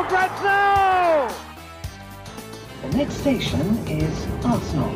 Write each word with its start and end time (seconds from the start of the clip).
for 0.00 0.08
grabs 0.08 0.42
now! 0.42 1.28
The 2.82 2.96
next 2.96 3.16
station 3.20 3.66
is 3.88 4.16
Arsenal. 4.44 4.94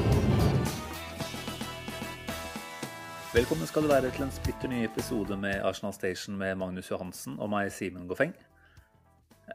Velkommen 3.35 3.67
skal 3.67 3.85
du 3.85 3.91
være 3.91 4.13
til 4.15 4.25
en 4.25 4.33
splitter 4.33 4.71
ny 4.71 4.85
episode 4.87 5.37
med 5.37 5.61
Arsenal 5.67 5.93
Station 5.93 6.39
med 6.41 6.55
Magnus 6.57 6.89
Johansen 6.91 7.37
og 7.37 7.51
meg, 7.53 7.73
Simen 7.75 8.07
Goffeng. 8.09 8.33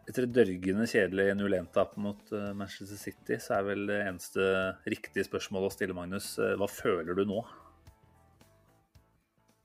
Etter 0.09 0.27
et 0.27 0.35
dørgende 0.35 0.85
kjedelig 0.91 1.31
0-1-tap 1.39 1.97
mot 2.03 2.35
eh, 2.35 2.51
Manchester 2.59 2.99
City, 2.99 3.39
så 3.41 3.57
er 3.57 3.65
vel 3.71 3.87
det 3.89 4.03
eneste 4.03 4.51
riktige 4.91 5.25
spørsmålet 5.25 5.71
å 5.71 5.73
stille, 5.73 5.97
Magnus, 5.97 6.33
eh, 6.37 6.53
hva 6.59 6.69
føler 6.69 7.17
du 7.17 7.23
nå? 7.29 7.41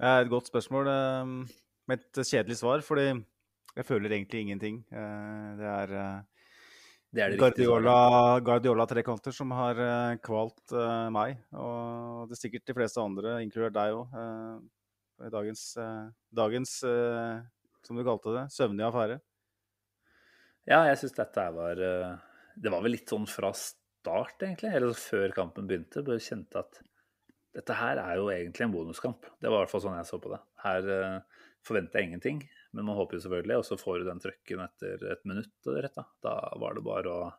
Det 0.00 0.14
er 0.14 0.24
et 0.24 0.32
godt 0.32 0.48
spørsmål 0.48 0.92
eh, 0.94 1.36
med 1.90 2.00
et 2.00 2.24
kjedelig 2.24 2.62
svar, 2.62 2.86
fordi 2.86 3.10
jeg 3.74 3.88
føler 3.88 4.12
egentlig 4.12 4.44
ingenting. 4.44 4.84
Eh, 4.92 5.50
Det 5.58 5.66
er 5.70 5.94
eh, 5.98 6.22
Det 7.14 7.22
er 7.22 7.30
det. 7.30 7.38
Guardiola, 7.38 8.40
Guardiola 8.40 8.86
trekanter 8.90 9.32
som 9.34 9.50
har 9.54 9.78
eh, 9.78 10.16
kvalt 10.22 10.72
uh, 10.74 11.10
meg, 11.14 11.38
og 11.52 12.26
det 12.28 12.34
er 12.34 12.40
sikkert 12.40 12.66
de 12.66 12.74
fleste 12.74 13.02
andre, 13.02 13.36
inkludert 13.44 13.76
deg 13.76 13.94
òg, 13.94 14.16
i 15.22 15.30
dagens, 15.30 15.62
uh, 15.78 16.10
dagens 16.34 16.72
eh, 16.88 17.38
som 17.86 17.98
du 17.98 18.04
kalte 18.06 18.34
det, 18.34 18.44
søvnige 18.54 18.88
affære. 18.88 19.20
Ja, 20.64 20.80
jeg 20.88 20.98
syns 21.00 21.16
dette 21.18 21.44
var 21.52 21.80
eh, 21.84 22.14
Det 22.56 22.72
var 22.72 22.84
vel 22.84 22.94
litt 22.96 23.10
sånn 23.12 23.26
fra 23.28 23.50
start, 23.58 24.38
egentlig, 24.40 24.72
eller 24.72 24.96
før 24.96 25.34
kampen 25.36 25.68
begynte. 25.68 26.04
Bare 26.06 26.22
kjente 26.22 26.62
at 26.62 26.80
dette 27.54 27.76
her 27.78 28.00
er 28.00 28.18
jo 28.18 28.30
egentlig 28.32 28.66
en 28.66 28.74
bonuskamp. 28.74 29.28
Det 29.38 29.50
var 29.50 29.60
i 29.60 29.64
hvert 29.64 29.74
fall 29.74 29.84
sånn 29.84 29.98
jeg 29.98 30.08
så 30.08 30.18
på 30.22 30.32
det. 30.32 30.40
Her 30.64 30.88
uh, 30.88 31.42
forventer 31.66 32.00
jeg 32.00 32.10
ingenting, 32.10 32.40
men 32.74 32.88
man 32.88 32.98
håper 32.98 33.18
jo 33.18 33.24
selvfølgelig, 33.24 33.56
og 33.60 33.66
så 33.68 33.78
får 33.78 34.00
du 34.00 34.08
den 34.08 34.20
trøkken 34.22 34.62
etter 34.64 35.02
et 35.12 35.24
minutt 35.28 35.68
rett 35.70 35.94
da. 35.94 36.04
Da 36.26 36.34
var 36.60 36.74
det 36.74 36.84
bare 36.86 37.12
å 37.12 37.32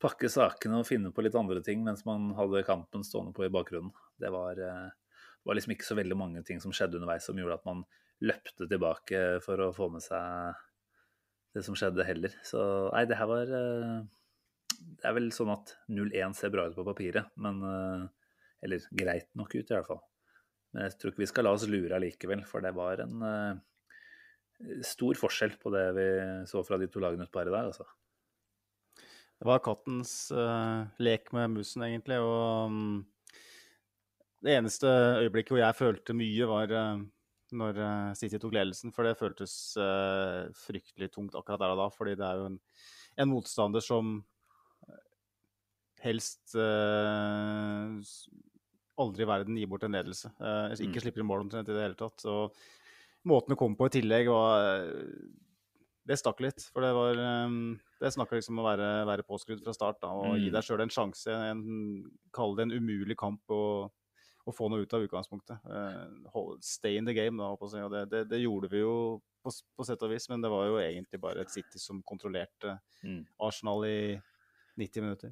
pakke 0.00 0.30
sakene 0.32 0.80
og 0.80 0.88
finne 0.88 1.12
på 1.12 1.22
litt 1.24 1.36
andre 1.36 1.60
ting 1.64 1.84
mens 1.84 2.06
man 2.08 2.30
hadde 2.36 2.64
kampen 2.66 3.04
stående 3.06 3.34
på 3.36 3.44
i 3.46 3.52
bakgrunnen. 3.52 3.92
Det 4.18 4.32
var, 4.32 4.58
eh, 4.58 4.88
det 4.90 5.48
var 5.48 5.58
liksom 5.58 5.74
ikke 5.76 5.86
så 5.86 5.98
veldig 5.98 6.18
mange 6.18 6.42
ting 6.46 6.60
som 6.62 6.74
skjedde 6.74 6.98
underveis 6.98 7.28
som 7.28 7.38
gjorde 7.38 7.60
at 7.60 7.68
man 7.68 7.84
løpte 8.24 8.68
tilbake 8.68 9.22
for 9.44 9.60
å 9.60 9.72
få 9.76 9.90
med 9.92 10.04
seg 10.04 10.56
det 11.54 11.64
som 11.66 11.76
skjedde 11.78 12.06
heller. 12.06 12.34
Så 12.46 12.60
nei, 12.94 13.06
det 13.10 13.18
her 13.20 13.30
var 13.30 13.54
eh, 13.60 14.00
Det 14.80 15.08
er 15.08 15.16
vel 15.16 15.30
sånn 15.34 15.52
at 15.52 15.74
0-1 15.92 16.36
ser 16.36 16.52
bra 16.52 16.66
ut 16.68 16.76
på 16.76 16.86
papiret, 16.86 17.32
men 17.36 17.62
eh, 17.62 18.06
Eller 18.64 18.84
greit 18.92 19.28
nok 19.38 19.54
ut, 19.54 19.64
i 19.64 19.74
hvert 19.74 19.88
fall. 19.88 20.02
Men 20.72 20.86
jeg 20.86 20.98
tror 20.98 21.12
ikke 21.12 21.24
vi 21.24 21.28
skal 21.30 21.46
la 21.48 21.52
oss 21.56 21.68
lure 21.68 21.96
allikevel, 21.96 22.44
for 22.46 22.60
det 22.64 22.74
var 22.76 23.00
en 23.02 23.22
stor 24.84 25.16
forskjell 25.16 25.54
på 25.60 25.72
det 25.74 25.86
vi 25.96 26.06
så 26.50 26.62
fra 26.66 26.78
de 26.80 26.88
to 26.90 27.00
lagene 27.02 27.24
utpå 27.26 27.40
her 27.40 27.48
i 27.50 27.54
dag, 27.54 27.70
altså. 27.72 27.86
Det 29.40 29.48
var 29.48 29.62
kattens 29.64 30.10
uh, 30.36 30.84
lek 31.00 31.30
med 31.32 31.54
musen, 31.54 31.80
egentlig. 31.86 32.18
Og 32.20 32.68
um, 32.68 33.06
det 34.44 34.52
eneste 34.58 34.90
øyeblikket 35.22 35.54
hvor 35.54 35.62
jeg 35.62 35.78
følte 35.78 36.12
mye, 36.12 36.48
var 36.50 36.74
uh, 36.76 37.00
når 37.56 37.80
uh, 37.80 38.10
City 38.20 38.36
tok 38.36 38.52
ledelsen. 38.52 38.92
For 38.92 39.08
det 39.08 39.16
føltes 39.16 39.54
fryktelig 40.60 41.08
tungt 41.14 41.38
akkurat 41.38 41.62
der 41.62 41.72
og 41.72 41.80
da. 41.80 41.88
Fordi 41.94 42.18
det 42.20 42.26
er 42.26 42.36
jo 42.36 42.50
en, 42.50 42.58
en 43.16 43.32
motstander 43.32 43.80
som 43.84 44.18
helst 46.00 46.52
aldri 49.00 49.24
i 49.24 49.28
verden 49.28 49.56
gir 49.56 49.68
bort 49.68 49.84
en 49.88 49.96
ledelse. 49.96 50.28
Ikke 50.80 51.00
Mm. 51.00 51.02
slipper 51.04 51.20
i 51.20 51.28
mål 51.28 51.42
omtrent 51.44 51.68
i 51.68 51.72
det 51.76 51.82
hele 51.84 51.96
tatt. 51.96 52.24
Og 52.28 52.56
måten 53.28 53.52
det 53.54 53.58
kom 53.60 53.76
på 53.76 53.86
i 53.90 53.94
tillegg, 54.00 54.28
var 54.32 54.66
eh, 54.80 55.14
Det 56.10 56.16
stakk 56.18 56.40
litt. 56.40 56.64
For 56.72 56.80
det 56.82 56.90
var 56.96 57.18
eh, 57.20 57.52
Det 58.00 58.10
snakka 58.14 58.34
liksom 58.38 58.58
om 58.58 58.64
å 58.64 58.68
være, 58.70 58.90
være 59.06 59.26
påskrudd 59.28 59.62
fra 59.62 59.74
start 59.76 60.00
da, 60.02 60.08
og 60.08 60.36
gi 60.38 60.48
Mm. 60.48 60.54
deg 60.56 60.64
sjøl 60.64 60.80
en 60.86 60.88
sjanse. 60.94 61.30
En, 61.52 61.64
Kall 62.32 62.56
det 62.56 62.62
en 62.68 62.72
umulig 62.80 63.16
kamp 63.20 63.42
å, 63.52 63.90
å 64.48 64.54
få 64.56 64.70
noe 64.72 64.82
ut 64.86 64.94
av 64.96 65.04
utgangspunktet. 65.04 65.60
Hold- 66.32 66.62
stay 66.64 66.96
in 66.96 67.04
the 67.04 67.12
game, 67.14 67.36
da. 67.36 67.50
Og 67.52 67.92
det, 67.92 68.06
det, 68.10 68.22
det 68.30 68.40
gjorde 68.40 68.70
vi 68.72 68.80
jo 68.80 69.20
på, 69.44 69.52
på 69.76 69.84
sett 69.84 70.02
og 70.02 70.10
vis, 70.10 70.28
men 70.32 70.40
det 70.42 70.50
var 70.52 70.66
jo 70.68 70.78
egentlig 70.80 71.20
bare 71.20 71.40
et 71.44 71.50
City 71.52 71.78
som 71.78 72.02
kontrollerte 72.02 72.78
Mm. 73.04 73.22
Arsenal 73.40 73.84
i 73.88 74.20
90 74.76 75.00
minutter. 75.04 75.30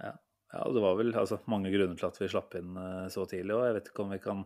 Ja, 0.00 0.10
ja, 0.52 0.64
det 0.72 0.80
var 0.84 0.96
vel 0.98 1.12
altså, 1.16 1.38
mange 1.48 1.70
grunner 1.72 1.96
til 1.96 2.06
at 2.08 2.18
vi 2.20 2.28
slapp 2.28 2.52
inn 2.58 2.76
uh, 2.76 3.06
så 3.12 3.24
tidlig, 3.28 3.54
og 3.56 3.64
jeg 3.64 3.74
vet 3.78 3.88
ikke 3.88 4.04
om 4.04 4.10
vi 4.12 4.18
kan 4.20 4.42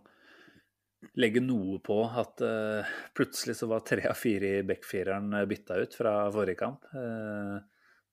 legge 1.21 1.41
noe 1.43 1.78
på 1.84 1.97
at 2.05 2.43
uh, 2.44 2.94
plutselig 3.16 3.56
så 3.59 3.69
var 3.71 3.84
tre 3.87 4.05
av 4.11 4.19
fire 4.19 4.55
i 4.59 4.65
backfireren 4.66 5.33
eh, 5.38 5.47
bytta 5.49 5.78
ut 5.81 5.94
fra 5.97 6.15
forrige 6.33 6.61
kamp. 6.61 6.87
Uh, 6.94 7.59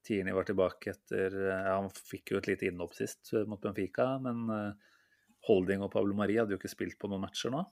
Tierney 0.07 0.35
var 0.35 0.47
tilbake 0.47 0.93
etter 0.93 1.33
ja, 1.35 1.73
Han 1.75 1.89
fikk 1.91 2.31
jo 2.31 2.39
et 2.39 2.47
lite 2.47 2.69
innhopp 2.69 2.93
sist 2.95 3.33
mot 3.49 3.61
Benfica, 3.61 4.13
men 4.23 4.45
uh, 4.47 4.93
Holding 5.47 5.83
og 5.83 5.91
Pablo 5.93 6.15
Mari 6.17 6.37
hadde 6.39 6.55
jo 6.55 6.61
ikke 6.61 6.71
spilt 6.71 6.99
på 6.99 7.09
noen 7.11 7.25
matcher 7.25 7.51
nå. 7.53 7.63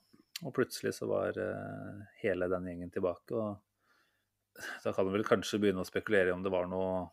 Og 0.43 0.51
plutselig 0.55 0.97
så 0.97 1.07
var 1.07 1.37
uh, 1.39 2.01
hele 2.21 2.49
den 2.51 2.67
gjengen 2.69 2.91
tilbake. 2.91 3.39
og 3.39 4.65
Da 4.83 4.91
kan 4.95 5.07
du 5.07 5.15
vel 5.15 5.27
kanskje 5.27 5.61
begynne 5.63 5.83
å 5.83 5.87
spekulere 5.87 6.35
om 6.35 6.43
det 6.43 6.51
var 6.53 6.67
noe 6.71 7.05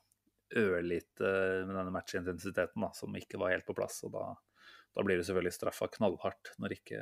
ørlite 0.59 1.29
med 1.65 1.73
denne 1.73 1.93
matchintensiteten 1.95 2.83
da, 2.85 2.91
som 2.97 3.15
ikke 3.17 3.41
var 3.41 3.55
helt 3.55 3.69
på 3.69 3.77
plass. 3.79 4.03
og 4.09 4.13
Da, 4.17 4.27
da 4.99 5.07
blir 5.07 5.21
du 5.21 5.25
selvfølgelig 5.25 5.55
straffa 5.57 5.89
knallhardt 5.95 6.55
når 6.61 6.77
ikke, 6.77 7.01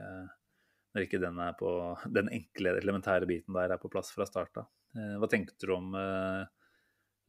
når 0.94 1.06
ikke 1.06 1.20
den, 1.22 1.38
er 1.42 1.56
på, 1.58 1.70
den 2.16 2.30
enkle, 2.32 2.76
elementære 2.80 3.28
biten 3.30 3.56
der 3.56 3.74
er 3.74 3.82
på 3.82 3.90
plass 3.92 4.12
fra 4.14 4.26
start 4.28 4.62
av. 4.62 4.70
Eh, 4.96 5.16
Hva 5.20 5.28
tenkte 5.30 5.68
du 5.68 5.74
om 5.76 5.94
eh, 5.98 6.42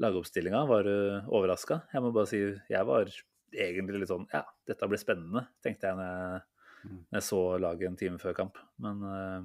lagoppstillinga? 0.02 0.64
Var 0.70 0.88
du 0.88 0.96
overraska? 1.30 1.84
Jeg 1.94 2.06
må 2.06 2.14
bare 2.16 2.32
si 2.32 2.42
jeg 2.42 2.90
var 2.90 3.12
egentlig 3.52 4.04
litt 4.04 4.12
sånn 4.12 4.30
Ja, 4.32 4.46
dette 4.68 4.88
blir 4.88 5.02
spennende, 5.02 5.46
tenkte 5.64 5.90
jeg 5.90 6.00
når 6.00 6.08
jeg, 6.08 6.44
når 6.88 7.18
jeg 7.20 7.28
så 7.28 7.42
laget 7.62 7.90
en 7.90 8.00
time 8.00 8.22
før 8.22 8.38
kamp. 8.38 8.62
Men 8.82 9.06
eh, 9.12 9.42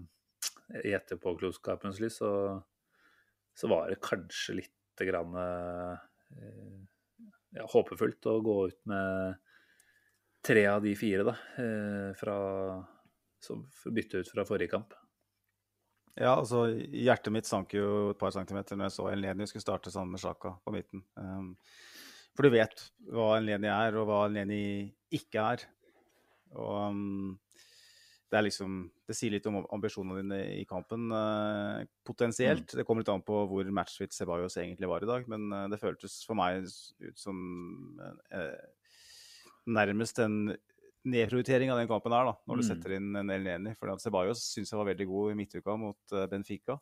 i 0.87 0.94
etterpåklokskapens 0.97 2.00
lys 2.03 2.21
så, 2.22 2.31
så 3.54 3.71
var 3.71 3.91
det 3.91 4.03
kanskje 4.03 4.60
lite 4.62 5.06
grann 5.06 5.34
ja, 7.54 7.66
håpefullt 7.72 8.27
å 8.31 8.41
gå 8.44 8.56
ut 8.71 8.81
med 8.91 9.37
tre 10.47 10.66
av 10.71 10.83
de 10.84 10.93
fire, 10.98 11.25
da, 11.27 11.34
eh, 11.62 12.10
fra, 12.19 12.37
som 13.46 13.64
bytte 13.94 14.22
ut 14.22 14.32
fra 14.32 14.44
forrige 14.48 14.74
kamp. 14.74 14.94
Ja, 16.16 16.32
altså 16.32 16.64
hjertet 16.72 17.32
mitt 17.34 17.48
sank 17.48 17.74
jo 17.76 18.10
et 18.14 18.20
par 18.20 18.32
centimeter 18.32 18.78
når 18.78 18.88
jeg 18.88 18.96
så 18.96 19.08
Elneni 19.10 19.46
skulle 19.48 19.64
starte 19.64 19.92
sammen 19.92 20.14
med 20.16 20.22
Sjaka 20.22 20.54
på 20.64 20.72
midten. 20.72 21.02
Um, 21.20 21.50
for 22.36 22.46
du 22.46 22.54
vet 22.54 22.86
hva 23.12 23.34
Elneni 23.36 23.68
er, 23.68 23.98
og 24.00 24.08
hva 24.08 24.22
Elneni 24.24 24.62
ikke 25.16 25.44
er. 25.54 25.66
Og 26.56 26.78
um, 26.88 27.34
det 28.30 28.38
er 28.38 28.46
liksom 28.46 28.78
Det 29.06 29.14
sier 29.14 29.36
litt 29.36 29.44
om 29.46 29.60
ambisjonene 29.70 30.22
dine 30.22 30.38
i 30.56 30.64
kampen. 30.66 31.10
uh, 31.12 31.84
potensielt. 32.04 32.72
Det 32.72 32.84
kommer 32.86 33.04
litt 33.04 33.12
an 33.12 33.22
på 33.22 33.44
hvor 33.50 33.68
matchfit 33.71 34.16
Sebajos 34.16 34.56
egentlig 34.56 34.88
var 34.91 35.04
i 35.04 35.10
dag, 35.10 35.28
men 35.30 35.53
uh, 35.53 35.68
det 35.71 35.78
føltes 35.78 36.24
for 36.26 36.38
meg 36.38 36.65
ut 36.65 37.21
som 37.21 37.36
uh, 38.00 38.65
nærmest 39.68 40.18
en 40.24 40.56
nedprioritering 41.06 41.70
av 41.72 41.78
den 41.80 41.88
kampen 41.91 42.12
her, 42.14 42.26
da, 42.28 42.34
når 42.48 42.60
du 42.60 42.62
Mm. 42.64 42.68
setter 42.68 42.97
inn 42.97 43.16
en 43.16 43.30
Elneni. 43.30 43.74
For 43.78 43.91
Ceballos 44.03 44.42
syns 44.53 44.70
jeg 44.72 44.78
var 44.80 44.88
veldig 44.91 45.06
god 45.06 45.32
i 45.32 45.38
midtuka 45.38 45.76
mot 45.78 46.12
eh, 46.12 46.26
Benfica. 46.26 46.78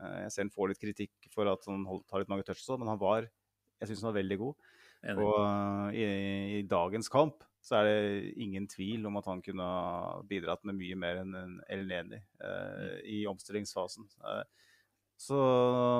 Eh, 0.00 0.22
jeg 0.24 0.32
ser 0.32 0.42
han 0.46 0.50
får 0.54 0.68
litt 0.72 0.80
kritikk 0.80 1.28
for 1.32 1.48
at 1.52 1.64
han 1.68 1.84
tar 2.08 2.20
litt 2.22 2.28
mange 2.32 2.44
touch, 2.48 2.62
sånn, 2.64 2.80
men 2.80 2.88
han 2.88 2.98
var 3.00 3.28
jeg 3.80 3.88
syns 3.90 4.02
han 4.02 4.12
var 4.14 4.22
veldig 4.22 4.38
god. 4.40 4.54
Enig. 5.04 5.22
Og 5.22 5.40
eh, 5.44 5.98
i, 6.00 6.04
i 6.58 6.62
dagens 6.66 7.10
kamp 7.12 7.44
så 7.60 7.80
er 7.80 7.84
det 7.88 8.36
ingen 8.40 8.66
tvil 8.70 9.04
om 9.06 9.16
at 9.18 9.26
han 9.26 9.42
kunne 9.42 9.60
ha 9.62 10.22
bidratt 10.24 10.62
med 10.64 10.78
mye 10.78 10.96
mer 10.96 11.16
enn 11.20 11.34
en 11.34 11.56
Elneni 11.68 12.20
eh, 12.40 12.94
i 13.04 13.18
omstillingsfasen. 13.28 14.06
Eh, 14.24 14.44
så 15.18 15.36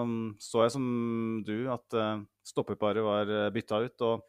um, 0.05 0.35
så 0.39 0.63
jeg 0.65 0.73
som 0.75 1.43
du 1.45 1.69
at 1.73 1.95
stoppeparet 2.45 3.03
var 3.05 3.31
bytta 3.51 3.79
ut. 3.87 4.03
og 4.05 4.25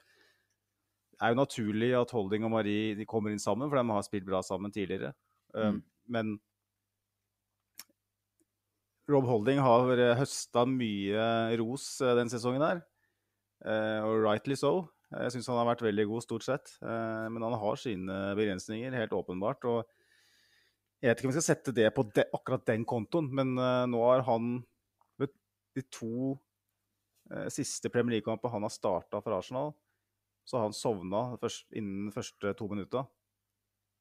er 1.22 1.34
jo 1.34 1.40
naturlig 1.40 1.92
at 1.98 2.12
Holding 2.14 2.46
og 2.46 2.54
Marie 2.54 2.96
de 2.98 3.06
kommer 3.10 3.34
inn 3.34 3.42
sammen, 3.42 3.70
for 3.70 3.80
de 3.80 3.96
har 3.96 4.06
spilt 4.06 4.28
bra 4.28 4.44
sammen 4.46 4.74
tidligere. 4.74 5.14
Um, 5.54 5.78
Mm. 5.78 5.84
Men 6.08 6.38
Rob 9.08 9.28
Holding 9.28 9.60
har 9.64 9.88
høsta 10.20 10.66
mye 10.68 11.26
ros 11.60 11.88
eh, 12.04 12.16
den 12.20 12.32
sesongen 12.32 12.64
her. 12.64 12.82
Eh, 13.64 14.00
og 14.04 14.24
rightly 14.26 14.58
so. 14.60 14.90
Jeg 15.08 15.32
syns 15.32 15.48
han 15.48 15.60
har 15.62 15.70
vært 15.70 15.86
veldig 15.86 16.06
god 16.10 16.26
stort 16.26 16.48
sett. 16.48 16.74
Eh, 16.84 17.28
men 17.32 17.46
han 17.46 17.56
har 17.60 17.80
sine 17.80 18.18
begrensninger, 18.40 18.98
helt 19.00 19.16
åpenbart. 19.16 19.64
Og 19.72 19.80
jeg 21.00 21.12
vet 21.12 21.22
ikke 21.22 21.30
om 21.30 21.34
vi 21.36 21.38
skal 21.40 21.48
sette 21.48 21.76
det 21.76 21.88
på 21.96 22.04
de, 22.12 22.28
akkurat 22.36 22.68
den 22.68 22.84
kontoen, 22.90 23.30
men 23.38 23.54
nå 23.54 24.00
har 24.02 24.24
han 24.26 24.56
de 25.78 25.84
to 25.94 26.34
siste 27.54 27.92
Premier 27.94 28.16
League-kampene 28.16 28.50
han 28.50 28.66
har 28.66 28.74
starta 28.74 29.20
for 29.22 29.36
Arsenal, 29.36 29.76
så 30.48 30.58
har 30.58 30.70
han 30.70 30.76
sovna 30.76 31.22
først, 31.42 31.68
innen 31.76 32.08
de 32.08 32.16
første 32.16 32.54
to 32.58 32.70
minutta. 32.72 33.04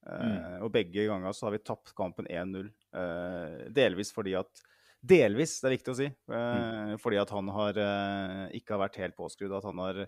Mm. 0.06 0.62
Og 0.62 0.70
begge 0.70 1.08
ganger 1.08 1.34
så 1.34 1.48
har 1.48 1.56
vi 1.56 1.64
tapt 1.66 1.90
kampen 1.98 2.28
1-0. 2.31 2.69
delvis 3.75 4.12
fordi 4.14 4.37
at 4.38 4.62
Delvis, 5.06 5.58
det 5.60 5.69
er 5.69 5.75
viktig 5.76 5.93
å 5.93 5.96
si. 5.98 6.06
Mm. 6.32 6.96
Fordi 6.98 7.19
at 7.20 7.31
han 7.34 7.50
har 7.54 7.78
ikke 8.56 8.75
har 8.75 8.82
vært 8.87 8.98
helt 9.02 9.16
påskrudd. 9.19 9.54
At 9.54 9.66
han 9.69 9.82
har 9.82 10.02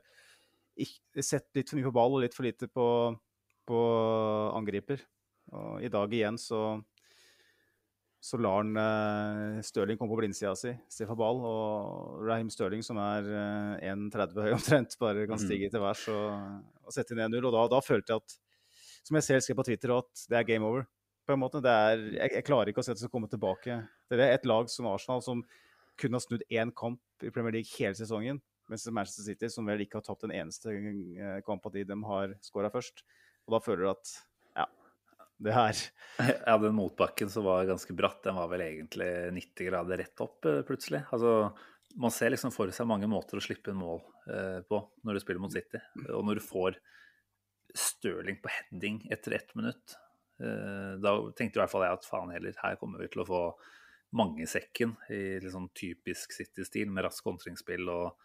sett 1.22 1.48
litt 1.54 1.70
for 1.70 1.78
mye 1.78 1.86
på 1.86 1.94
ball 1.94 2.16
og 2.16 2.24
litt 2.24 2.34
for 2.34 2.46
lite 2.48 2.70
på, 2.72 2.86
på 3.68 3.82
angriper. 4.58 5.04
Og 5.54 5.84
i 5.84 5.90
dag 5.92 6.14
igjen 6.14 6.38
så, 6.40 6.80
så 8.20 8.38
lar 8.42 8.64
han 8.64 8.74
uh, 8.74 9.60
Stirling 9.62 9.98
komme 9.98 10.10
på 10.10 10.18
blindsida 10.18 10.50
si, 10.58 10.72
Stefan 10.90 11.18
ball. 11.18 11.38
Og 11.46 12.24
Raheem 12.26 12.50
Stirling, 12.50 12.82
som 12.82 12.98
er 13.02 13.28
uh, 13.30 13.86
1,30 13.94 14.42
høy 14.42 14.54
omtrent, 14.56 14.96
bare 15.00 15.26
kan 15.28 15.38
mm. 15.38 15.44
stige 15.44 15.70
til 15.70 15.84
værs 15.84 16.04
og, 16.10 16.58
og, 16.82 16.92
sette 16.94 17.14
inn 17.14 17.22
1-0. 17.28 17.38
Og 17.38 17.54
da, 17.54 17.64
da, 17.76 17.80
følte 17.84 18.16
jeg 18.16 18.24
at, 18.24 18.36
som 19.06 19.20
jeg 19.20 19.28
selv 19.28 19.46
skrev 19.46 19.60
på 19.60 19.68
Twitter, 19.70 19.94
at 19.94 20.26
det 20.30 20.40
er 20.40 20.48
game 20.50 20.66
over. 20.66 20.88
på 21.28 21.36
en 21.36 21.42
måte. 21.44 21.62
Er, 21.62 22.02
jeg, 22.16 22.34
jeg, 22.40 22.46
klarer 22.48 22.72
ikke 22.72 22.82
å 22.82 22.86
se 22.86 22.94
at 22.94 22.98
det 22.98 23.06
skal 23.06 23.14
komme 23.14 23.30
tilbake. 23.30 23.80
Det 24.10 24.18
er 24.18 24.34
et 24.34 24.48
lag 24.50 24.70
som 24.72 24.90
Arsenal 24.90 25.22
som 25.22 25.44
kunne 25.98 26.18
ha 26.18 26.24
snudd 26.24 26.46
én 26.50 26.74
kamp 26.74 27.22
i 27.22 27.30
Premier 27.34 27.58
League 27.58 27.70
hele 27.76 27.94
sesongen. 27.98 28.42
Mens 28.68 28.84
Manchester 28.92 29.24
City, 29.24 29.48
som 29.48 29.66
vel 29.66 29.80
ikke 29.84 30.00
har 30.00 30.04
tapt 30.04 30.26
en 30.26 30.34
eneste 30.34 30.74
eh, 30.74 31.38
kamp 31.46 31.64
av 31.64 31.72
de 31.72 31.86
de 31.88 31.96
har 32.10 32.34
skåra 32.44 32.70
først. 32.72 33.00
Og 33.46 33.54
da 33.54 33.62
føler 33.64 33.86
du 33.86 33.92
at 33.94 34.10
det 35.38 35.54
her 35.54 35.80
Ja, 36.46 36.56
den 36.58 36.76
motbakken 36.76 37.30
som 37.30 37.46
var 37.46 37.66
ganske 37.68 37.94
bratt, 37.96 38.22
den 38.24 38.38
var 38.38 38.50
vel 38.50 38.64
egentlig 38.64 39.08
90 39.36 39.70
grader 39.70 40.00
rett 40.02 40.22
opp 40.24 40.48
eh, 40.50 40.60
plutselig. 40.66 41.04
Altså, 41.14 41.52
man 41.98 42.14
ser 42.14 42.34
liksom 42.34 42.52
for 42.54 42.70
seg 42.74 42.88
mange 42.90 43.08
måter 43.10 43.38
å 43.38 43.44
slippe 43.44 43.72
inn 43.72 43.80
mål 43.80 44.02
eh, 44.30 44.60
på 44.66 44.82
når 45.06 45.18
du 45.18 45.22
spiller 45.24 45.42
mot 45.42 45.54
City. 45.54 45.80
Og 46.10 46.26
når 46.26 46.40
du 46.40 46.46
får 46.46 46.78
Stirling 47.78 48.38
på 48.40 48.48
heading 48.48 49.02
etter 49.12 49.34
ett 49.36 49.50
minutt, 49.58 49.98
eh, 50.40 50.94
da 50.98 51.12
tenkte 51.36 51.60
i 51.60 51.62
hvert 51.62 51.72
fall 51.72 51.84
jeg 51.84 51.98
at 51.98 52.08
faen 52.08 52.32
heller, 52.32 52.56
her 52.64 52.78
kommer 52.80 53.04
vi 53.04 53.10
til 53.12 53.22
å 53.22 53.28
få 53.28 53.42
mange 54.16 54.40
i 54.40 54.48
sekken 54.48 54.94
i 55.12 55.36
liksom 55.44 55.68
typisk 55.76 56.32
City-stil 56.32 56.88
med 56.90 57.04
rask 57.04 57.26
kontringsspill 57.26 57.90
og 57.92 58.16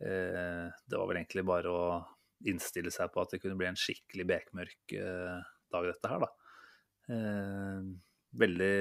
Eh, 0.00 0.68
det 0.86 0.96
var 0.96 1.08
vel 1.08 1.18
egentlig 1.20 1.44
bare 1.44 1.72
å 1.72 1.80
innstille 2.48 2.92
seg 2.92 3.10
på 3.12 3.20
at 3.20 3.34
det 3.34 3.40
kunne 3.42 3.58
bli 3.60 3.68
en 3.68 3.76
skikkelig 3.76 4.24
bekmørk 4.30 4.94
dag, 5.70 5.84
dette 5.84 6.08
her, 6.08 6.22
da. 6.24 6.30
Eh, 7.08 7.80
veldig 8.40 8.74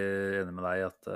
enig 0.43 0.53
med 0.53 0.65
deg 0.67 0.85
at 0.89 1.09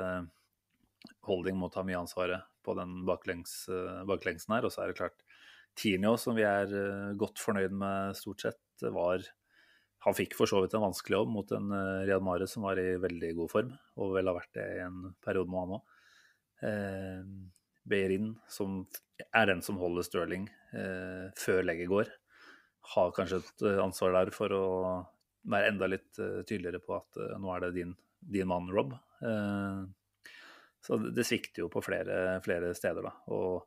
Holding 1.27 1.57
må 1.59 1.69
ta 1.71 1.83
mye 1.85 1.99
ansvaret 1.99 2.47
på 2.63 2.73
den 2.79 3.03
baklengs, 3.05 3.67
baklengsen 4.09 4.55
her. 4.55 4.65
Og 4.65 4.73
så 4.73 4.83
er 4.83 4.91
det 4.91 4.97
klart 4.97 5.25
Tinio, 5.77 6.15
som 6.17 6.37
vi 6.37 6.45
er 6.47 6.71
godt 7.19 7.41
fornøyd 7.41 7.75
med 7.75 8.17
stort 8.17 8.45
sett, 8.45 8.61
var 8.81 9.21
Han 10.03 10.15
fikk 10.17 10.33
for 10.35 10.49
så 10.49 10.59
vidt 10.63 10.73
en 10.75 10.83
vanskelig 10.83 11.15
jobb 11.15 11.29
mot 11.31 11.51
en 11.55 11.69
Riyad 12.03 12.23
Mare 12.25 12.47
som 12.49 12.65
var 12.65 12.79
i 12.81 12.97
veldig 12.99 13.29
god 13.37 13.51
form, 13.51 13.69
og 13.95 14.15
vel 14.17 14.27
har 14.27 14.35
vært 14.35 14.57
det 14.57 14.65
i 14.73 14.81
en 14.83 14.97
periode 15.23 15.53
med 15.53 15.61
han 15.61 15.75
òg. 15.77 15.85
Beirin, 17.87 18.33
som 18.47 18.83
er 19.33 19.49
den 19.49 19.61
som 19.65 19.79
holder 19.81 20.05
Stirling 20.07 20.47
eh, 20.73 21.29
før 21.39 21.63
legget 21.65 21.91
går, 21.91 22.11
har 22.93 23.15
kanskje 23.15 23.41
et 23.41 23.65
eh, 23.67 23.81
ansvar 23.83 24.15
der 24.15 24.31
for 24.35 24.55
å 24.55 24.65
være 25.49 25.73
enda 25.73 25.89
litt 25.89 26.21
uh, 26.21 26.41
tydeligere 26.47 26.81
på 26.83 26.95
at 26.97 27.19
uh, 27.19 27.35
nå 27.41 27.51
er 27.55 27.65
det 27.65 27.73
din, 27.77 27.91
din 28.35 28.49
mann, 28.49 28.69
Rob. 28.73 28.95
Uh, 29.23 29.83
så 30.83 30.99
det, 31.03 31.25
svikter 31.27 31.63
jo 31.63 31.71
på 31.71 31.83
flere, 31.83 32.39
flere, 32.43 32.73
steder, 32.75 33.05
da. 33.05 33.13
Og 33.35 33.63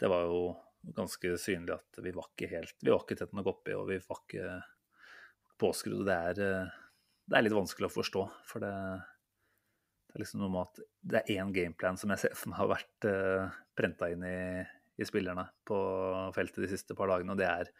det 0.00 0.10
var 0.10 0.26
jo 0.28 0.44
ganske 0.96 1.36
synlig 1.38 1.76
at 1.76 2.00
vi 2.02 2.10
var 2.16 2.30
ikke 2.32 2.48
helt 2.50 2.80
Vi 2.82 2.90
var 2.90 3.04
ikke 3.04 3.18
tett 3.20 3.34
nok 3.36 3.50
oppi, 3.52 3.74
og 3.76 3.86
vi 3.90 4.00
var 4.02 4.22
ikke 4.24 4.54
påskrudd. 5.60 6.06
Det 6.08 6.16
er, 6.32 6.70
det 7.28 7.36
er 7.38 7.44
litt 7.44 7.54
vanskelig 7.54 7.90
å 7.90 7.94
forstå, 8.00 8.24
for 8.48 8.64
det, 8.64 8.72
det 10.12 10.18
er 10.18 10.24
liksom 10.26 10.42
noe 10.42 10.52
med 10.52 10.66
at 10.66 10.80
det 11.08 11.20
er 11.22 11.38
én 11.40 11.52
gameplan 11.56 11.96
som 11.96 12.10
jeg 12.12 12.20
ser 12.20 12.48
meg 12.50 12.58
har 12.58 12.68
vært 12.68 13.06
eh, 13.08 13.54
prenta 13.78 14.10
inn 14.12 14.24
i, 14.28 14.40
i, 15.00 15.06
spillerne 15.08 15.46
på 15.64 15.78
feltet 16.36 16.66
de 16.66 16.68
siste 16.68 16.96
par 16.98 17.08
dagene, 17.08 17.32
og 17.32 17.40
det 17.40 17.48
er 17.48 17.70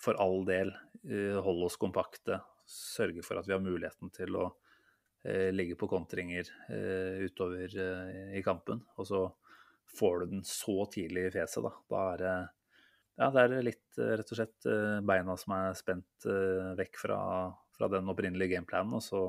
for 0.00 0.18
all 0.22 0.44
del 0.46 0.72
uh, 0.72 1.38
holde 1.44 1.70
oss 1.70 1.78
kompakte, 1.80 2.40
sørge 2.66 3.24
for 3.26 3.40
at 3.40 3.48
vi 3.48 3.54
har 3.54 3.62
muligheten 3.62 4.12
til 4.14 4.36
å 4.38 4.46
uh, 4.50 5.50
ligge 5.54 5.78
på 5.78 5.88
kontringer 5.90 6.50
uh, 6.70 7.24
utover 7.26 7.78
i 8.36 8.42
kampen. 8.44 8.82
Og 8.96 9.08
så 9.08 9.22
får 9.96 10.20
du 10.20 10.36
den 10.36 10.46
så 10.46 10.84
tidlig 10.92 11.28
i 11.28 11.34
fjeset, 11.38 11.64
da. 11.64 11.74
Da 11.92 12.04
er 12.12 12.22
det 12.22 12.36
ja, 13.16 13.30
det 13.32 13.42
er 13.46 13.62
litt 13.64 13.96
rett 13.96 14.28
og 14.28 14.36
slett 14.36 14.66
beina 15.08 15.38
som 15.40 15.54
er 15.56 15.76
spent 15.78 16.26
vekk 16.76 16.98
fra, 17.00 17.20
fra 17.72 17.88
den 17.88 18.10
opprinnelige 18.12 18.58
gameplanen, 18.58 18.92
og 18.98 19.00
så 19.00 19.22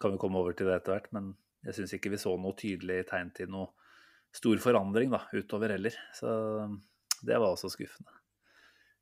kan 0.00 0.14
vi 0.14 0.20
komme 0.22 0.40
over 0.40 0.56
til 0.56 0.70
det 0.70 0.78
etter 0.78 0.94
hvert, 0.94 1.10
men 1.12 1.34
jeg 1.66 1.76
syns 1.76 1.92
ikke 1.98 2.14
vi 2.14 2.20
så 2.22 2.32
noe 2.40 2.56
tydelig 2.56 3.02
tegn 3.10 3.34
til 3.36 3.50
noe 3.52 3.74
stor 4.36 4.60
forandring 4.62 5.12
da, 5.12 5.24
utover 5.36 5.74
heller. 5.74 5.96
Så 6.16 6.30
det 7.20 7.36
var 7.36 7.50
også 7.50 7.72
skuffende. 7.72 8.12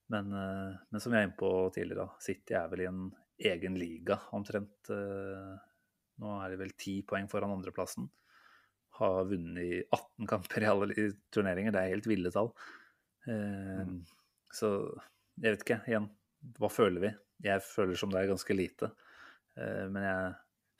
Men, 0.06 0.32
eh, 0.32 0.74
men 0.90 1.00
som 1.00 1.12
jeg 1.12 1.22
er 1.22 1.28
inne 1.28 1.38
på 1.38 1.50
tidligere, 1.74 2.08
City 2.22 2.56
er 2.58 2.68
vel 2.72 2.84
i 2.84 2.90
en 2.90 3.06
egen 3.50 3.78
liga 3.80 4.18
omtrent. 4.36 4.90
Eh, 4.92 5.54
nå 6.22 6.34
er 6.40 6.52
det 6.52 6.60
vel 6.60 6.74
ti 6.78 6.98
poeng 7.08 7.28
foran 7.30 7.54
andreplassen. 7.56 8.08
Har 9.00 9.24
vunnet 9.30 9.64
i 9.64 9.80
18 9.82 10.28
kamper 10.30 10.64
i 10.64 10.70
alle 10.70 11.08
turneringer. 11.34 11.74
Det 11.74 11.82
er 11.82 11.94
helt 11.96 12.10
ville 12.10 12.32
tall. 12.34 12.52
Eh, 13.26 13.80
mm. 13.88 13.96
Så 14.54 14.70
jeg 15.40 15.56
vet 15.56 15.64
ikke. 15.64 15.80
Igjen, 15.90 16.10
hva 16.60 16.70
føler 16.70 17.08
vi? 17.08 17.14
Jeg 17.48 17.64
føler 17.66 17.98
som 17.98 18.12
det 18.12 18.20
er 18.20 18.30
ganske 18.30 18.54
lite. 18.54 18.92
Men 19.54 20.02
jeg 20.02 20.30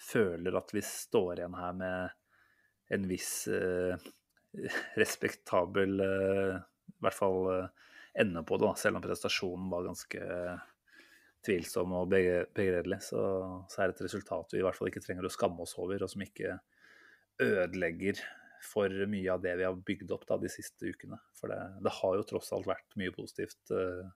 føler 0.03 0.57
at 0.59 0.73
vi 0.75 0.81
står 0.83 1.39
igjen 1.39 1.55
her 1.55 1.75
med 1.79 2.95
en 2.95 3.05
viss 3.07 3.47
respektabel 5.03 6.03
I 6.03 6.97
hvert 7.05 7.15
fall 7.19 7.69
ende 8.21 8.45
på 8.47 8.59
det, 8.59 8.69
da. 8.69 8.77
selv 8.79 8.99
om 8.99 9.05
prestasjonen 9.05 9.71
var 9.73 9.89
ganske 9.89 10.23
tvilsom 11.45 11.93
og 11.99 12.09
begredelig. 12.13 13.01
Så, 13.05 13.21
så, 13.69 13.81
er 13.81 13.91
det 13.91 13.99
et 13.99 14.07
resultat 14.07 14.55
vi 14.55 14.63
i 14.63 14.65
hvert 14.65 14.79
fall 14.79 14.91
ikke 14.91 15.03
trenger 15.05 15.29
å 15.29 15.33
skamme 15.33 15.65
oss 15.65 15.77
over, 15.81 16.05
og 16.05 16.13
som 16.13 16.25
ikke 16.25 16.57
ødelegger 17.43 18.21
for 18.65 18.93
mye 19.11 19.33
av 19.33 19.43
det 19.45 19.57
vi 19.59 19.67
har 19.67 19.83
bygd 19.91 20.13
opp 20.15 20.25
da, 20.29 20.39
de 20.41 20.51
siste 20.53 20.89
ukene. 20.89 21.19
For 21.37 21.53
det, 21.53 21.59
det 21.85 21.93
har 21.99 22.15
jo 22.17 22.29
tross 22.29 22.53
alt 22.57 22.69
vært 22.71 22.97
mye 23.01 23.13
positivt 23.13 23.75
uh, 23.75 24.07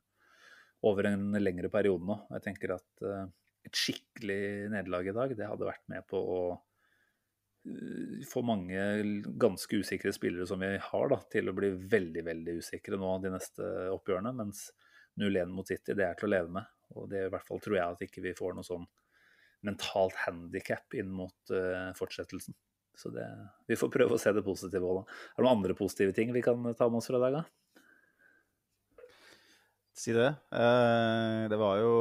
over 0.88 1.10
en 1.10 1.34
lengre 1.36 1.68
periode 1.72 2.06
nå. 2.08 2.16
Jeg 2.32 2.46
tenker 2.46 2.78
at 2.78 3.04
uh, 3.04 3.26
et 3.66 3.76
skikkelig 3.76 4.70
nederlag 4.72 5.10
i 5.10 5.16
dag, 5.16 5.34
det 5.36 5.50
hadde 5.50 5.68
vært 5.68 5.84
med 5.92 6.06
på 6.08 6.22
å 6.22 6.40
få 8.28 8.42
mange 8.46 8.82
ganske 9.40 9.80
usikre 9.82 10.12
spillere 10.14 10.46
som 10.48 10.60
vi 10.62 10.70
har, 10.82 11.08
da, 11.12 11.18
til 11.32 11.50
å 11.50 11.56
bli 11.56 11.72
veldig 11.90 12.25
veldig 12.26 12.54
usikre 12.62 12.98
nå 13.00 13.14
de 13.22 13.32
neste 13.34 13.66
oppgjørene. 13.94 14.32
Mens 14.37 14.68
0-1 15.18 15.52
mot 15.52 15.68
City, 15.68 15.96
det 15.98 16.06
er 16.06 16.18
til 16.18 16.28
å 16.28 16.32
leve 16.34 16.54
med. 16.58 16.70
Og 16.96 17.08
det 17.10 17.26
i 17.26 17.32
hvert 17.32 17.46
fall 17.46 17.60
tror 17.62 17.78
jeg 17.78 17.96
at 17.96 18.06
ikke 18.06 18.25
vi 18.25 18.37
får 18.38 18.56
noe 18.56 18.66
sånn 18.66 18.87
mentalt 19.66 20.16
handikap 20.22 20.94
inn 20.98 21.10
mot 21.10 21.52
uh, 21.52 21.90
fortsettelsen. 21.98 22.56
Så 22.98 23.10
det, 23.14 23.26
vi 23.70 23.78
får 23.78 23.90
prøve 23.94 24.16
å 24.16 24.20
se 24.20 24.32
det 24.34 24.42
positive 24.46 24.87
òg, 24.87 25.00
da. 25.00 25.18
Er 25.34 25.38
det 25.38 25.46
noen 25.46 25.58
andre 25.58 25.78
positive 25.78 26.14
ting 26.16 26.32
vi 26.34 26.42
kan 26.42 26.62
ta 26.78 26.88
med 26.90 27.00
oss 27.00 27.10
fra 27.10 27.18
i 27.20 27.25
dag, 27.26 27.40
da? 27.40 29.04
Si 29.98 30.14
det. 30.14 30.30
Uh, 30.54 31.46
det 31.50 31.58
var 31.58 31.82
jo 31.82 31.94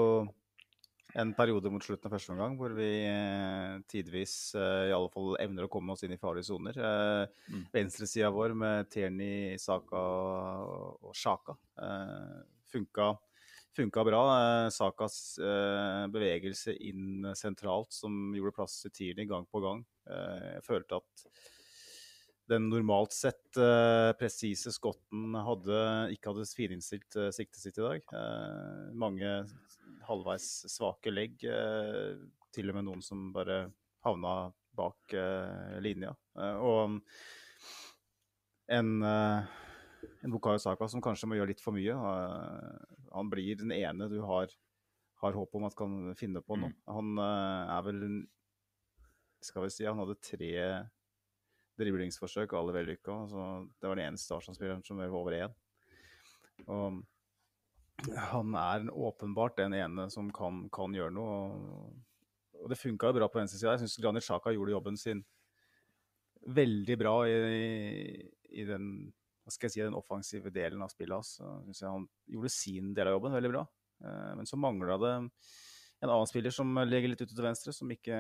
en 1.18 1.34
periode 1.34 1.72
mot 1.74 1.84
slutten 1.84 2.10
av 2.10 2.14
første 2.14 2.34
omgang 2.34 2.56
hvor 2.60 2.74
vi 2.78 2.90
eh, 3.10 3.78
tidvis 3.90 4.36
eh, 4.58 4.90
i 4.92 4.94
alle 4.96 5.10
fall 5.14 5.34
evner 5.42 5.66
å 5.66 5.72
komme 5.72 5.96
oss 5.96 6.06
inn 6.06 6.14
i 6.14 6.20
farlige 6.22 6.50
soner. 6.52 6.78
Eh, 6.78 7.54
mm. 7.54 7.64
Venstresida 7.74 8.30
vår 8.34 8.54
med 8.58 8.92
Tierney, 8.94 9.56
Saka 9.62 10.04
og 10.04 11.16
Sjaka 11.18 11.58
eh, 11.82 12.38
funka, 12.70 13.10
funka, 13.78 14.06
bra. 14.06 14.24
Sakas 14.74 15.20
eh, 15.42 16.06
bevegelse 16.14 16.78
inn 16.86 17.32
sentralt 17.38 17.96
som 17.98 18.36
gjorde 18.38 18.58
plass 18.60 18.82
til 18.86 18.94
Tierney 19.02 19.30
gang 19.30 19.48
på 19.50 19.64
gang. 19.66 19.86
Eh, 20.10 20.50
jeg 20.58 20.68
følte 20.70 21.02
at 21.02 21.30
den 22.48 22.70
normalt 22.72 23.12
sett 23.16 23.58
eh, 23.60 24.14
presise 24.20 24.72
skotten 24.72 25.36
hadde, 25.44 25.80
ikke 26.14 26.32
hadde 26.32 26.48
fininnstilt 26.56 27.18
eh, 27.20 27.34
siktet 27.36 27.64
sitt 27.64 27.80
i 27.82 27.84
dag. 27.84 28.06
Eh, 28.22 28.86
mange 28.96 29.42
halvveis 30.08 30.48
svake 30.72 31.14
legg. 31.14 31.44
Eh, 31.44 32.18
til 32.56 32.72
og 32.72 32.78
med 32.80 32.88
noen 32.88 33.04
som 33.06 33.30
bare 33.36 33.68
havna 34.06 34.52
bak 34.78 35.14
uh, 35.18 35.78
linja. 35.84 36.14
Uh, 36.38 36.58
og 36.62 36.80
en, 38.74 38.92
uh, 39.02 39.46
en 40.24 40.34
Bukayo 40.34 40.62
Saka 40.62 40.88
som 40.92 41.04
kanskje 41.04 41.30
må 41.30 41.40
gjøre 41.40 41.52
litt 41.54 41.64
for 41.64 41.76
mye. 41.76 41.96
han 43.14 43.32
blir 43.32 43.58
den 43.60 43.74
ene 43.74 44.10
du 44.12 44.20
har, 44.26 44.52
har 45.24 45.38
håp 45.38 45.56
om 45.58 45.68
at 45.68 45.78
kan 45.78 45.98
finne 46.20 46.44
på 46.46 46.60
nå. 46.60 46.70
Mm. 46.70 46.78
Han 46.98 47.24
er 47.24 47.82
vel 47.88 48.04
Skal 49.42 49.66
vi 49.66 49.74
si 49.74 49.86
han 49.86 50.00
hadde 50.02 50.18
tre 50.22 50.54
driblingsforsøk, 51.78 52.54
alle 52.58 52.74
vellykka. 52.74 53.16
Det 53.78 53.90
var 53.90 54.00
den 54.00 54.08
eneste 54.08 54.34
Arsenal-spilleren 54.34 54.84
som 54.86 54.98
var 54.98 55.14
over 55.14 55.36
én. 55.38 55.54
Og 56.66 57.04
han 58.06 58.54
er 58.56 58.90
åpenbart 58.94 59.58
den 59.58 59.74
ene 59.74 60.08
som 60.14 60.30
kan, 60.34 60.66
kan 60.74 60.94
gjøre 60.94 61.14
noe. 61.16 61.38
Og, 61.38 61.94
og 62.62 62.72
det 62.72 62.80
funka 62.80 63.14
bra 63.16 63.30
på 63.32 63.42
venstresida. 63.42 63.74
Jeg 63.74 63.86
syns 63.86 63.98
Granit 64.04 64.26
Xhaka 64.26 64.54
gjorde 64.54 64.76
jobben 64.76 65.00
sin 65.00 65.24
veldig 66.48 66.98
bra 67.00 67.16
i, 67.28 67.38
i 68.56 68.66
den, 68.68 68.92
si, 69.50 69.82
den 69.82 69.98
offensive 69.98 70.54
delen 70.54 70.84
av 70.86 70.94
spillet 70.94 71.18
hans. 71.18 71.40
Altså. 71.42 71.90
han 71.90 72.06
gjorde 72.30 72.54
sin 72.54 72.94
del 72.96 73.10
av 73.10 73.18
jobben 73.18 73.36
veldig 73.36 73.52
bra. 73.56 73.66
Eh, 74.06 74.30
men 74.40 74.50
så 74.50 74.60
mangla 74.62 75.00
det 75.02 75.16
en 75.18 76.12
annen 76.12 76.30
spiller 76.30 76.54
som 76.54 76.78
ligger 76.86 77.10
litt 77.10 77.24
ute 77.24 77.34
til 77.34 77.46
venstre, 77.46 77.74
som 77.74 77.90
ikke 77.90 78.18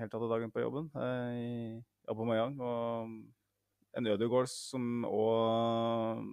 helt 0.00 0.14
hadde 0.16 0.30
dagen 0.32 0.50
på 0.50 0.64
jobben. 0.64 0.90
Eh, 0.98 1.36
i 1.38 2.10
Aubameyang. 2.10 2.58
Og 2.58 3.14
en 3.98 4.10
Ødegaard 4.10 4.50
som 4.50 5.06
òg 5.06 6.26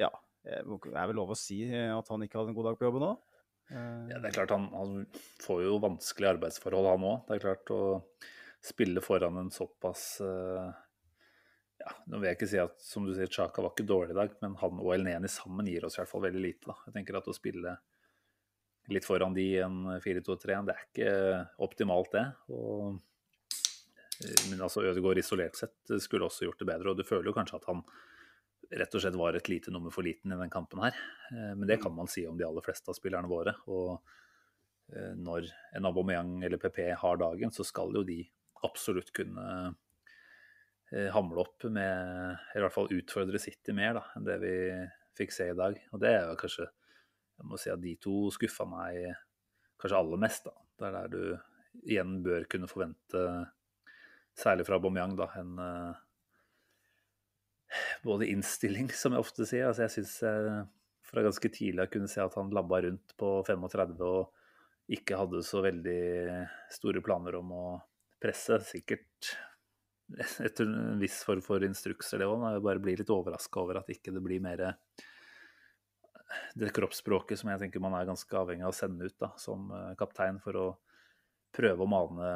Ja, 0.00 0.08
det 0.42 0.94
er 0.94 1.10
vel 1.10 1.18
lov 1.20 1.34
å 1.34 1.38
si 1.38 1.60
at 1.70 2.08
han 2.10 2.24
ikke 2.24 2.40
hadde 2.40 2.52
en 2.52 2.56
god 2.56 2.70
dag 2.70 2.78
på 2.78 2.88
jobben 2.88 3.08
òg? 3.12 3.20
Ja, 3.72 4.18
det 4.18 4.28
er 4.28 4.34
klart 4.34 4.52
han, 4.52 4.66
han 4.74 5.04
får 5.40 5.62
jo 5.64 5.76
vanskelige 5.80 6.34
arbeidsforhold, 6.34 6.88
han 6.90 7.06
òg. 7.08 7.20
Det 7.28 7.36
er 7.36 7.44
klart 7.46 7.72
å 7.72 7.82
spille 8.62 9.02
foran 9.04 9.38
en 9.40 9.52
såpass 9.54 10.06
ja, 11.82 11.94
Nå 12.10 12.20
vil 12.20 12.28
jeg 12.30 12.38
ikke 12.38 12.50
si 12.50 12.60
at 12.62 12.76
som 12.84 13.06
du 13.06 13.14
sier, 13.14 13.30
Chaka 13.32 13.62
var 13.64 13.72
ikke 13.74 13.86
dårlig 13.88 14.14
i 14.14 14.18
dag, 14.18 14.34
men 14.42 14.58
han 14.60 14.82
og 14.82 14.92
Elneni 14.94 15.30
sammen 15.30 15.68
gir 15.70 15.86
oss 15.86 15.96
i 15.98 16.02
hvert 16.02 16.10
fall 16.10 16.24
veldig 16.26 16.42
lite. 16.42 16.68
da. 16.68 16.76
Jeg 16.86 16.96
tenker 16.98 17.18
at 17.18 17.30
å 17.30 17.36
spille 17.36 17.76
litt 18.92 19.06
foran 19.06 19.34
de 19.34 19.46
i 19.54 19.62
en 19.62 19.80
4-2-3, 20.02 20.60
det 20.66 20.74
er 20.74 20.86
ikke 20.88 21.10
optimalt, 21.66 22.12
det. 22.14 22.24
Og, 22.54 22.96
eh, 24.22 24.46
men 24.50 24.62
altså 24.62 24.84
Ødegaard 24.86 25.22
isolert 25.22 25.58
sett 25.58 25.94
skulle 26.02 26.28
også 26.28 26.48
gjort 26.48 26.62
det 26.62 26.70
bedre, 26.72 26.92
og 26.92 26.98
du 26.98 27.06
føler 27.06 27.30
jo 27.30 27.36
kanskje 27.36 27.60
at 27.60 27.68
han 27.70 27.84
rett 28.78 28.94
og 28.94 29.02
slett 29.02 29.18
var 29.18 29.36
et 29.36 29.48
lite 29.50 29.72
nummer 29.74 29.92
for 29.92 30.06
liten 30.06 30.32
i 30.32 30.38
den 30.38 30.52
kampen 30.52 30.82
her. 30.84 30.96
Eh, 31.32 31.52
men 31.56 31.66
det 31.68 31.80
kan 31.82 31.94
man 31.94 32.10
si 32.10 32.24
om 32.28 32.38
de 32.38 32.46
aller 32.46 32.64
fleste 32.64 32.90
av 32.90 32.96
spillerne 32.98 33.30
våre. 33.30 33.54
Og 33.72 33.94
eh, 34.94 35.12
når 35.18 35.48
en 35.76 35.88
Aubameyang 35.90 36.38
eller 36.42 36.60
PP 36.60 36.84
har 37.02 37.20
dagen, 37.20 37.52
så 37.54 37.66
skal 37.68 37.94
jo 37.96 38.04
de 38.06 38.20
absolutt 38.66 39.12
kunne 39.16 39.46
eh, 40.92 41.08
hamle 41.12 41.44
opp 41.44 41.66
med 41.68 42.54
i 42.54 42.62
hvert 42.62 42.74
fall 42.74 42.92
utfordre 42.94 43.40
City 43.42 43.74
mer 43.76 43.98
da, 43.98 44.06
enn 44.16 44.28
det 44.28 44.38
vi 44.42 44.54
fikk 45.18 45.34
se 45.34 45.50
i 45.52 45.58
dag. 45.58 45.76
Og 45.92 46.02
det 46.02 46.14
er 46.14 46.30
jo 46.30 46.38
kanskje 46.40 46.70
Jeg 47.42 47.48
må 47.48 47.56
si 47.58 47.70
at 47.72 47.80
de 47.82 47.96
to 47.98 48.28
skuffa 48.30 48.62
meg 48.68 49.16
kanskje 49.80 49.98
aller 49.98 50.20
mest. 50.20 50.44
da. 50.46 50.52
Det 50.78 50.86
er 50.86 50.92
der 50.94 51.08
du 51.10 51.82
igjen 51.88 52.20
bør 52.22 52.44
kunne 52.46 52.68
forvente, 52.70 53.22
særlig 54.36 54.66
fra 54.68 54.76
Aubameyang, 54.76 55.16
da, 55.18 55.26
en 55.40 55.56
både 58.04 58.28
innstilling, 58.32 58.90
som 58.94 59.14
jeg 59.14 59.24
ofte 59.24 59.48
sier. 59.48 59.68
Altså 59.68 59.86
jeg 59.86 59.94
syns 59.96 60.16
fra 61.12 61.24
ganske 61.24 61.50
tidlig 61.52 61.84
jeg 61.84 61.92
kunne 61.96 62.10
se 62.10 62.22
at 62.24 62.36
han 62.38 62.52
labba 62.54 62.82
rundt 62.86 63.14
på 63.20 63.34
35 63.46 63.98
og 64.06 64.92
ikke 64.92 65.16
hadde 65.16 65.40
så 65.46 65.62
veldig 65.64 66.02
store 66.72 67.02
planer 67.04 67.38
om 67.38 67.52
å 67.56 67.64
presse. 68.22 68.58
Sikkert 68.66 69.32
etter 70.42 70.66
en 70.66 71.00
viss 71.00 71.22
form 71.24 71.42
for 71.44 71.64
instrukser, 71.64 72.20
det 72.20 72.28
òg. 72.28 72.44
Jeg 72.52 72.64
bare 72.66 72.82
blir 72.82 73.00
litt 73.00 73.12
overraska 73.12 73.62
over 73.62 73.80
at 73.80 73.90
ikke 73.92 74.14
det 74.14 74.24
blir 74.24 74.42
mer 74.44 74.66
det 76.56 76.72
kroppsspråket 76.72 77.40
som 77.40 77.50
jeg 77.52 77.60
tenker 77.60 77.82
man 77.82 77.96
er 77.96 78.08
ganske 78.08 78.36
avhengig 78.38 78.64
av 78.64 78.72
å 78.72 78.76
sende 78.76 79.08
ut 79.08 79.18
da, 79.20 79.32
som 79.40 79.68
eh, 79.76 79.92
kaptein 80.00 80.38
for 80.42 80.58
å 80.58 80.66
prøve 81.52 81.84
å 81.84 81.90
mane 81.90 82.28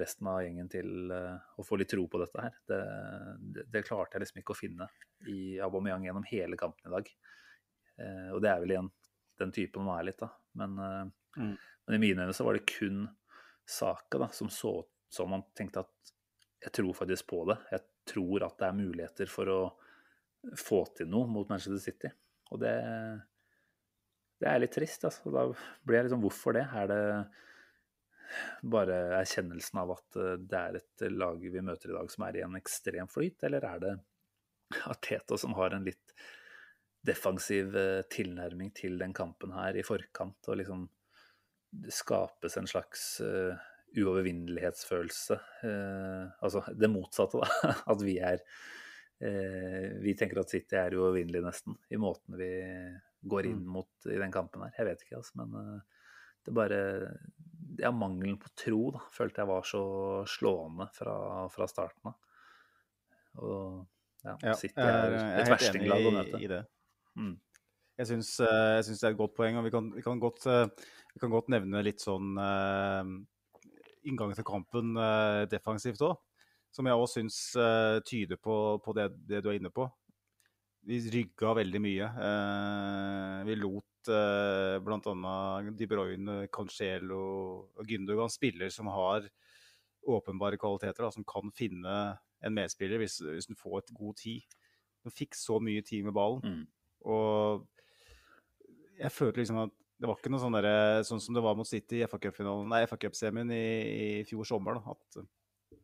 resten 0.00 0.28
av 0.30 0.40
gjengen 0.42 0.68
til 0.70 1.12
uh, 1.12 1.36
å 1.58 1.64
få 1.66 1.78
litt 1.78 1.90
tro 1.92 2.06
på 2.10 2.20
dette 2.22 2.42
her. 2.42 2.56
Det, 2.66 2.80
det, 3.38 3.66
det, 3.72 3.84
klarte 3.86 4.16
jeg 4.16 4.24
liksom 4.24 4.42
ikke 4.42 4.56
å 4.56 4.58
finne 4.58 4.88
i 5.30 5.38
Aubameyang 5.62 6.08
gjennom 6.08 6.26
hele 6.26 6.58
kampen 6.60 6.90
i 6.90 6.94
dag. 6.96 7.12
Uh, 8.00 8.30
og 8.34 8.42
det 8.42 8.50
er 8.50 8.64
vel 8.64 8.74
igjen 8.74 8.90
den 9.40 9.54
typen 9.54 9.86
han 9.86 10.00
er 10.00 10.08
litt, 10.08 10.18
da. 10.18 10.32
Men, 10.58 10.76
uh, 10.80 11.38
mm. 11.38 11.54
men 11.86 11.98
i 11.98 12.02
mine 12.02 12.26
øyne 12.26 12.36
så 12.36 12.46
var 12.46 12.58
det 12.58 12.66
kun 12.70 13.06
Saka 13.66 14.20
da, 14.22 14.30
som 14.34 14.50
så 14.52 14.78
som 15.10 15.30
man 15.30 15.42
tenkte 15.56 15.82
at 15.82 16.12
jeg 16.66 16.74
tror 16.80 16.96
faktisk 16.98 17.28
på 17.30 17.44
det. 17.50 17.56
Jeg 17.70 17.84
tror 18.10 18.44
at 18.46 18.58
det 18.60 18.68
er 18.68 18.78
muligheter 18.78 19.30
for 19.30 19.50
å 19.50 19.60
få 20.58 20.82
til 20.96 21.10
noe 21.10 21.28
mot 21.30 21.48
Manchester 21.50 21.80
City. 21.82 22.10
Og 22.54 22.60
det, 22.62 22.74
det 24.42 24.50
er 24.50 24.62
litt 24.62 24.74
trist. 24.74 25.06
Altså. 25.06 25.30
Da 25.34 25.46
blir 25.86 26.00
jeg 26.00 26.08
liksom 26.08 26.24
Hvorfor 26.24 26.56
det? 26.56 26.64
Er 26.74 26.90
det 26.90 27.02
bare 28.62 28.98
erkjennelsen 29.20 29.80
av 29.82 29.94
at 29.96 30.18
eh, 30.20 30.34
det 30.40 30.60
er 30.60 30.80
et 30.80 31.06
lag 31.14 31.40
vi 31.40 31.62
møter 31.64 31.92
i 31.92 31.96
dag 31.96 32.10
som 32.12 32.26
er 32.26 32.38
i 32.38 32.44
en 32.46 32.58
ekstrem 32.58 33.10
flyt, 33.10 33.38
eller 33.46 33.66
er 33.68 33.82
det 33.84 33.94
Arteta 34.90 35.38
som 35.38 35.54
har 35.54 35.76
en 35.76 35.86
litt 35.86 36.14
defensiv 37.06 37.76
eh, 37.78 38.02
tilnærming 38.10 38.72
til 38.76 38.98
den 38.98 39.14
kampen 39.16 39.54
her 39.54 39.78
i 39.78 39.86
forkant, 39.86 40.40
og 40.50 40.60
liksom 40.60 40.86
det 41.76 41.92
skapes 41.92 42.54
en 42.56 42.68
slags 42.70 43.02
uh, 43.20 43.52
uovervinnelighetsfølelse. 43.98 45.36
Uh, 45.66 46.30
altså 46.40 46.62
det 46.72 46.88
motsatte, 46.88 47.42
da. 47.42 47.72
At 47.92 48.04
vi 48.06 48.14
er 48.22 48.40
uh, 48.40 49.88
Vi 50.00 50.14
tenker 50.16 50.40
at 50.40 50.54
City 50.54 50.78
er 50.78 50.96
uovervinnelig, 50.96 51.42
nesten, 51.44 51.76
i 51.92 52.00
måten 52.00 52.38
vi 52.38 52.48
går 53.28 53.50
inn 53.50 53.60
mm. 53.66 53.74
mot 53.76 54.08
i 54.08 54.16
den 54.16 54.32
kampen 54.32 54.64
her. 54.64 54.72
Jeg 54.78 54.88
vet 54.88 55.04
ikke, 55.04 55.20
altså, 55.20 55.42
men 55.42 55.82
det 56.46 56.54
bare 56.54 56.80
ja, 57.78 57.90
mangelen 57.94 58.38
på 58.40 58.50
tro 58.58 58.92
da, 58.94 59.02
følte 59.14 59.42
jeg 59.42 59.50
var 59.50 59.66
så 59.66 59.82
slående 60.30 60.88
fra, 60.94 61.16
fra 61.52 61.68
starten 61.70 62.12
av. 62.12 62.16
Og 63.42 63.84
ja, 64.26 64.36
ja 64.42 64.54
City 64.58 64.82
er 64.82 65.16
et 65.42 65.50
verstinglag 65.50 66.08
å 66.08 66.14
møte. 66.14 66.40
I 66.42 66.50
det. 66.50 66.62
Mm. 67.16 67.34
Jeg 67.96 68.10
syns, 68.10 68.34
eh, 68.44 68.72
jeg 68.76 68.86
syns, 68.90 69.00
det 69.00 69.08
er 69.08 69.14
et 69.14 69.20
godt 69.22 69.36
poeng, 69.36 69.56
og 69.56 69.64
vi 69.64 69.72
kan, 69.72 69.88
vi 69.94 70.04
kan, 70.04 70.20
godt, 70.20 70.46
eh, 70.52 70.66
vi 71.14 71.22
kan 71.22 71.32
godt, 71.32 71.48
nevne 71.52 71.80
litt 71.84 72.02
sånn 72.04 72.36
uh, 72.36 73.08
inngang 74.04 74.34
til 74.36 74.44
kampen 74.46 74.92
uh, 75.00 75.44
defensivt 75.48 76.02
òg. 76.04 76.18
Som 76.76 76.90
jeg 76.90 76.98
òg 77.00 77.08
syns 77.08 77.38
uh, 77.56 77.96
tyder 78.04 78.36
på, 78.36 78.76
på 78.84 78.96
det, 78.98 79.08
det, 79.24 79.40
du 79.40 79.48
er 79.48 79.56
inne 79.56 79.72
på. 79.72 79.88
Vi 80.86 81.00
rygga 81.10 81.54
veldig 81.56 81.80
mye. 81.82 82.08
vi 83.48 83.54
lot 83.58 83.95
uh, 84.12 84.76
bl.a. 84.84 85.36
De 85.76 85.88
Bruyne, 85.90 86.36
Cancelo 86.52 87.22
og 87.76 87.88
Gündogan 87.88 88.32
spiller 88.32 88.72
som 88.72 88.90
har 88.92 89.28
åpenbare 90.06 90.58
kvaliteter, 90.60 91.04
da, 91.04 91.10
som 91.14 91.26
kan 91.26 91.50
finne 91.54 91.94
en 92.44 92.54
medspiller 92.54 93.00
hvis, 93.02 93.18
hvis 93.24 93.48
hun 93.50 93.58
får 93.58 93.80
et 93.82 93.94
god 93.96 94.18
tid. 94.20 94.58
Hun 95.06 95.14
fikk 95.14 95.38
så 95.38 95.58
mye 95.62 95.82
tid 95.86 96.06
med 96.06 96.14
ballen. 96.16 96.42
Mm. 96.42 96.62
Og 97.06 97.66
jeg 98.96 99.12
følte 99.12 99.42
liksom 99.42 99.64
at 99.66 99.74
det 99.96 100.08
var 100.10 100.18
ikke 100.18 100.30
noe 100.32 100.42
sånn, 100.42 100.58
der, 100.58 101.02
sånn 101.08 101.22
som 101.24 101.36
det 101.36 101.42
var 101.44 101.56
mot 101.56 101.68
City 101.68 102.02
i 102.02 102.08
FA 102.10 102.18
Cup-semien 102.20 103.48
i, 103.54 103.66
i, 104.20 104.24
fjor 104.28 104.44
sommer. 104.44 104.76
Da, 104.76 104.92
at, 104.92 105.78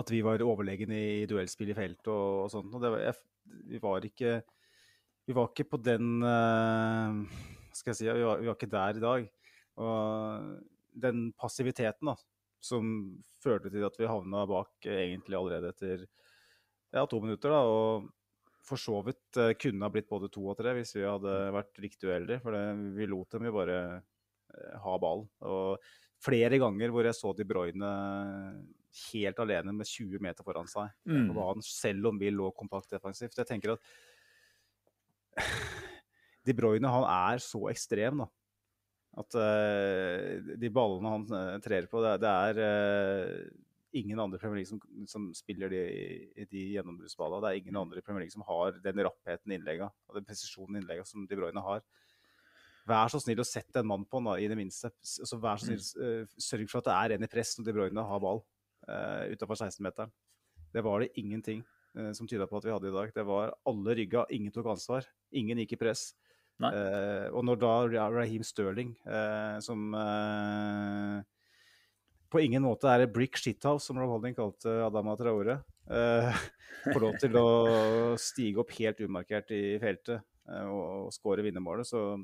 at, 0.00 0.10
vi 0.10 0.24
var 0.26 0.42
overlegne 0.42 0.98
i 0.98 1.28
duellspill 1.30 1.70
i 1.70 1.76
felt 1.78 2.10
og, 2.10 2.24
og 2.44 2.50
sånt. 2.50 2.74
Og 2.74 2.82
var, 2.82 2.98
jeg, 3.04 3.20
vi 3.70 3.80
var 3.82 4.08
ikke 4.10 4.40
vi 5.24 5.32
var 5.32 5.48
ikke 5.48 5.68
på 5.72 5.80
den 5.80 6.18
uh, 6.20 7.22
Skal 7.74 7.92
jeg 7.92 8.00
si, 8.00 8.08
vi 8.08 8.26
var, 8.26 8.40
vi 8.42 8.50
var, 8.50 8.58
ikke 8.58 8.70
der 8.72 8.98
i 8.98 9.04
dag. 9.04 9.28
Og 9.82 10.50
den 11.04 11.24
passiviteten 11.38 12.12
da, 12.12 12.16
som 12.64 12.92
førte 13.42 13.72
til 13.72 13.84
at 13.86 13.96
vi 13.98 14.08
havna 14.08 14.44
bak 14.48 14.86
uh, 14.86 14.98
egentlig 14.98 15.38
allerede 15.38 15.72
etter 15.74 16.04
ja, 16.94 17.02
to 17.10 17.18
minutter, 17.20 17.50
da, 17.50 17.64
og 17.66 18.06
for 18.64 18.80
så 18.80 19.00
vidt 19.04 19.40
uh, 19.42 19.50
kunne 19.58 19.84
ha 19.84 19.92
blitt 19.92 20.08
både 20.08 20.30
to 20.32 20.46
og 20.52 20.56
tre 20.60 20.76
hvis 20.78 20.94
vi 20.96 21.04
hadde 21.04 21.34
vært 21.56 21.82
riktig 21.82 22.08
uheldige. 22.08 22.40
For 22.44 22.56
det, 22.56 22.64
vi 22.96 23.10
lot 23.10 23.34
dem 23.34 23.50
jo 23.50 23.56
bare 23.58 23.78
ha 24.84 24.96
ballen. 25.02 25.26
Og 25.42 25.82
flere 26.22 26.60
ganger 26.62 26.92
hvor 26.94 27.06
jeg 27.06 27.16
så 27.18 27.32
De 27.36 27.46
Bruyne 27.48 27.90
helt 29.12 29.40
alene 29.42 29.74
med 29.74 29.88
20 29.88 30.22
meter 30.22 30.46
foran 30.46 30.68
seg 30.70 30.92
mm. 31.08 31.28
på 31.28 31.36
banen, 31.36 31.64
selv 31.66 32.12
om 32.12 32.20
vi 32.20 32.30
lå 32.30 32.50
kompakt 32.56 32.94
defensivt. 32.94 33.38
Jeg 33.38 33.48
tenker 33.48 33.74
at 33.74 33.82
De 36.44 36.54
Bruyne 36.56 36.90
han 36.90 37.06
er 37.08 37.42
så 37.42 37.62
ekstrem, 37.72 38.24
da. 38.24 38.30
At 39.20 39.36
uh, 39.38 40.54
de 40.58 40.70
ballene 40.74 41.12
han 41.12 41.26
uh, 41.30 41.58
trer 41.62 41.86
på, 41.90 42.02
det, 42.02 42.16
det 42.24 42.30
er 42.30 42.58
uh, 42.58 43.60
ingen 43.94 44.18
andre 44.18 44.40
i 44.40 44.42
Premier 44.42 44.60
League 44.60 44.70
som, 44.70 44.80
som 45.10 45.28
spiller 45.36 45.70
de, 45.70 45.82
de 46.50 46.64
gjennombruddsballene. 46.74 47.44
Det 47.44 47.52
er 47.52 47.60
ingen 47.60 47.78
andre 47.78 48.00
i 48.00 48.06
Premier 48.06 48.24
League 48.24 48.34
som 48.34 48.46
har 48.48 48.80
den 48.82 49.04
rappheten 49.06 49.54
i 49.54 49.58
innlegga 49.60 49.86
og 49.86 50.18
den 50.18 50.26
presisjonen 50.26 50.80
i 50.80 50.82
innlegga 50.82 51.06
som 51.06 51.28
De 51.30 51.38
Bruyne 51.38 51.62
har. 51.62 51.84
Vær 52.90 53.12
så 53.12 53.20
snill 53.22 53.40
å 53.40 53.46
sette 53.48 53.80
en 53.80 53.88
mann 53.88 54.02
på 54.04 54.18
han, 54.18 54.34
i 54.42 54.50
det 54.50 54.58
minste. 54.58 54.90
Altså, 54.98 55.38
vær 55.40 55.62
så 55.62 55.70
snill, 55.70 55.86
uh, 56.02 56.34
Sørg 56.48 56.66
for 56.72 56.82
at 56.82 56.90
det 56.90 56.98
er 56.98 57.16
en 57.16 57.28
i 57.28 57.30
press 57.30 57.54
når 57.58 57.70
De 57.70 57.76
Bruyne 57.78 58.08
har 58.10 58.24
ball. 58.24 58.42
uh, 58.90 59.30
utafor 59.30 59.62
16-meteren. 59.62 60.10
Det 60.74 60.82
var 60.82 61.00
det 61.00 61.14
ingenting 61.20 61.62
som 62.18 62.26
tyda 62.26 62.48
på 62.50 62.58
at 62.58 62.64
vi 62.66 62.72
hadde 62.74 62.88
i 62.90 62.90
dag. 62.90 63.10
Det 63.14 63.22
var 63.22 63.52
alle 63.70 63.92
rygga, 63.94 64.24
ingen 64.34 64.50
tok 64.50 64.66
ansvar. 64.72 65.06
Ingen 65.30 65.60
gikk 65.62 65.76
i 65.76 65.78
press. 65.78 66.08
Uh, 66.62 67.26
og 67.34 67.42
når 67.46 67.58
da 67.58 67.72
Raheem 68.14 68.44
Sterling, 68.46 68.92
uh, 69.08 69.58
som 69.64 69.88
uh, 69.90 71.18
på 72.30 72.42
ingen 72.44 72.62
måte 72.62 72.90
er 72.90 73.04
et 73.04 73.14
brick 73.14 73.38
shithouse, 73.40 73.88
som 73.88 73.98
Rob 73.98 74.12
Holding 74.14 74.36
kalte 74.38 74.78
Adama 74.86 75.16
Traore, 75.18 75.60
får 76.84 77.02
lov 77.02 77.18
til 77.20 77.34
å 77.36 77.48
stige 78.16 78.62
opp 78.62 78.70
helt 78.78 79.02
umarkert 79.04 79.50
i 79.52 79.76
feltet 79.82 80.22
og, 80.64 80.80
og 80.80 81.10
skåre 81.12 81.44
vinnermålet, 81.44 81.84
så, 81.84 82.16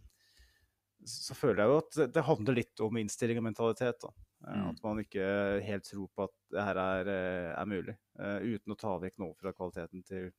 så, 1.04 1.36
føler 1.36 1.60
jeg 1.60 1.68
jo 1.68 1.76
at 1.82 1.98
det 2.16 2.24
handler 2.24 2.56
litt 2.56 2.82
om 2.86 2.96
innstilling 3.02 3.42
og 3.42 3.46
mentalitet. 3.50 4.00
da. 4.00 4.14
Mm. 4.48 4.64
At 4.70 4.80
man 4.86 5.02
ikke 5.04 5.26
helt 5.66 5.84
tror 5.84 6.08
på 6.16 6.24
at 6.24 6.34
det 6.56 6.64
her 6.70 6.80
er, 6.86 7.12
er 7.52 7.68
mulig, 7.68 7.96
uten 8.16 8.72
å 8.72 8.80
ta 8.80 8.96
vekk 9.04 9.20
noe 9.20 9.36
fra 9.36 9.52
kvaliteten 9.52 10.06
til, 10.08 10.30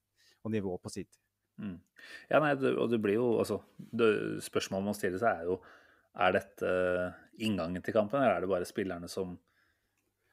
og 0.41 0.55
nivået 0.55 0.81
på 0.81 0.95
City. 0.97 1.21
Mm. 1.61 1.77
Ja, 2.31 2.39
nei, 2.41 2.55
og 2.71 2.87
det 2.89 2.97
blir 3.03 3.19
jo 3.19 3.27
altså 3.37 3.59
det, 3.77 4.07
Spørsmålet 4.41 4.87
man 4.87 4.97
stiller 4.97 5.21
seg, 5.21 5.43
er 5.43 5.51
jo 5.51 5.59
er 6.11 6.33
dette 6.35 6.71
inngangen 7.45 7.83
til 7.85 7.95
kampen, 7.95 8.19
eller 8.19 8.35
er 8.35 8.43
det 8.43 8.51
bare 8.51 8.67
spillerne 8.67 9.07
som 9.11 9.37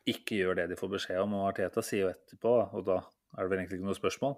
ikke 0.09 0.41
gjør 0.41 0.59
det 0.59 0.71
de 0.73 0.79
får 0.79 0.91
beskjed 0.97 1.21
om? 1.23 1.37
Og 1.39 1.51
Arteta 1.51 1.85
sier 1.85 2.07
jo 2.07 2.11
etterpå, 2.11 2.55
og 2.75 2.87
da 2.89 2.97
er 2.99 3.45
det 3.45 3.53
vel 3.53 3.61
egentlig 3.61 3.79
ikke 3.79 3.91
noe 3.91 3.99
spørsmål, 3.99 4.35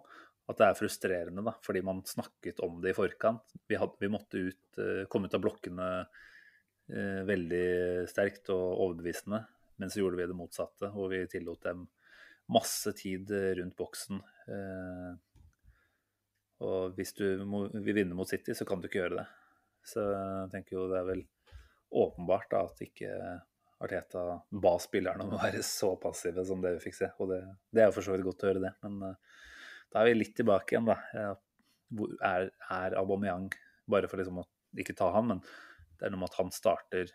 at 0.51 0.59
det 0.59 0.67
er 0.67 0.79
frustrerende, 0.79 1.45
da, 1.47 1.55
fordi 1.63 1.83
man 1.87 2.03
snakket 2.09 2.61
om 2.67 2.81
det 2.83 2.93
i 2.93 2.97
forkant. 2.97 3.55
Vi, 3.71 3.79
hadde, 3.79 3.97
vi 4.03 4.11
måtte 4.11 4.43
ut, 4.51 4.67
uh, 4.83 5.07
komme 5.11 5.31
ut 5.31 5.37
av 5.39 5.45
blokkene 5.45 5.89
eh, 6.91 7.21
veldig 7.29 8.09
sterkt 8.11 8.51
og 8.51 8.83
overbevisende, 8.89 9.45
men 9.79 9.93
så 9.93 10.03
gjorde 10.03 10.19
vi 10.19 10.27
det 10.27 10.37
motsatte, 10.37 10.91
og 10.91 11.13
vi 11.15 11.23
tillot 11.31 11.63
dem 11.69 11.87
masse 12.51 12.91
tid 12.99 13.31
rundt 13.61 13.77
boksen. 13.79 14.19
Uh, 14.51 15.15
og 16.61 16.97
hvis 16.97 17.15
du 17.17 17.25
vil 17.41 17.95
vinne 17.97 18.17
mot 18.17 18.29
City, 18.29 18.55
så 18.57 18.67
kan 18.69 18.81
du 18.81 18.89
ikke 18.89 19.01
gjøre 19.01 19.21
det. 19.23 19.29
Så 19.87 20.03
jeg 20.05 20.51
tenker 20.53 20.77
jo 20.77 20.89
det 20.91 20.99
er 21.01 21.07
vel 21.09 21.23
åpenbart 21.91 22.51
da, 22.53 22.65
at 22.69 22.83
ikke 22.85 23.15
Arteta 23.81 24.25
ba 24.63 24.75
spillerne 24.83 25.25
om 25.25 25.39
å 25.39 25.41
være 25.41 25.63
så 25.65 25.95
passive 26.01 26.45
som 26.47 26.61
det 26.61 26.75
vi 26.77 26.83
fikk 26.85 26.99
se. 26.99 27.09
Og 27.23 27.33
det, 27.33 27.41
det 27.73 27.85
er 27.85 27.89
jo 27.89 27.97
for 27.97 28.07
så 28.07 28.15
vidt 28.15 28.27
godt 28.27 28.45
å 28.45 28.51
høre 28.51 28.65
det, 28.67 28.75
men 28.85 28.99
uh, 29.09 29.41
da 29.91 30.03
er 30.03 30.11
vi 30.11 30.19
litt 30.21 30.37
tilbake 30.39 30.77
igjen, 30.77 30.91
da. 30.91 30.99
Er, 32.23 32.51
er 32.71 32.95
Aubameyang, 33.01 33.49
bare 33.91 34.07
for 34.11 34.21
liksom 34.21 34.43
å 34.43 34.47
ikke 34.79 34.95
ta 34.99 35.09
han, 35.17 35.33
men 35.33 35.41
det 35.99 36.07
er 36.07 36.13
noe 36.13 36.23
med 36.23 36.31
at 36.31 36.39
han 36.39 36.53
starter 36.55 37.11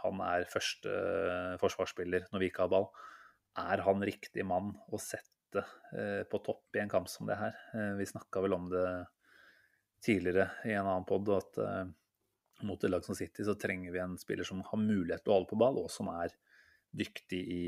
Han 0.00 0.22
er 0.24 0.46
første 0.48 0.88
uh, 0.88 1.58
forsvarsspiller 1.60 2.30
når 2.30 2.42
vi 2.42 2.48
ikke 2.48 2.64
har 2.64 2.72
ball. 2.72 2.88
Er 3.60 3.82
han 3.84 4.06
riktig 4.06 4.46
mann 4.46 4.72
å 4.88 5.02
sette 5.02 5.39
sitte 5.50 5.64
eh, 5.96 6.24
på 6.24 6.38
topp 6.38 6.76
i 6.76 6.80
en 6.80 6.88
kamp 6.88 7.08
som 7.08 7.26
det 7.26 7.36
her. 7.36 7.54
Eh, 7.74 7.96
vi 7.96 8.06
snakka 8.06 8.40
vel 8.40 8.52
om 8.54 8.68
det 8.70 9.06
tidligere 10.04 10.50
i 10.64 10.72
en 10.72 10.86
annen 10.86 11.04
pod, 11.04 11.28
at 11.28 11.58
eh, 11.58 11.86
mot 12.62 12.84
et 12.84 12.90
lag 12.90 13.04
som 13.04 13.14
City 13.14 13.44
så 13.44 13.54
trenger 13.54 13.92
vi 13.92 14.00
en 14.00 14.18
spiller 14.18 14.44
som 14.44 14.62
har 14.62 14.78
mulighet 14.78 15.24
til 15.24 15.32
å 15.32 15.38
holde 15.38 15.50
på 15.50 15.58
ball, 15.60 15.78
og 15.82 15.90
som 15.90 16.08
er 16.12 16.34
dyktig 16.90 17.38
i 17.38 17.62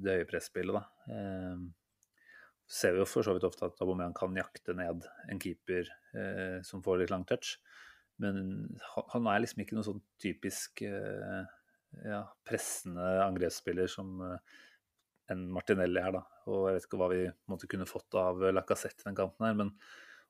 det 0.00 0.14
høye 0.14 0.26
presspillet. 0.30 0.72
Da. 0.72 1.10
ser 2.66 2.94
vi 2.94 3.02
jo 3.02 3.04
for 3.06 3.22
så 3.22 3.34
vidt 3.36 3.44
ofte 3.44 3.66
at 3.68 3.82
Aubameyang 3.84 4.14
kan 4.16 4.32
jakte 4.32 4.72
ned 4.72 5.04
en 5.28 5.40
keeper 5.42 5.90
som 6.64 6.80
får 6.82 7.02
litt 7.02 7.12
lang 7.12 7.26
touch. 7.28 7.58
Men 8.16 8.64
han 9.12 9.28
er 9.28 9.42
liksom 9.44 9.60
ikke 9.60 9.76
noen 9.76 9.88
sånn 9.90 10.00
typisk 10.24 10.80
ja, 10.88 12.22
pressende 12.48 13.10
angrepsspiller 13.26 13.92
som 13.92 14.24
enn 15.32 15.46
Martinelli 15.54 16.02
her, 16.02 16.14
da. 16.14 16.22
Og 16.50 16.68
jeg 16.68 16.76
vet 16.76 16.88
ikke 16.88 17.00
hva 17.00 17.08
vi 17.12 17.22
måtte 17.50 17.68
kunne 17.70 17.88
fått 17.88 18.16
av 18.20 18.42
Lacassette 18.54 19.04
i 19.04 19.08
den 19.08 19.18
kampen 19.18 19.46
her, 19.46 19.56
men 19.58 19.72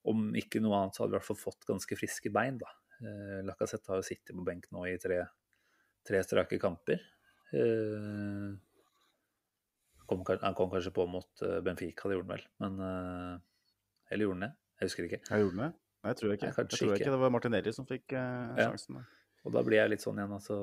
om 0.07 0.29
ikke 0.38 0.62
noe 0.62 0.78
annet 0.78 0.97
så 0.97 1.02
hadde 1.02 1.13
vi 1.13 1.17
i 1.17 1.19
hvert 1.19 1.30
fall 1.30 1.41
fått 1.41 1.67
ganske 1.69 1.99
friske 1.99 2.32
bein, 2.35 2.61
da. 2.63 2.71
Eh, 3.02 3.41
Lacassette 3.47 3.93
har 3.93 4.00
jo 4.00 4.06
sittet 4.06 4.37
på 4.37 4.45
benk 4.47 4.69
nå 4.73 4.87
i 4.89 4.95
tre, 5.02 5.21
tre 6.06 6.23
strake 6.25 6.61
kamper. 6.63 7.02
Eh, 7.56 8.54
kom, 10.06 10.23
han 10.28 10.56
kom 10.59 10.71
kanskje 10.73 10.95
på 10.97 11.09
mot 11.11 11.43
eh, 11.45 11.59
Benfica, 11.67 12.09
det 12.09 12.19
gjorde 12.19 12.28
han 12.28 12.37
vel. 12.37 12.47
Men 12.65 12.87
eh, 12.87 13.35
Eller 14.11 14.28
gjorde 14.28 14.39
han 14.39 14.47
det? 14.47 14.54
Jeg 14.76 14.91
husker 14.91 15.09
ikke. 15.11 15.23
Jeg 15.28 15.45
gjorde 15.45 15.56
han 15.56 15.65
det? 15.67 15.73
Nei, 15.97 16.13
jeg 16.13 16.21
tror 16.21 16.37
ikke. 16.37 16.47
Jeg, 16.47 16.56
jeg 16.63 16.73
tror 16.78 16.95
ikke. 16.95 17.13
Det 17.13 17.21
var 17.25 17.35
Martinelli 17.35 17.75
som 17.75 17.89
fikk 17.89 18.15
eh, 18.15 18.63
sjansen. 18.63 19.02
Ja. 19.02 19.23
Og 19.47 19.54
da 19.54 19.63
blir 19.67 19.78
jeg 19.78 19.93
litt 19.93 20.02
sånn 20.02 20.19
igjen, 20.19 20.35
altså 20.35 20.56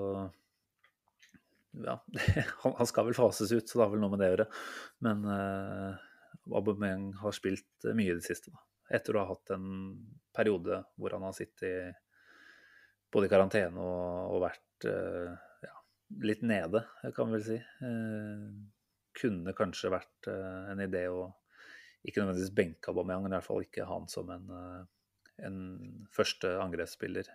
ja, 1.74 2.06
han 2.64 2.88
skal 2.88 3.08
vel 3.08 3.18
fases 3.18 3.52
ut, 3.52 3.70
så 3.70 3.78
det 3.78 3.86
har 3.86 3.94
vel 3.94 4.04
noe 4.04 4.14
med 4.14 4.22
det 4.22 4.30
å 4.30 4.34
gjøre. 4.36 4.48
Men 5.06 5.26
uh, 5.28 6.04
Aubameyang 6.54 7.12
har 7.22 7.36
spilt 7.36 7.88
mye 7.90 8.14
i 8.14 8.18
det 8.20 8.26
siste. 8.26 8.54
Da. 8.54 8.64
Etter 9.00 9.18
å 9.18 9.24
ha 9.24 9.32
hatt 9.34 9.54
en 9.56 9.68
periode 10.36 10.84
hvor 11.00 11.16
han 11.16 11.26
har 11.26 11.36
sittet 11.38 12.00
både 13.14 13.30
i 13.30 13.32
karantene 13.32 13.82
og, 13.82 14.36
og 14.36 14.44
vært 14.48 14.88
uh, 14.90 15.34
ja, 15.66 15.76
litt 16.26 16.44
nede, 16.46 16.86
kan 17.16 17.30
vi 17.30 17.40
vel 17.40 17.48
si. 17.48 17.60
Uh, 17.82 18.50
kunne 19.14 19.54
kanskje 19.54 19.94
vært 19.94 20.28
en 20.28 20.80
idé 20.82 21.04
å 21.14 21.28
ikke 22.02 22.24
nødvendigvis 22.24 22.56
benke 22.58 22.90
Aubameyang, 22.90 23.22
men 23.22 23.36
i 23.36 23.38
hvert 23.38 23.46
fall 23.46 23.62
ikke 23.62 23.86
ha 23.86 24.00
han 24.00 24.10
som 24.10 24.32
en, 24.34 24.48
en 25.46 25.60
første 26.12 26.50
angrepsspiller 26.58 27.30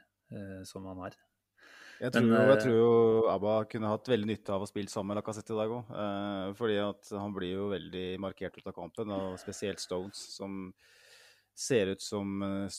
som 0.66 0.88
han 0.90 1.04
er. 1.06 1.14
Jeg 1.98 2.14
tror, 2.14 2.28
Men, 2.28 2.50
jeg 2.52 2.60
tror, 2.62 2.76
jo 2.78 2.90
Abba 3.32 3.54
kunne 3.70 3.90
hatt 3.90 4.08
veldig 4.10 4.28
nytte 4.30 4.54
av 4.54 4.62
å 4.62 4.68
spille 4.70 4.90
sammen 4.92 5.12
med 5.12 5.18
Lacassette 5.18 5.50
i 5.50 5.58
dag 5.58 5.72
òg. 5.74 5.88
Eh, 6.02 6.50
fordi 6.58 6.76
at 6.82 7.10
han 7.18 7.34
blir 7.34 7.56
jo 7.56 7.70
veldig 7.72 8.06
markert 8.22 8.58
ut 8.60 8.70
av 8.70 8.76
kampen, 8.76 9.10
og 9.16 9.38
spesielt 9.42 9.82
Stones, 9.82 10.20
som 10.36 10.68
ser 11.58 11.90
ut 11.94 12.02
som 12.02 12.42
eh, 12.42 12.76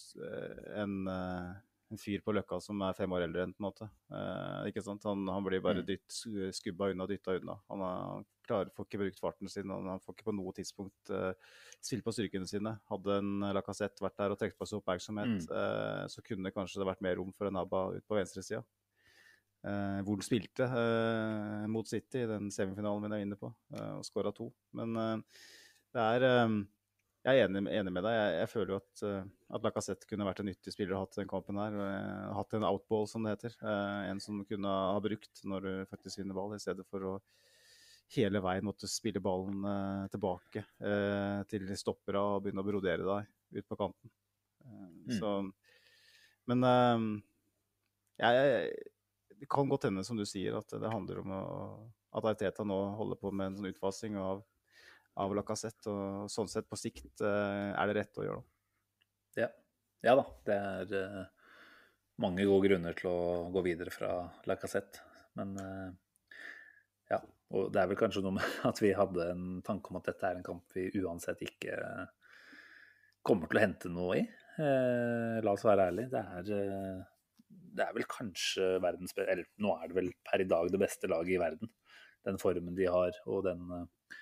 en, 0.80 0.96
eh, 1.12 1.50
en 1.92 2.00
fyr 2.00 2.24
på 2.24 2.32
Løkka 2.36 2.62
som 2.64 2.80
er 2.88 2.96
fem 2.96 3.12
år 3.12 3.26
eldre 3.26 3.44
enn 3.44 3.54
på 3.56 3.60
en 3.60 3.68
måte. 3.68 3.90
Eh, 4.08 4.70
ikke 4.72 4.86
sant? 4.86 5.04
Han, 5.10 5.28
han 5.28 5.44
blir 5.44 5.64
bare 5.66 5.84
mm. 5.84 5.88
dytt, 5.90 6.20
skubba 6.56 6.94
unna, 6.94 7.08
dytta 7.10 7.36
unna. 7.42 7.58
Han, 7.74 7.84
han 7.84 8.28
klarer, 8.48 8.72
får 8.76 8.88
ikke 8.88 9.02
brukt 9.04 9.20
farten 9.20 9.52
sin, 9.52 9.68
han, 9.74 9.92
han 9.92 10.04
får 10.06 10.16
ikke 10.16 10.30
på 10.32 10.38
noe 10.40 10.56
tidspunkt 10.58 11.12
uh, 11.14 11.36
spille 11.78 12.02
på 12.02 12.14
styrkene 12.16 12.48
sine. 12.50 12.72
Hadde 12.90 13.20
en 13.22 13.44
Lacassette 13.54 14.02
vært 14.02 14.18
der 14.18 14.34
og 14.34 14.40
trukket 14.42 14.58
på 14.58 14.66
seg 14.66 14.80
oppmerksomhet, 14.80 15.36
mm. 15.36 15.52
uh, 15.54 16.08
så 16.10 16.24
kunne 16.26 16.54
kanskje 16.56 16.82
det 16.82 16.88
vært 16.90 17.04
mer 17.06 17.20
rom 17.20 17.30
for 17.36 17.52
en 17.52 17.60
Abba 17.62 17.84
ut 17.94 18.08
på 18.10 18.18
venstresida. 18.18 18.64
Hvor 19.60 20.16
han 20.16 20.24
spilte 20.24 20.66
uh, 20.72 21.66
mot 21.68 21.88
City 21.88 22.24
i 22.24 22.28
den 22.30 22.48
semifinalen 22.54 23.04
vi 23.04 23.18
er 23.18 23.24
inne 23.26 23.38
på, 23.40 23.52
uh, 23.76 23.98
og 23.98 24.06
skåra 24.08 24.32
to. 24.36 24.48
Men 24.78 24.96
det 24.96 26.04
er 26.04 26.46
um, 26.46 26.62
Jeg 27.26 27.42
er 27.42 27.50
enig, 27.50 27.66
enig 27.76 27.92
med 27.92 28.06
deg. 28.08 28.16
Jeg, 28.16 28.36
jeg 28.38 28.50
føler 28.54 28.72
jo 28.72 28.78
at, 28.80 29.02
at 29.58 29.66
Lacassette 29.66 30.08
kunne 30.08 30.28
vært 30.28 30.40
en 30.40 30.48
nyttig 30.48 30.72
spiller 30.72 30.96
å 30.96 31.02
ha 31.02 31.10
den 31.18 31.28
kampen 31.28 31.60
her. 31.60 31.76
hatt 32.38 32.56
en 32.56 32.68
outball, 32.70 33.10
som 33.12 33.26
det 33.26 33.34
heter. 33.36 33.58
en 34.08 34.22
som 34.24 34.40
kunne 34.48 34.72
ha 34.72 35.02
brukt 35.04 35.42
når 35.44 35.66
du 35.66 35.72
faktisk 35.90 36.22
vinner 36.22 36.38
ball, 36.38 36.56
i 36.56 36.62
stedet 36.64 36.86
for 36.88 37.04
å 37.04 37.18
hele 38.16 38.40
veien 38.42 38.66
måtte 38.66 38.88
spille 38.90 39.20
ballen 39.22 39.68
tilbake 40.10 40.64
til 41.52 41.68
stoppera 41.78 42.24
og 42.38 42.46
begynne 42.46 42.64
å 42.64 42.70
brodere 42.70 43.10
deg 43.10 43.60
ut 43.60 43.68
på 43.68 43.78
kanten. 43.84 44.14
Mm. 44.64 45.20
Så 45.20 45.34
Men 46.48 46.64
jeg 48.24 48.72
det 49.40 49.48
kan 49.50 49.70
godt 49.70 49.88
hende, 49.88 50.04
som 50.04 50.18
du 50.20 50.26
sier, 50.28 50.58
at 50.60 50.74
det 50.76 50.92
handler 50.92 51.22
om 51.22 51.32
å, 51.32 51.42
at 52.20 52.28
Arteta 52.28 52.66
nå 52.68 52.78
holder 53.00 53.20
på 53.22 53.32
med 53.32 53.52
en 53.52 53.60
sånn 53.60 53.70
utfasing 53.72 54.18
av, 54.20 54.42
av 55.20 55.34
Lacassette. 55.38 55.88
Og 55.92 56.32
sånn 56.32 56.50
sett, 56.52 56.68
på 56.70 56.80
sikt, 56.80 57.22
eh, 57.24 57.72
er 57.72 57.90
det 57.90 57.98
rett 58.02 58.20
å 58.20 58.26
gjøre 58.26 58.44
det. 58.44 59.46
Ja. 59.46 59.50
ja 60.10 60.16
da. 60.20 60.26
Det 60.50 60.58
er 60.58 60.94
uh, 61.08 61.52
mange 62.20 62.48
gode 62.50 62.68
grunner 62.68 62.98
til 63.00 63.12
å 63.12 63.50
gå 63.54 63.64
videre 63.64 63.94
fra 63.96 64.14
Lacassette. 64.50 65.06
Men 65.40 65.56
uh, 65.56 65.90
ja. 67.14 67.22
Og 67.56 67.72
det 67.74 67.82
er 67.82 67.90
vel 67.90 67.98
kanskje 67.98 68.26
noe 68.26 68.36
med 68.36 68.58
at 68.70 68.82
vi 68.84 68.92
hadde 68.98 69.30
en 69.32 69.46
tanke 69.66 69.94
om 69.94 70.02
at 70.02 70.10
dette 70.12 70.28
er 70.28 70.42
en 70.42 70.46
kamp 70.46 70.76
vi 70.76 70.90
uansett 71.00 71.40
ikke 71.48 71.80
kommer 73.26 73.50
til 73.50 73.62
å 73.62 73.64
hente 73.64 73.94
noe 73.94 74.20
i. 74.20 74.28
Uh, 74.60 75.40
la 75.46 75.56
oss 75.56 75.64
være 75.64 75.88
ærlige. 75.94 76.12
Det 76.12 76.52
er 76.52 77.08
det 77.50 77.86
er 77.86 77.96
vel 77.96 78.08
kanskje 78.10 78.74
verdens 78.84 79.16
Eller 79.18 79.46
nå 79.62 79.76
er 79.78 79.90
det 79.90 79.98
vel 79.98 80.12
per 80.26 80.44
i 80.44 80.48
dag 80.50 80.72
det 80.72 80.82
beste 80.82 81.10
laget 81.10 81.36
i 81.36 81.42
verden. 81.42 81.72
Den 82.28 82.40
formen 82.42 82.76
de 82.76 82.90
har, 82.92 83.16
og 83.32 83.46
den 83.46 83.62
uh, 83.72 84.18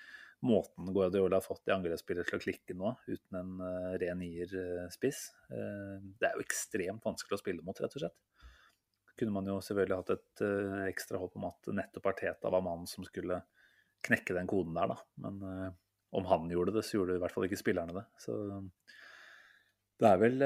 måten 0.46 0.92
Guardiola 0.94 1.40
har 1.40 1.44
fått 1.44 1.64
de 1.66 1.74
angrepsspillere 1.74 2.28
til 2.28 2.38
å 2.38 2.42
klikke 2.44 2.76
nå, 2.78 2.92
uten 3.08 3.38
en 3.40 3.56
uh, 3.58 3.96
ren 3.98 4.20
nier-spiss. 4.22 5.24
Uh, 5.50 5.98
det 6.20 6.28
er 6.28 6.38
jo 6.38 6.44
ekstremt 6.46 7.04
vanskelig 7.04 7.38
å 7.38 7.40
spille 7.42 7.66
mot, 7.66 7.80
rett 7.82 7.98
og 7.98 8.04
slett. 8.04 8.46
Kunne 9.18 9.34
man 9.34 9.50
jo 9.50 9.58
selvfølgelig 9.64 9.98
hatt 9.98 10.12
et 10.14 10.42
ekstra 10.86 11.18
håp 11.18 11.34
om 11.34 11.48
at 11.48 11.68
nettopp 11.74 12.04
Arteta 12.12 12.52
var 12.54 12.62
mannen 12.62 12.86
som 12.86 13.02
skulle 13.02 13.40
knekke 14.06 14.36
den 14.36 14.46
koden 14.46 14.76
der, 14.78 14.92
da. 14.92 14.98
Men 15.24 15.40
om 16.14 16.28
han 16.30 16.46
gjorde 16.52 16.76
det, 16.76 16.84
så 16.86 17.00
gjorde 17.00 17.16
i 17.16 17.22
hvert 17.24 17.34
fall 17.34 17.48
ikke 17.48 17.58
spillerne 17.58 17.96
det. 17.96 18.04
Så 18.22 18.36
det 19.98 20.12
er 20.12 20.22
vel 20.22 20.38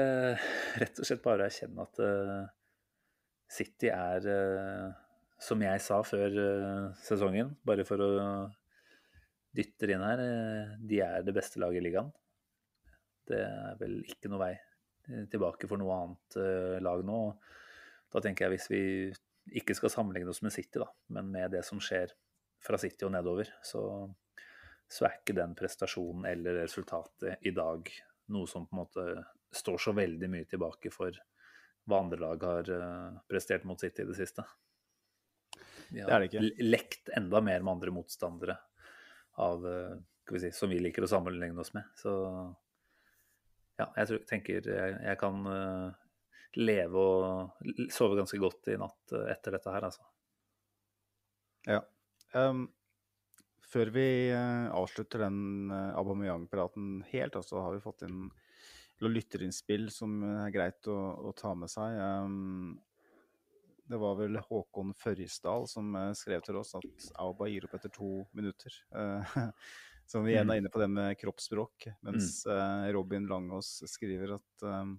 rett 0.81 1.03
og 1.03 1.05
slett 1.05 1.21
bare 1.21 1.45
å 1.45 1.51
erkjenne 1.51 1.85
at 1.85 2.01
City 3.53 3.91
er, 3.93 4.25
eh, 4.25 4.91
som 5.41 5.61
jeg 5.61 5.81
sa 5.85 5.99
før 6.05 6.37
eh, 6.41 6.85
sesongen, 7.05 7.53
bare 7.65 7.85
for 7.85 8.01
å 8.01 8.11
dytte 9.53 9.89
inn 9.93 10.05
her, 10.05 10.21
eh, 10.23 10.75
de 10.81 11.01
er 11.05 11.25
det 11.25 11.35
beste 11.35 11.61
laget 11.61 11.83
i 11.83 11.87
ligaen. 11.87 12.09
Det 13.29 13.39
er 13.45 13.77
vel 13.79 13.99
ikke 14.09 14.31
noe 14.31 14.41
vei 14.41 14.53
tilbake 15.31 15.67
for 15.67 15.79
noe 15.79 15.95
annet 15.99 16.35
lag 16.83 17.01
nå. 17.03 17.17
Da 18.11 18.21
tenker 18.23 18.45
jeg 18.45 18.53
hvis 18.53 18.67
vi 18.71 18.83
ikke 19.59 19.75
skal 19.75 19.91
sammenligne 19.91 20.31
oss 20.31 20.41
med 20.43 20.53
City, 20.55 20.79
da, 20.79 20.87
men 21.15 21.31
med 21.31 21.51
det 21.55 21.63
som 21.67 21.79
skjer 21.83 22.11
fra 22.63 22.79
City 22.79 23.03
og 23.07 23.11
nedover, 23.15 23.49
så, 23.63 23.83
så 24.87 25.07
er 25.07 25.17
ikke 25.19 25.35
den 25.35 25.55
prestasjonen 25.59 26.27
eller 26.31 26.61
resultatet 26.61 27.43
i 27.43 27.51
dag 27.55 27.91
noe 28.31 28.47
som 28.47 28.67
på 28.67 28.75
en 28.75 28.81
måte 28.81 29.07
står 29.53 29.81
så 29.87 29.95
veldig 29.95 30.29
mye 30.31 30.47
tilbake 30.49 30.91
for 30.93 31.19
hva 31.89 31.99
andre 31.99 32.19
lag 32.21 32.43
har 32.47 32.69
prestert 33.27 33.65
mot 33.67 33.79
City 33.79 34.05
i 34.05 34.09
det 34.09 34.15
siste. 34.15 34.45
De 35.89 36.01
Det 36.01 36.11
har 36.11 36.19
det 36.23 36.31
ikke. 36.31 36.63
lekt 36.63 37.09
enda 37.13 37.41
mer 37.41 37.61
med 37.61 37.71
andre 37.75 37.91
motstandere 37.91 38.57
av, 39.37 39.67
eh, 39.67 39.97
vi 40.31 40.39
si, 40.39 40.51
som 40.51 40.69
vi 40.69 40.79
liker 40.79 41.03
å 41.03 41.09
sammenligne 41.09 41.59
oss 41.59 41.73
med. 41.73 41.83
Så 41.95 42.13
ja, 43.77 43.87
jeg 43.97 44.09
tror, 44.09 44.23
tenker 44.29 44.69
jeg, 44.69 44.97
jeg 45.01 45.19
kan 45.21 45.45
eh, 45.49 45.95
leve 46.61 47.01
og 47.01 47.89
sove 47.93 48.17
ganske 48.19 48.39
godt 48.41 48.69
i 48.73 48.77
natt 48.81 49.15
eh, 49.17 49.31
etter 49.33 49.57
dette 49.57 49.73
her, 49.73 49.87
altså. 49.89 50.05
Ja. 51.69 51.79
Um, 52.33 52.67
før 53.65 53.93
vi 53.93 54.07
eh, 54.33 54.67
avslutter 54.73 55.25
den 55.25 55.71
Aubameyang-praten 55.73 57.03
helt, 57.09 57.37
så 57.45 57.61
har 57.65 57.73
vi 57.77 57.83
fått 57.85 58.05
inn 58.05 58.27
noen 59.03 59.17
lytterinnspill 59.17 59.89
som 59.93 60.17
er 60.47 60.51
greit 60.55 60.89
å, 60.91 60.97
å 61.29 61.33
ta 61.37 61.53
med 61.57 61.71
seg. 61.71 61.99
Um, 61.99 62.73
det 63.89 63.99
var 63.99 64.15
vel 64.17 64.39
Håkon 64.39 64.93
Førjesdal 64.97 65.67
som 65.67 65.95
eh, 65.99 66.11
skrev 66.15 66.43
til 66.45 66.57
oss 66.61 66.71
at 66.79 67.09
Auba 67.19 67.49
gir 67.51 67.67
opp 67.67 67.75
etter 67.77 67.91
to 67.93 68.23
minutter. 68.31 68.75
Uh, 68.95 69.35
som 70.09 70.23
vi 70.25 70.33
igjen 70.33 70.51
er 70.51 70.61
inne 70.61 70.71
på 70.71 70.81
det 70.81 70.89
med 70.91 71.17
kroppsspråk. 71.19 71.89
Mens 72.07 72.43
uh, 72.47 72.87
Robin 72.95 73.27
Langås 73.29 73.75
skriver 73.91 74.37
at 74.37 74.65
ehm, 74.67 74.97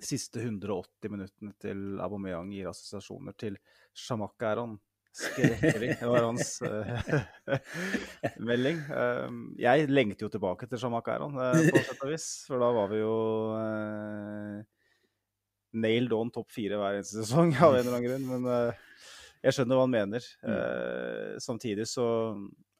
siste 0.00 0.42
180 0.42 1.12
minuttene 1.12 1.54
til 1.62 2.00
Aubameyang 2.02 2.52
gir 2.54 2.70
assosiasjoner 2.70 3.36
til 3.38 3.58
Shamak 3.94 4.44
Aron. 4.50 4.76
Skrekkelig. 5.12 5.94
Det 6.00 6.08
var 6.08 6.24
hans 6.24 6.54
uh, 6.64 7.16
melding. 8.48 8.78
Um, 8.88 9.40
jeg 9.60 9.90
lengter 9.92 10.26
jo 10.26 10.32
tilbake 10.32 10.68
til 10.70 10.80
Jamak 10.80 11.10
Aron, 11.12 11.36
uh, 11.36 11.52
på 11.52 11.82
sett 11.84 12.06
og 12.06 12.12
vis. 12.14 12.28
For 12.48 12.62
da 12.62 12.70
var 12.72 12.88
vi 12.92 13.02
jo 13.02 13.16
uh, 13.52 14.62
nailed 15.72 16.12
on 16.12 16.30
topp 16.32 16.52
fire 16.52 16.78
hver 16.80 16.98
eneste 16.98 17.22
sesong 17.22 17.54
av 17.56 17.74
en 17.74 17.82
eller 17.82 17.96
annen 17.96 18.06
grunn. 18.06 18.28
Men 18.28 18.48
eh, 18.52 19.10
jeg 19.46 19.56
skjønner 19.56 19.78
hva 19.78 19.86
han 19.86 19.94
mener. 19.94 20.30
Eh, 20.52 21.34
samtidig 21.42 21.88
så 21.90 22.06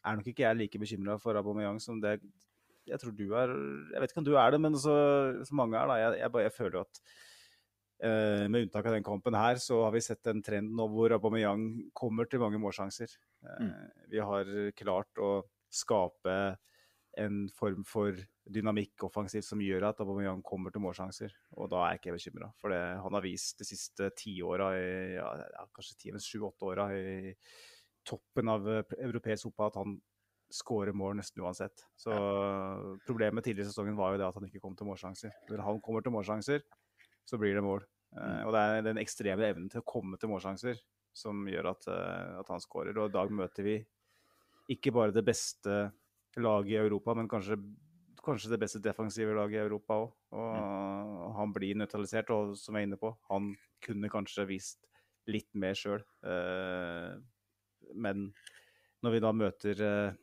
er 0.02 0.18
nok 0.18 0.32
ikke 0.32 0.44
jeg 0.44 0.58
like 0.58 0.82
bekymra 0.82 1.18
for 1.22 1.38
Aubameyang 1.38 1.80
som 1.82 2.00
det 2.02 2.18
jeg 2.82 2.98
tror 2.98 3.12
du 3.14 3.28
er 3.38 3.50
Jeg 3.94 4.00
vet 4.02 4.10
ikke 4.10 4.20
om 4.24 4.26
du 4.26 4.32
er 4.34 4.50
det, 4.50 4.58
men 4.58 4.74
så, 4.74 4.94
så 5.46 5.54
mange 5.54 5.78
er, 5.78 5.86
da. 5.86 5.98
Jeg, 6.00 6.16
jeg, 6.24 6.32
jeg 6.42 6.54
føler 6.56 6.78
jo 6.80 6.82
at 6.82 7.02
eh, 8.02 8.48
med 8.48 8.66
unntak 8.66 8.88
av 8.88 8.96
den 8.96 9.06
kampen 9.06 9.36
her, 9.38 9.60
så 9.62 9.84
har 9.84 9.94
vi 9.94 10.04
sett 10.04 10.26
en 10.30 10.42
trend 10.44 10.74
nå 10.76 10.88
hvor 10.92 11.14
Aubameyang 11.16 11.66
kommer 11.96 12.28
til 12.30 12.42
mange 12.42 12.60
målsjanser. 12.62 13.14
Mm. 13.60 13.72
Vi 14.12 14.22
har 14.22 14.52
klart 14.78 15.22
å 15.22 15.32
skape 15.72 16.36
en 17.20 17.48
form 17.52 17.82
for 17.84 18.16
dynamikk 18.52 19.04
offensivt 19.06 19.46
som 19.46 19.60
gjør 19.62 19.90
at 19.90 20.00
Aubameyang 20.02 20.40
kommer 20.46 20.72
til 20.72 20.82
målsjanser. 20.84 21.34
Og 21.58 21.68
da 21.72 21.82
er 21.84 21.94
jeg 21.94 22.02
ikke 22.02 22.16
bekymra. 22.16 22.48
For 22.60 22.72
det, 22.72 22.80
han 23.04 23.18
har 23.18 23.24
vist 23.24 23.60
de 23.60 23.68
siste 23.68 24.08
tiåra, 24.18 24.72
ja, 24.76 25.28
ja, 25.42 25.66
kanskje 25.74 26.22
sju-åtte 26.22 26.70
åra 26.72 26.88
i 26.96 27.34
toppen 28.08 28.50
av 28.50 28.66
eh, 28.70 28.96
europeisk 29.04 29.50
fotball, 29.50 29.72
at 29.72 29.80
han 29.82 29.98
skårer 30.52 30.96
mål 30.96 31.16
nesten 31.16 31.44
uansett. 31.44 31.84
Så 31.96 32.12
problemet 33.06 33.44
tidligere 33.44 33.68
i 33.68 33.72
sesongen 33.72 33.96
var 33.96 34.12
jo 34.12 34.20
det 34.20 34.26
at 34.26 34.36
han 34.36 34.48
ikke 34.48 34.60
kom 34.60 34.74
til 34.76 34.88
målsjanser. 34.90 35.32
Når 35.48 35.64
han 35.64 35.80
kommer 35.84 36.04
til 36.04 36.12
målsjanser, 36.12 36.64
så 37.24 37.38
blir 37.40 37.56
det 37.56 37.64
mål. 37.64 37.86
Eh, 38.16 38.42
og 38.46 38.52
det 38.54 38.62
er 38.62 38.86
den 38.88 39.00
ekstreme 39.02 39.48
evnen 39.48 39.70
til 39.72 39.82
å 39.82 39.88
komme 39.88 40.18
til 40.20 40.32
målsjanser 40.32 40.80
som 41.16 41.44
gjør 41.48 41.72
at, 41.72 41.88
eh, 41.92 42.38
at 42.40 42.52
han 42.52 42.62
skårer. 42.62 42.96
Og 42.98 43.10
i 43.10 43.16
dag 43.16 43.32
møter 43.32 43.66
vi 43.66 43.78
ikke 44.72 44.94
bare 44.94 45.14
det 45.14 45.24
beste 45.26 45.90
laget 46.40 46.76
i 46.76 46.80
Europa, 46.80 47.14
men 47.18 47.28
kanskje, 47.28 47.58
kanskje 48.24 48.54
det 48.54 48.60
beste 48.62 48.80
defensive 48.84 49.34
laget 49.36 49.60
i 49.60 49.64
Europa 49.66 49.98
òg. 50.00 50.14
Og 50.32 51.34
han 51.36 51.52
blir 51.52 51.76
nøytralisert, 51.76 52.30
og 52.32 52.54
som 52.56 52.76
jeg 52.76 52.86
er 52.86 52.88
inne 52.88 53.00
på, 53.00 53.10
han 53.28 53.52
kunne 53.84 54.08
kanskje 54.12 54.48
vist 54.48 54.88
litt 55.28 55.50
mer 55.58 55.76
sjøl. 55.76 56.00
Uh, 56.24 57.20
men 57.94 58.30
når 59.02 59.16
vi 59.16 59.22
da 59.22 59.32
møter 59.34 59.84
eh, 59.86 60.18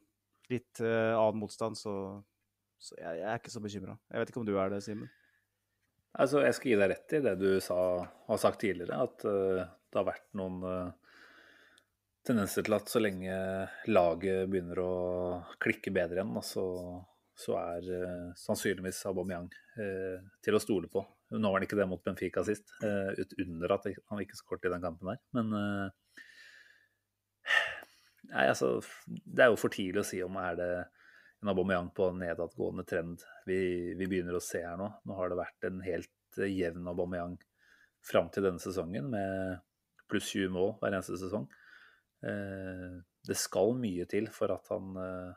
litt 0.51 0.81
eh, 0.83 1.13
annen 1.13 1.41
motstand, 1.41 1.77
så, 1.77 1.93
så 2.79 2.95
jeg, 2.95 3.19
jeg 3.19 3.27
er 3.27 3.41
ikke 3.41 3.53
så 3.53 3.63
bekymra. 3.63 3.97
Jeg 4.07 4.21
vet 4.21 4.31
ikke 4.31 4.41
om 4.41 4.47
du 4.47 4.55
er 4.55 4.71
det, 4.73 4.81
Simen? 4.85 5.09
Altså, 6.17 6.41
jeg 6.41 6.55
skal 6.57 6.71
gi 6.71 6.79
deg 6.79 6.89
rett 6.89 7.13
i 7.13 7.21
det 7.21 7.35
du 7.37 7.49
sa, 7.61 7.77
har 8.01 8.41
sagt 8.41 8.63
tidligere, 8.63 8.97
at 9.05 9.25
uh, 9.29 9.61
det 9.61 9.99
har 9.99 10.07
vært 10.07 10.25
noen 10.39 10.57
uh, 10.65 10.89
tendenser 12.25 12.65
til 12.65 12.75
at 12.79 12.89
så 12.89 13.01
lenge 13.01 13.35
laget 13.91 14.49
begynner 14.49 14.81
å 14.81 14.93
klikke 15.61 15.93
bedre 15.93 16.17
igjen, 16.19 16.33
altså, 16.41 16.63
så, 17.37 17.55
er 17.61 17.91
uh, 17.93 18.25
sannsynligvis 18.39 19.05
Aubameyang 19.11 19.49
til 20.43 20.57
å 20.57 20.59
stole 20.59 20.89
på. 20.91 20.99
Nå 21.31 21.47
var 21.47 21.61
han 21.61 21.63
ikke 21.63 21.77
det 21.79 21.85
mot 21.87 22.01
Benfica 22.03 22.41
sist, 22.43 22.73
ut 22.81 23.35
under 23.39 23.71
at 23.77 23.85
han 23.87 24.19
ikke 24.19 24.35
skåret 24.35 24.65
i 24.67 24.71
den 24.73 24.83
kampen 24.83 25.07
der. 25.07 25.19
Men 25.37 25.53
nei, 28.33 28.43
altså, 28.43 28.73
det 29.07 29.45
er 29.45 29.53
jo 29.53 29.61
for 29.61 29.71
tidlig 29.71 30.01
å 30.01 30.09
si 30.09 30.19
om 30.25 30.35
er 30.41 30.57
det 30.59 30.67
en 31.41 31.51
Aubameyang 31.51 31.89
på 31.95 32.09
nedadgående 32.19 32.83
trend 32.87 33.23
vi, 33.47 33.59
vi 33.95 34.07
begynner 34.07 34.35
å 34.35 34.43
se 34.43 34.61
her 34.65 34.79
nå. 34.79 34.89
Nå 35.07 35.15
har 35.15 35.31
det 35.31 35.39
vært 35.39 35.67
en 35.69 35.79
helt 35.85 36.39
eh, 36.41 36.51
jevn 36.51 36.87
Aubameyang 36.91 37.37
fram 38.05 38.29
til 38.33 38.45
denne 38.45 38.61
sesongen, 38.63 39.09
med 39.11 39.59
pluss 40.09 40.31
20 40.33 40.51
mål 40.55 40.73
hver 40.79 40.95
eneste 40.95 41.19
sesong. 41.21 41.45
Eh, 42.25 42.97
det 43.27 43.37
skal 43.37 43.75
mye 43.79 44.07
til 44.09 44.27
for 44.33 44.51
at 44.55 44.67
han 44.73 44.99
eh, 44.99 45.31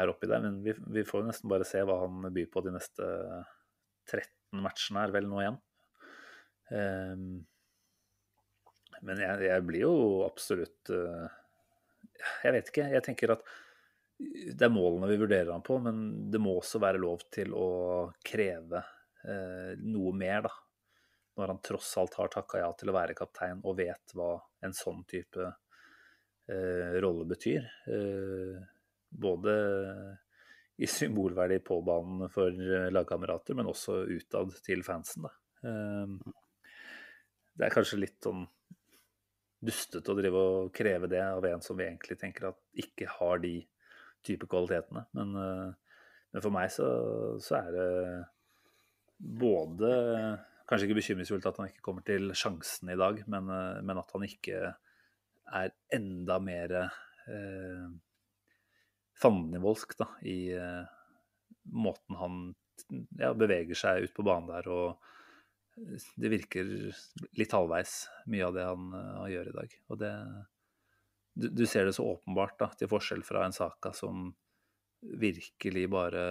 er 0.00 0.12
oppi 0.12 0.28
der, 0.30 0.42
men 0.44 0.60
vi, 0.64 0.74
vi 0.98 1.06
får 1.06 1.26
nesten 1.28 1.50
bare 1.52 1.68
se 1.68 1.82
hva 1.86 2.00
han 2.04 2.28
byr 2.34 2.50
på 2.52 2.64
de 2.66 2.74
neste 2.74 3.08
13 4.10 4.60
matchene 4.64 5.06
er 5.06 5.14
vel 5.14 5.30
nå 5.30 5.40
igjen. 5.44 5.58
Eh, 6.76 7.16
men 9.00 9.24
jeg, 9.24 9.48
jeg 9.48 9.64
blir 9.64 9.86
jo 9.86 9.92
absolutt 10.26 10.90
Jeg 10.90 12.52
vet 12.52 12.66
ikke. 12.68 12.84
Jeg 12.92 13.04
tenker 13.06 13.32
at 13.32 13.46
det 14.54 14.66
er 14.66 14.72
målene 14.72 15.08
vi 15.08 15.18
vurderer 15.20 15.52
han 15.52 15.64
på, 15.64 15.78
men 15.82 16.30
det 16.30 16.40
må 16.42 16.56
også 16.58 16.80
være 16.82 17.00
lov 17.00 17.22
til 17.32 17.54
å 17.56 17.68
kreve 18.26 18.82
eh, 19.24 19.72
noe 19.80 20.12
mer, 20.16 20.44
da. 20.48 20.52
Når 21.40 21.52
han 21.54 21.60
tross 21.64 21.94
alt 22.00 22.18
har 22.18 22.28
takka 22.32 22.60
ja 22.60 22.68
til 22.76 22.90
å 22.90 22.94
være 22.96 23.16
kaptein 23.16 23.62
og 23.64 23.78
vet 23.78 24.12
hva 24.18 24.34
en 24.66 24.74
sånn 24.76 25.04
type 25.08 25.46
eh, 25.46 26.98
rolle 27.00 27.24
betyr. 27.30 27.64
Eh, 27.88 28.58
både 29.10 29.54
i 30.80 30.88
symbolverdi 30.88 31.60
på 31.64 31.80
banen 31.84 32.28
for 32.32 32.52
lagkamerater, 32.92 33.56
men 33.56 33.70
også 33.70 34.02
utad 34.10 34.52
til 34.66 34.84
fansen, 34.84 35.28
da. 35.28 35.32
Eh, 35.64 36.36
det 37.56 37.66
er 37.66 37.74
kanskje 37.74 38.02
litt 38.02 38.20
sånn 38.24 38.44
dustete 39.60 40.12
å 40.12 40.16
drive 40.16 40.40
og 40.40 40.70
kreve 40.72 41.08
det 41.10 41.20
av 41.20 41.44
en 41.44 41.60
som 41.64 41.76
vi 41.76 41.84
egentlig 41.84 42.16
tenker 42.20 42.50
at 42.50 42.60
ikke 42.84 43.08
har 43.18 43.42
de 43.42 43.58
type 44.26 44.48
kvalitetene. 44.50 45.06
Men, 45.16 45.34
eh, 45.40 45.96
men 46.30 46.44
for 46.44 46.54
meg 46.54 46.70
så, 46.74 46.90
så 47.42 47.58
er 47.62 47.74
det 47.74 47.88
både 49.18 49.90
Kanskje 50.70 50.86
ikke 50.86 51.00
bekymringsfullt 51.00 51.46
at 51.50 51.56
han 51.58 51.66
ikke 51.66 51.82
kommer 51.82 52.04
til 52.06 52.28
sjansen 52.38 52.92
i 52.92 52.98
dag, 52.98 53.24
men, 53.26 53.48
eh, 53.50 53.80
men 53.82 53.98
at 53.98 54.12
han 54.14 54.22
ikke 54.22 54.70
er 55.50 55.72
enda 55.96 56.36
mer 56.38 56.74
eh, 56.78 57.88
fandenivoldsk 59.18 59.96
da, 59.98 60.06
i 60.22 60.52
eh, 60.54 60.84
måten 61.74 62.18
han 62.20 62.38
ja, 63.18 63.32
beveger 63.36 63.78
seg 63.78 64.06
ut 64.06 64.14
på 64.16 64.24
banen 64.26 64.50
der. 64.50 64.70
og 64.70 65.90
Det 66.16 66.32
virker 66.32 66.70
litt 67.38 67.56
halvveis, 67.56 68.04
mye 68.30 68.46
av 68.46 68.56
det 68.56 68.68
han, 68.68 68.88
eh, 68.96 69.12
han 69.18 69.32
gjør 69.34 69.50
i 69.50 69.56
dag. 69.58 69.76
Og 69.90 70.00
det, 70.04 70.14
du, 71.34 71.48
du 71.48 71.66
ser 71.66 71.86
det 71.86 71.94
så 71.96 72.06
åpenbart, 72.16 72.58
da, 72.60 72.70
til 72.78 72.90
forskjell 72.90 73.22
fra 73.26 73.44
en 73.46 73.56
Saka 73.56 73.92
som 73.96 74.30
virkelig 75.00 75.86
bare 75.90 76.24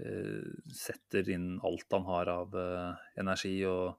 eh, 0.00 0.46
setter 0.72 1.28
inn 1.34 1.58
alt 1.64 1.92
han 1.92 2.06
har 2.08 2.30
av 2.32 2.56
eh, 2.56 3.04
energi 3.20 3.58
og 3.68 3.98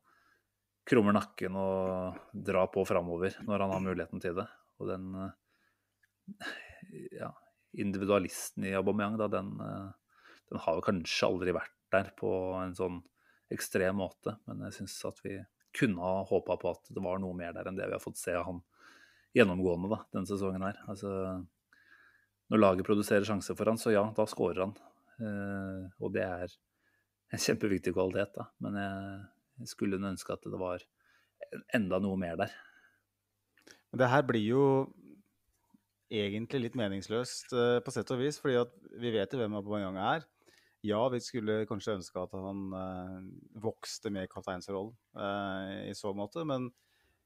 krummer 0.89 1.15
nakken 1.15 1.56
og 1.60 2.19
drar 2.34 2.67
på 2.74 2.84
framover 2.88 3.38
når 3.48 3.65
han 3.65 3.76
har 3.76 3.86
muligheten 3.86 4.24
til 4.24 4.36
det. 4.41 4.48
Og 4.82 4.89
den 4.89 5.13
eh, 5.22 6.52
ja, 7.19 7.32
individualisten 7.78 8.67
i 8.67 8.76
Aubameyang, 8.78 9.17
da, 9.22 9.30
den, 9.32 9.54
eh, 9.63 10.28
den 10.52 10.63
har 10.65 10.80
jo 10.80 10.86
kanskje 10.89 11.30
aldri 11.30 11.56
vært 11.56 11.78
der 11.93 12.13
på 12.17 12.30
en 12.58 12.74
sånn 12.78 13.04
ekstrem 13.54 14.00
måte, 14.02 14.39
men 14.50 14.63
jeg 14.65 14.80
syns 14.80 14.96
at 15.06 15.19
vi 15.22 15.38
kunne 15.78 16.02
ha 16.02 16.24
håpa 16.26 16.56
på 16.62 16.72
at 16.74 16.89
det 16.93 17.02
var 17.06 17.19
noe 17.22 17.38
mer 17.38 17.54
der 17.54 17.67
enn 17.69 17.78
det 17.78 17.86
vi 17.89 17.96
har 17.96 18.02
fått 18.02 18.17
se 18.17 18.34
av 18.38 18.48
han 18.48 18.62
gjennomgående 19.34 19.91
da, 19.91 20.02
denne 20.13 20.30
sesongen 20.30 20.65
her. 20.65 20.80
Altså, 20.91 21.12
når 22.54 22.62
laget 22.62 22.88
produserer 22.88 23.26
sjanser 23.28 23.58
for 23.58 23.72
han, 23.72 23.80
så 23.82 23.93
ja, 23.93 24.04
da 24.15 24.28
skårer 24.30 24.65
han. 24.65 24.76
Eh, 25.17 25.88
og 26.04 26.13
det 26.15 26.26
er 26.26 26.58
en 27.34 27.41
kjempeviktig 27.41 27.96
kvalitet, 27.96 28.36
da. 28.38 28.50
Men 28.62 28.78
jeg 28.78 29.72
skulle 29.72 29.98
ønske 29.98 30.36
at 30.36 30.46
det 30.46 30.60
var 30.62 30.84
enda 31.74 32.00
noe 32.02 32.19
mer 32.19 32.38
der. 32.43 32.54
Men 33.91 34.02
det 34.02 34.10
her 34.10 34.26
blir 34.26 34.46
jo 34.46 34.65
egentlig 36.13 36.67
litt 36.67 36.78
meningsløst 36.78 37.54
eh, 37.58 37.80
på 37.84 37.93
sett 37.93 38.12
og 38.13 38.22
vis, 38.22 38.39
fordi 38.41 38.62
vi 39.02 39.12
vet 39.15 39.34
jo 39.34 39.41
hvem 39.41 39.58
Aubameyang 39.58 39.98
er. 40.02 40.26
Ja, 40.84 41.00
vi 41.13 41.22
skulle 41.24 41.63
kanskje 41.69 41.98
ønske 41.98 42.24
at 42.26 42.34
han 42.36 42.63
eh, 42.78 43.19
vokste 43.63 44.12
med 44.13 44.30
kapteinsrollen 44.32 44.91
uh, 45.15 45.88
i 45.88 45.93
så 45.96 46.12
måte, 46.17 46.43
men 46.48 46.67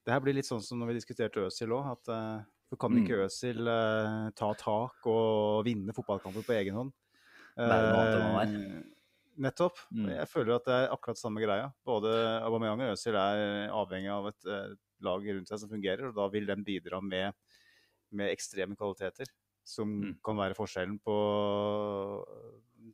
det 0.07 0.13
her 0.15 0.23
blir 0.23 0.37
litt 0.37 0.47
sånn 0.47 0.63
som 0.63 0.79
når 0.79 0.93
vi 0.93 0.99
diskuterte 1.01 1.43
Øzil 1.43 1.75
òg, 1.75 1.91
at 1.91 2.11
for 2.67 2.79
kan 2.79 2.95
ikke 2.99 3.19
mm. 3.19 3.23
Øzil 3.27 3.69
ta 4.39 4.51
tak 4.59 5.07
og 5.11 5.65
vinne 5.67 5.95
fotballkamper 5.95 6.45
på 6.47 6.55
egen 6.55 6.79
hånd? 6.79 6.93
Er. 7.59 8.55
Nettopp. 9.37 9.83
Mm. 9.93 10.07
Jeg 10.15 10.29
føler 10.31 10.55
at 10.55 10.65
det 10.65 10.75
er 10.75 10.91
akkurat 10.95 11.19
samme 11.19 11.43
greia. 11.43 11.67
Både 11.85 12.09
Aubameyang 12.41 12.87
og 12.87 12.95
Øzil 12.95 13.19
er 13.19 13.69
avhengig 13.75 14.09
av 14.15 14.31
et 14.31 14.47
lag 15.05 15.27
rundt 15.27 15.51
seg 15.51 15.61
som 15.61 15.71
fungerer, 15.71 16.07
og 16.09 16.17
da 16.17 16.25
vil 16.33 16.47
den 16.49 16.63
bidra 16.65 17.03
med 17.03 17.35
med 18.15 18.31
ekstreme 18.31 18.77
kvaliteter. 18.77 19.29
Som 19.67 19.97
mm. 19.99 20.11
kan 20.23 20.37
være 20.39 20.55
forskjellen 20.55 20.95
på 21.03 21.15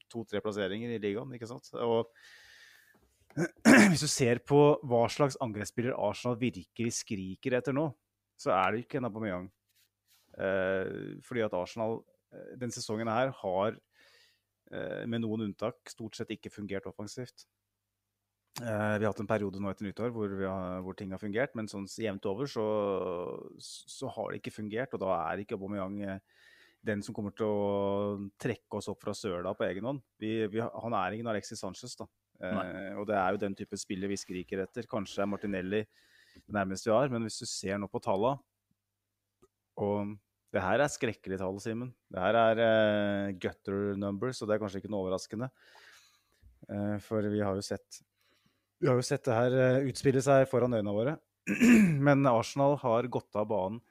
to-tre 0.09 0.41
plasseringer 0.41 0.95
i 0.95 1.01
ligaen. 1.01 1.33
ikke 1.35 1.49
sant? 1.49 1.69
Og 1.77 2.09
hvis 3.89 4.03
du 4.03 4.09
ser 4.11 4.41
på 4.45 4.59
hva 4.85 5.03
slags 5.11 5.37
angrepsspiller 5.41 5.95
Arsenal 5.97 6.37
virkelig 6.41 6.93
skriker 6.99 7.57
etter 7.57 7.75
nå, 7.75 7.87
så 8.39 8.53
er 8.55 8.73
det 8.73 8.83
ikke 8.83 8.99
en 8.99 9.09
Aubameyang. 9.09 9.47
Eh, 10.37 11.17
fordi 11.25 11.43
at 11.45 11.55
Arsenal 11.57 11.99
eh, 12.33 12.53
denne 12.59 12.73
sesongen 12.75 13.09
her 13.09 13.33
har, 13.41 13.77
eh, 14.71 15.03
med 15.09 15.23
noen 15.23 15.47
unntak, 15.47 15.81
stort 15.89 16.17
sett 16.17 16.33
ikke 16.35 16.53
fungert 16.53 16.89
offensivt. 16.89 17.47
Eh, 18.61 18.95
vi 18.99 19.05
har 19.05 19.09
hatt 19.09 19.21
en 19.23 19.29
periode 19.29 19.57
nå 19.57 19.71
etter 19.71 19.87
nyttår 19.87 20.11
hvor, 20.13 20.29
har, 20.29 20.81
hvor 20.85 20.97
ting 20.97 21.13
har 21.13 21.21
fungert, 21.21 21.55
men 21.57 21.69
sånn 21.69 21.87
jevnt 21.89 22.27
over 22.29 22.49
så, 22.49 22.65
så, 23.57 24.11
har 24.13 24.29
det 24.29 24.43
ikke 24.43 24.57
fungert. 24.59 24.93
Og 24.93 25.01
da 25.01 25.15
er 25.31 25.41
ikke 25.41 25.57
Aubameyang 25.57 26.01
eh, 26.05 26.19
den 26.85 27.01
som 27.01 27.15
kommer 27.17 27.33
til 27.33 27.49
å 27.49 28.29
trekke 28.41 28.77
oss 28.77 28.91
opp 28.91 29.01
fra 29.01 29.15
søla 29.17 29.55
på 29.57 29.65
egen 29.69 29.87
hånd. 29.89 30.03
Vi, 30.21 30.35
vi, 30.53 30.61
han 30.61 30.97
er 30.99 31.15
ingen 31.15 31.31
Alexis 31.31 31.63
Sanchez, 31.63 31.95
da. 31.97 32.05
Uh, 32.43 32.99
og 32.99 33.07
det 33.09 33.15
er 33.19 33.33
jo 33.33 33.41
den 33.45 33.55
type 33.57 33.79
spiller 33.79 34.11
vi 34.11 34.19
skriker 34.19 34.63
etter. 34.65 34.87
Kanskje 34.89 35.23
er 35.23 35.29
Martinelli 35.31 35.81
det 35.83 36.55
nærmeste 36.55 36.89
vi 36.89 36.95
har, 36.95 37.11
men 37.13 37.27
hvis 37.27 37.39
du 37.39 37.47
ser 37.47 37.77
nå 37.79 37.87
på 37.91 38.01
tallene 38.01 38.39
Og 39.83 40.15
det 40.53 40.61
her 40.61 40.81
er 40.83 40.91
skrekkelige 40.91 41.41
tall, 41.41 41.59
Simen. 41.61 41.93
Det 42.11 42.21
her 42.21 42.37
er 42.39 42.63
uh, 42.63 43.35
gutter 43.41 43.95
numbers, 43.99 44.41
og 44.41 44.49
det 44.49 44.57
er 44.57 44.63
kanskje 44.63 44.83
ikke 44.83 44.91
noe 44.93 45.07
overraskende. 45.07 45.49
for 47.03 47.25
vi 47.27 47.41
har 47.43 47.57
jo 47.57 47.61
sett 47.61 47.97
vi 48.79 48.87
har 48.87 48.95
jo 48.95 49.03
sett 49.03 49.23
det 49.23 49.35
her 49.35 49.85
utspille 49.87 50.21
seg 50.23 50.45
foran 50.51 50.73
øynene 50.75 50.93
våre. 50.95 51.13
Men 52.07 52.25
Arsenal 52.27 52.77
har 52.81 53.07
gått 53.11 53.35
av 53.35 53.47
banen. 53.47 53.81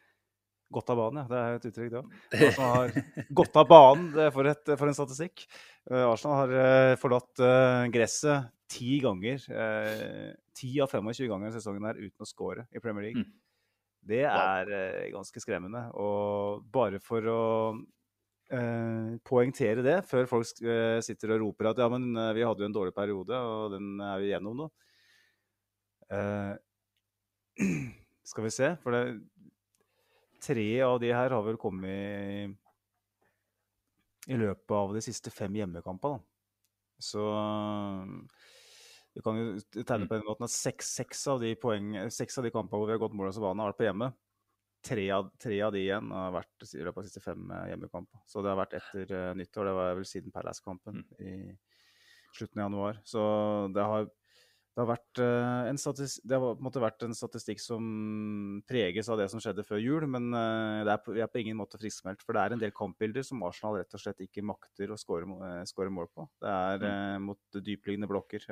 Gått 0.73 0.91
av 0.93 0.97
banen, 0.97 1.21
ja. 1.21 1.29
Det 1.29 1.39
er 1.39 1.59
et 1.59 1.67
uttrykk, 1.69 1.91
det 1.93 2.01
òg. 2.01 2.07
Arsenal 2.49 2.73
har 2.73 2.91
gått 3.41 3.59
av 3.61 3.69
banen 3.69 4.33
for, 4.33 4.49
et, 4.49 4.73
for 4.81 4.89
en 4.89 4.97
statistikk. 4.97 5.45
Uh, 5.91 6.07
Arsenal 6.07 6.39
har 6.39 6.53
uh, 6.57 6.97
forlatt 7.01 7.43
uh, 7.43 7.85
gresset 7.93 8.49
ti 8.73 8.97
ganger. 9.05 9.43
Ti 10.57 10.71
av 10.81 10.89
25 10.89 11.29
ganger 11.29 11.51
i 11.51 11.57
sesongen 11.59 11.85
her 11.91 11.99
uten 12.01 12.25
å 12.25 12.29
score 12.29 12.65
i 12.73 12.81
Premier 12.81 13.11
League. 13.11 13.25
Mm. 13.27 13.33
Det 14.09 14.23
er 14.25 14.71
ganske 15.13 15.43
skremmende. 15.45 15.83
Og 16.01 16.65
bare 16.73 16.99
for 17.05 17.29
å 17.29 17.43
poengtere 19.29 19.85
det 19.85 19.99
før 20.09 20.27
folk 20.29 20.49
sitter 20.49 21.35
og 21.37 21.45
roper 21.45 21.69
at 21.71 21.79
ja, 21.85 21.87
men 21.93 22.17
vi 22.37 22.43
hadde 22.45 22.65
jo 22.65 22.69
en 22.71 22.75
dårlig 22.79 22.95
periode, 22.97 23.37
og 23.37 23.77
den 23.77 24.01
er 24.01 24.25
vi 24.25 24.33
gjennom 24.33 24.57
nå. 24.63 24.67
Skal 28.33 28.45
vi 28.49 28.55
se, 28.55 28.73
for 28.81 28.97
det 28.97 29.05
Tre 30.43 30.67
av 30.87 30.99
de 31.03 31.13
her 31.15 31.35
har 31.35 31.45
vel 31.47 31.59
kommet 31.61 31.93
i, 31.93 32.47
i 34.33 34.39
løpet 34.39 34.75
av 34.77 34.95
de 34.97 35.03
siste 35.05 35.31
fem 35.35 35.55
hjemmekampene. 35.61 36.23
Så 37.03 37.23
vi 39.13 39.23
kan 39.23 39.39
jo 39.39 39.47
tegne 39.83 40.07
på 40.07 40.17
den 40.17 40.27
måten 40.27 40.47
at 40.47 40.55
seks, 40.55 40.93
seks 41.01 41.25
av 41.31 41.43
de, 41.43 41.55
poeng, 41.59 41.95
seks 42.15 42.39
av 42.39 42.47
de 42.47 42.53
kampene 42.55 42.79
hvor 42.79 42.91
vi 42.91 42.95
har 42.97 43.03
gått 43.03 43.17
mål 43.19 43.31
og 43.31 43.37
Savana, 43.37 43.65
har 43.65 43.73
vært 43.73 43.83
på 43.83 43.89
hjemme 43.89 44.13
tre 44.83 45.11
av, 45.11 45.31
tre 45.43 45.61
av, 45.63 45.73
de 45.73 45.83
igjen 45.85 46.11
har 46.15 46.33
vært 46.35 46.65
i 46.67 46.83
løpet 46.83 46.99
av 46.99 47.05
de 47.05 47.11
siste 47.11 47.23
fem 47.23 47.51
eh, 47.55 47.69
hjemmekamper. 47.73 48.23
Så 48.27 48.43
det 48.43 48.51
har 48.53 48.59
vært 48.59 48.75
etter 48.79 49.15
uh, 49.15 49.29
nyttår. 49.39 49.69
Det 49.69 49.77
var 49.79 49.95
vel 49.99 50.09
siden 50.09 50.35
Palace-kampen 50.35 51.03
mm. 51.03 51.21
i 51.23 52.35
slutten 52.37 52.63
av 52.63 52.67
januar. 52.67 52.99
Så 53.07 53.23
det 53.75 53.87
har, 53.93 54.09
det 54.73 54.81
har 54.81 54.89
vært 54.89 55.21
uh, 55.21 55.69
en 55.69 55.77
statistikk, 55.81 56.25
det 56.25 56.39
har 56.39 56.55
på 56.55 56.63
en 56.63 56.65
måte 56.65 56.81
vært 56.81 57.05
en 57.05 57.17
statistikk 57.17 57.61
som 57.61 57.83
preges 58.69 59.11
av 59.13 59.19
det 59.21 59.27
som 59.29 59.43
skjedde 59.43 59.67
før 59.69 59.83
jul, 59.83 60.07
men 60.09 60.31
det 60.33 60.95
er 60.95 61.03
på, 61.05 61.13
vi 61.13 61.21
er 61.21 61.29
på 61.29 61.43
ingen 61.43 61.59
måte 61.61 61.81
friskmeldt. 61.81 62.25
For 62.25 62.33
det 62.33 62.45
er 62.45 62.57
en 62.57 62.63
del 62.63 62.73
kampbilder 62.77 63.27
som 63.27 63.45
Arsenal 63.45 63.77
rett 63.83 63.93
og 63.93 64.01
slett 64.01 64.23
ikke 64.25 64.45
makter 64.49 64.95
å 64.95 64.97
skåre 64.97 65.93
mål 65.93 66.09
på. 66.15 66.25
Det 66.41 66.55
er 66.55 66.87
mm. 66.87 67.27
mot 67.29 67.61
dypliggende 67.61 68.09
blokker. 68.09 68.49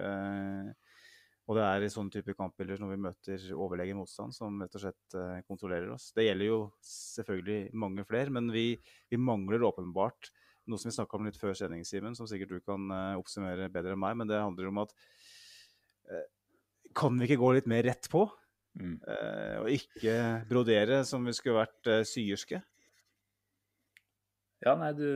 Og 1.48 1.56
det 1.56 1.64
er 1.64 1.83
i 1.83 1.90
sånne 1.90 2.12
type 2.14 2.37
kampbilder 2.37 2.78
når 2.83 2.92
vi 2.92 3.00
møter 3.06 3.48
overlegen 3.56 3.98
motstand, 3.98 4.37
som 4.37 4.61
rett 4.61 4.76
og 4.76 4.85
slett 4.85 5.16
kontrollerer 5.48 5.88
oss. 5.96 6.11
Det 6.14 6.28
gjelder 6.28 6.50
jo 6.50 6.61
selvfølgelig 6.85 7.72
mange 7.80 8.04
flere, 8.06 8.37
men 8.37 8.52
vi, 8.52 8.74
vi 9.09 9.18
mangler 9.18 9.64
åpenbart 9.66 10.30
noe 10.70 10.78
som 10.78 10.90
vi 10.90 10.94
snakka 10.94 11.18
om 11.18 11.26
litt 11.26 11.40
før 11.40 11.56
sending, 11.56 11.83
Simen, 11.88 12.14
som 12.14 12.28
sikkert 12.30 12.52
du 12.52 12.61
kan 12.62 12.92
oppsummere 13.18 13.70
bedre 13.72 13.96
enn 13.96 14.02
meg. 14.04 14.20
Men 14.20 14.30
det 14.30 14.38
handler 14.38 14.70
om 14.70 14.85
at 14.85 14.94
kan 16.96 17.18
vi 17.18 17.28
ikke 17.28 17.40
gå 17.40 17.52
litt 17.56 17.70
mer 17.70 17.86
rett 17.86 18.10
på? 18.12 18.26
Mm. 18.80 19.00
og 19.64 19.66
ikke 19.74 20.12
brodere 20.46 21.00
som 21.04 21.24
vi 21.26 21.32
skulle 21.34 21.64
vært 21.64 21.88
syerske? 22.06 22.60
Ja, 24.62 24.76
nei, 24.78 24.92
du 24.94 25.08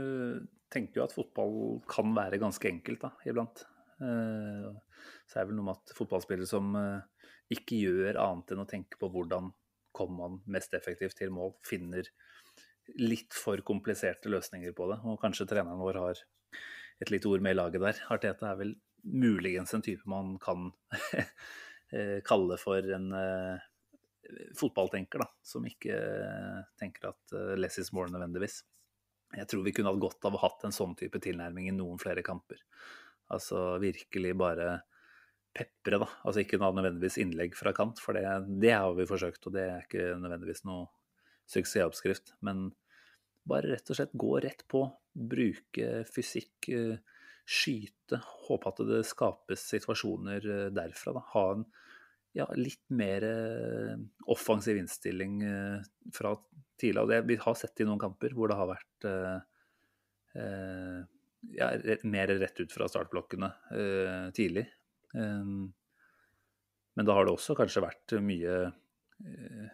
tenker 0.74 0.98
jo 0.98 1.04
at 1.04 1.14
fotball 1.14 1.54
kan 1.86 2.10
være 2.16 2.40
ganske 2.42 2.66
enkelt 2.66 3.04
da, 3.04 3.12
iblant. 3.30 3.62
Så 5.28 5.38
er 5.38 5.44
det 5.44 5.50
vel 5.50 5.58
noe 5.58 5.68
med 5.68 5.78
at 5.78 5.94
fotballspillere 5.96 6.48
som 6.48 6.74
eh, 6.78 7.28
ikke 7.54 7.78
gjør 7.80 8.20
annet 8.20 8.54
enn 8.54 8.64
å 8.64 8.68
tenke 8.68 9.00
på 9.00 9.10
hvordan 9.12 9.50
kommer 9.94 10.24
man 10.24 10.40
mest 10.56 10.74
effektivt 10.74 11.16
til 11.20 11.32
mål, 11.34 11.54
finner 11.66 12.08
litt 13.00 13.36
for 13.36 13.60
kompliserte 13.64 14.32
løsninger 14.32 14.74
på 14.76 14.88
det. 14.90 14.98
Og 15.06 15.20
kanskje 15.22 15.46
treneren 15.48 15.80
vår 15.80 16.00
har 16.02 16.24
et 17.02 17.12
lite 17.12 17.30
ord 17.30 17.44
med 17.44 17.54
i 17.54 17.58
laget 17.58 17.84
der. 17.84 18.02
Arteta 18.12 18.50
er 18.50 18.58
vel 18.60 18.74
muligens 19.04 19.74
en 19.74 19.84
type 19.84 20.08
man 20.08 20.36
kan 20.42 20.70
eh, 21.92 22.20
kalle 22.24 22.56
for 22.60 22.94
en 22.96 23.10
uh, 23.12 23.56
fotballtenker, 24.58 25.24
da. 25.24 25.28
Som 25.44 25.66
ikke 25.68 25.98
tenker 26.80 27.10
at 27.12 27.36
uh, 27.36 27.52
less 27.58 27.78
is 27.82 27.92
more 27.92 28.12
nødvendigvis. 28.12 28.62
Jeg 29.34 29.50
tror 29.50 29.64
vi 29.66 29.74
kunne 29.74 29.90
hatt 29.92 30.02
godt 30.02 30.26
av 30.28 30.36
å 30.36 30.42
hatt 30.44 30.66
en 30.66 30.74
sånn 30.74 30.94
type 30.98 31.18
tilnærming 31.22 31.68
i 31.68 31.76
noen 31.76 31.98
flere 32.00 32.22
kamper. 32.26 32.60
Altså 33.34 33.78
virkelig 33.82 34.34
bare 34.38 34.68
pepre, 35.54 36.00
da. 36.02 36.08
Altså 36.26 36.42
ikke 36.42 36.60
nødvendigvis 36.62 37.18
innlegg 37.22 37.56
fra 37.58 37.72
kant, 37.76 38.00
for 38.02 38.16
det, 38.16 38.24
det, 38.62 38.74
har 38.74 38.94
vi 38.98 39.06
forsøkt, 39.08 39.46
og 39.46 39.56
det 39.56 39.66
er 39.70 39.84
ikke 39.86 40.14
nødvendigvis 40.20 40.64
noe 40.68 40.88
suksessoppskrift. 41.50 42.34
Men 42.46 42.68
bare 43.48 43.74
rett 43.74 43.90
og 43.90 43.98
slett 43.98 44.14
gå 44.18 44.32
rett 44.44 44.64
på. 44.70 44.86
Bruke 45.14 46.02
fysikk, 46.10 46.70
eh, 46.74 46.96
skyte. 47.44 48.20
Håpe 48.48 48.70
at 48.70 48.82
det 48.88 49.02
skapes 49.08 49.66
situasjoner 49.72 50.50
eh, 50.50 50.68
derfra. 50.74 51.16
Da. 51.16 51.24
Ha 51.34 51.44
en 51.54 51.64
ja, 52.34 52.48
litt 52.58 52.84
mer 52.90 53.26
eh, 53.28 53.96
offensiv 54.32 54.80
innstilling 54.80 55.42
fra 56.14 56.34
tidlig. 56.80 57.00
av. 57.00 57.26
vi 57.28 57.36
har 57.40 57.54
sett 57.58 57.80
i 57.80 57.86
noen 57.86 58.02
kamper 58.02 58.34
hvor 58.34 58.50
det 58.50 58.58
har 58.58 58.72
vært 58.72 59.06
eh, 59.06 59.38
ja, 61.54 61.70
mer 62.02 62.34
rett 62.40 62.60
ut 62.60 62.72
fra 62.72 62.88
startblokkene 62.90 63.52
eh, 63.76 64.26
tidlig. 64.34 64.66
Men 66.94 67.06
da 67.06 67.16
har 67.16 67.26
det 67.26 67.34
også 67.34 67.56
kanskje 67.58 67.82
vært 67.84 68.14
mye 68.22 68.54
eh, 68.68 69.66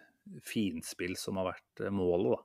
finspill 0.45 1.15
som 1.19 1.37
har 1.41 1.51
vært 1.51 1.83
eh, 1.85 1.93
målet, 1.93 2.33
da. 2.33 2.41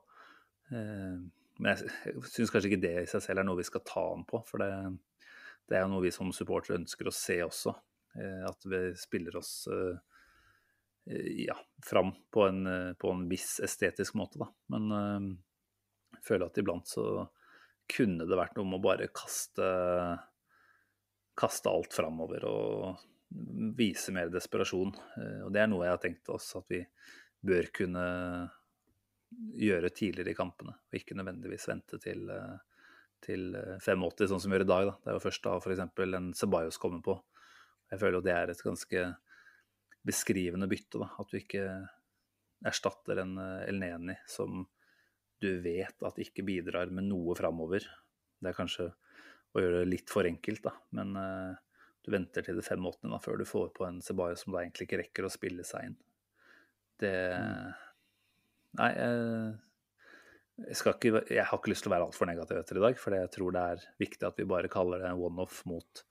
Men 1.57 1.71
jeg 1.71 2.21
syns 2.29 2.51
kanskje 2.53 2.69
ikke 2.69 2.83
det 2.83 2.95
i 3.01 3.09
seg 3.09 3.23
selv 3.23 3.41
er 3.41 3.47
noe 3.47 3.57
vi 3.57 3.65
skal 3.65 3.81
ta 3.87 4.03
an 4.11 4.25
på. 4.29 4.41
For 4.45 4.61
det, 4.61 4.67
det 5.67 5.79
er 5.79 5.89
noe 5.91 6.03
vi 6.05 6.13
som 6.15 6.31
supportere 6.35 6.79
ønsker 6.79 7.09
å 7.09 7.15
se 7.15 7.41
også. 7.45 7.73
Eh, 8.17 8.43
at 8.47 8.67
vi 8.67 8.81
spiller 8.99 9.39
oss 9.39 9.53
ja, 11.07 11.53
fram 11.87 12.09
på 12.35 12.43
en, 12.49 12.65
på 12.99 13.11
en 13.13 13.27
viss 13.31 13.61
estetisk 13.63 14.17
måte, 14.19 14.41
da. 14.41 14.49
Men 14.73 14.89
jeg 16.17 16.23
føler 16.25 16.49
at 16.49 16.57
iblant 16.59 16.89
så 16.91 17.05
kunne 17.87 18.27
det 18.27 18.35
vært 18.35 18.57
noe 18.59 18.67
med 18.67 18.81
å 18.81 18.87
bare 18.89 19.07
kaste 19.15 19.69
kaste 21.37 21.69
alt 21.69 21.93
framover 21.93 22.45
og 22.49 23.03
vise 23.77 24.13
mer 24.15 24.31
desperasjon. 24.33 24.93
Eh, 25.21 25.41
og 25.45 25.51
det 25.53 25.63
er 25.63 25.71
noe 25.71 25.85
jeg 25.85 25.95
har 25.95 26.03
tenkt 26.03 26.31
oss 26.33 26.49
at 26.57 26.65
vi 26.71 26.81
bør 27.47 27.69
kunne 27.75 28.05
gjøre 29.59 29.91
tidligere 29.91 30.31
i 30.31 30.37
kampene, 30.37 30.73
og 30.87 30.97
ikke 30.97 31.17
nødvendigvis 31.19 31.67
vente 31.69 31.99
til, 32.01 32.29
eh, 32.31 32.55
til 33.25 33.51
eh, 33.57 33.77
85, 33.83 34.29
sånn 34.31 34.43
som 34.43 34.51
vi 34.51 34.57
gjør 34.57 34.67
i 34.67 34.71
dag. 34.71 34.89
Da. 34.89 34.95
Det 35.03 35.11
er 35.11 35.17
jo 35.17 35.25
først 35.25 35.45
da 35.47 35.55
f.eks. 35.59 35.83
en 36.19 36.31
Ceballos 36.37 36.81
kommer 36.81 37.03
på. 37.05 37.17
Jeg 37.91 38.01
føler 38.01 38.19
jo 38.19 38.25
det 38.25 38.35
er 38.35 38.51
et 38.51 38.63
ganske 38.65 39.05
beskrivende 40.07 40.69
bytte, 40.71 41.01
da. 41.01 41.11
At 41.19 41.31
du 41.31 41.39
ikke 41.39 41.67
erstatter 42.67 43.21
en 43.23 43.37
eh, 43.41 43.67
Elneni 43.69 44.17
som 44.29 44.65
du 45.37 45.51
vet 45.61 46.01
at 46.05 46.17
ikke 46.21 46.45
bidrar 46.45 46.89
med 46.93 47.05
noe 47.11 47.35
framover. 47.37 47.85
Det 48.41 48.49
er 48.49 48.57
kanskje 48.57 48.89
å 49.53 49.61
gjøre 49.61 49.83
det 49.83 49.91
litt 49.91 50.11
for 50.13 50.25
enkelt, 50.25 50.63
da. 50.65 50.73
Men 50.97 51.13
uh, 51.13 51.53
du 52.01 52.09
venter 52.13 52.45
til 52.45 52.57
det 52.57 52.65
85. 52.65 53.11
Da, 53.11 53.19
før 53.21 53.37
du 53.37 53.45
får 53.45 53.69
på 53.77 53.85
en 53.85 53.99
Ceballos 54.01 54.41
som 54.43 54.55
da 54.55 54.63
egentlig 54.63 54.87
ikke 54.87 55.01
rekker 55.03 55.27
å 55.27 55.31
spille 55.33 55.65
seg 55.67 55.91
inn. 55.91 55.99
Det 56.97 57.13
Nei, 58.77 58.89
jeg, 58.93 59.53
jeg, 60.57 60.77
ikke, 60.95 61.21
jeg 61.29 61.45
har 61.45 61.59
ikke 61.59 61.69
lyst 61.71 61.85
til 61.85 61.91
å 61.91 61.95
være 61.95 62.07
altfor 62.09 62.29
negativ 62.29 62.57
etter 62.57 62.79
i 62.79 62.83
dag, 62.87 62.97
for 62.97 63.13
jeg 63.13 63.29
tror 63.33 63.53
det 63.53 63.63
er 63.73 63.83
viktig 64.01 64.27
at 64.27 64.39
vi 64.39 64.47
bare 64.49 64.71
kaller 64.73 65.03
det 65.03 65.11
en 65.11 65.21
one-off 65.21 65.61
mot 65.69 66.03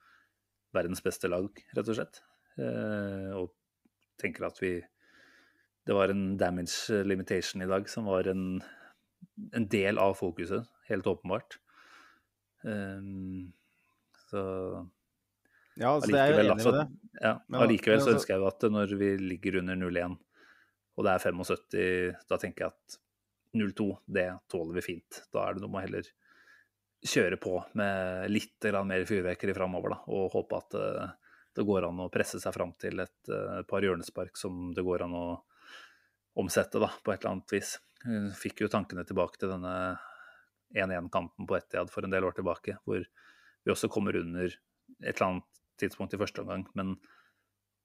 verdens 0.77 1.03
beste 1.03 1.31
lag, 1.31 1.49
rett 1.77 1.91
og 1.91 1.99
slett. 1.99 2.21
Eh, 2.61 3.33
og 3.37 3.51
tenker 4.21 4.47
at 4.49 4.61
vi 4.63 4.79
Det 5.87 5.95
var 5.95 6.11
en 6.11 6.37
damage 6.37 7.05
limitation 7.07 7.63
i 7.63 7.67
dag 7.71 7.85
som 7.89 8.09
var 8.11 8.27
en, 8.27 8.61
en 9.55 9.67
del 9.71 10.01
av 10.03 10.17
fokuset, 10.19 10.67
helt 10.89 11.07
åpenbart. 11.07 11.59
Eh, 12.67 13.07
så 14.27 14.43
Ja, 15.77 15.93
altså, 15.93 16.11
det 16.11 16.19
er 16.19 16.33
jeg 16.33 16.47
enig 16.47 16.57
med 16.57 16.75
det. 16.75 16.87
Ja, 17.21 17.39
Men- 17.49 17.61
allikevel 17.61 18.01
så 18.01 18.07
men 18.07 18.15
altså- 18.15 18.15
ønsker 18.17 18.35
jeg 18.35 18.41
jo 18.41 18.47
at 18.47 18.63
når 18.73 18.99
vi 18.99 19.17
ligger 19.17 19.59
under 19.61 19.77
0-1, 19.77 20.19
og 20.97 21.05
det 21.05 21.13
er 21.13 21.19
75, 21.19 22.17
da 22.29 22.37
tenker 22.37 22.65
jeg 22.65 22.73
at 22.73 22.99
0-2, 23.55 23.89
det 24.07 24.29
tåler 24.51 24.79
vi 24.79 24.85
fint. 24.85 25.23
Da 25.33 25.47
er 25.47 25.57
det 25.57 25.63
noe 25.65 25.73
med 25.73 25.83
å 25.83 25.87
heller 25.87 26.11
kjøre 27.07 27.39
på 27.41 27.59
med 27.79 28.31
litt 28.33 28.67
mer 28.85 29.05
fyrverkeri 29.07 29.55
framover, 29.55 29.95
da, 29.95 29.99
og 30.11 30.33
håpe 30.35 30.59
at 30.59 30.77
eh, 30.81 31.15
det 31.57 31.65
går 31.65 31.87
an 31.89 32.03
å 32.05 32.11
presse 32.13 32.41
seg 32.43 32.55
fram 32.57 32.75
til 32.81 33.01
et 33.05 33.33
eh, 33.33 33.63
par 33.69 33.85
hjørnespark 33.85 34.37
som 34.41 34.73
det 34.77 34.85
går 34.87 35.07
an 35.07 35.17
å 35.17 35.27
omsette 36.41 36.81
da, 36.83 36.91
på 37.03 37.13
et 37.13 37.23
eller 37.23 37.37
annet 37.37 37.57
vis. 37.57 37.77
Jeg 38.05 38.35
fikk 38.39 38.65
jo 38.65 38.73
tankene 38.73 39.07
tilbake 39.09 39.41
til 39.41 39.55
denne 39.55 39.75
1-1-kampen 40.77 41.47
på 41.49 41.57
Etiad 41.57 41.91
for 41.93 42.05
en 42.05 42.13
del 42.13 42.27
år 42.29 42.37
tilbake, 42.37 42.77
hvor 42.85 43.01
vi 43.01 43.73
også 43.73 43.91
kommer 43.93 44.19
under 44.19 44.51
et 44.51 45.15
eller 45.15 45.27
annet 45.29 45.63
tidspunkt 45.81 46.15
i 46.15 46.21
første 46.21 46.43
omgang, 46.43 46.67
men 46.77 46.95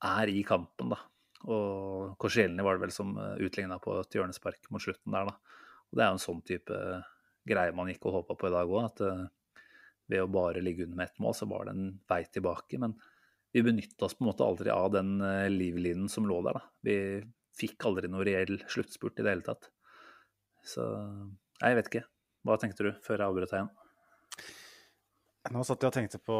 er 0.05 0.31
i 0.31 0.41
kampen, 0.47 0.91
da. 0.93 0.99
Og 1.49 2.17
Korsielny 2.21 2.61
var 2.65 2.77
det 2.77 2.85
vel 2.85 2.93
som 2.93 3.15
utligna 3.17 3.79
på 3.81 3.95
et 4.01 4.17
hjørnespark 4.17 4.67
mot 4.69 4.83
slutten 4.83 5.15
der, 5.15 5.31
da. 5.31 5.61
Og 5.91 5.97
det 5.97 6.03
er 6.03 6.11
jo 6.11 6.17
en 6.17 6.23
sånn 6.23 6.43
type 6.47 6.77
greie 7.47 7.73
man 7.75 7.89
gikk 7.91 8.07
og 8.07 8.19
håpa 8.19 8.37
på 8.37 8.49
i 8.49 8.53
dag 8.53 8.69
òg, 8.71 8.85
at 8.85 9.03
eh, 9.05 9.25
ved 10.11 10.23
å 10.23 10.31
bare 10.31 10.63
ligge 10.63 10.85
under 10.85 10.99
med 10.99 11.09
ett 11.09 11.21
mål, 11.23 11.35
så 11.37 11.47
var 11.49 11.67
det 11.67 11.75
en 11.75 11.91
vei 12.11 12.21
tilbake. 12.27 12.79
Men 12.81 12.95
vi 13.51 13.65
benytta 13.65 14.07
oss 14.07 14.15
på 14.17 14.25
en 14.25 14.31
måte 14.31 14.47
aldri 14.47 14.71
av 14.73 14.91
den 14.95 15.17
eh, 15.25 15.49
livlinen 15.51 16.09
som 16.11 16.27
lå 16.29 16.41
der, 16.47 16.59
da. 16.59 16.63
Vi 16.87 16.97
fikk 17.57 17.89
aldri 17.89 18.09
noe 18.11 18.25
reell 18.27 18.61
sluttspurt 18.71 19.19
i 19.19 19.25
det 19.25 19.35
hele 19.35 19.45
tatt. 19.45 19.71
Så 20.65 20.85
jeg 21.61 21.77
vet 21.77 21.91
ikke. 21.91 22.07
Hva 22.47 22.57
tenkte 22.61 22.87
du 22.87 22.91
før 23.05 23.19
jeg 23.19 23.27
avbrøt 23.27 23.51
deg 23.51 23.59
igjen? 23.59 23.73
Nå 25.49 25.63
satt 25.65 25.81
jeg 25.81 25.89
og 25.89 25.95
tenkte 25.95 26.19
på 26.21 26.35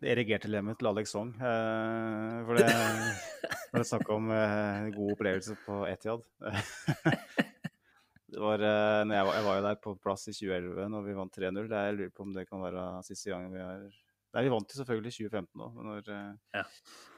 det 0.00 0.14
erigerte 0.14 0.48
lemmet 0.48 0.78
til 0.80 0.88
Alex 0.88 1.12
Song. 1.12 1.34
Eh, 1.36 2.38
for 2.48 2.56
det 2.56 2.64
var 3.74 3.82
det 3.82 3.88
snakk 3.90 4.08
om 4.14 4.30
eh, 4.32 4.88
god 4.94 5.12
opplevelse 5.12 5.58
på 5.66 5.82
Etiad. 5.90 6.24
det 8.32 8.40
var, 8.40 8.64
eh, 8.64 9.04
når 9.04 9.18
jeg, 9.18 9.26
var, 9.28 9.34
jeg 9.36 9.46
var 9.50 9.58
jo 9.58 9.66
der 9.68 9.80
på 9.84 9.94
plass 10.00 10.24
i 10.32 10.34
2011 10.38 10.88
når 10.94 11.04
vi 11.04 11.18
vant 11.20 11.36
3-0. 11.36 11.68
Jeg 11.68 11.98
lurer 11.98 12.14
på 12.16 12.24
om 12.24 12.32
det 12.32 12.48
kan 12.48 12.64
være 12.64 12.90
siste 13.10 13.34
gangen 13.34 13.52
vi 13.52 13.60
har 13.66 13.88
Nei, 14.36 14.42
vi 14.44 14.50
vant 14.52 14.68
jo 14.68 14.76
selvfølgelig 14.76 15.14
2015 15.16 15.62
òg. 15.64 15.78
Når, 15.88 16.08
eh, 16.12 16.32
Ja. 16.58 16.64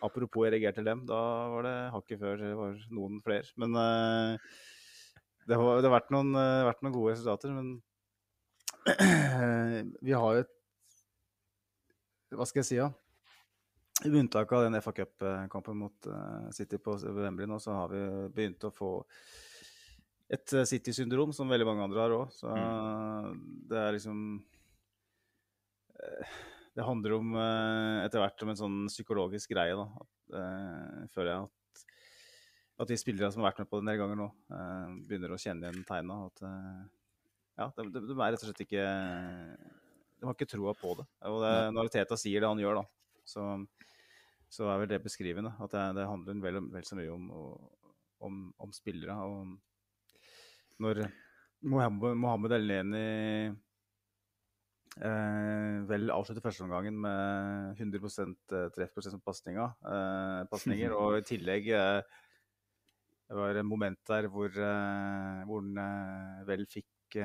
Apropos 0.06 0.46
erigerte 0.46 0.82
lem, 0.82 1.06
da 1.06 1.18
var 1.54 1.66
det 1.66 1.92
hakket 1.94 2.20
før 2.20 2.36
det 2.38 2.52
var 2.56 2.78
noen 2.90 3.18
flere. 3.22 3.50
Men 3.56 3.74
eh, 3.74 4.38
det, 5.46 5.56
har, 5.58 5.80
det 5.82 5.90
har 5.90 5.96
vært 5.98 6.14
eh, 6.14 6.68
vært 6.70 6.82
noen 6.86 6.94
gode 6.94 7.14
resultater. 7.16 7.50
Men 7.50 7.82
vi 10.06 10.14
har 10.14 10.38
jo 10.38 10.44
et 10.44 10.54
hva 12.38 12.46
skal 12.46 12.62
jeg 12.62 12.68
si, 12.68 12.78
da? 12.78 12.90
I 14.06 14.10
unntak 14.16 14.52
av 14.52 14.64
den 14.64 14.80
FA 14.80 14.92
Cup-kampen 14.96 15.76
mot 15.76 16.06
uh, 16.08 16.48
City 16.56 16.78
på 16.80 16.94
Wembley 17.02 17.48
nå, 17.48 17.58
så 17.60 17.74
har 17.76 17.90
vi 17.92 18.00
begynt 18.32 18.64
å 18.64 18.72
få 18.72 18.92
et 20.30 20.54
uh, 20.56 20.64
City-syndrom 20.64 21.34
som 21.36 21.50
veldig 21.50 21.66
mange 21.68 21.84
andre 21.84 22.00
har 22.00 22.14
òg. 22.16 22.30
Så 22.32 22.48
mm. 22.48 23.42
det 23.68 23.80
er 23.82 23.96
liksom 23.96 24.22
Det 26.78 26.86
handler 26.86 27.16
om 27.18 27.34
etter 27.36 28.22
hvert 28.22 28.42
om 28.46 28.52
en 28.52 28.60
sånn 28.60 28.78
psykologisk 28.88 29.50
greie, 29.52 29.74
da. 29.76 29.84
At, 30.00 31.10
føler 31.12 31.32
jeg 31.32 31.48
at, 31.48 31.82
at 32.80 32.92
de 32.92 32.96
spillere 32.96 33.28
som 33.34 33.42
har 33.42 33.50
vært 33.50 33.60
med 33.60 33.68
på 33.68 33.80
det 33.80 33.84
en 33.84 33.90
del 33.90 33.98
ganger 34.00 34.20
nå, 34.22 34.28
begynner 35.10 35.34
å 35.34 35.40
kjenne 35.42 35.66
igjen 35.66 35.84
tegna. 35.84 36.22
At 36.30 36.40
ja, 37.60 37.66
de, 37.76 37.90
de 37.98 38.14
er 38.14 38.32
rett 38.32 38.40
og 38.40 38.48
slett 38.48 38.64
ikke 38.64 38.86
de 40.20 40.28
har 40.28 40.36
ikke 40.36 40.50
troa 40.52 40.74
på 40.76 40.92
det. 40.98 41.06
Og 41.30 41.40
det, 41.40 41.54
når 41.72 41.88
Teta 41.92 42.18
sier 42.20 42.42
det 42.42 42.50
han 42.50 42.60
gjør, 42.60 42.82
da, 42.82 43.22
så, 43.24 43.46
så 44.52 44.68
er 44.68 44.82
vel 44.82 44.90
det 44.92 45.00
beskrivende. 45.04 45.54
At 45.64 45.72
det, 45.72 45.84
det 45.96 46.08
handler 46.10 46.42
vel, 46.44 46.60
vel, 46.74 46.84
så 46.84 46.98
mye 46.98 47.14
om, 47.14 47.30
om, 48.28 48.38
om 48.60 48.74
spillere. 48.76 49.16
Og 49.16 50.76
når 50.84 51.06
Mohammed, 51.72 52.20
Mohammed 52.20 52.56
El-Neni 52.58 53.04
eh, 55.00 55.80
vel 55.88 56.12
avslutter 56.12 56.44
førsteomgangen 56.44 57.00
med 57.00 57.80
100 57.80 58.72
treffprosent 58.76 59.24
på 59.24 59.36
eh, 59.56 60.40
pasninger, 60.52 60.96
og 60.96 61.18
i 61.22 61.26
tillegg 61.32 61.72
eh, 61.72 62.00
Det 63.30 63.36
var 63.38 63.56
en 63.56 63.68
moment 63.72 64.00
der 64.08 64.28
hvor, 64.28 64.52
eh, 64.52 65.44
hvor 65.48 65.64
han 65.64 66.44
vel 66.48 66.68
fikk 66.68 67.20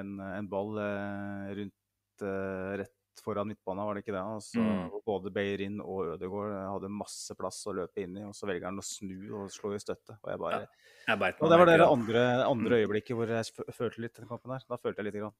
en, 0.00 0.18
en, 0.26 0.50
ball 0.50 0.78
eh, 0.82 1.54
rundt 1.60 2.24
eh, 2.26 2.70
rett 2.82 3.00
foran 3.24 3.48
midtbanen, 3.48 3.86
var 3.86 3.96
det 3.96 4.02
ikke 4.02 4.14
det? 4.14 4.22
Altså, 4.36 4.60
mm. 4.60 4.94
Både 5.06 5.30
Beirin 5.34 5.78
og 5.80 6.14
Ødegaard 6.14 6.54
hadde 6.72 6.90
masse 6.92 7.36
plass 7.38 7.60
å 7.70 7.74
løpe 7.78 8.02
inn 8.02 8.18
i, 8.18 8.24
og 8.26 8.34
så 8.36 8.48
velger 8.50 8.68
han 8.68 8.82
å 8.82 8.84
snu 8.84 9.16
og 9.38 9.52
slå 9.54 9.74
i 9.76 9.80
støtte. 9.82 10.18
Og 10.18 10.32
jeg 10.32 10.42
bare... 10.42 10.64
Ja, 11.06 11.14
jeg 11.14 11.36
og 11.38 11.52
det 11.52 11.58
var 11.60 11.70
det 11.70 11.78
andre, 11.86 12.24
andre 12.48 12.80
øyeblikket 12.82 13.18
hvor 13.18 13.30
jeg 13.30 13.74
følte 13.76 14.02
litt 14.02 14.18
den 14.18 14.30
kampen 14.30 14.54
der. 14.54 14.66
Da 14.66 14.80
følte 14.80 15.02
jeg 15.02 15.10
litt. 15.10 15.20
Grann. 15.22 15.36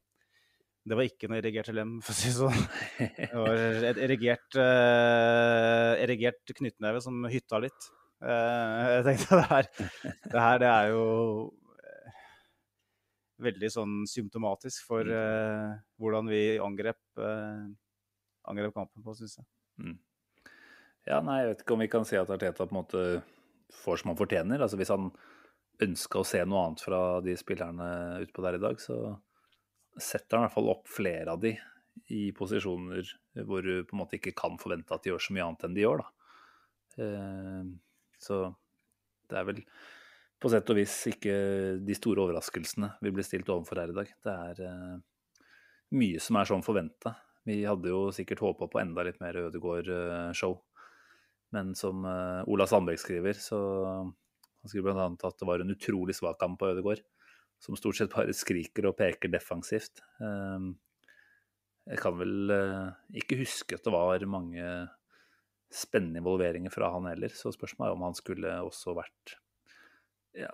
Det 0.84 0.98
var 0.98 1.08
ikke 1.08 1.28
noe 1.32 1.40
erigert 1.40 1.70
lem, 1.72 1.96
for 2.04 2.12
å 2.12 2.18
si 2.18 2.28
det 2.28 2.36
sånn. 2.36 2.64
Det 3.16 3.30
var 3.32 3.60
et 3.90 4.00
erigert, 4.04 4.48
uh, 4.60 5.92
erigert 6.04 6.54
knyttneve 6.58 7.00
som 7.04 7.24
hytta 7.32 7.60
litt. 7.64 7.90
Uh, 8.20 8.98
jeg 8.98 9.06
tenkte 9.08 9.38
det 9.40 9.46
her, 9.50 9.70
det 10.32 10.42
her 10.44 10.60
det 10.60 10.68
er 10.70 10.90
jo 10.92 11.06
veldig 13.42 13.70
sånn 13.72 13.94
symptomatisk 14.08 14.86
for 14.86 15.08
uh, 15.08 15.74
hvordan 15.98 16.28
vi 16.30 16.42
angrep, 16.62 17.00
uh, 17.18 17.66
angrep 18.50 18.74
kampen 18.76 19.04
på, 19.04 19.14
syns 19.18 19.38
jeg. 19.40 19.48
Mm. 19.82 19.96
Ja, 21.08 21.20
nei, 21.20 21.40
jeg 21.42 21.50
vet 21.50 21.64
ikke 21.64 21.76
om 21.76 21.84
vi 21.84 21.90
kan 21.92 22.06
si 22.08 22.16
at 22.16 22.30
Arteta 22.32 22.64
på 22.64 22.72
en 22.72 22.78
måte 22.78 23.04
får 23.82 24.00
som 24.00 24.12
han 24.12 24.20
fortjener. 24.20 24.62
Altså 24.62 24.78
Hvis 24.80 24.92
han 24.94 25.10
ønska 25.84 26.20
å 26.20 26.26
se 26.28 26.40
noe 26.46 26.62
annet 26.64 26.84
fra 26.84 27.00
de 27.24 27.34
spillerne 27.36 27.88
utpå 28.24 28.44
der 28.44 28.58
i 28.58 28.62
dag, 28.62 28.80
så 28.80 29.16
setter 30.00 30.38
han 30.38 30.44
i 30.44 30.46
hvert 30.46 30.56
fall 30.56 30.72
opp 30.72 30.90
flere 30.90 31.34
av 31.34 31.42
de 31.42 31.54
i 32.10 32.24
posisjoner 32.34 33.06
hvor 33.46 33.62
du 33.62 33.84
på 33.86 33.94
en 33.94 34.00
måte 34.00 34.18
ikke 34.18 34.34
kan 34.36 34.56
forvente 34.58 34.94
at 34.94 35.04
de 35.04 35.12
gjør 35.12 35.22
så 35.22 35.34
mye 35.34 35.46
annet 35.46 35.66
enn 35.66 35.76
de 35.76 35.84
gjør. 35.84 36.04
da. 36.04 36.10
Uh, 36.94 37.74
så 38.22 38.40
det 39.30 39.40
er 39.40 39.46
vel 39.48 39.60
på 40.44 40.50
sett 40.52 40.68
og 40.68 40.76
vis 40.76 40.94
ikke 41.08 41.34
de 41.80 41.96
store 41.96 42.26
overraskelsene 42.26 42.90
vi 43.04 43.12
ble 43.14 43.24
stilt 43.24 43.48
overfor 43.48 43.80
her 43.80 43.92
i 43.94 43.96
dag. 43.96 44.10
Det 44.26 44.34
er 44.34 44.60
uh, 44.68 45.44
mye 45.96 46.20
som 46.20 46.36
er 46.36 46.50
sånn 46.50 46.64
forventa. 46.66 47.14
Vi 47.48 47.62
hadde 47.64 47.92
jo 47.92 48.10
sikkert 48.12 48.42
håpa 48.44 48.68
på 48.68 48.80
enda 48.82 49.04
litt 49.06 49.20
mer 49.22 49.38
Ødegård-show. 49.46 50.58
Men 51.56 51.72
som 51.78 52.04
uh, 52.04 52.42
Ola 52.50 52.66
Sandberg 52.68 53.00
skriver, 53.00 53.38
så 53.40 53.58
han 54.04 54.70
skriver 54.70 54.92
bl.a. 54.92 55.06
at 55.12 55.40
det 55.40 55.48
var 55.48 55.64
en 55.64 55.72
utrolig 55.72 56.16
svak 56.16 56.36
kamp 56.40 56.58
på 56.60 56.72
Ødegård. 56.74 57.00
Som 57.62 57.78
stort 57.80 57.96
sett 57.96 58.12
bare 58.12 58.34
skriker 58.36 58.90
og 58.90 58.98
peker 58.98 59.32
defensivt. 59.32 60.02
Uh, 60.20 60.74
jeg 61.88 62.00
kan 62.00 62.16
vel 62.16 62.52
ikke 63.16 63.36
huske 63.40 63.76
at 63.76 63.84
det 63.84 63.92
var 63.92 64.24
mange 64.28 64.64
spennende 65.74 66.20
involveringer 66.20 66.72
fra 66.72 66.88
han 66.94 67.08
heller, 67.10 67.32
så 67.36 67.52
spørsmålet 67.52 67.90
er 67.90 67.96
om 67.98 68.04
han 68.06 68.16
skulle 68.16 68.52
også 68.64 68.94
vært 68.96 69.34
ja, 70.38 70.50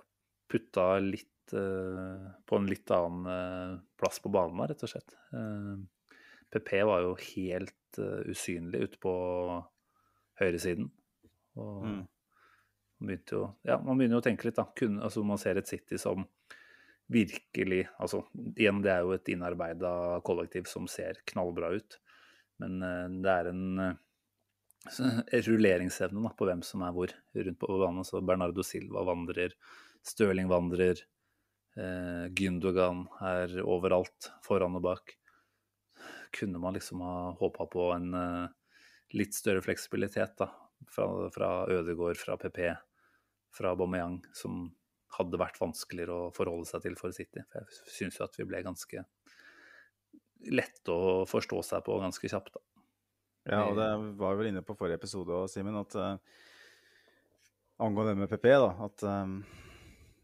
putta 0.51 0.99
litt 0.99 1.53
uh, 1.55 2.31
på 2.45 2.59
en 2.59 2.69
litt 2.69 2.91
annen 2.93 3.27
uh, 3.27 3.81
plass 3.99 4.21
på 4.23 4.31
banen, 4.33 4.63
rett 4.69 4.85
og 4.85 4.93
slett. 4.93 5.17
PP 6.51 6.71
var 6.87 7.05
jo 7.05 7.13
helt 7.15 7.99
usynlig 8.27 8.81
ute 8.87 8.99
på 9.03 9.13
høyresiden. 10.41 10.89
Og, 11.59 11.85
mm. 11.85 12.01
Man 13.01 13.09
begynte 13.09 13.37
jo, 13.37 13.45
ja, 13.65 13.77
man 13.81 13.97
begynner 13.97 14.17
jo 14.17 14.21
å 14.21 14.25
tenke 14.25 14.47
litt, 14.47 14.59
da. 14.59 14.67
Kun, 14.77 14.99
altså 15.01 15.23
Man 15.25 15.39
ser 15.41 15.57
et 15.57 15.69
City 15.69 15.97
som 15.99 16.25
virkelig 17.11 17.85
altså 17.99 18.21
Igjen, 18.51 18.83
det 18.83 18.91
er 18.93 19.01
jo 19.03 19.15
et 19.15 19.31
innarbeida 19.33 19.93
kollektiv 20.27 20.67
som 20.69 20.85
ser 20.91 21.23
knallbra 21.31 21.71
ut. 21.79 21.97
Men 22.61 22.77
det 23.23 23.33
er 23.33 23.49
en 23.49 23.63
uh, 24.89 25.21
rulleringsevne 25.47 26.23
da, 26.25 26.33
på 26.37 26.47
hvem 26.49 26.63
som 26.65 26.83
er 26.85 26.95
hvor 26.95 27.13
rundt 27.37 27.59
på 27.61 27.79
banen. 27.83 28.07
Så 28.07 28.21
Bernardo 28.25 28.65
Silva 28.65 29.03
vandrer, 29.07 29.55
Stirling 30.05 30.49
vandrer, 30.49 31.03
eh, 31.77 32.25
Gündogan 32.33 33.03
er 33.21 33.59
overalt, 33.61 34.31
foran 34.41 34.79
og 34.79 34.87
bak. 34.87 35.13
Kunne 36.33 36.61
man 36.63 36.73
liksom 36.73 37.03
ha 37.05 37.35
håpa 37.37 37.67
på 37.69 37.91
en 37.93 38.09
litt 39.13 39.35
større 39.35 39.61
fleksibilitet 39.61 40.33
da, 40.39 40.47
fra, 40.89 41.07
fra 41.35 41.49
Ødegård, 41.69 42.17
fra 42.17 42.37
PP, 42.41 42.63
fra 43.53 43.75
Aubameyang, 43.75 44.21
som 44.33 44.69
hadde 45.17 45.39
vært 45.41 45.59
vanskeligere 45.59 46.15
å 46.15 46.33
forholde 46.35 46.69
seg 46.69 46.85
til 46.85 46.97
for 46.99 47.13
City. 47.15 47.43
For 47.51 47.61
jeg 47.61 47.95
syns 47.97 48.19
jo 48.19 48.25
at 48.25 48.37
vi 48.39 48.47
ble 48.47 48.63
ganske 48.65 49.05
lette 50.51 50.93
å 50.93 51.23
forstå 51.29 51.61
seg 51.67 51.83
på 51.85 51.99
ganske 52.01 52.31
kjapt, 52.31 52.55
da. 52.55 52.63
Ja, 53.49 53.63
og 53.65 53.77
det 53.79 53.87
var 54.19 54.35
vi 54.35 54.43
vel 54.43 54.51
inne 54.51 54.61
på 54.65 54.75
forrige 54.77 54.99
episode 54.99 55.33
òg, 55.33 55.47
Simen, 55.49 55.79
at 55.79 55.95
uh, 55.97 56.13
angående 57.81 58.13
det 58.13 58.21
med 58.21 58.29
PP, 58.29 58.45
da, 58.53 58.69
at 58.85 59.05
um, 59.09 59.39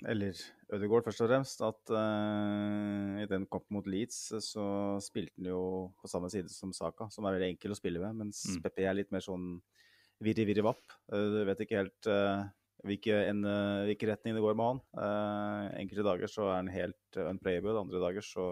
Eller 0.05 0.37
Ødegaard, 0.69 1.07
først 1.07 1.23
og 1.25 1.31
fremst. 1.31 1.63
At 1.65 1.93
uh, 1.95 3.17
i 3.23 3.25
den 3.29 3.47
kampen 3.49 3.79
mot 3.79 3.89
Leeds 3.89 4.19
så 4.45 4.67
spilte 5.01 5.33
han 5.39 5.49
jo 5.49 5.63
på 5.97 6.11
samme 6.11 6.29
side 6.29 6.53
som 6.53 6.75
Saka, 6.75 7.09
som 7.09 7.25
er 7.25 7.39
veldig 7.39 7.49
enkel 7.55 7.73
å 7.73 7.79
spille 7.79 8.03
med, 8.03 8.21
mens 8.21 8.43
mm. 8.51 8.61
PP 8.67 8.85
er 8.85 8.99
litt 8.99 9.11
mer 9.15 9.25
sånn 9.25 9.57
virri-virri-vapp. 10.21 10.85
Uh, 11.09 11.25
du 11.33 11.41
vet 11.49 11.65
ikke 11.65 11.81
helt 11.81 12.13
hvilken, 12.85 13.41
hvilke 13.89 14.07
retning 14.11 14.35
det 14.37 14.41
går 14.43 14.53
med 14.53 14.67
han. 14.69 14.79
Enkelte 15.81 16.05
dager 16.05 16.29
så 16.29 16.45
er 16.45 16.59
han 16.59 16.69
helt 16.69 17.17
unplayable, 17.17 17.73
andre 17.81 18.03
dager 18.03 18.23
så 18.23 18.51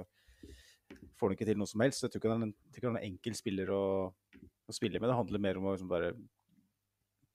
får 1.16 1.30
han 1.30 1.36
ikke 1.38 1.48
til 1.52 1.60
noe 1.62 1.70
som 1.70 1.84
helst. 1.86 2.02
Jeg 2.02 2.10
tror 2.12 2.24
ikke 2.24 2.32
han 2.34 2.42
er 2.42 2.50
en, 2.50 2.56
han 2.82 2.88
er 2.90 3.04
en 3.04 3.12
enkel 3.14 3.38
spiller 3.38 3.70
å, 3.72 3.84
å, 4.68 4.76
spille 4.76 5.00
med. 5.00 5.10
Det 5.12 5.20
handler 5.20 5.44
mer 5.44 5.60
om 5.60 5.68
å 5.68 5.76
liksom 5.76 5.92
bare 5.92 6.14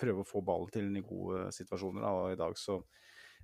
prøve 0.01 0.24
å 0.24 0.28
få 0.28 0.43
ballen 0.45 0.72
til 0.72 0.89
i 0.97 1.05
gode 1.05 1.51
situasjoner. 1.55 2.03
Da. 2.05 2.12
Og 2.16 2.35
i 2.35 2.41
dag 2.41 2.57
så 2.59 2.81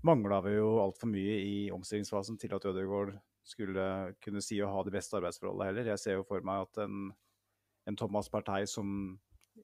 mangla 0.06 0.40
vi 0.44 0.56
jo 0.56 0.76
altfor 0.82 1.10
mye 1.12 1.36
i 1.42 1.56
omstillingsfasen 1.74 2.40
til 2.40 2.56
at 2.56 2.66
Ødegaard 2.68 3.16
skulle 3.46 4.14
kunne 4.24 4.42
si 4.42 4.58
å 4.62 4.72
ha 4.72 4.82
det 4.84 4.94
beste 4.96 5.18
arbeidsforholdet 5.18 5.70
heller. 5.70 5.92
Jeg 5.92 6.02
ser 6.02 6.18
jo 6.18 6.26
for 6.26 6.44
meg 6.46 6.66
at 6.66 6.82
en, 6.86 7.10
en 7.86 7.98
Thomas 7.98 8.28
Partei 8.32 8.64
som 8.70 8.88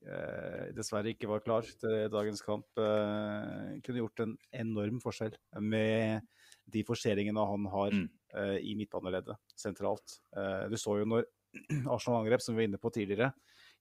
eh, 0.01 0.69
dessverre 0.75 1.11
ikke 1.13 1.29
var 1.31 1.43
klar 1.43 1.67
til 1.67 2.07
dagens 2.13 2.43
kamp, 2.45 2.67
eh, 2.79 3.75
kunne 3.83 4.03
gjort 4.03 4.23
en 4.23 4.37
enorm 4.63 5.01
forskjell 5.03 5.35
med 5.59 6.23
de 6.71 6.83
forseringene 6.87 7.47
han 7.49 7.67
har 7.73 7.95
mm. 7.95 8.05
eh, 8.39 8.57
i 8.71 8.75
midtbaneleddet 8.79 9.35
sentralt. 9.59 10.19
Eh, 10.37 10.69
du 10.71 10.77
så 10.79 10.99
jo 11.01 11.09
når 11.09 11.27
Arsenal 11.93 12.21
angrep, 12.21 12.41
som 12.41 12.55
vi 12.55 12.63
var 12.63 12.71
inne 12.71 12.81
på 12.81 12.93
tidligere, 12.93 13.33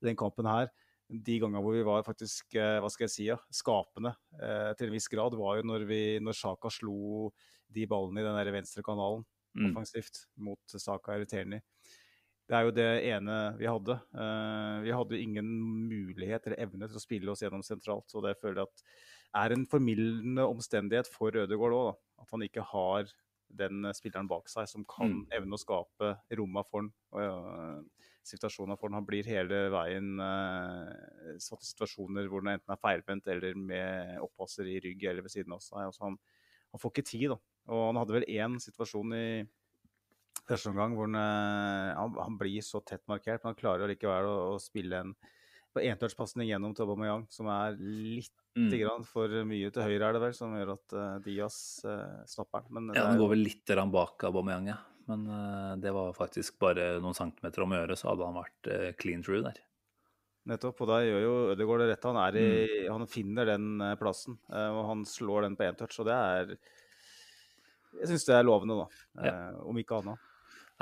i 0.02 0.10
den 0.10 0.18
kampen 0.18 0.48
her, 0.50 0.70
de 1.12 1.38
gangene 1.42 1.60
hvor 1.64 1.76
vi 1.76 1.84
var 1.86 2.04
faktisk 2.06 2.56
eh, 2.56 2.78
hva 2.80 2.88
skal 2.92 3.06
jeg 3.06 3.14
si, 3.14 3.26
ja, 3.28 3.36
skapende 3.52 4.14
eh, 4.38 4.70
til 4.78 4.88
en 4.88 4.96
viss 4.96 5.10
grad, 5.12 5.36
var 5.38 5.58
jo 5.58 5.66
når, 5.68 5.86
vi, 5.88 6.02
når 6.24 6.36
Sjaka 6.38 6.72
slo 6.72 7.30
de 7.72 7.86
ballene 7.88 8.22
i 8.22 8.26
den 8.26 8.38
der 8.38 8.52
venstre 8.54 8.84
kanalen 8.84 9.24
mm. 9.56 9.70
offensivt 9.70 10.24
mot 10.40 10.76
Saka 10.76 11.16
Eriterni. 11.16 11.60
Det 12.48 12.58
er 12.58 12.66
jo 12.66 12.74
det 12.74 12.88
ene 13.08 13.36
vi 13.56 13.68
hadde. 13.70 13.96
Uh, 14.12 14.82
vi 14.84 14.92
hadde 14.92 15.20
ingen 15.20 15.48
mulighet 15.88 16.48
eller 16.48 16.60
evne 16.66 16.88
til 16.90 16.98
å 16.98 17.02
spille 17.02 17.32
oss 17.32 17.40
gjennom 17.44 17.62
sentralt. 17.64 18.10
Og 18.18 18.26
det 18.26 18.34
føler 18.42 18.60
jeg 18.60 18.68
at 18.68 18.82
er 19.42 19.54
en 19.54 19.64
formildende 19.70 20.44
omstendighet 20.50 21.08
for 21.08 21.32
Ødegaard 21.32 21.76
òg. 21.78 21.92
At 22.20 22.34
han 22.34 22.44
ikke 22.44 22.66
har 22.74 23.08
den 23.58 23.88
spilleren 23.96 24.30
bak 24.30 24.48
seg 24.50 24.68
som 24.70 24.84
kan 24.88 25.10
mm. 25.10 25.26
evne 25.38 25.56
å 25.56 25.60
skape 25.60 26.14
romma 26.38 26.64
for 26.68 26.82
han. 26.84 26.92
Og, 27.12 27.50
uh, 27.52 28.08
situasjoner 28.26 28.78
for 28.78 28.88
han. 28.88 29.00
Han 29.00 29.06
blir 29.06 29.26
hele 29.26 29.64
veien 29.74 30.12
uh, 30.22 31.38
satt 31.42 31.64
i 31.64 31.70
situasjoner 31.70 32.28
hvor 32.30 32.44
han 32.44 32.54
enten 32.54 32.74
er 32.74 32.82
feilvendt 32.82 33.30
eller 33.32 33.58
med 33.58 34.20
oppasser 34.22 34.68
i 34.70 34.78
rygg 34.84 35.08
eller 35.10 35.26
ved 35.26 35.34
siden 35.34 35.56
av 35.56 35.62
seg. 35.64 35.88
Altså, 35.88 36.06
han, 36.06 36.18
han, 36.70 36.82
får 36.82 36.94
ikke 36.94 37.08
tid, 37.10 37.28
da. 37.34 37.40
Og 37.72 37.84
han 37.88 38.00
hadde 38.00 38.16
vel 38.18 38.28
én 38.30 38.58
situasjon 38.62 39.16
i 39.18 39.26
første 40.48 40.72
omgang 40.72 40.96
hvor 40.98 41.10
han, 41.10 41.18
uh, 41.18 41.92
han, 41.98 42.18
han, 42.18 42.38
blir 42.40 42.64
så 42.66 42.82
tett 42.86 43.04
markert, 43.10 43.42
men 43.42 43.52
han 43.52 43.60
klarer 43.60 43.90
likevel 43.90 44.30
å, 44.30 44.36
å 44.54 44.62
spille 44.62 45.04
en 45.04 45.14
på 45.72 45.82
entouchpasning 45.88 46.50
gjennom 46.50 46.74
til 46.76 46.84
Aubameyang, 46.84 47.26
som 47.32 47.48
er 47.52 47.76
litt 47.80 48.32
mm. 48.58 48.70
grann 48.76 49.04
for 49.08 49.32
mye 49.48 49.72
til 49.72 49.86
høyre, 49.86 50.08
er 50.08 50.16
det 50.16 50.22
vel, 50.22 50.36
som 50.36 50.54
gjør 50.56 50.74
at 50.76 50.94
uh, 50.96 51.18
Diaz 51.24 51.56
uh, 51.88 52.22
stopper 52.28 52.66
den. 52.68 52.92
ja, 52.96 53.06
den 53.08 53.20
går 53.20 53.32
vel 53.34 53.44
litt 53.46 53.74
bak 53.92 54.26
Aubameyang, 54.28 54.72
ja. 54.72 54.78
Men 55.08 55.26
uh, 55.26 55.74
det 55.82 55.92
var 55.94 56.14
faktisk 56.16 56.60
bare 56.62 56.96
noen 57.02 57.16
centimeter 57.18 57.64
om 57.64 57.76
øret, 57.76 57.98
så 57.98 58.12
hadde 58.12 58.28
han 58.28 58.40
vært 58.40 58.72
uh, 58.72 58.88
clean 59.00 59.24
through 59.24 59.44
der. 59.46 59.60
Nettopp, 60.50 60.82
og 60.82 60.90
da 60.90 60.98
gjør 61.06 61.22
jo 61.22 61.34
Ødegaard 61.52 61.84
det 61.84 61.92
rett. 61.92 62.06
Han, 62.10 62.18
er 62.18 62.36
i, 62.40 62.46
mm. 62.50 62.90
han 62.90 63.08
finner 63.10 63.46
den 63.52 63.84
plassen, 64.00 64.40
og 64.50 64.80
han 64.88 65.04
slår 65.06 65.46
den 65.46 65.54
på 65.54 65.68
én 65.68 65.78
touch, 65.78 66.00
og 66.02 66.08
det 66.08 66.16
er 66.18 66.56
Jeg 68.00 68.10
syns 68.10 68.26
det 68.26 68.34
er 68.34 68.48
lovende, 68.48 68.80
da. 68.80 69.02
Ja. 69.22 69.36
om 69.62 69.78
ikke 69.78 70.00
annet. 70.00 70.28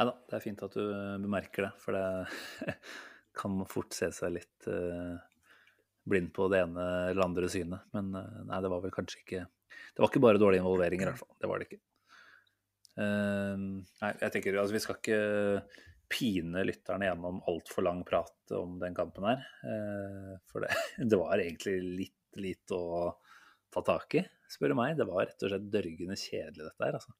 Nei 0.00 0.06
da, 0.08 0.14
det 0.30 0.36
er 0.38 0.40
fint 0.40 0.62
at 0.64 0.72
du 0.72 0.80
eh, 0.80 1.16
bemerker 1.20 1.66
det, 1.66 1.70
for 1.82 1.92
det 1.92 2.72
kan 3.36 3.60
fort 3.70 3.94
se 3.96 4.10
seg 4.14 4.34
litt 4.34 4.68
uh, 4.70 5.18
blind 6.08 6.32
på 6.34 6.48
det 6.52 6.64
ene 6.64 6.86
eller 7.10 7.26
andre 7.26 7.50
synet. 7.52 7.86
Men 7.96 8.10
uh, 8.16 8.40
nei, 8.48 8.62
det 8.64 8.72
var 8.72 8.82
vel 8.84 8.94
kanskje 8.94 9.22
ikke 9.22 9.44
Det 9.44 10.02
var 10.02 10.10
ikke 10.10 10.24
bare 10.24 10.42
dårlig 10.42 10.60
involvering, 10.62 11.02
i 11.02 11.08
hvert 11.08 11.20
fall. 11.20 11.32
Det 11.38 11.50
var 11.50 11.60
det 11.60 11.70
ikke. 11.70 11.82
Uh, 13.00 13.80
nei, 14.02 14.12
jeg 14.24 14.34
tenker 14.34 14.60
altså 14.60 14.76
vi 14.76 14.82
skal 14.82 14.98
ikke 14.98 15.20
pine 16.10 16.64
lytterne 16.66 17.06
gjennom 17.06 17.38
altfor 17.46 17.86
lang 17.86 18.00
prat 18.06 18.54
om 18.58 18.80
den 18.80 18.96
kampen 18.96 19.28
her. 19.28 19.44
for 20.50 20.64
det, 20.64 20.74
det 21.12 21.18
var 21.20 21.38
egentlig 21.38 21.76
litt 21.86 22.16
lite 22.38 22.76
å 22.76 23.10
ta 23.70 23.82
tak 23.86 24.14
i, 24.18 24.22
spør 24.50 24.72
du 24.72 24.78
meg. 24.78 24.96
Det 24.98 25.06
var 25.08 25.26
rett 25.26 25.44
og 25.46 25.52
slett 25.52 25.68
dørgende 25.72 26.18
kjedelig, 26.18 26.66
dette 26.66 26.86
her, 26.86 26.98
altså. 26.98 27.14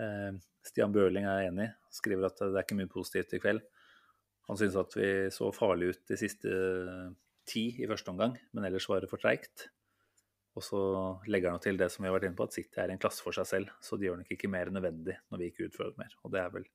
Eh, 0.00 0.40
Stian 0.66 0.94
Børling 0.94 1.26
er 1.26 1.48
enig, 1.48 1.68
skriver 1.94 2.28
at 2.28 2.42
det 2.42 2.54
er 2.54 2.66
ikke 2.66 2.78
mye 2.78 2.90
positivt 2.90 3.36
i 3.36 3.42
kveld. 3.42 3.62
Han 4.50 4.58
syns 4.58 4.74
at 4.80 4.96
vi 4.98 5.08
så 5.30 5.52
farlig 5.54 5.92
ut 5.92 6.00
de 6.10 6.16
siste 6.18 6.50
ti 7.46 7.68
i 7.78 7.86
første 7.86 8.10
omgang, 8.10 8.34
men 8.50 8.66
ellers 8.66 8.88
var 8.90 9.02
det 9.02 9.10
for 9.10 9.22
treigt. 9.22 9.68
Og 10.58 10.64
så 10.66 10.80
legger 11.30 11.54
han 11.54 11.62
til 11.62 11.78
det 11.78 11.86
som 11.94 12.02
vi 12.02 12.10
har 12.10 12.16
vært 12.16 12.26
inne 12.26 12.38
på, 12.38 12.48
at 12.48 12.56
City 12.56 12.80
er 12.82 12.90
en 12.90 12.98
klasse 12.98 13.22
for 13.22 13.36
seg 13.36 13.46
selv, 13.46 13.74
så 13.78 13.94
de 13.94 14.08
gjør 14.08 14.18
nok 14.20 14.32
ikke 14.34 14.50
mer 14.50 14.72
nødvendig 14.74 15.14
når 15.30 15.42
vi 15.42 15.50
ikke 15.52 15.68
utfører 15.68 15.94
mer. 16.00 16.16
Og 16.24 16.34
det 16.34 16.40
er 16.42 16.54
vel 16.56 16.66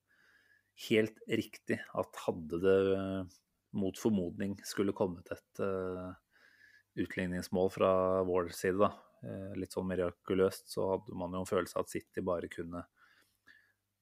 helt 0.86 1.20
riktig 1.28 1.78
at 2.00 2.22
hadde 2.24 2.62
det 2.64 2.78
mot 3.76 4.00
formodning 4.00 4.56
skulle 4.64 4.96
kommet 4.96 5.28
et 5.34 5.60
uh, 5.60 6.16
utligningsmål 6.96 7.68
fra 7.76 7.92
vår 8.24 8.54
side, 8.56 8.80
da, 8.80 8.94
uh, 9.28 9.52
litt 9.60 9.76
sånn 9.76 9.88
mirakuløst, 9.90 10.70
så 10.72 10.94
hadde 10.94 11.20
man 11.20 11.36
jo 11.36 11.44
en 11.44 11.52
følelse 11.52 11.76
av 11.76 11.84
at 11.84 11.92
City 11.92 12.24
bare 12.24 12.48
kunne 12.52 12.86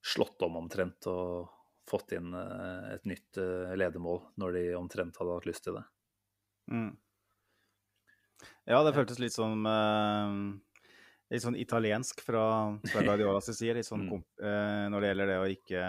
slått 0.05 0.47
om 0.47 0.63
omtrent 0.63 1.11
og 1.11 1.51
fått 1.89 2.15
inn 2.17 2.35
eh, 2.35 2.93
et 2.95 3.09
nytt 3.09 3.41
eh, 3.41 3.75
ledermål 3.77 4.21
når 4.41 4.57
de 4.57 4.65
omtrent 4.79 5.17
hadde 5.21 5.37
hatt 5.37 5.49
lyst 5.49 5.67
til 5.67 5.79
det. 5.79 5.85
Mm. 6.73 6.93
Ja, 8.69 8.81
det 8.85 8.95
føltes 8.97 9.21
litt 9.21 9.35
som 9.35 9.67
uh, 9.69 10.33
litt 11.33 11.45
sånn 11.45 11.59
italiensk 11.61 12.23
fra, 12.25 12.47
fra 12.89 13.05
Guardiolas 13.07 13.51
side. 13.53 13.77
Litt 13.79 13.89
sånn 13.89 14.07
mm. 14.09 14.25
når 14.93 15.01
det 15.01 15.11
gjelder 15.11 15.33
det 15.33 15.39
å 15.41 15.49
ikke 15.53 15.85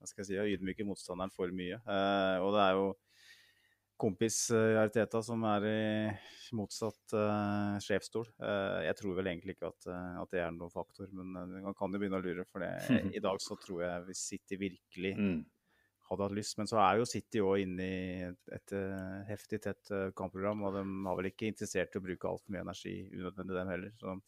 hva 0.00 0.08
skal 0.08 0.22
jeg 0.22 0.28
si, 0.30 0.54
ydmyke 0.54 0.86
motstanderen 0.88 1.32
for 1.34 1.52
mye. 1.52 1.76
og 2.40 2.54
det 2.54 2.62
er 2.62 2.78
jo 2.78 2.84
kompis 4.00 4.42
uh, 4.54 4.80
Arteta 4.80 5.20
som 5.24 5.44
er 5.50 5.66
i 5.68 5.78
motsatt 6.56 7.14
uh, 7.14 7.76
sjefsstol. 7.82 8.26
Uh, 8.40 8.80
jeg 8.86 8.96
tror 8.98 9.16
vel 9.18 9.30
egentlig 9.30 9.56
ikke 9.56 9.70
at, 9.70 9.88
at, 9.92 10.32
det 10.32 10.42
er 10.42 10.52
noen 10.54 10.72
faktor, 10.72 11.10
men 11.14 11.32
man 11.66 11.76
kan 11.78 11.92
jo 11.92 12.00
begynne 12.00 12.20
å 12.20 12.24
lure. 12.24 12.46
For 12.50 12.64
det. 12.64 12.72
i 13.16 13.22
dag 13.22 13.40
så 13.42 13.56
tror 13.60 13.84
jeg 13.84 14.18
City 14.18 14.58
virkelig 14.60 15.12
mm. 15.18 15.38
hadde 16.08 16.26
hatt 16.26 16.36
lyst. 16.38 16.58
Men 16.58 16.70
så 16.70 16.80
er 16.82 17.00
jo 17.00 17.08
City 17.08 17.44
òg 17.44 17.64
inne 17.66 17.86
i 17.86 18.02
et, 18.30 18.40
et 18.56 18.76
uh, 18.78 19.20
heftig 19.30 19.62
tett 19.66 19.94
kampprogram, 20.18 20.64
og 20.66 20.78
de 20.78 20.84
har 21.06 21.20
vel 21.20 21.30
ikke 21.30 21.50
interessert 21.52 21.94
i 21.94 22.00
å 22.00 22.06
bruke 22.08 22.32
altfor 22.32 22.56
mye 22.56 22.64
energi 22.66 22.96
unødvendig, 23.12 23.58
dem 23.58 23.74
heller. 23.76 23.96
Så 24.00 24.20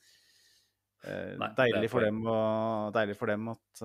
Nei, 1.03 1.49
deilig, 1.59 1.89
for 1.91 2.05
dem, 2.07 2.21
og, 2.31 2.93
deilig 2.95 3.17
for 3.19 3.27
dem 3.33 3.49
at, 3.51 3.81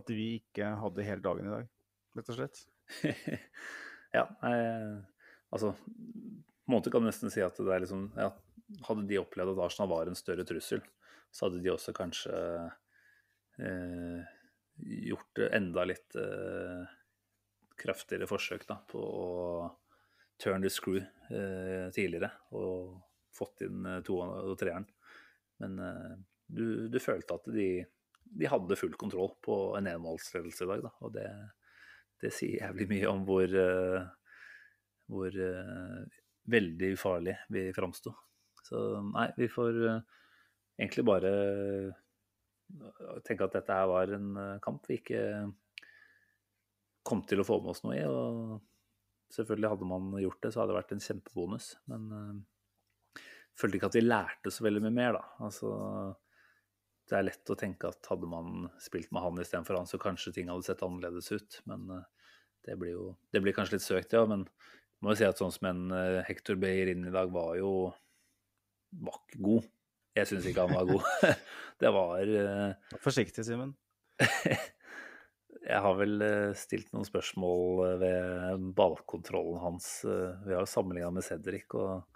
at 0.00 0.12
vi 0.16 0.30
ikke 0.38 0.70
hadde 0.80 1.04
hele 1.04 1.20
dagen 1.20 1.50
i 1.50 1.52
dag, 1.52 1.66
rett 2.16 2.30
og 2.32 2.38
slett. 2.38 2.62
Ja, 4.14 4.24
eh, 4.46 4.96
altså 5.54 5.72
På 5.78 6.70
en 6.70 6.76
måte 6.76 6.90
kan 6.90 7.02
du 7.04 7.10
nesten 7.10 7.30
si 7.30 7.42
at 7.44 7.58
det 7.58 7.70
er 7.70 7.84
liksom 7.84 8.08
ja, 8.18 8.30
Hadde 8.86 9.06
de 9.10 9.20
opplevd 9.20 9.54
at 9.54 9.64
Arsenal 9.66 9.90
var 9.90 10.10
en 10.10 10.18
større 10.18 10.46
trussel, 10.46 10.82
så 11.34 11.46
hadde 11.46 11.62
de 11.62 11.72
også 11.72 11.94
kanskje 11.94 12.34
eh, 13.58 14.20
gjort 15.10 15.40
enda 15.50 15.84
litt 15.90 16.14
eh, 16.18 16.84
kraftigere 17.80 18.28
forsøk 18.30 18.68
da, 18.68 18.76
på 18.90 19.00
å 19.02 19.28
turn 20.40 20.62
the 20.62 20.70
screw 20.70 21.00
eh, 21.00 21.90
tidligere. 21.94 22.30
Og 22.56 23.00
fått 23.36 23.64
inn 23.66 23.86
eh, 23.86 24.00
to 24.06 24.20
og 24.22 24.56
treeren. 24.60 24.86
Men 25.60 25.78
eh, 25.84 26.12
du, 26.46 26.88
du 26.92 26.98
følte 27.02 27.36
at 27.36 27.48
de, 27.52 27.68
de 28.24 28.50
hadde 28.50 28.78
full 28.78 28.96
kontroll 29.00 29.34
på 29.44 29.60
en 29.78 29.90
enmålsledelse 29.90 30.66
i 30.66 30.70
dag, 30.72 30.86
da. 30.88 30.94
Og 31.04 31.14
det, 31.16 31.26
det 32.20 32.32
sier 32.36 32.60
jævlig 32.60 32.88
mye 32.90 33.10
om 33.10 33.24
hvor, 33.28 33.46
eh, 33.48 34.02
hvor 35.10 35.40
eh, 35.46 36.20
veldig 36.50 36.92
ufarlig 36.96 37.36
vi 37.52 37.68
framsto. 37.76 38.12
Så 38.66 39.00
nei, 39.08 39.30
vi 39.38 39.48
får 39.50 39.80
eh, 39.88 40.02
egentlig 40.80 41.06
bare 41.08 41.32
tenke 43.26 43.46
at 43.46 43.56
dette 43.56 43.74
her 43.74 43.88
var 43.90 44.12
en 44.14 44.28
kamp 44.62 44.84
vi 44.86 45.00
ikke 45.00 45.22
kom 47.06 47.24
til 47.26 47.42
å 47.42 47.46
få 47.46 47.58
med 47.62 47.72
oss 47.72 47.82
noe 47.82 47.96
i. 47.96 48.04
og 48.06 48.60
Selvfølgelig 49.34 49.72
hadde 49.72 49.88
man 49.90 50.08
gjort 50.22 50.40
det, 50.42 50.52
så 50.52 50.60
hadde 50.60 50.72
det 50.72 50.78
vært 50.78 50.94
en 50.94 51.02
kjempebonus. 51.04 51.66
Men 51.90 52.06
uh, 52.14 53.20
følte 53.58 53.78
ikke 53.78 53.90
at 53.90 53.98
vi 53.98 54.04
lærte 54.04 54.52
så 54.54 54.66
veldig 54.66 54.82
mye 54.86 54.96
mer, 54.96 55.18
da. 55.18 55.22
Altså, 55.46 55.70
det 57.10 57.18
er 57.18 57.26
lett 57.26 57.52
å 57.52 57.58
tenke 57.58 57.90
at 57.90 58.10
hadde 58.10 58.28
man 58.30 58.68
spilt 58.82 59.10
med 59.14 59.24
han 59.24 59.42
istedenfor 59.42 59.80
han, 59.80 59.88
så 59.90 60.00
kanskje 60.00 60.34
ting 60.36 60.50
hadde 60.52 60.66
sett 60.66 60.84
annerledes 60.86 61.30
ut. 61.34 61.60
Men 61.70 61.88
uh, 61.90 62.04
det 62.66 62.78
blir 62.80 62.94
jo 62.94 63.04
Det 63.32 63.42
blir 63.42 63.56
kanskje 63.56 63.78
litt 63.78 63.86
søkt, 63.86 64.16
ja. 64.16 64.24
Men 64.30 64.46
jeg 64.46 65.04
må 65.06 65.14
jo 65.14 65.20
si 65.20 65.28
at 65.28 65.40
sånn 65.40 65.54
som 65.54 65.70
en 65.70 65.84
uh, 65.94 66.22
Hector 66.28 66.58
Beyer 66.60 66.92
inn 66.94 67.08
i 67.08 67.14
dag 67.14 67.32
var 67.34 67.56
jo 67.58 67.90
var 69.00 69.20
ikke 69.22 69.44
god. 69.46 69.70
Jeg 70.18 70.26
syns 70.26 70.50
ikke 70.50 70.66
han 70.66 70.74
var 70.74 70.88
god. 70.88 71.36
det 71.82 71.94
var 71.94 72.34
uh, 72.34 72.98
Forsiktig, 73.02 73.46
Simen. 73.46 73.76
Jeg 75.60 75.82
har 75.84 75.96
vel 75.98 76.22
eh, 76.24 76.52
stilt 76.56 76.88
noen 76.94 77.06
spørsmål 77.06 77.82
eh, 77.84 77.96
ved 78.00 78.62
ballkontrollen 78.78 79.60
hans. 79.60 79.90
Eh, 80.08 80.38
vi 80.46 80.54
har 80.56 80.64
jo 80.64 80.70
sammenligna 80.70 81.10
med 81.14 81.26
Cedric, 81.26 81.68
og 81.76 82.06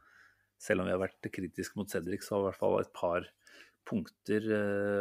selv 0.61 0.83
om 0.83 0.89
vi 0.89 0.95
har 0.95 1.03
vært 1.03 1.29
kritiske 1.33 1.79
mot 1.79 1.91
Cedric, 1.91 2.25
så 2.25 2.37
har 2.39 2.43
i 2.43 2.47
hvert 2.49 2.63
fall 2.63 2.79
et 2.81 2.95
par 2.97 3.29
punkter 3.89 4.47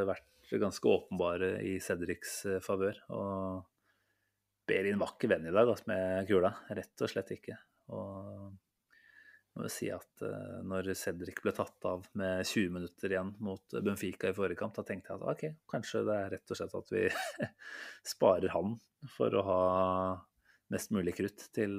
vært 0.07 0.53
ganske 0.61 0.89
åpenbare 0.89 1.55
i 1.65 1.77
Cedrics 1.81 2.41
favør. 2.65 2.99
Og 3.15 3.63
Berin 4.67 4.99
var 4.99 5.15
ikke 5.15 5.31
venn 5.31 5.47
i 5.49 5.53
dag 5.53 5.67
altså, 5.67 5.87
med 5.91 6.27
kula. 6.29 6.53
Rett 6.71 7.03
og 7.03 7.11
slett 7.11 7.33
ikke. 7.35 7.57
Og 7.91 8.53
må 9.53 9.67
jo 9.67 9.71
si 9.71 9.89
at 9.93 10.23
uh, 10.25 10.61
når 10.65 10.93
Cedric 10.97 11.41
ble 11.43 11.53
tatt 11.55 11.85
av 11.85 12.05
med 12.17 12.41
20 12.47 12.71
minutter 12.73 13.13
igjen 13.13 13.33
mot 13.43 13.75
Benfica 13.85 14.31
i 14.31 14.35
forrige 14.37 14.57
kamp, 14.63 14.73
da 14.77 14.85
tenkte 14.87 15.13
jeg 15.13 15.21
at 15.21 15.27
ok, 15.29 15.43
kanskje 15.69 16.01
det 16.07 16.15
er 16.17 16.31
rett 16.33 16.53
og 16.53 16.59
slett 16.59 16.77
at 16.79 16.93
vi 16.93 17.03
sparer 18.13 18.55
han 18.55 18.73
for 19.13 19.37
å 19.37 19.45
ha 19.45 19.61
mest 20.73 20.93
mulig 20.95 21.13
krutt 21.19 21.45
til, 21.53 21.77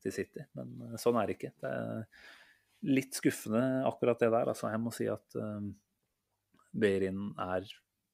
til 0.00 0.14
City. 0.14 0.46
Men 0.56 0.96
sånn 1.00 1.18
er 1.20 1.28
det 1.28 1.36
ikke. 1.36 1.52
Det 1.60 1.72
er 1.76 2.04
litt 2.94 3.18
skuffende 3.18 3.64
akkurat 3.84 4.22
det 4.22 4.30
der. 4.32 4.52
Altså, 4.54 4.70
jeg 4.72 4.80
må 4.80 4.94
si 4.94 5.08
at 5.10 5.36
uh, 5.36 5.60
Beirin 6.74 7.30
er 7.40 7.66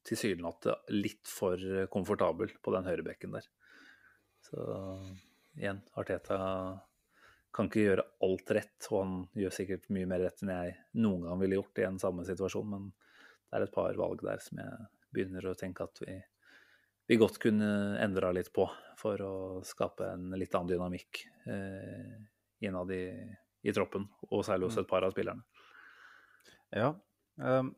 tilsynelatende 0.07 0.97
litt 0.97 1.29
for 1.29 1.61
komfortabel 1.93 2.53
på 2.61 2.73
den 2.75 2.87
høyrebekken 2.89 3.35
der. 3.35 3.49
Så 4.41 4.61
igjen, 5.57 5.81
Arteta 5.99 6.39
kan 7.51 7.67
ikke 7.67 7.83
gjøre 7.83 8.07
alt 8.25 8.53
rett, 8.55 8.87
og 8.89 8.97
han 9.01 9.15
gjør 9.37 9.55
sikkert 9.55 9.89
mye 9.91 10.07
mer 10.09 10.23
rett 10.23 10.43
enn 10.43 10.53
jeg 10.53 10.75
noen 11.03 11.27
gang 11.27 11.39
ville 11.41 11.59
gjort 11.59 11.81
i 11.81 11.87
en 11.87 11.99
samme 12.01 12.25
situasjon, 12.27 12.69
men 12.71 12.89
det 12.91 13.59
er 13.59 13.65
et 13.65 13.73
par 13.75 13.97
valg 13.99 14.23
der 14.23 14.39
som 14.43 14.61
jeg 14.61 14.87
begynner 15.11 15.49
å 15.49 15.57
tenke 15.59 15.83
at 15.83 15.99
vi, 16.05 16.15
vi 17.11 17.19
godt 17.19 17.41
kunne 17.43 17.99
endra 17.99 18.31
litt 18.35 18.53
på 18.55 18.69
for 18.99 19.23
å 19.25 19.33
skape 19.67 20.13
en 20.13 20.31
litt 20.39 20.55
annen 20.55 20.71
dynamikk 20.71 21.25
eh, 21.51 22.15
innad 22.63 22.93
i, 22.95 23.03
i, 23.67 23.73
troppen, 23.75 24.07
og 24.29 24.45
særlig 24.47 24.69
hos 24.69 24.79
mm. 24.79 24.83
et 24.85 24.91
par 24.93 25.07
av 25.07 25.15
spillerne. 25.15 25.43
Ja. 26.71 26.93
Um, 27.35 27.73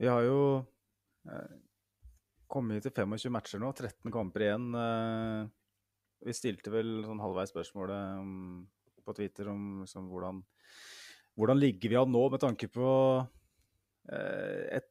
vi 0.00 0.08
har 0.10 0.24
jo 0.26 0.40
eh, 1.28 1.52
kommet 2.50 2.84
til 2.84 2.94
25 2.94 3.34
matcher 3.34 3.62
nå, 3.62 3.72
13 3.72 4.14
kamper 4.14 4.46
igjen. 4.46 4.66
Eh, 4.78 5.52
vi 6.24 6.34
stilte 6.36 6.72
vel 6.72 7.02
sånn 7.04 7.22
halvveis 7.22 7.52
spørsmålet 7.52 8.20
om, 8.22 8.64
på 9.04 9.14
Twitter 9.16 9.50
om 9.52 9.84
liksom, 9.84 10.08
hvordan, 10.12 10.40
hvordan 11.36 11.60
ligger 11.60 11.92
vi 11.92 12.00
an 12.00 12.12
nå 12.14 12.24
med 12.32 12.42
tanke 12.42 12.70
på 12.72 12.88
eh, 14.08 14.80
et 14.80 14.90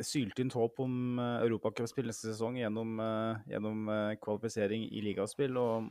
syltynt 0.00 0.54
håp 0.56 0.80
om 0.80 1.18
uh, 1.20 1.42
europacupspill 1.44 2.06
neste 2.08 2.30
sesong 2.30 2.56
gjennom, 2.56 2.94
uh, 2.96 3.40
gjennom 3.50 3.88
uh, 3.90 4.14
kvalifisering 4.22 4.86
i 4.88 5.02
ligaspill. 5.04 5.58
Og 5.60 5.90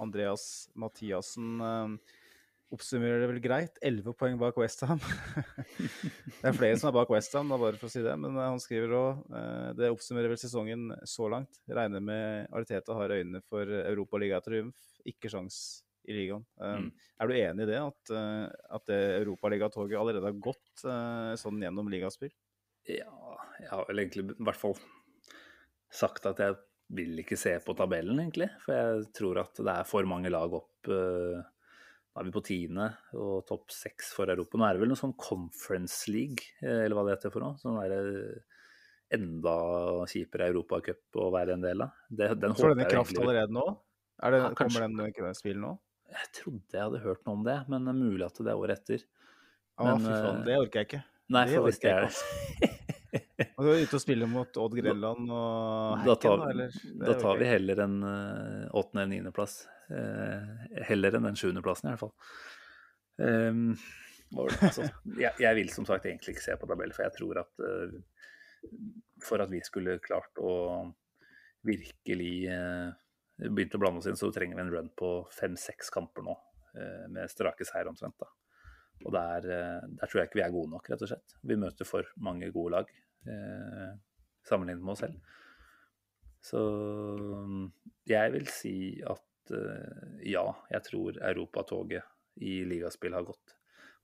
Andreas 0.00 0.70
Mathiassen 0.80 1.60
uh, 1.60 2.14
oppsummerer 2.72 3.20
det 3.22 3.28
vel 3.30 3.40
greit. 3.44 3.78
Elleve 3.84 4.14
poeng 4.18 4.38
bak 4.40 4.56
Westham. 4.58 5.00
det 6.40 6.48
er 6.48 6.56
flere 6.56 6.78
som 6.80 6.90
er 6.90 6.96
bak 6.96 7.12
Westham, 7.12 7.52
bare 7.52 7.76
for 7.78 7.88
å 7.88 7.92
si 7.92 8.02
det. 8.04 8.14
Men 8.20 8.38
han 8.40 8.60
skriver 8.62 8.94
òg 8.98 9.24
uh, 9.34 9.70
det 9.78 9.92
oppsummerer 9.92 10.32
vel 10.32 10.40
sesongen 10.40 10.88
så 11.08 11.28
langt. 11.32 11.60
Regner 11.68 12.04
med 12.04 12.48
Ariteta 12.54 12.96
har 12.98 13.14
øynene 13.14 13.42
for 13.48 13.68
Europaligatriumf, 13.84 14.88
ikke 15.10 15.32
sjans 15.32 15.60
i 16.08 16.16
ligaen. 16.16 16.44
Um, 16.60 16.88
mm. 16.88 16.90
Er 17.20 17.30
du 17.30 17.36
enig 17.38 17.66
i 17.66 17.70
det, 17.70 17.80
at, 17.80 18.14
uh, 18.16 18.48
at 18.78 18.90
det 18.90 19.00
europaligatoget 19.22 20.00
allerede 20.00 20.28
har 20.28 20.42
gått 20.42 20.84
sånn 21.40 21.62
gjennom 21.62 21.88
ligaspill? 21.92 22.32
Ja, 22.90 23.08
jeg 23.62 23.70
har 23.70 23.86
vel 23.88 24.02
egentlig 24.02 24.26
i 24.34 24.44
hvert 24.44 24.60
fall 24.60 24.74
sagt 25.94 26.26
at 26.28 26.40
jeg 26.42 26.56
vil 26.94 27.16
ikke 27.22 27.38
se 27.40 27.54
på 27.64 27.74
tabellen, 27.78 28.18
egentlig. 28.20 28.50
For 28.64 28.76
jeg 28.76 29.10
tror 29.16 29.40
at 29.44 29.60
det 29.60 29.72
er 29.72 29.88
for 29.88 30.06
mange 30.08 30.32
lag 30.32 30.52
opp 30.58 30.90
uh, 30.92 31.40
nå 32.14 32.22
er 32.22 32.26
vi 32.28 32.34
på 32.34 32.44
tiende 32.46 32.84
og 33.18 33.40
topp 33.48 33.72
seks 33.74 34.12
for 34.14 34.30
Europa. 34.30 34.58
Nå 34.58 34.66
er 34.68 34.76
det 34.76 34.82
vel 34.84 34.90
noe 34.92 35.00
sånn 35.00 35.16
Conference 35.18 36.06
League, 36.12 36.46
eh, 36.62 36.84
eller 36.84 36.94
hva 36.94 37.02
det 37.08 37.16
heter 37.16 37.32
for 37.34 37.42
noe. 37.42 37.58
Sånn 37.58 37.80
der, 37.80 37.94
eh, 38.06 38.60
enda 39.18 39.54
kjipere 40.06 40.46
europacup 40.52 41.18
å 41.18 41.32
være 41.34 41.56
en 41.56 41.66
del 41.66 41.82
av. 41.82 41.90
Det, 42.08 42.28
den 42.38 42.54
Får 42.54 42.76
den 42.76 42.84
i 42.86 42.90
kraft 42.92 43.18
allerede 43.18 43.50
nå? 43.50 43.66
Det, 44.14 44.40
ja, 44.44 44.52
kommer 44.54 44.86
den 44.86 45.34
spill 45.34 45.58
nå? 45.58 45.74
Jeg 46.14 46.30
trodde 46.38 46.78
jeg 46.78 46.84
hadde 46.84 47.02
hørt 47.02 47.26
noe 47.26 47.34
om 47.34 47.44
det, 47.48 47.58
men 47.66 47.82
det 47.82 47.90
er 47.90 47.98
mulig 47.98 48.26
at 48.28 48.38
det 48.38 48.52
er 48.52 48.62
året 48.62 48.78
etter. 48.84 49.04
Men, 49.82 50.06
fy 50.06 50.14
faen, 50.14 50.42
det 50.46 50.58
orker 50.60 50.80
jeg 50.80 50.90
ikke. 50.92 51.04
Nei, 51.34 51.46
for 51.50 51.66
hvis 51.66 51.82
det 51.82 51.90
er 51.90 52.10
Og 53.58 53.64
du 53.64 53.68
er 53.72 53.82
ute 53.82 53.96
og 53.98 54.02
spiller 54.02 54.30
mot 54.30 54.56
Odd 54.62 54.74
Grenland 54.78 55.30
og 55.34 55.98
Hekken, 55.98 56.06
da 56.06 56.14
tar, 56.22 56.38
da, 56.38 56.50
eller? 56.54 56.76
Da 57.00 57.14
tar 57.18 57.38
vi 57.40 57.48
heller 57.50 57.80
en 57.82 57.96
åttende- 58.04 59.02
eller 59.02 59.10
niendeplass. 59.10 59.64
Uh, 59.90 60.64
heller 60.88 61.16
enn 61.16 61.28
den 61.28 61.38
sjuendeplassen, 61.38 61.90
i 61.90 61.94
hvert 61.94 62.04
fall. 62.04 62.14
Um, 63.20 63.74
altså, 64.40 64.88
jeg, 65.20 65.32
jeg, 65.42 65.54
vil 65.60 65.70
som 65.72 65.86
sagt 65.88 66.08
egentlig 66.08 66.34
ikke 66.34 66.46
se 66.46 66.56
på 66.58 66.68
tabell, 66.70 66.94
for 66.96 67.06
jeg 67.06 67.16
tror 67.18 67.42
at 67.44 67.64
uh, 67.64 67.96
for 69.24 69.44
at 69.44 69.52
vi 69.52 69.60
skulle 69.64 70.00
klart 70.04 70.40
å 70.40 70.54
virkelig 71.64 72.34
uh, 72.48 72.90
begynne 73.44 73.78
å 73.78 73.82
blande 73.82 74.02
oss 74.02 74.08
inn, 74.10 74.18
så 74.20 74.32
trenger 74.32 74.58
vi 74.58 74.64
en 74.64 74.72
run 74.72 74.90
på 74.96 75.14
fem-seks 75.34 75.92
kamper 75.94 76.24
nå, 76.26 76.34
med 77.14 77.30
strake 77.30 77.62
seier 77.66 77.86
omtrent. 77.86 78.16
da. 78.18 78.26
Og 79.06 79.12
der, 79.14 79.44
der, 79.46 80.06
tror 80.06 80.20
jeg 80.20 80.28
ikke 80.28 80.38
vi 80.40 80.44
er 80.46 80.54
gode 80.54 80.72
nok, 80.72 80.88
rett 80.90 81.02
og 81.06 81.10
slett. 81.10 81.34
Vi 81.46 81.56
møter 81.58 81.86
for 81.86 82.08
mange 82.22 82.48
gode 82.54 82.72
lag 82.74 82.90
eh, 83.28 83.92
sammenlignet 84.48 84.84
med 84.84 84.94
oss 84.94 85.02
selv. 85.04 85.18
Så 86.44 86.62
jeg 88.08 88.32
vil 88.34 88.48
si 88.52 88.76
at 89.08 89.22
eh, 89.52 90.16
ja, 90.30 90.44
jeg 90.70 90.86
tror 90.88 91.18
europatoget 91.18 92.04
i 92.44 92.62
ligaspill 92.68 93.16
har 93.16 93.26
gått. 93.26 93.56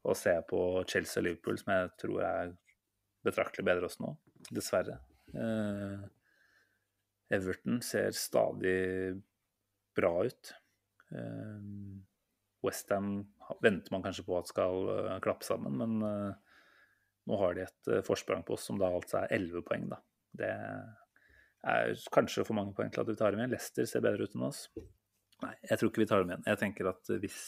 Og 0.09 0.17
ser 0.17 0.39
jeg 0.39 0.49
på 0.51 0.61
Chelsea 0.89 1.21
og 1.21 1.27
Liverpool, 1.27 1.59
som 1.61 1.73
jeg 1.75 1.91
tror 2.01 2.23
er 2.25 2.55
betraktelig 3.27 3.67
bedre 3.69 3.89
også 3.89 4.05
nå, 4.07 4.15
dessverre. 4.51 5.01
Eh, 5.35 6.07
Everton 7.37 7.81
ser 7.87 8.15
stadig 8.17 8.79
bra 9.97 10.15
ut. 10.27 10.55
Eh, 11.15 11.67
Westham 12.65 13.13
venter 13.65 13.93
man 13.95 14.05
kanskje 14.05 14.25
på 14.27 14.37
at 14.39 14.51
skal 14.51 14.91
klappe 15.25 15.47
sammen, 15.47 15.79
men 15.81 16.35
nå 17.27 17.39
har 17.41 17.55
de 17.57 17.63
et 17.65 17.91
forsprang 18.05 18.45
på 18.45 18.53
oss 18.53 18.67
som 18.69 18.77
da 18.79 18.91
altså 18.93 19.23
er 19.23 19.33
11 19.39 19.65
poeng, 19.65 19.87
da. 19.89 19.97
Det 20.37 20.51
er 21.67 21.95
kanskje 22.13 22.45
for 22.47 22.57
mange 22.57 22.75
poeng 22.77 22.93
til 22.93 23.03
at 23.03 23.11
vi 23.11 23.17
tar 23.19 23.33
dem 23.33 23.43
igjen. 23.43 23.53
Leicester 23.55 23.89
ser 23.89 24.05
bedre 24.05 24.29
ut 24.29 24.37
enn 24.37 24.47
oss. 24.49 24.67
Nei, 25.41 25.55
jeg 25.65 25.81
tror 25.81 25.91
ikke 25.91 26.03
vi 26.03 26.09
tar 26.11 26.23
dem 26.23 26.33
igjen. 26.33 26.47
Jeg 26.51 26.61
tenker 26.61 26.91
at 26.93 27.13
hvis 27.23 27.41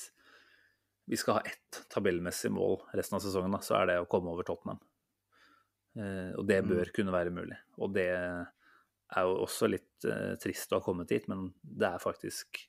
vi 1.11 1.19
skal 1.19 1.39
ha 1.39 1.43
ett 1.51 1.83
tabellmessig 1.93 2.53
mål 2.55 2.79
resten 2.97 3.19
av 3.19 3.25
sesongen, 3.25 3.53
da, 3.53 3.61
så 3.65 3.77
er 3.81 3.91
det 3.91 4.01
å 4.01 4.09
komme 4.11 4.33
over 4.33 4.47
Tottenham. 4.47 4.81
Eh, 5.99 6.31
og 6.39 6.47
det 6.49 6.63
bør 6.65 6.89
mm. 6.89 6.93
kunne 6.97 7.15
være 7.15 7.35
mulig. 7.35 7.59
Og 7.83 7.93
det 7.97 8.09
er 8.13 9.27
jo 9.27 9.41
også 9.45 9.69
litt 9.71 10.07
eh, 10.09 10.35
trist 10.41 10.73
å 10.73 10.81
ha 10.81 10.85
kommet 10.85 11.13
hit, 11.13 11.29
men 11.31 11.51
det 11.63 11.91
er 11.91 12.03
faktisk 12.03 12.63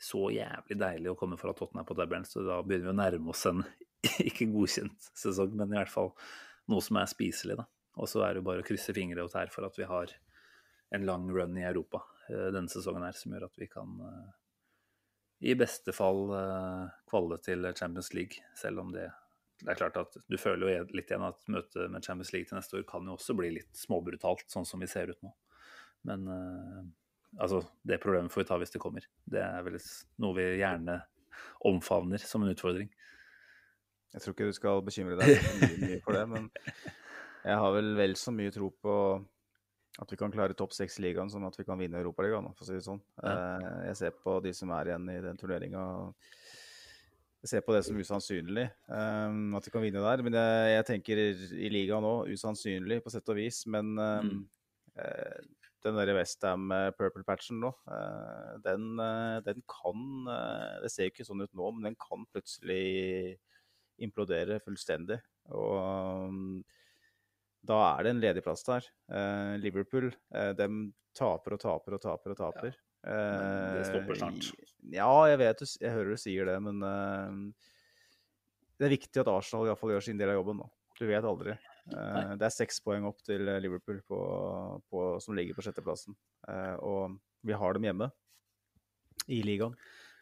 så 0.00 0.30
jævlig 0.32 0.78
deilig 0.80 1.12
å 1.12 1.18
komme 1.18 1.36
fra 1.40 1.52
Tottenham 1.56 1.88
på 1.88 1.96
tabellen, 1.98 2.24
så 2.28 2.44
da 2.46 2.60
begynner 2.64 2.88
vi 2.88 2.94
å 2.94 3.00
nærme 3.00 3.34
oss 3.34 3.44
en 3.50 3.64
ikke 4.28 4.48
godkjent 4.52 5.10
sesong, 5.18 5.52
men 5.56 5.74
i 5.74 5.80
hvert 5.80 5.92
fall 5.92 6.14
noe 6.70 6.84
som 6.84 7.00
er 7.00 7.10
spiselig. 7.10 7.58
da. 7.60 7.66
Og 8.00 8.08
så 8.08 8.22
er 8.24 8.34
det 8.34 8.40
jo 8.40 8.48
bare 8.48 8.64
å 8.64 8.66
krysse 8.66 8.94
fingre 8.96 9.24
og 9.24 9.32
tær 9.32 9.50
for 9.52 9.66
at 9.66 9.76
vi 9.76 9.88
har 9.88 10.12
en 10.94 11.06
lang 11.06 11.26
run 11.30 11.58
i 11.58 11.66
Europa 11.66 12.00
uh, 12.30 12.48
denne 12.54 12.70
sesongen 12.70 13.04
her, 13.04 13.18
som 13.18 13.34
gjør 13.34 13.48
at 13.50 13.60
vi 13.60 13.68
kan 13.70 13.98
uh, 14.00 14.39
i 15.40 15.54
beste 15.56 15.92
fall 15.96 16.26
uh, 16.34 16.86
kvalle 17.08 17.40
til 17.44 17.64
Champions 17.76 18.12
League, 18.16 18.44
selv 18.58 18.82
om 18.84 18.92
det 18.94 19.08
det 19.60 19.74
er 19.74 19.76
klart 19.76 19.98
at 20.00 20.14
du 20.24 20.38
føler 20.40 20.70
jo 20.72 20.84
litt 20.96 21.10
igjen 21.10 21.26
at 21.26 21.42
møtet 21.52 21.90
med 21.92 22.04
Champions 22.04 22.30
League 22.32 22.48
til 22.48 22.56
neste 22.56 22.78
år 22.78 22.84
kan 22.88 23.04
jo 23.04 23.16
også 23.18 23.36
bli 23.36 23.50
litt 23.58 23.76
småbrutalt, 23.76 24.46
sånn 24.48 24.64
som 24.64 24.80
vi 24.80 24.88
ser 24.88 25.12
ut 25.12 25.20
nå. 25.24 25.32
Men 26.08 26.24
uh, 26.32 26.78
altså, 27.36 27.60
det 27.84 28.00
problemet 28.00 28.32
får 28.32 28.42
vi 28.44 28.48
ta 28.48 28.56
hvis 28.60 28.72
det 28.72 28.80
kommer. 28.80 29.04
Det 29.28 29.42
er 29.44 29.66
vel 29.66 29.76
noe 30.24 30.36
vi 30.38 30.46
gjerne 30.62 30.96
omfavner 31.68 32.24
som 32.24 32.44
en 32.44 32.54
utfordring. 32.54 32.88
Jeg 34.14 34.24
tror 34.24 34.34
ikke 34.34 34.48
du 34.48 34.56
skal 34.56 34.80
bekymre 34.86 35.20
deg 35.20 36.00
for 36.06 36.16
det, 36.16 36.24
men 36.32 36.48
jeg 37.48 37.60
har 37.62 37.76
vel 37.76 37.92
vel 37.98 38.16
så 38.18 38.32
mye 38.34 38.54
tro 38.54 38.72
på 38.82 38.94
at 39.98 40.12
vi 40.12 40.18
kan 40.20 40.32
klare 40.32 40.54
topp 40.56 40.74
seks 40.76 40.98
i 41.00 41.08
ligaen 41.08 41.30
som 41.32 41.44
at 41.48 41.56
vi 41.58 41.66
kan 41.66 41.78
vinne 41.80 41.98
Europaligaen, 41.98 42.46
for 42.54 42.64
å 42.64 42.68
si 42.68 42.76
det 42.76 42.86
sånn. 42.86 43.00
Ja. 43.18 43.32
Eh, 43.32 43.80
jeg 43.90 43.98
ser 44.04 44.16
på 44.22 44.36
de 44.44 44.52
som 44.56 44.70
er 44.76 44.92
igjen 44.92 45.08
i 45.10 45.18
den 45.24 45.40
turneringa. 45.40 45.82
Jeg 47.40 47.54
ser 47.54 47.64
på 47.64 47.72
det 47.72 47.82
som 47.86 47.96
usannsynlig 47.96 48.66
um, 48.92 49.54
at 49.56 49.64
vi 49.64 49.72
kan 49.72 49.82
vinne 49.82 50.02
der. 50.04 50.22
Men 50.24 50.36
jeg, 50.36 50.72
jeg 50.74 50.86
tenker 50.90 51.22
i 51.24 51.70
ligaen 51.72 52.04
òg 52.04 52.28
usannsynlig 52.34 53.00
på 53.00 53.12
sett 53.12 53.32
og 53.32 53.38
vis. 53.40 53.62
Men 53.72 53.94
um, 53.96 54.28
mm. 54.28 54.42
den 55.86 55.96
derre 55.96 56.18
Westham 56.18 56.68
purple 56.98 57.24
patchen 57.24 57.62
nå, 57.64 57.70
den, 58.66 59.00
den, 59.46 59.64
kan 59.72 60.28
Det 60.84 60.92
ser 60.92 61.08
ikke 61.08 61.24
sånn 61.24 61.40
ut 61.40 61.56
nå, 61.56 61.70
men 61.72 61.88
den 61.88 61.96
kan 61.96 62.28
plutselig 62.28 63.38
implodere 64.04 64.60
fullstendig. 64.64 65.16
Og 65.56 66.60
da 67.66 67.80
er 67.92 68.06
det 68.06 68.14
en 68.14 68.22
ledig 68.22 68.44
plass 68.44 68.64
der. 68.66 68.86
Uh, 69.10 69.56
Liverpool 69.60 70.08
uh, 70.10 70.52
de 70.56 70.68
taper 71.16 71.56
og 71.56 71.62
taper 71.62 71.96
og 71.96 72.02
taper 72.02 72.34
og 72.34 72.38
taper. 72.40 72.78
Ja, 73.00 73.72
det 73.78 73.86
stopper 73.88 74.18
snart. 74.18 74.50
Uh, 74.52 74.92
ja, 74.92 75.10
jeg 75.30 75.40
vet 75.40 75.64
jeg 75.64 75.94
hører 75.94 76.12
du 76.12 76.20
sier 76.20 76.50
det, 76.50 76.58
men 76.64 76.82
det 78.76 78.86
er 78.88 78.92
viktig 78.92 79.22
at 79.22 79.30
Arsenal 79.32 79.66
i 79.66 79.72
hvert 79.72 79.80
fall 79.80 79.94
gjør 79.94 80.06
sin 80.08 80.20
del 80.20 80.32
av 80.32 80.40
jobben. 80.40 80.60
nå. 80.60 80.68
Du 81.00 81.06
vet 81.08 81.24
aldri. 81.24 81.54
det 81.90 82.44
er 82.44 82.52
seks 82.52 82.82
poeng 82.84 83.06
opp 83.08 83.22
til 83.24 83.48
Liverpool 83.64 84.02
på, 84.04 84.18
på, 84.92 85.04
som 85.24 85.36
ligger 85.36 85.56
på 85.56 85.64
sjetteplassen. 85.64 86.16
og 86.84 87.16
vi 87.40 87.56
har 87.56 87.76
dem 87.76 87.86
hjemme 87.88 88.10
i 89.32 89.40
ligaen. 89.46 89.76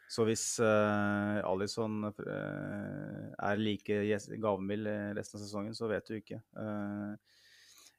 Så 0.09 0.25
hvis 0.25 0.43
uh, 0.63 1.37
Alison 1.45 2.07
uh, 2.07 3.27
er 3.37 3.59
like 3.61 3.99
gavmild 4.41 4.89
resten 5.17 5.37
av 5.37 5.43
sesongen, 5.43 5.75
så 5.77 5.89
vet 5.91 6.07
du 6.09 6.15
ikke. 6.17 6.39
Uh, 6.57 7.13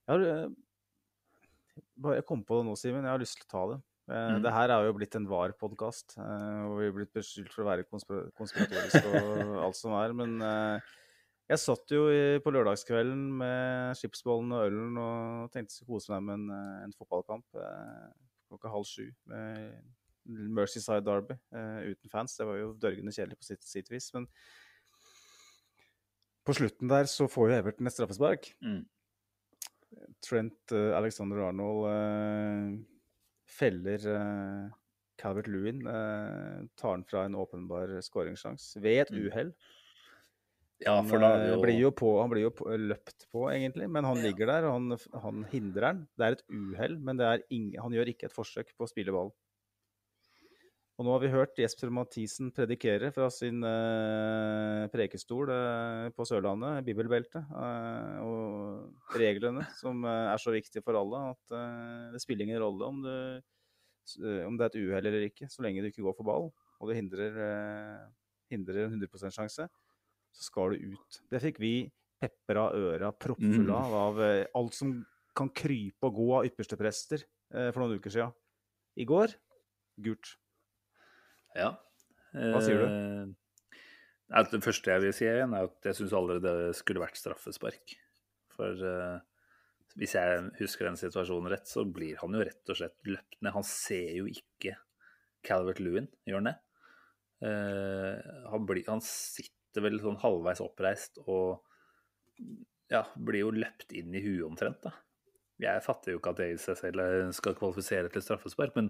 jeg, 0.08 0.10
har, 0.10 0.24
bare, 1.94 2.16
jeg 2.18 2.26
kom 2.26 2.42
på 2.46 2.58
det 2.58 2.66
nå, 2.66 2.74
Simen. 2.80 3.06
Jeg 3.06 3.14
har 3.14 3.22
lyst 3.22 3.38
til 3.38 3.46
å 3.46 3.52
ta 3.52 3.62
det. 3.74 3.78
Mm. 4.10 4.40
Det 4.42 4.50
her 4.50 4.72
er 4.74 4.88
jo 4.88 4.94
blitt 4.96 5.14
en 5.14 5.28
VAR-podkast, 5.30 6.16
og 6.18 6.72
vi 6.80 6.88
er 6.88 6.94
blitt 6.96 7.12
beskyldt 7.14 7.52
for 7.54 7.62
å 7.62 7.68
være 7.68 7.84
konspir 7.86 8.24
konspiratoriske 8.34 9.20
og 9.20 9.52
alt 9.68 9.78
som 9.78 9.94
er. 9.94 10.16
Men 10.18 10.32
jeg 11.46 11.62
satt 11.62 11.94
jo 11.94 12.08
på 12.42 12.54
lørdagskvelden 12.56 13.22
med 13.38 14.00
skipsbollen 14.00 14.50
og 14.56 14.64
ølen 14.64 14.98
og 14.98 15.54
tenkte 15.54 15.84
å 15.84 15.92
kose 15.92 16.10
meg 16.16 16.26
med 16.26 16.40
en, 16.40 16.82
en 16.88 16.96
fotballkamp 16.98 17.46
klokka 18.50 18.74
halv 18.74 18.90
sju. 18.90 19.06
med 19.30 19.78
Mercyside 20.28 21.04
Derby 21.06 21.36
uh, 21.54 21.80
uten 21.90 22.12
fans. 22.12 22.36
Det 22.36 22.46
var 22.48 22.58
jo 22.60 22.72
dørgende 22.80 23.14
kjedelig 23.14 23.38
på 23.40 23.48
sitt, 23.48 23.64
sitt, 23.66 23.90
vis. 23.92 24.10
Men 24.16 24.28
på 26.46 26.56
slutten 26.56 26.90
der 26.90 27.08
så 27.10 27.28
får 27.30 27.50
jo 27.50 27.58
Everton 27.60 27.90
et 27.90 27.96
straffespark. 27.96 28.52
Mm. 28.64 28.84
Trent 30.24 30.76
uh, 30.76 30.92
Alexander 30.98 31.42
Arnold 31.48 31.88
uh, 31.88 32.78
feller 33.50 34.06
Calvert 35.20 35.50
Lewin. 35.50 35.82
tar 36.80 36.94
han 36.94 37.02
fra 37.04 37.26
en 37.26 37.34
åpenbar 37.36 37.90
skåringssjanse 38.00 38.80
ved 38.80 39.02
et 39.02 39.10
mm. 39.12 39.26
uhell. 39.26 39.50
Ja, 40.80 40.94
for 41.04 41.20
da 41.20 41.34
jo... 41.44 41.58
blir 41.60 41.76
jo 41.76 41.90
på, 41.92 42.14
han 42.22 42.30
blir 42.32 42.46
jo 42.46 42.52
på, 42.56 42.64
løpt 42.72 43.26
på, 43.28 43.42
egentlig, 43.52 43.90
men 43.92 44.06
han 44.08 44.22
ligger 44.24 44.48
der 44.48 44.68
og 44.70 44.78
han, 44.78 44.94
han 45.26 45.42
hindrer 45.50 45.90
den. 45.90 46.00
Det 46.16 46.24
er 46.24 46.36
et 46.38 46.46
uhell, 46.48 46.96
men 47.04 47.20
ing, 47.52 47.74
han 47.76 47.92
gjør 47.92 48.14
ikke 48.14 48.30
et 48.30 48.36
forsøk 48.36 48.72
på 48.72 48.86
å 48.86 48.88
spille 48.88 49.12
ball. 49.12 49.34
Og 51.00 51.06
nå 51.06 51.14
har 51.14 51.22
vi 51.22 51.28
hørt 51.32 51.56
Jesper 51.56 51.88
Mathisen 51.96 52.50
predikere 52.52 53.08
fra 53.14 53.30
sin 53.32 53.64
eh, 53.64 54.82
prekestol 54.92 55.48
eh, 55.48 56.08
på 56.12 56.26
Sørlandet, 56.28 56.82
bibelbeltet, 56.84 57.54
eh, 57.56 58.18
og 58.20 59.14
reglene 59.16 59.64
som 59.78 60.04
er 60.04 60.36
så 60.42 60.52
viktige 60.52 60.84
for 60.84 60.98
alle 61.00 61.22
at 61.30 61.54
det 62.12 62.20
spiller 62.20 62.44
ingen 62.44 62.60
rolle 62.60 62.90
om, 62.92 62.98
du, 63.00 64.26
om 64.44 64.58
det 64.60 64.66
er 64.66 64.74
et 64.74 64.76
uhell 64.82 65.08
eller 65.08 65.24
ikke, 65.30 65.48
så 65.48 65.64
lenge 65.64 65.80
du 65.80 65.88
ikke 65.88 66.04
går 66.04 66.18
for 66.18 66.28
ball 66.28 66.50
og 66.52 66.92
det 66.92 66.98
hindrer, 66.98 67.40
hindrer 68.52 68.82
en 68.84 69.00
100% 69.00 69.38
sjanse, 69.38 69.66
så 70.36 70.46
skal 70.50 70.76
du 70.76 70.92
ut. 70.92 71.20
Det 71.32 71.40
fikk 71.40 71.62
vi 71.64 71.74
pepra 72.20 72.66
øra 72.76 73.08
proppfulle 73.16 73.72
av, 73.72 73.96
mm. 73.96 73.98
av 74.04 74.60
alt 74.60 74.76
som 74.76 74.92
kan 75.36 75.48
krype 75.48 76.12
og 76.12 76.20
gå 76.20 76.30
av 76.42 76.52
ypperste 76.52 76.76
prester 76.80 77.24
for 77.48 77.80
noen 77.80 77.96
uker 77.96 78.18
siden. 78.18 78.36
I 79.00 79.08
går 79.08 79.32
gult. 80.04 80.36
Ja. 81.58 81.74
Hva 82.34 82.60
sier 82.62 82.78
du? 82.78 82.86
Eh, 82.86 84.44
det 84.52 84.62
første 84.62 84.92
jeg 84.92 85.02
vil 85.02 85.16
si, 85.16 85.26
igjen, 85.26 85.56
er 85.56 85.66
at 85.66 85.90
jeg 85.90 85.98
syns 85.98 86.14
aldri 86.14 86.38
det 86.44 86.54
skulle 86.78 87.02
vært 87.02 87.18
straffespark. 87.18 87.96
For 88.54 88.84
uh, 88.86 89.18
hvis 89.98 90.14
jeg 90.14 90.44
husker 90.60 90.86
den 90.86 90.98
situasjonen 91.00 91.50
rett, 91.50 91.66
så 91.66 91.82
blir 91.86 92.20
han 92.20 92.36
jo 92.36 92.44
rett 92.46 92.70
og 92.70 92.78
slett 92.78 93.10
løpt 93.10 93.40
ned. 93.40 93.54
Han 93.56 93.66
ser 93.66 94.12
jo 94.20 94.28
ikke 94.30 94.76
Calvert 95.46 95.80
Lewin, 95.82 96.06
gjør 96.28 96.42
han 96.42 96.50
det? 96.52 96.56
Uh, 97.40 98.14
han, 98.52 98.66
blir, 98.68 98.84
han, 98.86 99.02
sitter 99.02 99.86
vel 99.86 100.00
sånn 100.02 100.18
halvveis 100.20 100.60
oppreist 100.62 101.20
og 101.24 101.62
ja, 102.90 103.04
blir 103.14 103.46
jo 103.46 103.52
løpt 103.54 103.94
inn 103.96 104.12
i 104.14 104.22
huet 104.22 104.44
omtrent, 104.46 104.82
da. 104.84 104.94
Jeg 105.60 105.84
fatter 105.84 106.14
jo 106.14 106.20
ikke 106.20 106.32
at 106.32 106.38
det 106.40 106.48
i 106.54 106.60
seg 106.60 106.78
selv 106.78 107.32
skal 107.36 107.56
kvalifisere 107.58 108.08
til 108.12 108.24
straffespark, 108.24 108.72
men 108.78 108.88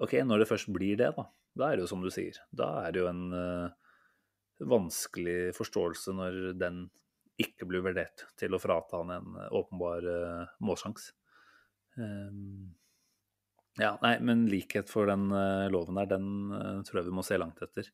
OK, 0.00 0.16
når 0.24 0.42
det 0.42 0.48
først 0.48 0.70
blir 0.72 0.96
det, 1.00 1.12
da, 1.16 1.26
da 1.58 1.68
er 1.68 1.78
det 1.78 1.84
jo 1.84 1.92
som 1.92 2.02
du 2.04 2.10
sier. 2.12 2.38
Da 2.54 2.70
er 2.86 2.94
det 2.94 3.02
jo 3.02 3.08
en 3.10 3.24
uh, 3.34 3.72
vanskelig 4.68 5.52
forståelse 5.56 6.14
når 6.16 6.38
den 6.58 6.86
ikke 7.42 7.66
blir 7.68 7.84
vurdert 7.84 8.26
til 8.38 8.54
å 8.54 8.60
frata 8.62 9.00
han 9.02 9.12
en 9.14 9.40
åpenbar 9.50 10.06
uh, 10.06 10.54
målsjanse. 10.64 11.12
Um, 11.98 12.72
ja, 13.80 13.94
nei, 14.04 14.16
men 14.24 14.46
likhet 14.52 14.90
for 14.92 15.08
den 15.08 15.28
uh, 15.32 15.68
loven 15.72 16.00
der, 16.00 16.10
den 16.14 16.28
uh, 16.52 16.80
tror 16.86 17.02
jeg 17.02 17.10
vi 17.10 17.16
må 17.18 17.24
se 17.26 17.40
langt 17.40 17.60
etter. 17.64 17.88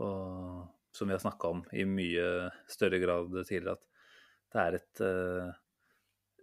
Og 0.00 0.64
som 0.92 1.08
vi 1.08 1.16
har 1.16 1.22
snakka 1.22 1.52
om 1.54 1.62
i 1.76 1.84
mye 1.88 2.48
større 2.70 3.00
grad 3.00 3.32
tidligere, 3.48 3.76
at 3.76 3.88
det 4.52 4.60
er 4.62 4.74
et, 4.76 5.00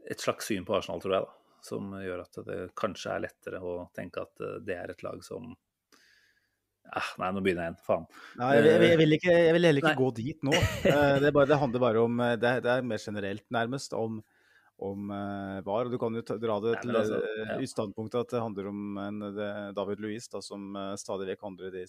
et 0.10 0.24
slags 0.24 0.48
syn 0.50 0.66
på 0.66 0.74
Arsenal, 0.74 1.02
tror 1.04 1.14
jeg, 1.14 1.28
da 1.28 1.39
som 1.66 1.94
gjør 2.00 2.24
at 2.24 2.40
det 2.48 2.60
kanskje 2.78 3.16
er 3.16 3.26
lettere 3.28 3.62
å 3.64 3.74
tenke 3.96 4.24
at 4.26 4.46
eh, 4.46 4.60
det 4.66 4.78
er 4.78 4.94
et 4.94 5.06
lag 5.06 5.22
som 5.26 5.52
ah, 6.90 7.12
Nei, 7.22 7.30
nå 7.36 7.44
begynner 7.46 7.68
jeg 7.68 7.74
igjen. 7.74 7.80
Faen. 7.86 8.10
Nei, 8.40 8.50
jeg, 8.58 8.66
jeg, 8.66 8.82
jeg, 8.88 9.00
vil 9.04 9.18
ikke, 9.20 9.38
jeg, 9.38 9.54
vil 9.56 9.70
heller 9.70 9.84
ikke 9.84 9.94
nei. 9.94 10.02
gå 10.02 10.10
dit 10.20 10.50
nå. 10.50 10.58
Eh, 10.90 11.16
det, 11.22 11.32
bare, 11.36 11.50
det, 11.52 11.62
handler 11.62 11.86
bare 11.86 12.04
om 12.04 12.20
eh, 12.26 12.36
det, 12.42 12.54
det, 12.66 12.76
er 12.76 12.92
mer 12.92 13.02
generelt, 13.04 13.46
nærmest, 13.54 13.94
om, 13.98 14.22
om 14.90 15.12
uh, 15.12 15.60
VAR. 15.66 15.90
Og 15.90 15.94
du 15.94 16.00
kan 16.02 16.16
jo 16.18 16.24
dra 16.30 16.58
det 16.64 16.76
til 16.84 16.98
altså, 16.98 17.20
ja. 17.44 17.60
utstandpunktet 17.60 18.22
at 18.24 18.36
det 18.36 18.44
handler 18.46 18.72
om 18.72 19.00
en, 19.04 19.26
David 19.78 20.04
Louis, 20.06 20.30
da, 20.32 20.42
som 20.46 20.72
stadig 21.00 21.30
vekk 21.34 21.48
handler 21.50 21.82
i, 21.84 21.86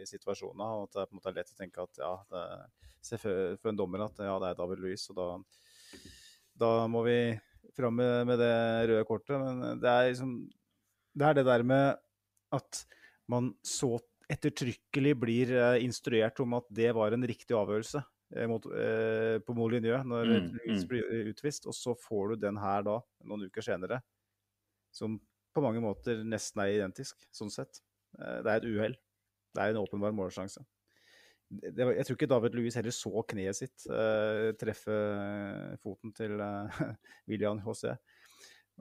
i 0.00 0.06
situasjoner. 0.08 0.78
Og 0.80 0.88
at 0.88 0.96
det 0.96 1.04
er 1.04 1.10
på 1.10 1.16
en 1.16 1.22
måte 1.22 1.36
lett 1.36 1.52
å 1.52 1.60
tenke 1.60 1.84
at 1.84 2.02
ja, 2.02 2.14
det, 2.32 3.20
for, 3.20 3.68
en 3.70 3.78
dommer 3.78 4.08
at 4.08 4.24
ja, 4.24 4.38
det 4.42 4.54
er 4.54 4.62
David 4.64 4.82
Louis, 4.82 5.10
og 5.12 5.20
da, 5.20 5.28
da 6.64 6.72
må 6.90 7.04
vi 7.06 7.20
fram 7.76 7.96
med, 8.00 8.26
med, 8.28 8.40
det 8.40 8.52
røde 8.90 9.06
kortet. 9.08 9.36
Men 9.40 9.80
det 9.82 9.92
er 9.92 10.10
liksom 10.10 10.34
Det 11.16 11.24
er 11.24 11.38
det 11.38 11.46
der 11.48 11.62
med 11.64 11.96
at 12.52 12.82
man 13.28 13.54
så 13.64 13.96
ettertrykkelig 14.30 15.14
blir 15.18 15.52
uh, 15.54 15.78
instruert 15.82 16.38
om 16.42 16.56
at 16.58 16.66
det 16.74 16.90
var 16.94 17.14
en 17.14 17.24
riktig 17.26 17.54
avgjørelse 17.56 18.02
uh, 18.02 18.46
mot, 18.50 18.66
uh, 18.66 19.38
på 19.42 19.54
Molinjø 19.56 20.02
når 20.02 20.28
mm, 20.28 20.50
Louis 20.58 20.82
mm. 20.82 20.88
blir 20.90 21.30
utvist, 21.30 21.66
og 21.66 21.74
så 21.74 21.94
får 22.06 22.34
du 22.34 22.44
den 22.46 22.58
her 22.60 22.84
da, 22.86 22.98
noen 23.24 23.46
uker 23.48 23.64
senere, 23.64 24.00
som 24.94 25.18
på 25.56 25.64
mange 25.64 25.80
måter 25.82 26.20
nesten 26.26 26.62
er 26.62 26.74
identisk, 26.74 27.22
sånn 27.32 27.52
sett. 27.54 27.80
det 28.12 28.50
er 28.50 28.58
et 28.58 28.66
uhell. 28.68 28.96
Det 29.56 29.62
er 29.62 29.72
en 29.72 29.80
åpenbar 29.80 30.12
målsjanse 30.12 30.66
var, 31.50 31.92
jeg 31.94 32.06
tror 32.06 32.16
ikke 32.18 32.28
David 32.30 32.56
Louis 32.58 32.74
heller 32.74 32.94
så 32.94 33.22
kneet 33.30 33.58
sitt 33.58 33.86
uh, 33.90 34.50
treffe 34.58 34.96
foten 35.82 36.12
til 36.16 36.40
uh, 36.42 36.80
William 37.30 37.60
HC. 37.62 37.92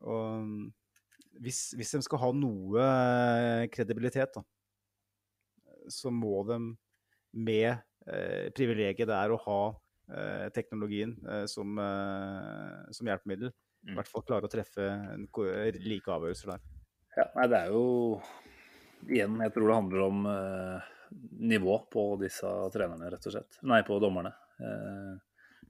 Og 0.01 0.71
hvis, 1.43 1.59
hvis, 1.77 1.93
de 1.95 2.01
skal 2.03 2.21
ha 2.21 2.29
noe 2.35 2.83
eh, 2.83 3.65
kredibilitet, 3.71 4.37
da, 4.37 4.43
så 5.91 6.11
må 6.11 6.41
de 6.47 6.57
med 7.35 7.69
uh, 8.07 8.47
privilegiet 8.55 9.07
det 9.07 9.15
er 9.15 9.33
å 9.35 9.39
ha 9.43 9.59
uh, 9.71 10.47
teknologien 10.55 11.13
som, 11.51 11.75
som, 11.77 13.11
hjelpemiddel, 13.11 13.51
mm. 13.51 13.93
i 13.93 13.99
hvert 13.99 14.11
fall 14.11 14.25
klare 14.27 14.47
å 14.47 14.51
treffe 14.51 14.87
en, 14.87 15.27
like 15.83 16.11
avgjørelser 16.11 16.55
der. 16.55 16.67
Ja, 17.15 17.29
nei, 17.37 17.47
det 17.51 17.61
er 17.61 17.75
jo 17.75 17.85
Igjen, 19.05 19.35
jeg 19.43 19.51
tror 19.53 19.69
det 19.69 19.75
handler 19.77 20.03
om 20.07 20.21
nivå 21.39 21.77
på 21.91 22.07
disse 22.21 22.49
trenerne, 22.73 23.09
rett 23.11 23.27
og 23.27 23.35
slett. 23.35 23.59
Nei, 23.67 23.81
på 23.87 23.97
dommerne. 24.03 24.33
Eh, 24.59 25.15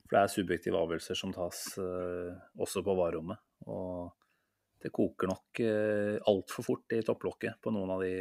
for 0.05 0.13
det 0.13 0.21
er 0.21 0.31
subjektive 0.31 0.79
avgjørelser 0.79 1.17
som 1.17 1.33
tas 1.33 1.65
eh, 1.81 2.35
også 2.61 2.83
på 2.85 2.95
varerommet. 2.97 3.41
Og 3.71 4.11
det 4.83 4.93
koker 4.93 5.31
nok 5.31 5.61
eh, 5.65 6.15
altfor 6.29 6.67
fort 6.67 6.95
i 6.95 7.01
topplokket 7.05 7.61
på 7.63 7.73
noen 7.73 7.95
av 7.95 8.05
de 8.05 8.15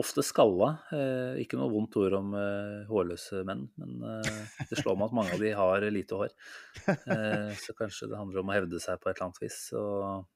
ofte 0.00 0.22
skalla. 0.22 0.68
Ikke 1.42 1.58
noe 1.58 1.72
vondt 1.72 1.96
ord 1.98 2.14
om 2.14 2.28
hårløse 2.86 3.40
menn, 3.44 3.64
men 3.74 3.96
det 4.70 4.78
slår 4.78 4.94
meg 4.94 5.08
at 5.08 5.16
mange 5.18 5.32
av 5.34 5.42
de 5.42 5.50
har 5.58 5.86
lite 5.90 6.14
hår. 6.16 6.30
Så 7.58 7.74
kanskje 7.76 8.06
det 8.12 8.20
handler 8.20 8.40
om 8.40 8.52
å 8.52 8.54
hevde 8.54 8.78
seg 8.80 9.00
på 9.02 9.10
et 9.10 9.16
eller 9.16 9.26
annet 9.26 9.42
vis. 9.42 9.58
Og 9.74 10.28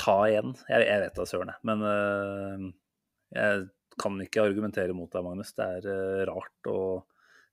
ta 0.00 0.16
igjen. 0.30 0.56
Jeg, 0.64 0.88
vet 1.04 1.20
da 1.20 1.28
søren, 1.28 1.52
jeg. 1.52 1.60
Men 1.68 2.72
jeg 3.36 3.68
kan 4.00 4.18
ikke 4.22 4.44
argumentere 4.44 4.94
mot 4.96 5.10
deg, 5.12 5.24
Magnus. 5.26 5.54
Det 5.56 5.68
er 5.78 5.88
uh, 5.90 6.22
rart 6.30 6.70
å 6.70 6.80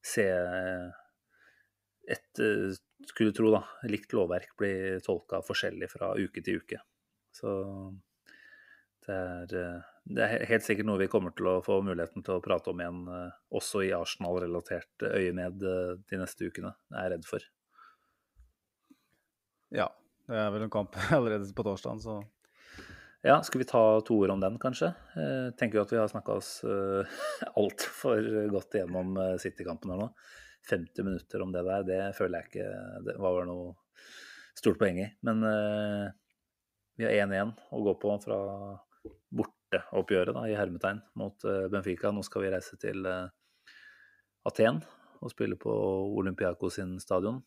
se 0.06 0.26
et 2.10 2.42
uh, 2.44 2.70
skulle 3.10 3.36
tro 3.36 3.52
da, 3.54 3.64
likt 3.90 4.14
lovverk 4.16 4.56
bli 4.60 4.74
tolka 5.06 5.42
forskjellig 5.46 5.90
fra 5.92 6.14
uke 6.20 6.44
til 6.46 6.62
uke. 6.62 6.80
Så 7.36 7.52
det 9.06 9.16
er, 9.16 9.56
uh, 9.56 9.90
det 10.10 10.26
er 10.26 10.48
helt 10.50 10.66
sikkert 10.66 10.88
noe 10.90 11.02
vi 11.02 11.10
kommer 11.12 11.34
til 11.38 11.48
å 11.52 11.60
få 11.66 11.80
muligheten 11.86 12.26
til 12.26 12.40
å 12.40 12.44
prate 12.44 12.72
om 12.72 12.82
igjen, 12.82 13.04
eh, 13.14 13.38
også 13.54 13.84
i 13.86 13.92
Arsenal-relatert 13.94 15.06
øyemed 15.06 15.66
eh, 15.70 15.92
de 16.10 16.18
neste 16.18 16.50
ukene, 16.50 16.72
er 16.96 17.04
jeg 17.04 17.12
redd 17.14 17.28
for. 17.30 17.46
Ja. 19.76 19.86
Det 20.30 20.38
er 20.38 20.50
vel 20.54 20.66
en 20.66 20.74
kamp 20.74 20.98
allerede 21.18 21.50
på 21.54 21.66
torsdag, 21.66 22.02
så 22.02 22.18
Ja, 23.22 23.42
skal 23.44 23.60
vi 23.60 23.66
ta 23.66 24.02
to 24.02 24.16
ord 24.16 24.32
om 24.32 24.40
den, 24.40 24.56
kanskje? 24.60 24.94
Eh, 25.20 25.50
tenker 25.60 25.80
jo 25.80 25.84
at 25.84 25.92
vi 25.92 25.98
har 26.00 26.08
snakka 26.08 26.38
oss 26.40 26.52
eh, 26.64 27.18
altfor 27.60 28.24
godt 28.54 28.78
igjennom 28.78 29.18
eh, 29.20 29.34
City-kampen 29.44 29.92
her 29.92 30.00
nå. 30.00 30.08
50 30.70 31.04
minutter 31.04 31.44
om 31.44 31.52
det 31.52 31.66
der, 31.68 31.84
det 31.84 31.98
føler 32.16 32.40
jeg 32.40 32.48
ikke 32.48 32.70
det 33.08 33.16
var 33.20 33.36
vel 33.36 33.50
noe 33.50 33.74
stort 34.56 34.80
poeng 34.80 35.00
i. 35.02 35.08
Men 35.26 35.40
vi 37.00 37.08
har 37.08 37.16
1-1 37.26 37.54
å 37.74 37.80
gå 37.88 37.94
på 37.98 38.12
fra 38.22 38.38
borteoppgjøret 39.40 40.36
da, 40.36 40.44
i 40.52 40.58
hermetegn 40.60 41.00
mot 41.18 41.48
Benfica. 41.72 42.12
Nå 42.12 42.22
skal 42.28 42.44
vi 42.44 42.52
reise 42.54 42.78
til 42.78 43.08
Aten 44.52 44.84
og 45.24 45.32
spille 45.32 45.58
på 45.58 45.74
Olympiakos 46.20 46.78
stadion. 47.02 47.40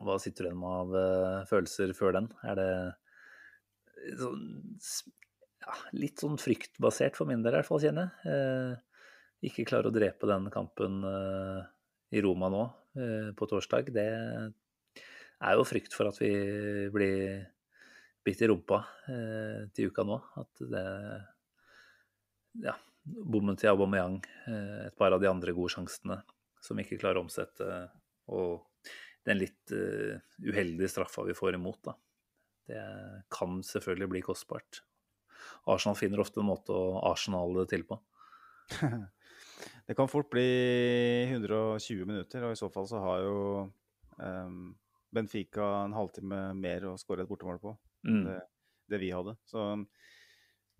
Hva 0.00 0.16
sitter 0.22 0.46
du 0.46 0.52
igjen 0.52 0.62
med 0.62 0.78
av 0.78 1.44
følelser 1.50 1.92
før 1.98 2.16
den? 2.16 2.30
Er 2.46 2.56
det 2.62 2.70
sånn, 4.20 4.44
ja, 5.60 5.76
litt 5.96 6.22
sånn 6.22 6.38
fryktbasert 6.40 7.18
for 7.18 7.28
min 7.28 7.44
del, 7.44 7.54
i 7.54 7.60
hvert 7.60 7.68
fall, 7.68 7.82
kjenner 7.82 8.08
jeg. 8.08 8.34
Eh, 8.34 9.04
ikke 9.50 9.66
klare 9.68 9.88
å 9.88 9.94
drepe 9.94 10.28
den 10.28 10.48
kampen 10.52 11.00
eh, 11.08 11.62
i 12.16 12.22
Roma 12.24 12.50
nå, 12.52 12.64
eh, 13.00 13.30
på 13.36 13.48
torsdag, 13.48 13.92
det 13.94 14.08
er 15.40 15.56
jo 15.56 15.64
frykt 15.64 15.96
for 15.96 16.10
at 16.10 16.18
vi 16.20 16.32
blir 16.92 17.46
bitt 18.24 18.42
i 18.44 18.48
rumpa 18.50 18.82
eh, 19.08 19.62
til 19.74 19.92
uka 19.92 20.04
nå. 20.06 20.20
At 20.40 20.64
det 20.72 20.86
Ja, 22.60 22.74
bommen 23.06 23.56
til 23.56 23.70
Aubameyang, 23.70 24.18
eh, 24.50 24.86
et 24.88 24.96
par 24.98 25.14
av 25.14 25.22
de 25.22 25.28
andre 25.30 25.54
gode 25.56 25.72
sjansene 25.72 26.18
som 26.60 26.80
ikke 26.82 26.98
klarer 27.00 27.20
å 27.20 27.24
omsette, 27.24 27.66
og 28.28 28.66
den 29.24 29.38
litt 29.40 29.72
eh, 29.72 30.18
uheldige 30.44 30.90
straffa 30.90 31.24
vi 31.28 31.36
får 31.36 31.56
imot, 31.56 31.80
da. 31.86 31.94
Det 32.68 32.82
kan 33.32 33.62
selvfølgelig 33.66 34.10
bli 34.12 34.22
kostbart. 34.24 34.82
Arsenal 35.70 35.96
finner 35.98 36.22
ofte 36.22 36.42
en 36.42 36.50
måte 36.50 36.74
å 36.74 37.00
arsenale 37.10 37.62
det 37.62 37.72
til 37.74 37.86
på. 37.88 38.00
Det 39.86 39.96
kan 39.98 40.08
fort 40.08 40.30
bli 40.30 40.46
120 41.26 42.06
minutter, 42.06 42.44
og 42.46 42.54
i 42.54 42.58
så 42.58 42.68
fall 42.72 42.86
så 42.86 43.00
har 43.02 43.24
jo 43.24 43.38
um, 44.22 44.70
Benfica 45.10 45.66
en 45.82 45.96
halvtime 45.96 46.38
mer 46.54 46.86
å 46.86 46.94
skåre 47.00 47.24
et 47.24 47.30
bortemål 47.30 47.58
på 47.62 47.74
enn 47.74 48.22
Mm. 48.22 48.22
det, 48.24 48.36
det 48.88 48.98
vi 49.02 49.10
hadde. 49.12 49.34
Så 49.44 49.64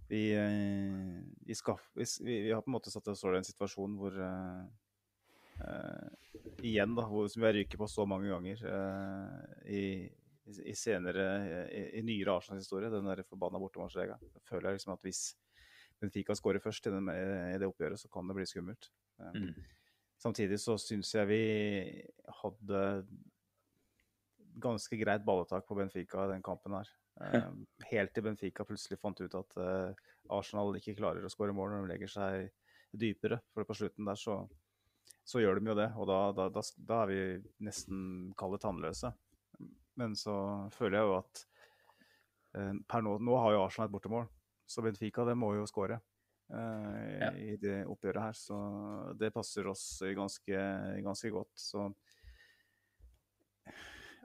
vi, 0.09 0.33
eh, 0.33 1.18
vi, 1.47 1.55
skaff, 1.55 1.91
vi, 1.95 2.07
vi, 2.24 2.53
har 2.53 2.62
på 2.62 2.70
en 2.70 2.78
måte 2.78 2.91
satt 2.91 3.11
oss 3.12 3.24
i 3.24 3.35
en 3.37 3.45
situasjon 3.47 3.99
hvor 4.01 4.16
uh, 4.16 4.64
uh, 5.61 6.09
Igjen, 6.64 6.97
da, 6.97 7.05
hvor 7.07 7.28
som 7.28 7.45
vi 7.45 7.47
har 7.47 7.55
ryket 7.59 7.78
på 7.78 7.87
så 7.91 8.07
mange 8.09 8.31
ganger 8.33 8.64
uh, 8.64 9.45
i, 9.70 10.09
i, 10.59 10.74
senere 10.78 11.26
i, 11.68 11.82
i 12.01 12.03
nyere 12.07 12.36
Arsenal-historie, 12.38 12.90
den 12.92 13.09
der 13.09 13.22
forbanna 13.28 13.61
bortemålsregelen. 13.62 14.32
Jeg 14.38 14.46
føler 14.48 14.70
jeg 14.70 14.80
liksom 14.80 14.94
at 14.96 15.05
hvis 15.07 15.22
Benfica 16.01 16.34
skårer 16.36 16.62
først 16.64 16.86
i, 16.88 16.94
den, 16.94 17.11
i 17.11 17.59
det 17.61 17.68
oppgjøret, 17.68 18.01
så 18.01 18.09
kan 18.12 18.28
det 18.28 18.38
bli 18.38 18.48
skummelt. 18.48 18.90
Eh, 19.20 19.36
Mm. 19.40 19.53
Samtidig 20.20 20.59
så 20.61 20.74
syns 20.76 21.14
jeg 21.14 21.28
vi 21.30 21.44
hadde 22.42 22.80
ganske 24.61 24.98
greit 25.01 25.24
balletak 25.24 25.64
på 25.64 25.76
Benfica 25.78 26.26
i 26.26 26.32
den 26.34 26.42
kampen 26.44 26.76
her. 26.76 26.90
Eh, 27.24 27.46
helt 27.92 28.12
til 28.14 28.26
Benfica 28.26 28.66
plutselig 28.68 29.01
fant 29.01 29.20
ut 29.20 29.36
at 29.38 29.57
eh, 29.57 30.03
Arsenal 30.36 30.76
ikke 30.76 30.98
klarer 30.98 31.24
å 31.24 31.32
skåre 31.32 31.57
mål 31.57 31.72
når 31.72 31.86
de 31.86 31.92
legger 31.94 32.12
seg 32.12 32.51
dypere. 32.92 33.40
For 33.55 33.64
på 33.64 33.78
slutten 33.80 34.09
der 34.09 34.20
så, 34.20 34.42
så 35.24 35.40
gjør 35.40 35.61
de 35.61 35.72
jo 35.72 35.78
det, 35.78 35.88
og 35.96 36.11
da, 36.11 36.20
da, 36.36 36.48
da, 36.53 36.64
da 36.90 37.03
er 37.05 37.12
vi 37.12 37.20
nesten 37.64 38.05
kalde 38.40 38.61
tannløse. 38.61 39.14
Men 40.01 40.16
så 40.18 40.34
føler 40.74 41.01
jeg 41.01 41.09
jo 41.11 41.16
at 41.20 41.42
eh, 42.57 42.72
per 42.88 43.05
nå, 43.07 43.18
nå 43.22 43.36
har 43.42 43.57
jo 43.57 43.64
Arsenal 43.66 43.90
et 43.90 43.94
bortemål, 43.96 44.28
så 44.70 44.84
Benfica 44.86 45.26
det 45.28 45.36
må 45.38 45.53
jo 45.59 45.66
skåre 45.68 45.98
eh, 46.01 47.18
Ja. 47.20 47.32
i 47.36 47.57
det 47.61 47.82
oppgjøret 47.90 48.30
her. 48.30 48.38
Så 48.38 48.57
det 49.20 49.32
passer 49.34 49.68
oss 49.70 49.84
ganske, 50.16 50.62
ganske 51.05 51.32
godt. 51.34 51.53
Så 51.61 51.90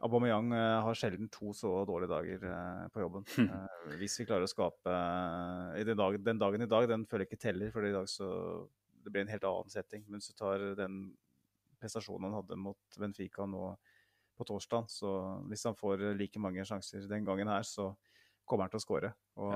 Aubameyang 0.05 0.51
eh, 0.53 0.77
har 0.85 0.97
sjelden 0.97 1.29
to 1.31 1.53
så 1.55 1.69
dårlige 1.87 2.11
dager 2.11 2.43
eh, 2.51 2.87
på 2.93 3.01
jobben. 3.05 3.25
Eh, 3.41 3.93
hvis 4.01 4.17
vi 4.19 4.25
klarer 4.27 4.45
å 4.45 4.51
skape 4.51 4.95
den, 5.87 5.95
dag, 5.97 6.17
den 6.25 6.41
dagen 6.41 6.65
i 6.65 6.69
dag, 6.69 6.87
den 6.91 7.05
føler 7.09 7.25
jeg 7.25 7.31
ikke 7.33 7.43
teller, 7.47 7.71
for 7.73 7.87
i 7.87 7.93
dag 7.95 8.09
så 8.11 8.27
det 9.05 9.13
blir 9.13 9.23
en 9.25 9.31
helt 9.31 9.47
annen 9.47 9.71
setting. 9.71 10.03
Men 10.11 10.21
du 10.21 10.31
tar 10.37 10.61
den 10.77 10.99
prestasjonen 11.79 12.27
han 12.27 12.37
hadde 12.41 12.57
mot 12.59 12.99
Benfica 12.99 13.47
nå 13.49 13.69
på 14.37 14.45
torsdag, 14.47 14.89
så 14.91 15.11
hvis 15.49 15.63
han 15.67 15.75
får 15.79 16.03
like 16.19 16.39
mange 16.43 16.65
sjanser 16.67 17.07
den 17.09 17.25
gangen 17.27 17.47
her, 17.51 17.63
så 17.67 17.89
kommer 18.45 18.65
han 18.67 18.73
til 18.73 18.81
å 18.81 18.83
skåre. 18.85 19.13
Og 19.41 19.53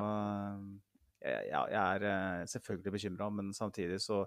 eh, 1.21 1.36
jeg, 1.49 1.51
jeg 1.51 1.80
er 1.84 2.05
eh, 2.09 2.45
selvfølgelig 2.53 2.93
bekymra, 2.95 3.30
men 3.30 3.53
samtidig 3.53 3.99
så 4.01 4.23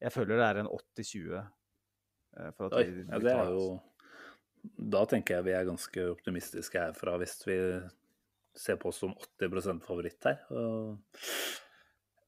Jeg 0.00 0.12
føler 0.14 0.38
det 0.40 0.44
er 0.46 0.58
en 0.62 0.68
80-20 0.72 1.34
eh, 1.36 2.50
for 2.56 2.66
at 2.70 2.76
Oi, 2.80 2.84
vi- 2.88 3.04
ja, 3.04 3.18
det 3.20 3.32
er 3.36 3.50
jo 3.52 3.64
Da 4.90 5.02
tenker 5.08 5.36
jeg 5.36 5.44
vi 5.44 5.52
er 5.56 5.68
ganske 5.68 6.06
optimistiske 6.14 6.80
herfra, 6.80 7.18
hvis 7.20 7.36
vi 7.46 7.58
ser 8.56 8.76
på 8.80 8.88
oss 8.90 8.98
som 9.04 9.12
80 9.40 9.84
favoritt 9.84 10.24
her. 10.24 10.40
Og, 10.50 10.98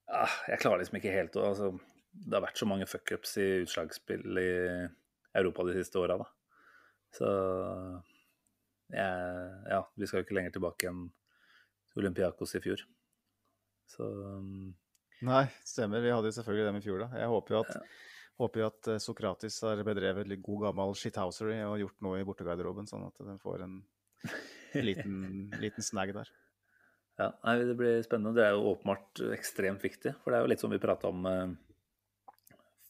ja, 0.08 0.26
jeg 0.52 0.60
klarer 0.62 0.80
liksom 0.82 1.00
ikke 1.00 1.12
helt 1.16 1.36
å 1.40 1.48
altså, 1.48 1.72
Det 2.12 2.36
har 2.36 2.44
vært 2.44 2.60
så 2.60 2.68
mange 2.68 2.86
fuckups 2.88 3.36
i 3.40 3.48
utslagsspill 3.64 4.38
i 4.40 4.50
Europa 5.40 5.64
de 5.64 5.78
siste 5.80 5.96
åra, 6.00 6.18
da. 6.20 6.26
Så 7.12 7.28
Ja, 8.92 9.82
vi 9.96 10.06
skal 10.08 10.20
jo 10.20 10.26
ikke 10.26 10.36
lenger 10.36 10.56
tilbake 10.56 10.90
enn 10.90 11.06
Olympiakos 11.96 12.56
i 12.56 12.62
fjor. 12.64 12.82
Så 13.92 14.06
um, 14.06 14.72
Nei, 15.22 15.44
stemmer. 15.66 16.02
Vi 16.02 16.10
hadde 16.10 16.30
jo 16.30 16.34
selvfølgelig 16.34 16.66
dem 16.66 16.78
i 16.80 16.84
fjor, 16.84 17.02
da. 17.04 17.08
Jeg 17.20 17.30
håper 17.30 17.54
jo 17.54 17.58
at, 17.62 17.74
håper 18.42 18.62
jo 18.62 18.68
at 18.72 18.88
eh, 18.90 19.02
Sokratis 19.02 19.58
har 19.62 19.82
bedrevet 19.86 20.30
litt 20.30 20.42
god 20.42 20.64
gammel 20.66 20.96
shithousery 20.98 21.60
og 21.62 21.78
gjort 21.78 22.00
noe 22.02 22.18
i 22.18 22.24
bortegarderoben, 22.26 22.88
sånn 22.90 23.04
at 23.06 23.22
den 23.22 23.38
får 23.42 23.62
en 23.68 23.76
liten, 24.88 25.20
liten 25.62 25.86
snag 25.86 26.14
der. 26.16 26.32
Ja, 27.20 27.28
nei, 27.44 27.54
Det 27.68 27.76
blir 27.78 28.02
spennende. 28.02 28.34
Det 28.40 28.48
er 28.48 28.56
jo 28.56 28.72
åpenbart 28.72 29.22
ekstremt 29.36 29.84
viktig. 29.84 30.16
For 30.24 30.32
det 30.32 30.40
er 30.40 30.46
jo 30.46 30.50
litt 30.50 30.64
som 30.64 30.74
vi 30.74 30.82
prata 30.82 31.12
om 31.12 31.28
eh, 31.30 31.54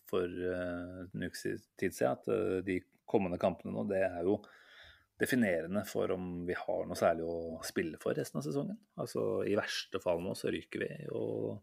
for 0.09 0.25
eh, 0.25 1.05
en 1.05 1.29
uke 1.29 1.57
tid 1.83 1.99
siden, 1.99 2.17
at 2.17 2.65
de 2.65 2.81
kommende 3.13 3.41
kampene 3.41 3.75
nå, 3.75 3.85
det 3.91 4.03
er 4.09 4.23
jo 4.27 4.41
definerende 5.23 5.85
for 5.87 6.11
om 6.15 6.47
vi 6.49 6.55
har 6.59 6.87
noe 6.89 6.99
særlig 6.99 7.27
å 7.29 7.61
spille 7.67 8.01
for 8.03 8.17
resten 8.17 8.41
av 8.41 8.47
sesongen. 8.47 8.79
Altså 8.99 9.45
I 9.47 9.55
verste 9.59 10.01
fall 10.03 10.23
nå 10.25 10.35
så 10.39 10.51
ryker 10.51 10.83
vi, 10.83 10.91
og 11.15 11.61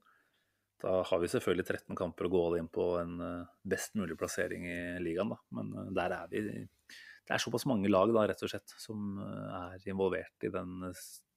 da 0.80 1.02
har 1.04 1.20
vi 1.20 1.28
selvfølgelig 1.28 1.66
13 1.68 1.98
kamper 2.00 2.28
å 2.28 2.32
gå 2.32 2.44
inn 2.60 2.70
på 2.72 2.86
en 3.02 3.18
eh, 3.24 3.56
best 3.68 3.98
mulig 4.00 4.16
plassering 4.20 4.68
i 4.70 4.80
ligaen, 5.04 5.34
da. 5.34 5.40
Men 5.58 5.74
eh, 5.76 5.90
der 5.98 6.16
er 6.16 6.30
vi 6.32 6.44
Det 6.46 7.36
er 7.36 7.42
såpass 7.44 7.68
mange 7.70 7.92
lag, 7.92 8.12
da, 8.16 8.28
rett 8.30 8.44
og 8.46 8.52
slett, 8.52 8.76
som 8.80 9.18
eh, 9.26 9.74
er 9.74 9.90
involvert 9.92 10.48
i 10.48 10.54
den 10.54 10.94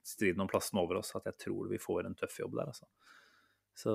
striden 0.07 0.45
om 0.45 0.51
plassen 0.51 0.79
over 0.79 1.01
oss, 1.01 1.11
at 1.19 1.27
jeg 1.31 1.41
tror 1.47 1.73
vi 1.73 1.83
får 1.83 2.07
en 2.07 2.15
tøff 2.19 2.39
jobb 2.39 2.55
der, 2.61 2.71
altså. 2.71 2.87
Så 3.75 3.93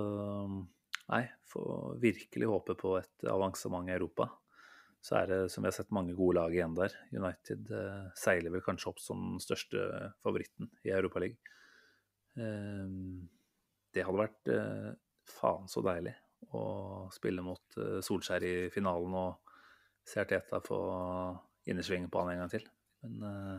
nei, 1.07 1.24
får 1.47 1.95
virkelig 2.03 2.51
håpe 2.51 2.76
på 2.80 2.97
et 2.99 3.28
avansement 3.32 3.88
i 3.88 3.95
Europa. 3.95 4.28
Så 5.08 5.16
er 5.22 5.30
det, 5.32 5.39
som 5.53 5.64
vi 5.64 5.70
har 5.70 5.76
sett, 5.78 5.93
mange 5.95 6.16
gode 6.18 6.36
lag 6.41 6.51
igjen 6.51 6.76
der. 6.76 6.91
United 7.16 7.70
eh, 7.72 8.08
seiler 8.20 8.51
vel 8.51 8.64
kanskje 8.66 8.91
opp 8.91 8.99
som 8.99 9.22
den 9.38 9.43
største 9.43 9.86
favoritten 10.26 10.68
i 10.84 10.91
Europaligaen. 10.91 11.38
Eh, 12.36 12.89
det 13.95 14.03
hadde 14.03 14.20
vært 14.20 14.51
eh, 14.51 14.89
faen 15.32 15.70
så 15.72 15.84
deilig 15.86 16.14
å 16.58 17.08
spille 17.16 17.45
mot 17.45 17.80
eh, 17.80 17.99
Solskjær 18.03 18.43
i 18.45 18.55
finalen 18.74 19.16
og 19.18 19.55
se 20.08 20.24
Teta 20.28 20.60
få 20.64 20.82
innersvingen 21.68 22.12
på 22.12 22.22
han 22.22 22.34
en 22.34 22.43
gang 22.43 22.51
til. 22.51 22.68
Men 23.03 23.24
uh, 23.24 23.58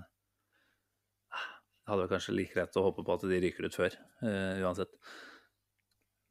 det 1.28 1.90
hadde 1.90 2.04
vel 2.04 2.12
kanskje 2.12 2.36
like 2.36 2.56
greit 2.56 2.78
å 2.80 2.84
håpe 2.86 3.04
på 3.04 3.16
at 3.16 3.26
de 3.28 3.40
ryker 3.42 3.68
ut 3.68 3.76
før, 3.76 3.96
uh, 4.24 4.60
uansett. 4.64 4.94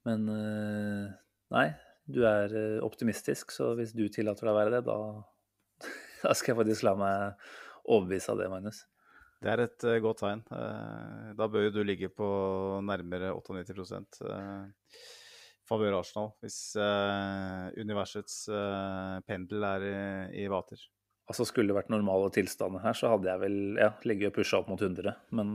Men 0.07 0.25
uh, 0.31 1.13
nei, 1.53 1.67
du 2.07 2.21
er 2.27 2.53
optimistisk, 2.85 3.51
så 3.55 3.73
hvis 3.77 3.93
du 3.95 4.05
tillater 4.07 4.47
deg 4.47 4.53
å 4.53 4.57
være 4.57 4.75
det, 4.77 4.83
da, 4.87 4.99
da 6.25 6.35
skal 6.37 6.53
jeg 6.53 6.61
faktisk 6.61 6.87
la 6.87 6.95
meg 6.99 7.49
overbevise 7.87 8.33
av 8.33 8.41
det, 8.41 8.51
Magnus. 8.51 8.85
Det 9.37 9.53
er 9.53 9.63
et 9.67 9.85
uh, 9.85 9.99
godt 10.01 10.23
tegn. 10.23 10.41
Uh, 10.49 11.33
da 11.37 11.47
bør 11.51 11.67
jo 11.67 11.75
du 11.77 11.81
ligge 11.85 12.09
på 12.09 12.27
nærmere 12.85 13.31
98 13.37 14.23
uh, 14.25 14.65
favør 15.67 15.97
Arsenal, 15.99 16.29
hvis 16.39 16.79
universets 17.75 18.45
pendel 19.27 19.65
er 19.67 19.83
i, 19.83 19.97
i, 20.39 20.45
vater. 20.47 20.79
Altså 21.27 21.43
Skulle 21.43 21.73
det 21.73 21.75
vært 21.75 21.89
normale 21.91 22.29
tilstander 22.31 22.79
her, 22.85 22.95
så 22.95 23.09
hadde 23.11 23.27
jeg 23.27 23.41
vel 23.41 23.57
ja, 23.75 23.89
ligget 24.07 24.31
og 24.31 24.37
pusha 24.37 24.61
opp 24.61 24.69
mot 24.71 24.79
100. 24.79 25.11
Men 25.35 25.51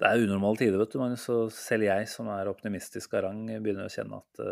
det 0.00 0.08
er 0.08 0.24
unormale 0.24 0.58
tider, 0.58 0.74
vet 0.82 0.90
du, 0.90 0.98
Magnus. 0.98 1.28
Så 1.28 1.36
selv 1.54 1.86
jeg 1.86 2.10
som 2.10 2.32
er 2.34 2.50
optimistisk 2.50 3.14
av 3.14 3.28
rang, 3.28 3.44
begynner 3.62 3.86
å 3.86 3.94
kjenne 3.94 4.18
at 4.18 4.42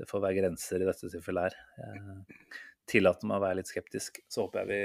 det 0.00 0.08
får 0.08 0.24
være 0.24 0.40
grenser 0.40 0.82
i 0.82 0.88
dette 0.88 1.10
tilfellet 1.12 1.50
her. 1.50 1.58
Jeg 1.84 2.36
tillater 2.90 3.28
meg 3.28 3.38
å 3.38 3.44
være 3.44 3.60
litt 3.60 3.70
skeptisk. 3.70 4.22
Så 4.26 4.46
håper 4.46 4.64
jeg 4.64 4.70
vi 4.70 4.84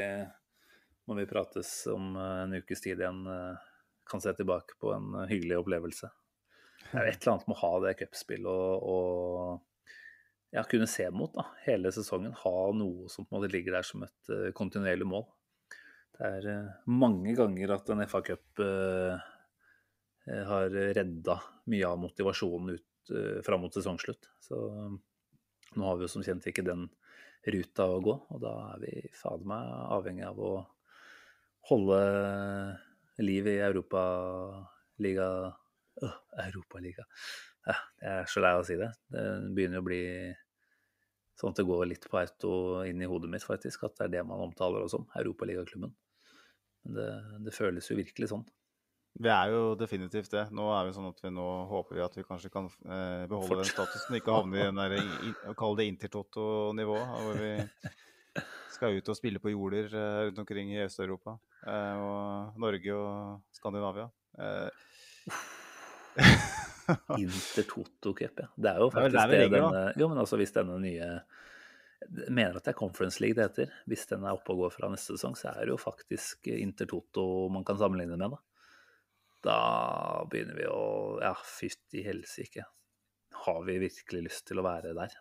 når 1.06 1.22
vi 1.22 1.30
prates 1.30 1.72
om 1.92 2.16
eh, 2.18 2.42
en 2.44 2.58
ukes 2.58 2.82
tid 2.82 3.02
igjen, 3.02 3.26
eh, 3.30 3.66
kan 4.10 4.22
se 4.22 4.34
tilbake 4.34 4.78
på 4.82 4.94
en 4.96 5.14
eh, 5.22 5.30
hyggelig 5.30 5.62
opplevelse. 5.62 6.10
Det 6.86 6.98
er 6.98 7.10
et 7.10 7.22
eller 7.22 7.36
annet 7.36 7.48
med 7.50 7.58
å 7.58 7.62
ha 7.62 7.72
det 7.84 7.96
cupspillet 8.00 8.50
og, 8.50 8.90
og 8.96 10.56
ja, 10.56 10.64
kunne 10.70 10.90
se 10.90 11.08
mot 11.12 11.34
da, 11.36 11.48
hele 11.66 11.92
sesongen. 11.94 12.36
Ha 12.46 12.58
noe 12.78 13.10
som 13.12 13.26
på 13.26 13.34
en 13.34 13.40
måte 13.40 13.52
ligger 13.54 13.76
der 13.76 13.88
som 13.88 14.06
et 14.06 14.30
uh, 14.32 14.52
kontinuerlig 14.56 15.08
mål. 15.10 15.26
Det 16.16 16.30
er 16.30 16.48
uh, 16.48 16.76
mange 16.88 17.34
ganger 17.36 17.74
at 17.76 17.90
en 17.92 18.06
FA-cup 18.06 18.62
uh, 18.64 19.18
har 20.48 20.78
redda 20.96 21.40
mye 21.74 21.90
av 21.90 22.00
motivasjonen 22.00 22.78
ut 22.78 22.86
fram 23.46 23.66
mot 23.66 23.74
sesongslutt. 23.74 24.30
Så 24.44 24.60
nå 25.76 25.88
har 25.88 25.98
vi 25.98 26.06
jo 26.06 26.12
som 26.12 26.24
kjent 26.26 26.46
ikke 26.50 26.66
den 26.66 26.88
ruta 27.46 27.86
å 27.92 28.02
gå, 28.02 28.16
og 28.34 28.42
da 28.42 28.54
er 28.74 28.82
vi 28.82 28.94
fader 29.14 29.46
meg 29.50 29.74
avhengig 29.94 30.26
av 30.26 30.40
å 30.42 30.54
holde 31.70 32.00
liv 33.22 33.48
i 33.50 33.60
Europaliga 33.64 35.28
øh, 36.02 36.18
Europaliga. 36.46 37.06
Ja, 37.66 37.78
jeg 38.02 38.16
er 38.22 38.28
så 38.30 38.42
lei 38.44 38.54
av 38.54 38.64
å 38.64 38.66
si 38.68 38.78
det. 38.78 38.92
Det 39.14 39.26
begynner 39.58 39.82
å 39.82 39.86
bli 39.86 40.02
sånn 41.40 41.54
at 41.54 41.60
det 41.60 41.68
går 41.68 41.88
litt 41.90 42.06
på 42.10 42.20
auto 42.20 42.52
inn 42.88 43.02
i 43.02 43.10
hodet 43.10 43.32
mitt, 43.32 43.46
faktisk. 43.46 43.88
At 43.88 43.98
det 43.98 44.08
er 44.08 44.14
det 44.18 44.26
man 44.30 44.44
omtaler 44.46 44.86
oss 44.86 44.94
som. 44.96 45.08
Europaligaklubben. 45.18 45.96
Men 46.86 47.00
det, 47.00 47.08
det, 47.48 47.56
føles 47.56 47.90
jo 47.90 47.98
virkelig 47.98 48.30
sånn. 48.32 48.46
Vi 49.16 49.30
er 49.32 49.52
jo 49.54 49.60
definitivt 49.80 50.34
det. 50.34 50.48
Nå 50.56 50.66
er 50.76 50.88
vi 50.90 50.96
sånn 50.96 51.08
at 51.08 51.22
vi 51.24 51.30
nå 51.32 51.46
håper 51.70 51.96
vi 51.96 52.04
at 52.04 52.18
vi 52.18 52.26
kanskje 52.28 52.52
kan 52.52 52.66
eh, 52.68 53.24
beholde 53.32 53.48
Fort. 53.48 53.62
den 53.62 53.70
statusen. 53.70 54.18
Ikke 54.18 54.36
havne 54.36 54.60
i 54.60 54.66
den 54.68 54.82
der, 54.82 55.54
kall 55.56 55.78
det 55.80 55.88
Intertoto-nivået. 55.88 57.14
Hvor 57.24 57.40
vi 57.40 57.54
skal 58.76 58.98
ut 58.98 59.12
og 59.12 59.16
spille 59.18 59.40
på 59.40 59.54
jorder 59.54 59.88
eh, 59.88 60.22
rundt 60.28 60.42
omkring 60.44 60.74
i 60.74 60.82
Øst-Europa. 60.84 61.38
Eh, 61.64 62.02
og 62.04 62.60
Norge 62.60 62.98
og 63.00 63.56
Skandinavia. 63.56 64.10
Eh, 64.36 65.40
Inter 67.22 67.66
Toto 67.70 68.14
Cup, 68.14 68.44
ja. 68.44 68.50
Det 68.52 68.74
er 68.74 68.84
jo 68.84 68.90
faktisk 68.94 69.16
det, 69.16 69.40
det, 69.40 69.46
det 69.46 69.62
denne, 69.62 69.86
Jo, 69.98 70.10
men 70.12 70.20
altså 70.22 70.40
hvis 70.42 70.54
denne 70.56 70.76
nye 70.84 71.08
mener 72.30 72.60
at 72.60 72.68
det 72.68 72.74
er 72.74 72.78
Conference 72.78 73.24
League 73.24 73.38
det 73.38 73.48
heter. 73.48 73.72
Hvis 73.90 74.06
den 74.12 74.28
er 74.28 74.36
oppe 74.36 74.54
og 74.54 74.66
går 74.66 74.76
fra 74.76 74.92
neste 74.92 75.16
sesong, 75.16 75.40
så 75.40 75.54
er 75.56 75.64
det 75.64 75.74
jo 75.74 75.80
faktisk 75.82 76.52
Intertoto 76.52 77.48
man 77.54 77.66
kan 77.66 77.80
sammenligne 77.80 78.20
med. 78.20 78.36
Da, 78.36 78.55
da 79.46 80.26
begynner 80.32 80.58
vi 80.58 80.66
å 80.70 80.82
Ja, 81.22 81.36
fytti 81.36 82.04
helsike. 82.06 82.66
Har 83.46 83.64
vi 83.68 83.78
virkelig 83.84 84.26
lyst 84.30 84.48
til 84.50 84.60
å 84.62 84.66
være 84.66 84.96
der? 84.98 85.14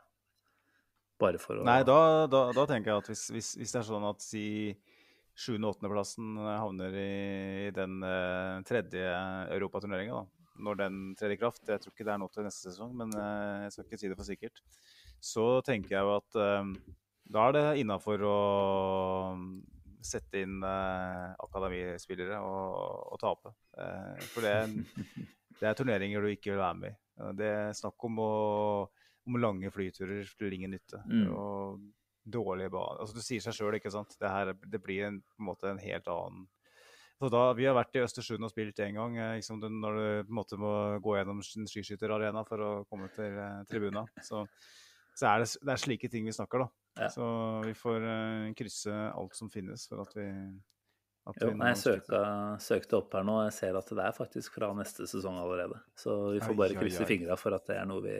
Bare 1.20 1.39
for 1.39 1.61
å 1.61 1.66
Nei, 1.66 1.83
da, 1.87 2.27
da, 2.31 2.49
da 2.57 2.64
tenker 2.68 2.93
jeg 2.93 3.03
at 3.03 3.11
hvis, 3.12 3.29
hvis, 3.35 3.51
hvis, 3.61 3.75
det 3.75 3.81
er 3.81 3.87
sånn 3.87 4.07
at 4.09 4.25
si 4.25 4.47
7. 5.35 5.59
og 5.59 5.77
8.-plassen 5.77 6.39
havner 6.47 6.97
i, 6.99 7.12
i 7.66 7.70
den 7.75 8.01
uh, 8.07 8.62
tredje 8.66 9.05
europaturneringa, 9.55 10.25
når 10.64 10.79
den 10.79 10.99
trer 11.18 11.35
i 11.35 11.39
kraft 11.39 11.66
Jeg 11.66 11.83
tror 11.83 11.95
ikke 11.95 12.07
det 12.07 12.12
er 12.14 12.20
nå 12.22 12.29
til 12.31 12.47
neste 12.47 12.70
sesong, 12.70 12.93
men 12.99 13.14
uh, 13.18 13.64
jeg 13.66 13.75
skal 13.75 13.89
ikke 13.89 14.01
si 14.03 14.11
det 14.11 14.18
for 14.18 14.31
sikkert. 14.31 14.62
Så 15.25 15.47
tenker 15.66 15.97
jeg 15.97 16.07
jo 16.07 16.16
at 16.18 16.39
uh, 16.39 16.95
da 17.35 17.49
er 17.49 17.57
det 17.57 17.66
innafor 17.83 18.27
å 18.29 18.39
sette 20.05 20.42
inn 20.44 20.61
akademispillere 20.64 22.38
og, 22.44 23.14
og 23.14 23.20
tape. 23.22 23.55
for 24.34 24.44
det, 24.44 24.55
det 25.61 25.68
er 25.68 25.78
turneringer 25.78 26.22
du 26.22 26.28
ikke 26.30 26.52
vil 26.52 26.62
være 26.62 26.78
med 26.80 26.92
i. 26.92 27.32
Det 27.40 27.48
er 27.48 27.76
snakk 27.78 28.07
om 28.09 28.20
å 28.22 28.30
om 29.24 29.38
lange 29.40 29.70
flyturer 29.72 30.26
til 30.38 30.57
ingen 30.57 30.74
nytte. 30.74 31.00
Mm. 31.09 31.28
Og 31.32 31.80
dårlige 32.24 32.72
baner. 32.72 33.00
Altså, 33.05 33.16
du 33.16 33.24
sier 33.24 33.44
seg 33.44 33.57
sjøl, 33.57 33.78
ikke 33.78 33.92
sant. 33.92 34.16
Det, 34.20 34.28
her, 34.28 34.52
det 34.52 34.80
blir 34.82 35.09
en, 35.09 35.20
på 35.24 35.42
en 35.42 35.48
måte 35.50 35.70
en 35.70 35.82
helt 35.82 36.11
annen 36.11 36.46
så 37.22 37.28
da, 37.30 37.44
Vi 37.55 37.62
har 37.62 37.76
vært 37.76 37.94
i 37.94 38.00
Østersund 38.02 38.42
og 38.42 38.50
spilt 38.50 38.80
én 38.82 38.96
gang. 38.98 39.14
Eh, 39.16 39.36
liksom, 39.38 39.61
når 39.62 39.96
du 39.96 40.07
på 40.26 40.32
en 40.32 40.38
måte 40.40 40.57
må 40.61 40.72
gå 41.00 41.14
gjennom 41.14 41.38
en 41.40 41.68
skiskytterarena 41.70 42.42
for 42.48 42.61
å 42.61 42.70
komme 42.90 43.07
til 43.14 43.38
eh, 43.38 43.61
tribuna. 43.70 44.02
Så, 44.26 44.42
så 45.14 45.28
er 45.30 45.44
det, 45.44 45.52
det, 45.62 45.70
er 45.72 45.80
slike 45.84 46.11
ting 46.11 46.26
vi 46.26 46.34
snakker, 46.34 46.64
da. 46.64 46.84
Ja. 46.95 47.09
Så 47.11 47.26
vi 47.64 47.74
får 47.74 48.07
eh, 48.07 48.53
krysse 48.59 48.95
alt 48.95 49.34
som 49.34 49.51
finnes 49.51 49.88
for 49.90 50.05
at 50.05 50.14
vi 50.16 50.28
jo, 51.24 51.55
jeg 51.57 51.76
søka, 51.80 52.18
søkte 52.61 52.99
opp 52.99 53.14
her 53.16 53.24
nå, 53.24 53.38
og 53.40 53.47
jeg 53.47 53.55
ser 53.57 53.76
at 53.78 53.88
det 53.97 54.03
er 54.05 54.12
faktisk 54.12 54.59
fra 54.59 54.68
neste 54.76 55.07
sesong 55.09 55.38
allerede. 55.40 55.78
Så 55.97 56.12
vi 56.34 56.42
får 56.45 56.57
bare 56.59 56.76
krysse 56.76 57.07
fingra 57.09 57.38
for 57.40 57.57
at 57.57 57.64
det 57.70 57.78
er 57.80 57.88
noe 57.88 58.05
vi 58.05 58.18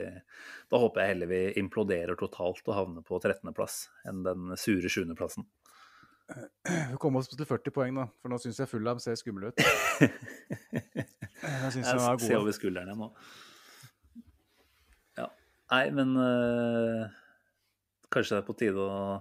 Da 0.72 0.81
håper 0.81 1.03
jeg 1.03 1.12
heller 1.12 1.29
vi 1.29 1.43
imploderer 1.61 2.16
totalt 2.16 2.64
og 2.64 2.79
havner 2.79 3.05
på 3.05 3.20
13.-plass 3.20 3.77
enn 4.09 4.25
den 4.25 4.57
sure 4.57 4.89
7.-plassen. 4.89 5.45
Vi 6.95 6.97
kommer 6.97 7.20
oss 7.20 7.29
til 7.29 7.45
40 7.45 7.75
poeng, 7.77 7.99
da, 7.99 8.07
for 8.22 8.33
nå 8.33 8.39
syns 8.41 8.57
jeg 8.62 8.70
Fullham 8.70 8.97
ser 9.03 9.18
skummel 9.20 9.51
ut. 9.51 9.61
jeg 10.01 11.72
syns 11.75 11.85
de 11.85 11.99
var 12.01 12.16
god. 12.16 12.25
Se 12.25 12.39
over 12.39 12.57
skulderen 12.57 12.97
nå. 12.97 13.11
Ja. 15.20 15.27
Nei, 15.75 15.83
men 15.93 16.16
øh, 16.16 17.05
kanskje 18.15 18.37
det 18.37 18.43
er 18.43 18.49
på 18.49 18.57
tide 18.59 18.85
å 18.85 19.21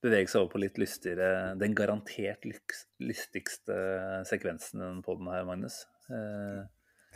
bevege 0.00 0.30
seg 0.32 0.42
over 0.42 0.54
på 0.54 0.60
litt 0.62 0.78
lystigere 0.80 1.54
Den 1.60 1.74
garantert 1.76 2.46
lystigste 2.48 3.78
sekvensen 4.28 5.02
på 5.04 5.16
den 5.20 5.28
her, 5.32 5.44
Magnus. 5.48 5.82
Eh, 6.08 6.62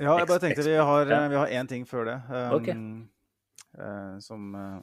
ja, 0.03 0.17
jeg 0.19 0.29
bare 0.29 0.43
tenkte 0.43 0.67
vi 0.67 0.75
har, 0.77 1.07
ja. 1.09 1.21
vi 1.31 1.39
har 1.39 1.53
én 1.55 1.71
ting 1.71 1.87
før 1.89 2.09
det. 2.11 2.17
Um, 2.29 2.55
okay. 2.59 2.75
uh, 3.79 4.17
som 4.23 4.49
uh, 4.59 4.81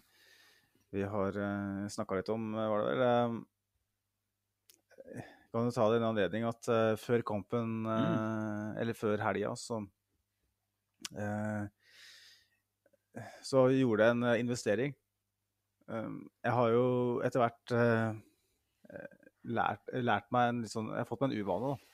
vi 0.95 1.03
har 1.07 1.37
uh, 1.37 1.87
snakka 1.91 2.21
litt 2.21 2.31
om, 2.31 2.53
var 2.55 2.85
det 2.85 2.91
vel. 2.91 3.03
Um, 3.07 3.41
kan 5.51 5.67
du 5.67 5.75
ta 5.75 5.89
det 5.91 5.97
i 5.97 5.99
en 5.99 6.07
anledning 6.13 6.47
at 6.47 6.71
uh, 6.71 6.93
før 6.95 7.25
kampen, 7.27 7.81
mm. 7.83 8.79
eller 8.79 8.95
før 8.95 9.19
helga, 9.19 9.51
så 9.59 9.83
så 13.43 13.65
gjorde 13.73 14.05
jeg 14.05 14.15
en 14.15 14.23
investering 14.39 14.93
jeg 15.91 16.53
har 16.55 16.73
jo 16.73 16.85
etter 17.25 17.41
hvert 17.43 17.73
eh, 17.75 19.07
lært, 19.51 19.89
lært, 20.03 20.27
meg 20.33 20.49
en 20.49 20.61
litt 20.63 20.73
sånn 20.73 20.91
Jeg 20.91 21.03
har 21.03 21.09
fått 21.09 21.23
meg 21.23 21.33
en 21.33 21.41
uvane, 21.41 21.71
da. 21.71 21.87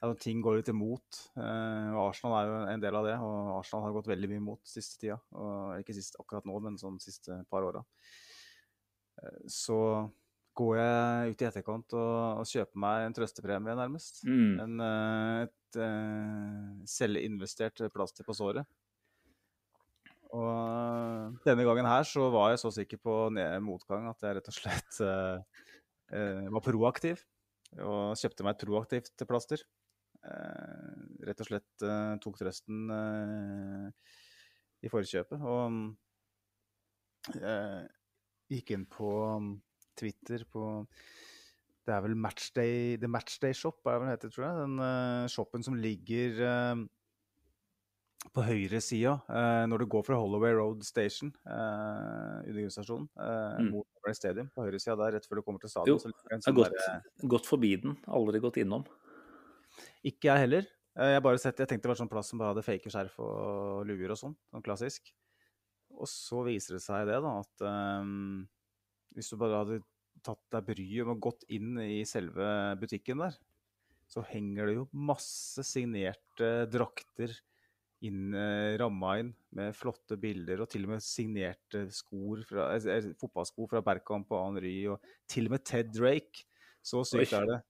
At 0.00 0.22
ting 0.22 0.40
går 0.40 0.60
litt 0.60 0.70
imot. 0.72 1.18
Uh, 1.36 1.92
Arsenal 2.00 2.38
er 2.38 2.46
jo 2.48 2.60
en 2.72 2.82
del 2.82 2.96
av 2.96 3.04
det, 3.04 3.16
og 3.20 3.50
Arsenal 3.58 3.84
har 3.84 3.98
gått 3.98 4.08
veldig 4.08 4.30
mye 4.30 4.40
imot 4.40 4.70
siste 4.70 4.96
tida. 5.02 5.18
Og 5.36 5.82
ikke 5.82 5.96
sist 5.96 6.16
akkurat 6.22 6.48
nå, 6.48 6.56
men 6.64 6.80
sånn 6.80 6.96
siste 7.02 7.42
par 7.52 7.66
åra. 7.68 7.82
Uh, 9.20 9.42
så 9.44 9.78
går 10.56 10.80
jeg 10.80 11.34
ut 11.34 11.44
i 11.44 11.48
etterkant 11.50 11.96
og, 12.00 12.14
og 12.40 12.48
kjøper 12.48 12.80
meg 12.80 13.04
en 13.04 13.16
trøstepremie, 13.18 13.76
nærmest. 13.76 14.22
Mm. 14.24 14.54
En, 14.64 14.80
uh, 14.80 15.44
et 15.44 16.88
selvinvestert 16.90 17.84
plaster 17.94 18.26
på 18.26 18.34
såret. 18.34 18.66
Og 20.36 21.38
denne 21.42 21.64
gangen 21.66 21.88
her 21.88 22.06
så 22.06 22.28
var 22.30 22.52
jeg 22.52 22.60
så 22.62 22.70
sikker 22.74 23.00
på 23.02 23.14
motgang 23.64 24.06
at 24.10 24.22
jeg 24.22 24.36
rett 24.36 24.50
og 24.50 24.54
slett 24.56 25.00
uh, 25.02 25.38
uh, 26.14 26.46
var 26.54 26.64
proaktiv. 26.66 27.22
Og 27.78 28.18
kjøpte 28.18 28.46
meg 28.46 28.54
et 28.54 28.66
proaktivt 28.66 29.24
plaster. 29.30 29.64
Uh, 30.20 31.24
rett 31.26 31.42
og 31.42 31.48
slett 31.48 31.86
tok 32.22 32.38
trøsten 32.38 32.92
i 34.80 34.92
forkjøpet. 34.92 35.42
Og 35.42 35.64
gikk 38.50 38.72
inn 38.74 38.86
på 38.90 39.10
Twitter 39.98 40.46
på 40.50 40.62
Det 41.86 41.92
er 41.94 42.02
vel 42.04 42.16
Matchday, 42.18 42.96
The 43.02 43.10
Matchday 43.10 43.54
Shop, 43.56 43.82
er 43.84 43.98
det 43.98 44.02
vel 44.04 44.12
heter, 44.12 44.32
tror 44.32 44.46
jeg. 44.46 44.62
Den 44.62 45.28
shoppen 45.32 45.66
som 45.66 45.78
ligger 45.80 46.38
på 48.34 48.42
høyresida, 48.44 49.14
eh, 49.32 49.64
når 49.70 49.82
du 49.82 49.86
går 49.90 50.04
fra 50.06 50.18
Holloway 50.20 50.52
Road 50.54 50.82
Station, 50.84 51.32
eh, 51.46 52.42
undergrunnsstasjonen, 52.50 53.08
eh, 53.18 53.58
Mm. 53.60 53.70
mot 53.72 53.86
Stadium, 54.14 54.50
på 54.54 54.64
høyresida 54.66 54.96
der, 54.96 55.12
rett 55.16 55.26
før 55.26 55.36
du 55.36 55.42
kommer 55.42 55.60
til 55.60 55.70
Jo, 55.86 55.96
stadion, 55.98 56.12
en 56.30 56.40
Jeg 56.40 56.54
har 56.54 56.58
gått, 56.58 56.72
der, 56.72 57.28
gått 57.28 57.46
forbi 57.46 57.76
den, 57.80 57.96
aldri 58.06 58.40
gått 58.40 58.56
innom. 58.58 58.84
Ikke 60.04 60.22
jeg 60.32 60.38
heller. 60.38 60.66
Eh, 60.96 61.14
Jeg 61.14 61.22
bare 61.22 61.38
sett, 61.38 61.56
jeg 61.58 61.68
tenkte 61.68 61.82
det 61.82 61.92
var 61.96 62.00
sånn 62.06 62.10
plass 62.10 62.28
som 62.28 62.38
bare 62.38 62.54
hadde 62.54 62.64
fake 62.64 62.90
skjerf 62.90 63.18
og 63.20 63.86
luer 63.86 64.10
og 64.10 64.18
sånn, 64.18 64.36
sånn 64.52 64.62
klassisk. 64.62 65.12
Og 65.92 66.06
så 66.06 66.44
viser 66.44 66.74
det 66.74 66.82
seg 66.82 67.06
det, 67.06 67.20
da, 67.22 67.40
at 67.40 67.60
ehm, 67.60 68.48
hvis 69.14 69.30
du 69.30 69.36
bare 69.36 69.64
hadde 69.64 69.82
tatt 70.22 70.42
deg 70.50 70.66
bryet 70.66 71.06
med 71.06 71.16
å 71.16 71.20
gått 71.20 71.44
inn 71.48 71.78
i 71.78 72.02
selve 72.04 72.76
butikken 72.80 73.18
der, 73.18 73.36
så 74.08 74.24
henger 74.26 74.66
det 74.66 74.74
jo 74.74 74.88
masse 74.92 75.62
signerte 75.62 76.68
drakter 76.70 77.30
inn, 78.06 78.34
eh, 78.34 78.76
ramma 78.80 79.16
inn 79.20 79.32
med 79.56 79.74
flotte 79.76 80.16
bilder, 80.20 80.62
og 80.62 80.70
til 80.72 80.86
og 80.86 80.94
med 80.94 81.04
signerte 81.04 81.84
skor 81.92 82.44
fra, 82.48 82.70
eh, 82.74 82.86
eh, 82.96 83.10
fotballsko 83.20 83.68
fra 83.68 83.82
Berkamp 83.84 84.30
og 84.32 84.46
Henry, 84.46 84.86
og 84.88 85.00
til 85.28 85.46
og 85.46 85.56
med 85.56 85.64
Ted 85.64 85.92
Drake. 85.92 86.46
Så 86.82 87.04
sykt 87.04 87.34
er 87.36 87.46
det. 87.46 87.60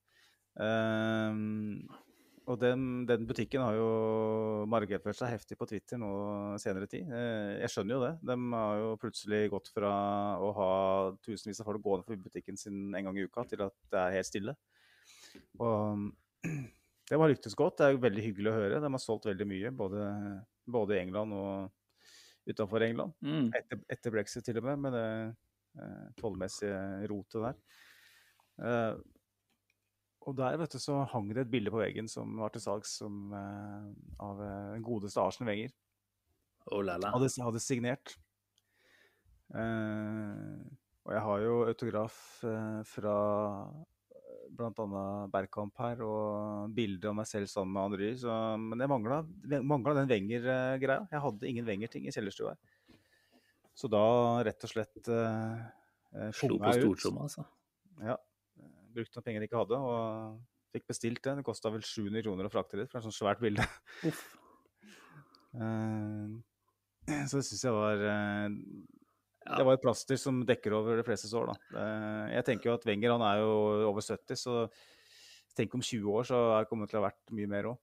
Um, 0.60 1.88
og 2.46 2.58
den, 2.58 3.06
den 3.06 3.26
butikken 3.26 3.62
har 3.62 3.74
jo 3.74 4.66
markedsført 4.70 5.18
seg 5.18 5.32
heftig 5.34 5.56
på 5.58 5.66
Twitter 5.66 5.98
nå 5.98 6.10
senere 6.58 6.88
tid. 6.90 7.06
Jeg 7.06 7.70
skjønner 7.70 7.94
jo 7.94 8.00
det. 8.02 8.12
De 8.26 8.36
har 8.54 8.78
jo 8.80 8.96
plutselig 9.02 9.50
gått 9.50 9.70
fra 9.74 9.92
å 10.38 10.50
ha 10.56 10.72
tusenvis 11.22 11.62
av 11.62 11.70
folk 11.70 11.82
gående 11.82 12.06
forbi 12.06 12.26
butikken 12.26 12.58
sin 12.58 12.94
en 12.94 13.06
gang 13.06 13.18
i 13.18 13.26
uka, 13.26 13.46
til 13.50 13.62
at 13.66 13.76
det 13.90 14.02
er 14.02 14.16
helt 14.18 14.30
stille. 14.30 14.56
Og 15.62 16.10
det 17.10 17.18
har 17.18 17.32
lyktes 17.32 17.56
godt. 17.58 17.80
Det 17.80 17.86
er 17.86 17.94
jo 17.96 18.02
veldig 18.04 18.22
hyggelig 18.22 18.50
å 18.52 18.56
høre. 18.56 18.80
De 18.82 18.90
har 18.94 19.02
solgt 19.02 19.26
veldig 19.26 19.46
mye, 19.50 19.70
både, 19.74 20.08
både 20.70 20.94
i 20.94 21.00
England 21.02 21.34
og 21.34 22.50
utenfor 22.50 22.84
England. 22.86 23.16
Mm. 23.26 23.48
Etter, 23.58 23.80
etter 23.90 24.14
brexit 24.14 24.46
til 24.46 24.60
og 24.60 24.68
med, 24.68 24.84
med 24.84 24.94
det 24.94 25.08
eh, 25.82 26.04
tollmessige 26.20 26.78
rotet 27.10 27.48
der. 27.48 27.58
Eh, 28.62 29.00
og 30.28 30.36
der 30.38 30.58
vet 30.60 30.76
du, 30.76 30.78
så 30.78 31.00
hang 31.10 31.30
det 31.32 31.46
et 31.46 31.52
bilde 31.52 31.72
på 31.74 31.80
veggen 31.80 32.08
som 32.10 32.38
var 32.38 32.52
til 32.54 32.62
salgs 32.62 32.94
som, 33.02 33.20
eh, 33.34 33.86
av 34.22 34.42
eh, 34.46 34.72
den 34.76 34.86
godeste 34.86 35.22
Arsen 35.22 35.48
Wenger. 35.50 35.74
Oh. 36.70 36.84
Hadde, 36.84 37.30
hadde 37.42 37.62
signert. 37.64 38.14
Eh, 39.50 40.60
og 41.08 41.16
jeg 41.16 41.24
har 41.26 41.42
jo 41.42 41.54
autograf 41.66 42.18
eh, 42.46 42.82
fra 42.86 43.16
bl.a. 44.56 45.02
Bergkamp 45.32 45.80
her, 45.82 46.02
og 46.06 46.72
bilder 46.76 47.12
av 47.12 47.16
meg 47.20 47.28
selv 47.30 47.50
sammen 47.50 47.74
med 47.76 47.86
Henry. 47.86 48.10
Så, 48.20 48.34
men 48.60 48.82
jeg 48.82 48.90
mangla, 48.90 49.20
den 50.00 50.10
Wenger-greia. 50.10 51.06
Jeg 51.12 51.24
hadde 51.26 51.50
ingen 51.50 51.68
Wenger-ting 51.68 52.08
i 52.08 52.14
kjellerstua. 52.14 52.56
Så 53.76 53.88
da 53.88 54.02
rett 54.44 54.66
og 54.66 54.72
slett 54.72 55.08
eh, 55.14 56.30
Slo 56.36 56.58
på 56.60 56.74
stortromma, 56.76 57.28
altså. 57.28 57.46
Ja. 58.04 58.18
Brukte 58.90 59.16
noen 59.16 59.26
penger 59.28 59.44
jeg 59.44 59.50
ikke 59.50 59.62
hadde, 59.62 59.78
og 59.78 60.74
fikk 60.74 60.88
bestilt 60.90 61.22
det. 61.24 61.36
Det 61.38 61.46
kosta 61.46 61.72
vel 61.72 61.84
700 61.86 62.26
kroner 62.26 62.48
å 62.48 62.52
frakte 62.52 62.80
litt, 62.80 62.90
for 62.90 62.98
det 62.98 63.04
er 63.04 63.08
sånn 63.08 63.18
svært 63.22 63.42
bilde. 63.42 63.66
Uff. 64.10 64.28
Eh, 65.50 67.24
Så 67.26 67.40
det 67.40 67.46
syns 67.48 67.64
jeg 67.64 67.74
var 67.74 68.02
eh, 68.06 68.52
Ja. 69.46 69.56
Det 69.56 69.64
var 69.64 69.78
et 69.78 69.82
plaster 69.82 70.18
som 70.20 70.42
dekker 70.46 70.74
over 70.76 70.98
de 71.00 71.04
fleste 71.06 71.30
sår, 71.30 71.48
da. 71.48 71.84
Jeg 72.34 72.44
tenker 72.44 72.68
jo 72.70 72.74
at 72.76 72.84
Wenger 72.86 73.14
han 73.14 73.22
er 73.24 73.40
jo 73.40 73.52
over 73.88 74.04
70, 74.04 74.36
så 74.36 74.56
tenk 75.56 75.74
om 75.74 75.82
20 75.82 76.12
år, 76.12 76.26
så 76.28 76.40
er- 76.58 76.68
det 76.68 76.88
til 76.90 76.98
å 76.98 77.02
ha 77.02 77.08
vært 77.08 77.32
mye 77.36 77.48
mer 77.48 77.70
òg. 77.72 77.78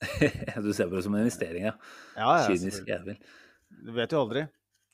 du 0.64 0.72
ser 0.72 0.88
på 0.88 0.96
det 0.96 1.04
som 1.04 1.14
en 1.14 1.24
investering, 1.26 1.66
ja. 1.68 1.74
Ja, 2.16 2.30
ja, 2.40 2.46
Kynisk 2.48 2.88
jævel. 2.88 3.18
Du 3.70 3.92
vet 3.92 4.14
jo 4.14 4.22
aldri. 4.22 4.46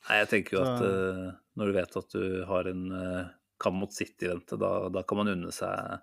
Nei, 0.07 0.17
jeg 0.21 0.29
tenker 0.33 0.57
jo 0.57 0.63
at 0.65 0.81
Så- 0.81 0.89
eh, 0.89 1.31
når 1.57 1.65
du 1.71 1.77
vet 1.77 1.97
at 2.01 2.09
du 2.17 2.25
har 2.49 2.67
en 2.73 2.83
uh, 2.91 3.29
Kam 3.57 3.79
mot 3.81 3.93
City-vente, 3.93 4.57
da, 4.59 4.89
da 4.93 5.01
kan 5.07 5.17
man 5.17 5.31
unne 5.31 5.49
seg 5.55 6.01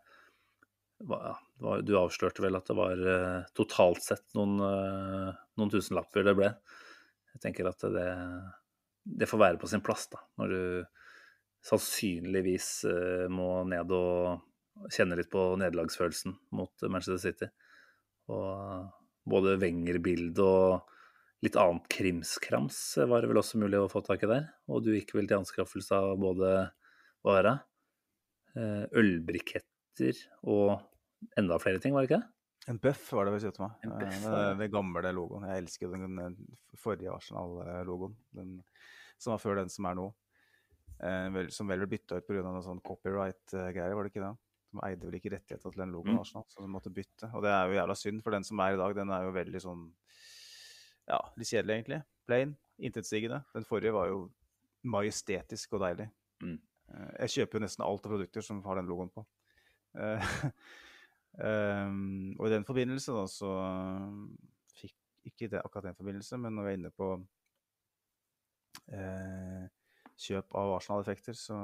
hva, 1.06 1.36
Du 1.84 1.92
avslørte 2.00 2.42
vel 2.42 2.56
at 2.58 2.66
det 2.66 2.74
var 2.78 2.98
uh, 2.98 3.44
totalt 3.54 4.02
sett 4.02 4.24
noen, 4.34 4.56
noen 4.58 5.70
tusenlapper 5.70 6.24
det 6.26 6.34
ble. 6.38 6.50
Jeg 7.34 7.42
tenker 7.44 7.68
at 7.70 7.82
det, 7.94 8.08
det 9.04 9.28
får 9.28 9.40
være 9.40 9.60
på 9.60 9.68
sin 9.70 9.84
plass, 9.84 10.08
da, 10.12 10.20
når 10.40 10.52
du 10.52 10.60
sannsynligvis 11.64 12.68
eh, 12.88 13.26
må 13.32 13.62
ned 13.68 13.92
og 13.94 14.90
kjenne 14.92 15.16
litt 15.18 15.30
på 15.32 15.52
nederlagsfølelsen 15.60 16.34
mot 16.56 16.86
Manchester 16.88 17.20
City. 17.22 17.48
Og 18.32 18.90
både 19.28 19.56
Wenger-bildet 19.60 20.40
og 20.44 21.44
litt 21.44 21.56
annet 21.60 21.86
krimskrams 21.92 22.80
var 23.08 23.22
det 23.22 23.30
vel 23.30 23.40
også 23.40 23.60
mulig 23.60 23.80
å 23.80 23.90
få 23.92 24.02
tak 24.04 24.24
i 24.24 24.30
der. 24.30 24.48
Og 24.68 24.84
du 24.84 24.92
gikk 24.94 25.14
vel 25.16 25.28
til 25.28 25.40
anskaffelse 25.40 26.00
av 26.00 26.16
både 26.20 26.52
hva 27.24 27.38
er 27.38 27.48
det? 27.48 27.56
Eh, 28.60 28.84
Ølbriketter 29.00 30.20
og 30.50 30.78
enda 31.40 31.58
flere 31.62 31.80
ting, 31.80 31.94
var 31.96 32.04
det 32.04 32.10
ikke 32.10 32.20
det? 32.20 32.30
En 32.68 32.78
bøff 32.80 33.10
var 33.12 33.26
det 33.28 33.34
vi 33.34 33.40
kjøpte 33.46 33.60
meg. 33.60 33.72
En 33.84 33.92
Eh, 33.92 34.10
ja. 34.22 34.30
den- 34.30 34.58
den 34.58 34.70
gamle 34.70 35.12
logoen. 35.12 35.46
Jeg 35.48 35.62
elsker 35.64 35.90
den, 35.92 36.16
den 36.16 36.36
forrige 36.76 37.10
Arsenal-logoen. 37.12 38.14
Som 39.18 39.32
var 39.32 39.38
før 39.38 39.56
den 39.56 39.68
som 39.68 39.84
er 39.86 39.94
nå. 39.94 40.14
Eh, 41.00 41.48
som 41.48 41.68
vel 41.68 41.78
ble 41.84 41.98
bytta 41.98 42.16
ut 42.16 42.26
pga. 42.26 42.42
noe 42.42 42.62
sånn 42.62 42.80
copyright-greier, 42.82 43.94
var 43.94 44.02
det 44.04 44.12
ikke 44.14 44.24
det? 44.30 44.36
De 44.74 44.80
eide 44.88 45.04
vel 45.04 45.20
ikke 45.20 45.30
rettigheter 45.32 45.70
til 45.70 45.80
den 45.82 45.92
logoen, 45.92 46.14
Mm. 46.16 46.20
Arsenal, 46.20 46.44
så 46.48 46.62
de 46.62 46.68
måtte 46.68 46.92
bytte. 46.92 47.32
Og 47.34 47.42
det 47.42 47.50
er 47.50 47.66
jo 47.68 47.74
jævla 47.80 47.94
synd, 47.96 48.22
for 48.22 48.30
den 48.30 48.42
som 48.44 48.58
er 48.60 48.72
i 48.72 48.76
dag, 48.76 48.94
den 48.94 49.10
er 49.10 49.22
jo 49.24 49.32
veldig 49.32 49.60
sånn 49.62 49.92
Ja, 51.06 51.18
litt 51.36 51.46
kjedelig, 51.48 51.84
egentlig. 51.84 52.02
Plain. 52.26 52.56
Intetsigende. 52.80 53.44
Den 53.52 53.64
forrige 53.64 53.92
var 53.92 54.06
jo 54.08 54.30
majestetisk 54.86 55.74
og 55.74 55.80
deilig. 55.82 56.10
Mm. 56.42 56.58
Eh, 56.94 57.26
Jeg 57.26 57.28
kjøper 57.46 57.52
jo 57.52 57.60
nesten 57.60 57.84
alt 57.84 58.06
av 58.06 58.10
produkter 58.12 58.42
som 58.42 58.62
har 58.62 58.76
den 58.76 58.86
logoen 58.88 59.10
på. 59.12 59.26
Ehm, 61.42 62.34
og 62.38 62.46
i 62.46 62.52
den 62.52 62.66
forbindelse 62.66 63.14
da, 63.16 63.24
så 63.30 63.50
fikk 64.78 64.94
ikke 65.30 65.48
det 65.50 65.62
akkurat 65.64 65.88
den 65.88 65.98
forbindelse, 65.98 66.38
men 66.38 66.54
når 66.54 66.66
vi 66.66 66.72
er 66.72 66.78
inne 66.78 66.92
på 66.94 67.08
eh, 68.92 69.64
kjøp 70.26 70.54
av 70.60 70.76
Arsenal-effekter, 70.76 71.34
så 71.38 71.58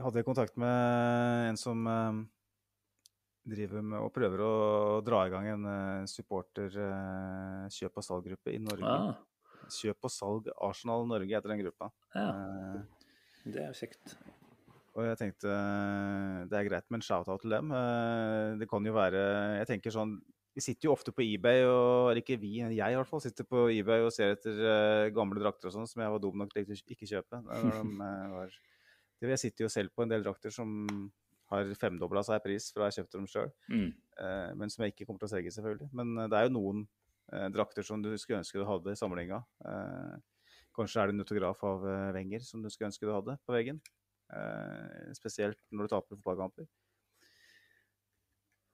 hadde 0.00 0.18
jeg 0.22 0.26
kontakt 0.26 0.56
med 0.60 1.50
en 1.50 1.58
som 1.60 1.86
eh, 1.86 2.22
driver 3.52 3.82
med 3.84 3.98
og 4.00 4.12
prøver 4.14 4.42
å 4.42 4.52
dra 5.04 5.24
i 5.26 5.32
gang 5.34 5.50
en 5.52 5.68
eh, 5.68 6.08
supporter 6.10 6.72
eh, 6.72 7.68
kjøp- 7.76 8.00
og 8.00 8.08
salggruppe 8.08 8.54
i 8.54 8.62
Norge. 8.62 8.88
Ah, 8.88 9.20
Kjøp 9.72 10.08
og 10.08 10.10
salg 10.12 10.48
Arsenal 10.66 11.06
Norge 11.08 11.30
heter 11.36 11.52
den 11.54 11.62
gruppa. 11.62 11.92
ja, 12.16 12.28
Eh, 12.32 12.80
det 13.52 13.58
er 13.58 13.72
jo 13.72 13.78
kjekt. 13.84 14.16
Og 14.94 15.04
jeg 15.08 15.18
tenkte 15.20 15.48
eh, 15.48 16.44
det 16.50 16.58
er 16.58 16.66
greit 16.68 16.86
med 16.90 16.98
en 17.00 17.06
shout-out 17.06 17.40
til 17.40 17.50
dem. 17.54 17.70
Eh, 17.72 18.56
Det 18.60 18.68
kan 18.68 18.84
jo 18.84 18.92
være 18.92 19.22
Jeg 19.60 19.66
tenker 19.70 19.90
sånn 19.94 20.18
Vi 20.54 20.60
sitter 20.60 20.88
jo 20.90 20.92
ofte 20.92 21.12
på 21.16 21.24
eBay, 21.24 21.62
og 21.64 22.10
eller 22.10 22.20
ikke 22.20 22.36
vi, 22.38 22.58
jeg 22.60 22.76
i 22.76 22.96
hvert 22.98 23.08
fall, 23.08 23.22
sitter 23.24 23.46
på 23.48 23.70
eBay 23.72 24.02
og 24.04 24.12
ser 24.12 24.34
etter 24.34 24.52
eh, 24.52 25.10
gamle 25.16 25.40
drakter 25.40 25.70
og 25.70 25.72
sånn 25.72 25.88
som 25.88 26.02
jeg 26.04 26.12
var 26.12 26.20
dum 26.20 26.36
nok 26.42 26.52
til 26.52 26.66
å 26.68 26.76
ikke 26.76 27.08
kjøpe. 27.08 27.40
Jeg 29.22 29.38
sitter 29.40 29.64
jo 29.64 29.68
selv 29.72 29.94
på 29.96 30.02
en 30.04 30.10
del 30.12 30.22
drakter 30.26 30.50
som 30.52 30.68
har 31.52 31.72
femdobla 31.80 32.20
seg 32.26 32.40
i 32.40 32.44
pris 32.44 32.66
fra 32.74 32.88
jeg 32.90 32.98
kjøpte 33.00 33.16
dem 33.20 33.26
sjøl, 33.32 33.50
Mm. 33.70 33.94
men 34.58 34.68
som 34.70 34.84
jeg 34.84 34.92
ikke 34.92 35.06
kommer 35.06 35.20
til 35.20 35.28
å 35.28 35.32
selge, 35.32 35.52
selvfølgelig. 35.56 35.88
Men 35.92 36.28
det 36.28 36.36
er 36.36 36.48
jo 36.48 36.52
noen 36.58 36.86
drakter 37.52 37.82
som 37.84 38.02
du 38.02 38.10
skulle 38.18 38.40
ønske 38.42 38.58
du 38.60 38.64
hadde 38.68 38.92
i 38.92 38.98
samlinga. 38.98 39.40
Kanskje 40.76 41.00
er 41.00 41.06
det 41.06 41.14
en 41.14 41.24
autograf 41.24 41.62
av 41.64 41.84
Wenger 42.16 42.40
som 42.44 42.62
du 42.62 42.68
skulle 42.68 42.88
ønske 42.90 43.06
du 43.08 43.12
hadde 43.12 43.38
på 43.46 43.52
veggen. 43.56 43.80
Eh, 44.32 45.12
spesielt 45.16 45.60
når 45.70 45.86
du 45.86 45.92
taper 45.92 46.16
fotballkamper. 46.16 46.68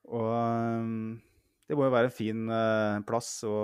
Og 0.09 0.29
eh, 0.31 0.89
det 1.69 1.77
må 1.77 1.85
jo 1.87 1.93
være 1.93 2.09
en 2.09 2.15
fin 2.15 2.43
eh, 2.55 2.99
plass 3.07 3.31
å, 3.47 3.55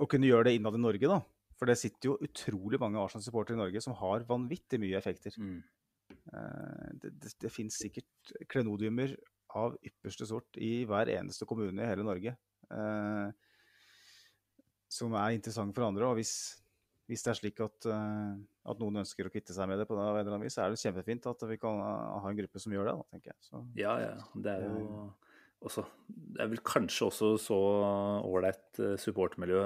å 0.00 0.08
kunne 0.10 0.28
gjøre 0.30 0.48
det 0.48 0.56
innad 0.58 0.78
i 0.78 0.82
Norge, 0.82 1.12
da. 1.12 1.20
For 1.56 1.68
det 1.68 1.78
sitter 1.80 2.10
jo 2.10 2.18
utrolig 2.24 2.80
mange 2.80 3.00
Arsenal-supportere 3.00 3.56
i 3.56 3.62
Norge 3.62 3.80
som 3.84 3.96
har 3.96 4.26
vanvittig 4.28 4.80
mye 4.82 4.98
effekter. 4.98 5.36
Mm. 5.40 5.62
Det, 7.00 7.10
det, 7.16 7.30
det 7.40 7.50
finnes 7.50 7.78
sikkert 7.80 8.34
klenodiumer 8.52 9.14
av 9.56 9.76
ypperste 9.86 10.26
sort 10.28 10.58
i 10.60 10.84
hver 10.88 11.08
eneste 11.14 11.48
kommune 11.48 11.80
i 11.80 11.88
hele 11.88 12.04
Norge. 12.04 12.34
eh, 12.70 13.30
som 14.96 15.16
er 15.18 15.36
interessant 15.36 15.74
for 15.74 15.86
andre. 15.86 16.06
Og 16.08 16.20
hvis, 16.20 16.34
hvis 17.06 17.22
det 17.22 17.30
er 17.30 17.38
slik 17.38 17.60
at, 17.62 17.86
eh, 17.86 18.32
at 18.70 18.80
noen 18.82 19.02
ønsker 19.02 19.28
å 19.28 19.30
kvitte 19.30 19.54
seg 19.54 19.68
med 19.70 19.78
det, 19.78 19.86
på 19.86 19.94
en 19.94 20.02
eller 20.02 20.26
annen 20.26 20.42
vis, 20.42 20.56
så 20.56 20.64
er 20.64 20.74
det 20.74 20.82
kjempefint 20.82 21.28
at 21.30 21.44
vi 21.46 21.58
kan 21.62 21.78
ha 21.78 22.18
en 22.26 22.38
gruppe 22.38 22.62
som 22.62 22.74
gjør 22.74 22.90
det. 22.90 22.94
Da, 22.98 23.06
tenker 23.14 23.32
jeg. 23.32 23.38
Så, 23.46 23.62
Ja, 23.78 23.94
ja. 24.02 24.16
Det 24.34 24.56
er 24.56 24.66
jo 24.66 25.06
også 25.66 25.86
Det 26.06 26.42
er 26.44 26.50
vel 26.50 26.60
kanskje 26.66 27.06
også 27.06 27.28
så 27.40 27.56
ålreit 28.26 28.80
eh, 28.82 28.96
supportmiljø 29.00 29.62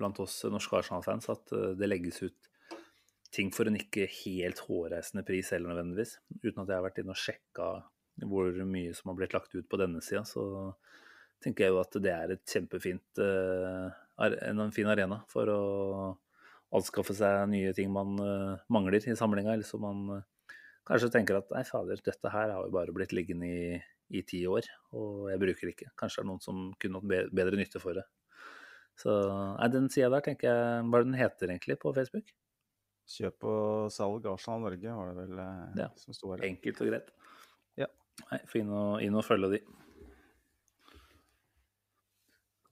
blant 0.00 0.18
oss 0.24 0.40
norske 0.50 0.80
Arsenal-fans 0.80 1.28
at 1.30 1.52
eh, 1.54 1.74
det 1.78 1.88
legges 1.88 2.22
ut 2.24 2.48
ting 3.32 3.52
for 3.52 3.68
en 3.68 3.76
ikke 3.76 4.08
helt 4.24 4.64
hårreisende 4.64 5.22
pris 5.28 5.52
heller 5.52 5.74
nødvendigvis. 5.74 6.16
Uten 6.40 6.62
at 6.64 6.72
jeg 6.72 6.74
har 6.74 6.86
vært 6.88 7.00
inne 7.02 7.14
og 7.14 7.20
sjekka 7.20 7.68
hvor 8.26 8.62
mye 8.66 8.94
som 8.96 9.12
har 9.12 9.18
blitt 9.20 9.36
lagt 9.36 9.52
ut 9.54 9.68
på 9.68 9.78
denne 9.78 10.00
sida, 10.02 10.24
så, 10.26 10.72
tenker 11.38 11.68
jeg 11.68 11.70
jo 11.70 11.76
at 11.78 11.92
det 12.02 12.10
er 12.10 12.32
et 12.34 12.50
kjempefint 12.50 13.20
en 13.22 14.72
fin 14.74 14.88
arena 14.90 15.20
for 15.30 15.52
å 15.52 15.60
anskaffe 16.74 17.16
seg 17.16 17.46
nye 17.52 17.72
ting 17.76 17.92
man 17.92 18.18
uh, 18.20 18.58
mangler 18.72 19.00
i 19.00 19.16
samlinga, 19.16 19.54
eller 19.54 19.68
som 19.68 19.84
man 19.84 20.18
uh, 20.18 20.56
kanskje 20.88 21.12
tenker 21.14 21.38
at 21.38 21.52
nei, 21.54 21.64
fader, 21.68 22.00
dette 22.04 22.32
her 22.32 22.52
har 22.54 22.66
jo 22.66 22.74
bare 22.74 22.94
blitt 22.96 23.14
liggende 23.16 23.48
i, 23.48 23.78
i 24.12 24.24
ti 24.28 24.42
år, 24.48 24.68
og 24.96 25.30
jeg 25.32 25.42
bruker 25.42 25.68
det 25.68 25.76
ikke. 25.76 25.92
Kanskje 26.00 26.20
det 26.20 26.26
er 26.26 26.30
noen 26.32 26.44
som 26.44 26.66
kunne 26.80 27.00
hatt 27.00 27.32
bedre 27.40 27.60
nytte 27.60 27.82
for 27.82 27.98
det. 27.98 28.04
Så 28.98 29.14
nei, 29.30 29.70
den 29.72 29.88
sida 29.94 30.10
der 30.10 30.24
tenker 30.26 30.48
jeg 30.48 30.86
Hva 30.90 30.98
er 30.98 31.04
det 31.04 31.06
den 31.12 31.20
heter 31.20 31.52
egentlig 31.52 31.76
på 31.78 31.92
Facebook? 31.94 32.32
Kjøp 33.08 33.44
og 33.46 33.92
salg 33.94 34.26
Arsenal 34.28 34.64
Norge 34.66 34.96
var 34.98 35.12
det 35.12 35.20
vel 35.22 35.42
ja. 35.80 35.86
som 35.96 36.16
sto 36.16 36.32
her. 36.34 36.42
Enkelt 36.48 36.82
og 36.84 36.90
greit. 36.90 37.12
Ja. 37.78 37.86
Nei, 38.26 38.40
Få 38.50 38.60
inn, 38.60 38.72
inn 39.06 39.16
og 39.16 39.24
følge 39.24 39.54
de. 39.54 39.60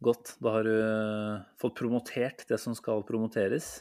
Godt. 0.05 0.35
Da 0.45 0.53
har 0.59 0.67
du 0.67 0.75
eh, 0.75 1.45
fått 1.61 1.79
promotert 1.79 2.45
det 2.51 2.59
som 2.61 2.77
skal 2.77 3.05
promoteres. 3.09 3.79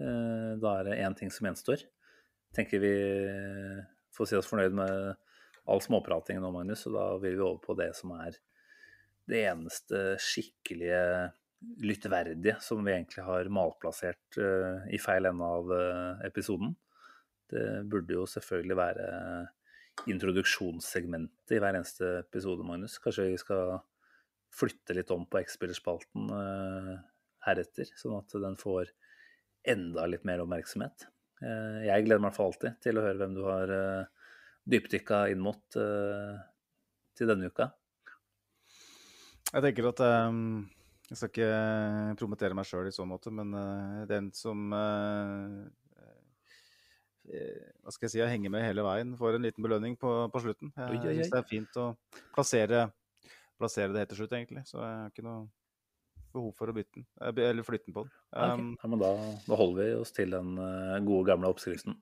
Eh, 0.00 0.52
da 0.60 0.76
er 0.78 0.86
det 0.88 1.00
én 1.04 1.16
ting 1.16 1.32
som 1.32 1.48
gjenstår. 1.48 1.82
Tenker 2.56 2.82
vi 2.82 2.94
får 4.16 4.30
si 4.30 4.38
oss 4.38 4.48
fornøyd 4.50 4.74
med 4.74 4.94
all 5.70 5.82
småpratingen 5.84 6.42
nå, 6.42 6.52
Magnus, 6.54 6.86
og 6.88 6.96
da 6.96 7.04
vil 7.22 7.36
vi 7.36 7.44
over 7.44 7.60
på 7.62 7.76
det 7.78 7.92
som 7.98 8.14
er 8.16 8.38
det 9.30 9.44
eneste 9.46 10.16
skikkelige 10.18 11.02
lyttverdige 11.84 12.56
som 12.64 12.80
vi 12.82 12.94
egentlig 12.94 13.22
har 13.22 13.50
malplassert 13.52 14.38
uh, 14.40 14.80
i 14.90 14.98
feil 14.98 15.28
ende 15.28 15.44
av 15.44 15.68
uh, 15.70 16.22
episoden. 16.26 16.72
Det 17.52 17.84
burde 17.92 18.16
jo 18.16 18.24
selvfølgelig 18.30 18.78
være 18.78 19.06
introduksjonssegmentet 20.10 21.54
i 21.54 21.60
hver 21.60 21.76
eneste 21.76 22.08
episode, 22.22 22.64
Magnus. 22.66 22.96
Kanskje 23.04 23.28
vi 23.28 23.38
skal 23.42 23.76
flytte 24.56 24.96
litt 24.96 25.12
om 25.14 25.26
på 25.28 25.42
X-spillerspalten 25.44 26.30
heretter, 27.44 27.90
sånn 27.98 28.16
at 28.16 28.34
den 28.42 28.56
får 28.58 28.90
enda 29.68 30.06
litt 30.08 30.24
mer 30.28 30.42
oppmerksomhet. 30.44 31.06
Uh, 31.40 31.80
jeg 31.86 32.06
gleder 32.06 32.22
meg 32.22 32.34
for 32.36 32.50
alltid 32.50 32.80
til 32.84 33.00
å 33.00 33.04
høre 33.04 33.20
hvem 33.20 33.36
du 33.36 33.42
har 33.46 33.72
uh, 33.72 34.32
dypdykka 34.70 35.24
inn 35.32 35.40
mot 35.42 35.62
til 35.72 37.30
denne 37.30 37.48
uka. 37.50 37.70
Jeg 39.50 39.64
tenker 39.64 39.88
at 39.88 40.02
um, 40.30 40.68
jeg 41.08 41.18
skal 41.18 41.30
ikke 41.32 41.50
promotere 42.20 42.54
meg 42.54 42.68
sjøl 42.68 42.86
i 42.86 42.94
så 42.94 43.06
måte, 43.08 43.32
men 43.34 43.56
uh, 43.56 44.04
den 44.10 44.30
som 44.36 44.68
uh, 44.70 45.64
hva 47.30 47.92
skal 47.94 48.06
jeg 48.06 48.12
si, 48.12 48.20
jeg 48.20 48.30
henger 48.30 48.52
med 48.52 48.64
hele 48.66 48.84
veien, 48.84 49.16
får 49.18 49.36
en 49.38 49.44
liten 49.46 49.64
belønning 49.64 49.96
på, 49.98 50.12
på 50.30 50.42
slutten. 50.42 50.72
Jeg 50.76 51.18
syns 51.20 51.32
det 51.32 51.38
er 51.40 51.50
fint 51.50 51.76
å 51.78 51.92
plassere 52.34 52.88
plassere 53.60 53.92
det 53.92 54.04
helt 54.04 54.12
til 54.14 54.22
slutt, 54.22 54.36
egentlig. 54.36 54.64
Så 54.68 54.80
jeg 54.80 54.96
har 54.96 55.12
ikke 55.12 55.26
noe 55.26 55.40
behov 56.34 56.54
for 56.58 56.70
å 56.70 56.74
bytte 56.76 57.02
den, 57.02 57.42
eller 57.44 57.66
flytte 57.66 57.88
den 57.88 57.96
på 57.96 58.04
den. 58.06 58.14
Um, 58.30 58.70
ja, 58.80 58.90
men 58.92 59.02
da, 59.02 59.10
da, 59.46 59.58
holder 59.58 59.80
vi 59.82 59.98
oss 60.00 60.14
til 60.16 60.34
den 60.34 60.54
uh, 60.58 60.96
gode, 61.06 61.26
gamle 61.30 61.50
oppskriften. 61.52 61.98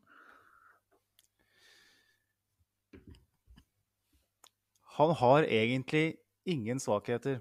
Han 4.99 5.15
har 5.15 5.47
egentlig 5.47 6.19
ingen 6.49 6.81
svakheter. 6.83 7.41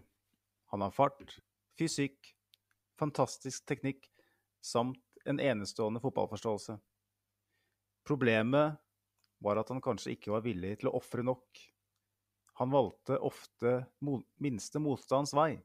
Han 0.70 0.84
har 0.86 0.94
fart, 0.94 1.40
fysikk, 1.80 2.36
fantastisk 3.00 3.66
teknikk 3.66 4.06
samt 4.62 5.02
en 5.26 5.40
enestående 5.42 6.02
fotballforståelse. 6.04 6.78
Problemet 8.08 8.78
var 9.44 9.60
at 9.60 9.72
han 9.74 9.82
kanskje 9.84 10.14
ikke 10.16 10.34
var 10.36 10.46
villig 10.46 10.78
til 10.82 10.92
å 10.92 10.96
ofre 11.00 11.26
nok. 11.26 11.64
Han 12.62 12.72
valgte 12.74 13.20
ofte 13.22 13.74
minste 14.42 14.82
motstands 14.82 15.34
vei. 15.38 15.58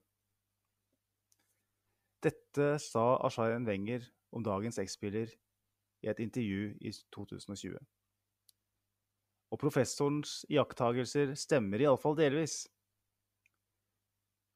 Dette 2.22 2.76
sa 2.78 3.16
Ashayen 3.26 3.66
Wenger 3.66 4.04
om 4.30 4.44
dagens 4.46 4.78
X-spiller 4.78 5.30
i 6.02 6.10
et 6.10 6.20
intervju 6.22 6.68
i 6.80 6.92
2020. 7.14 7.78
Og 9.52 9.60
professorens 9.60 10.42
iakttagelser 10.48 11.34
stemmer 11.36 11.82
iallfall 11.82 12.14
delvis. 12.16 12.62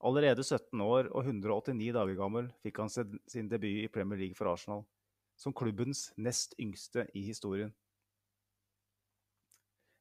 Allerede 0.06 0.44
17 0.44 0.80
år 0.80 1.10
og 1.10 1.26
189 1.26 1.90
dager 1.96 2.18
gammel 2.20 2.52
fikk 2.62 2.78
han 2.84 2.92
sin 2.92 3.50
debut 3.50 3.82
i 3.82 3.90
Premier 3.92 4.20
League 4.20 4.38
for 4.38 4.52
Arsenal, 4.52 4.84
som 5.36 5.54
klubbens 5.56 6.10
nest 6.16 6.54
yngste 6.62 7.08
i 7.18 7.24
historien. 7.26 7.74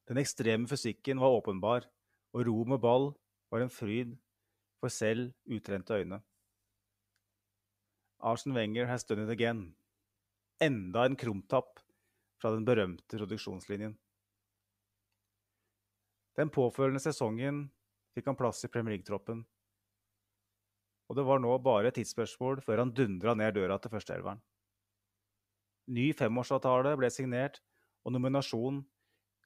Den 0.06 0.22
ekstreme 0.22 0.70
fysikken 0.70 1.18
var 1.18 1.34
åpenbar, 1.34 1.88
og 2.32 2.46
ro 2.46 2.62
med 2.68 2.78
ball 2.78 3.10
var 3.50 3.64
en 3.64 3.72
fryd 3.72 4.14
for 4.78 4.92
selv 4.92 5.32
utrente 5.50 5.98
øyne. 5.98 6.20
Arsen 8.20 8.54
Wenger 8.54 8.86
has 8.86 9.04
done 9.04 9.24
it 9.24 9.30
again. 9.30 9.74
Enda 10.60 11.04
en 11.04 11.16
krumtapp 11.16 11.80
fra 12.40 12.50
den 12.54 12.64
berømte 12.64 13.18
produksjonslinjen. 13.18 13.96
Den 16.36 16.50
påfølgende 16.52 17.00
sesongen 17.00 17.66
fikk 18.16 18.28
han 18.28 18.36
plass 18.36 18.64
i 18.64 18.70
Premier 18.72 18.96
League-troppen, 18.96 19.44
og 21.06 21.16
det 21.16 21.24
var 21.26 21.40
nå 21.40 21.52
bare 21.62 21.90
et 21.90 21.96
tidsspørsmål 22.00 22.60
før 22.64 22.82
han 22.82 22.92
dundra 22.96 23.36
ned 23.38 23.54
døra 23.56 23.78
til 23.78 23.92
førsteelveren. 23.92 24.42
Ny 25.86 26.10
femårsavtale 26.18 26.96
ble 26.98 27.10
signert, 27.14 27.60
og 28.02 28.14
nominasjon 28.14 28.80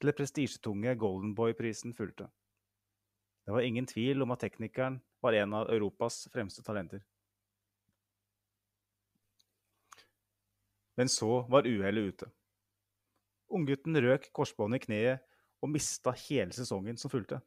til 0.01 0.09
det 0.09 0.17
prestisjetunge 0.17 0.95
Golden 1.01 1.35
Boy-prisen 1.37 1.93
fulgte. 1.97 2.31
Det 3.45 3.53
var 3.53 3.65
ingen 3.65 3.87
tvil 3.89 4.23
om 4.25 4.33
at 4.33 4.43
teknikeren 4.45 5.01
var 5.25 5.37
en 5.37 5.55
av 5.57 5.71
Europas 5.73 6.23
fremste 6.33 6.65
talenter. 6.65 7.03
Men 11.01 11.09
så 11.09 11.47
var 11.49 11.65
uhellet 11.65 12.13
ute. 12.13 12.27
Unggutten 13.57 13.97
røk 14.05 14.27
korsbåndet 14.37 14.83
i 14.83 14.85
kneet 14.85 15.23
og 15.65 15.71
mista 15.73 16.13
hele 16.27 16.53
sesongen 16.53 16.99
som 17.01 17.09
fulgte. 17.09 17.39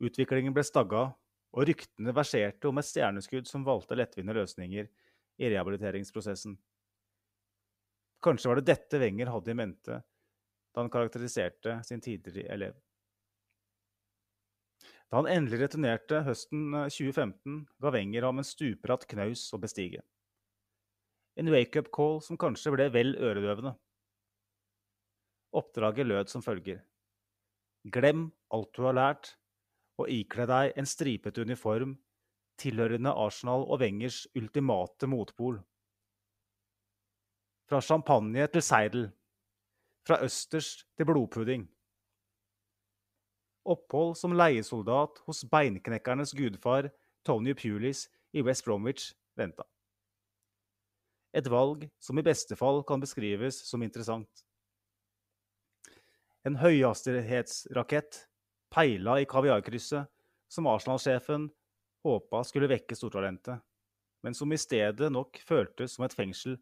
Utviklingen 0.00 0.54
ble 0.56 0.64
stagga, 0.64 1.10
og 1.52 1.66
ryktene 1.68 2.14
verserte 2.16 2.70
om 2.70 2.80
et 2.80 2.88
stjerneskudd 2.88 3.48
som 3.50 3.66
valgte 3.66 3.98
lettvinte 3.98 4.32
løsninger 4.32 4.88
i 4.88 5.50
rehabiliteringsprosessen. 5.52 6.54
Kanskje 8.24 8.48
var 8.48 8.60
det 8.60 8.70
dette 8.70 9.00
Wenger 9.02 9.32
hadde 9.34 9.52
i 9.52 9.58
mente 9.58 9.98
da 10.00 10.80
han 10.80 10.92
karakteriserte 10.92 11.80
sin 11.84 12.00
tidligere 12.00 12.54
elev. 12.54 12.78
Da 15.10 15.18
han 15.18 15.28
endelig 15.28 15.66
returnerte 15.66 16.22
høsten 16.22 16.70
2015, 16.72 17.60
eh, 17.60 17.76
ga 17.82 17.92
Wenger 17.92 18.28
ham 18.28 18.40
en 18.40 18.46
stupbratt 18.46 19.08
knaus 19.10 19.48
å 19.52 19.60
bestige. 19.60 20.04
En 21.38 21.50
wake-up 21.52 21.90
call 21.94 22.20
som 22.24 22.38
kanskje 22.40 22.72
ble 22.74 22.88
vel 22.94 23.14
øredøvende. 23.16 23.74
Oppdraget 25.56 26.06
lød 26.06 26.30
som 26.30 26.42
følger. 26.42 26.82
Glem 27.90 28.30
alt 28.52 28.72
du 28.76 28.82
har 28.84 28.96
lært, 28.96 29.34
og 30.00 30.10
ikle 30.10 30.46
deg 30.48 30.78
en 30.78 30.88
stripete 30.88 31.42
uniform 31.42 31.96
tilhørende 32.60 33.12
Arsenal 33.16 33.64
og 33.64 33.80
Wengers 33.80 34.26
ultimate 34.36 35.08
motpol. 35.08 35.60
Fra 37.70 37.80
champagne 37.80 38.46
til 38.52 38.62
seidel. 38.62 39.08
Fra 40.06 40.20
østers 40.24 40.84
til 40.96 41.06
blodpudding. 41.06 41.68
Opphold 43.70 44.16
som 44.16 44.34
leiesoldat 44.34 45.20
hos 45.26 45.44
beinknekkernes 45.52 46.32
gudfar 46.34 46.88
Tony 47.24 47.54
Pulis 47.54 48.08
i 48.32 48.42
West 48.42 48.64
Bromwich 48.64 49.12
venta. 49.36 49.66
Et 51.36 51.46
valg 51.46 51.86
som 52.02 52.18
i 52.18 52.24
beste 52.26 52.56
fall 52.58 52.82
kan 52.86 53.02
beskrives 53.02 53.60
som 53.68 53.82
interessant. 53.86 54.44
En 56.42 56.56
høyhastighetsrakett 56.58 58.24
peila 58.72 59.18
i 59.20 59.28
kaviarkrysset, 59.28 60.08
som 60.50 60.66
Arsenal-sjefen 60.66 61.50
håpa 62.02 62.40
skulle 62.46 62.70
vekke 62.70 62.96
stortalentet, 62.96 63.60
men 64.24 64.34
som 64.34 64.50
i 64.52 64.58
stedet 64.58 65.10
nok 65.12 65.38
føltes 65.46 65.94
som 65.94 66.06
et 66.06 66.16
fengsel 66.16 66.56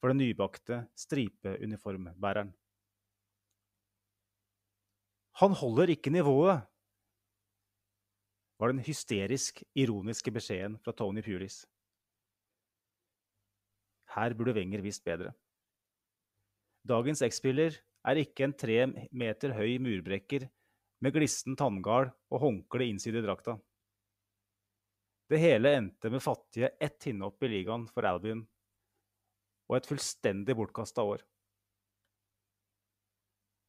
for 0.00 0.10
den 0.10 0.22
nybakte 0.22 0.80
stripeuniformbæreren. 0.98 2.50
Han 5.38 5.54
holder 5.54 5.94
ikke 5.94 6.10
nivået, 6.10 6.64
var 8.58 8.72
den 8.72 8.82
hysterisk 8.82 9.62
ironiske 9.78 10.32
beskjeden 10.34 10.80
fra 10.82 10.90
Tony 10.98 11.22
Pulis. 11.22 11.62
Her 14.14 14.34
burde 14.36 14.54
Wenger 14.56 14.82
visst 14.84 15.04
bedre. 15.04 15.34
Dagens 16.88 17.22
X-spiller 17.26 17.76
er 18.08 18.20
ikke 18.22 18.46
en 18.46 18.54
tre 18.56 18.86
meter 19.12 19.52
høy 19.56 19.76
murbrekker 19.82 20.46
med 21.04 21.14
glissen 21.14 21.56
tanngard 21.58 22.14
og 22.32 22.42
håndkle 22.42 22.86
innside 22.88 23.20
i 23.20 23.26
drakta. 23.26 23.58
Det 25.28 25.40
hele 25.42 25.74
endte 25.76 26.08
med 26.08 26.24
fattige 26.24 26.70
ett 26.80 27.04
hinnopp 27.04 27.42
i 27.44 27.50
ligaen 27.52 27.84
for 27.92 28.08
Albion 28.08 28.46
og 29.68 29.76
et 29.76 29.88
fullstendig 29.90 30.56
bortkasta 30.56 31.04
år. 31.04 31.20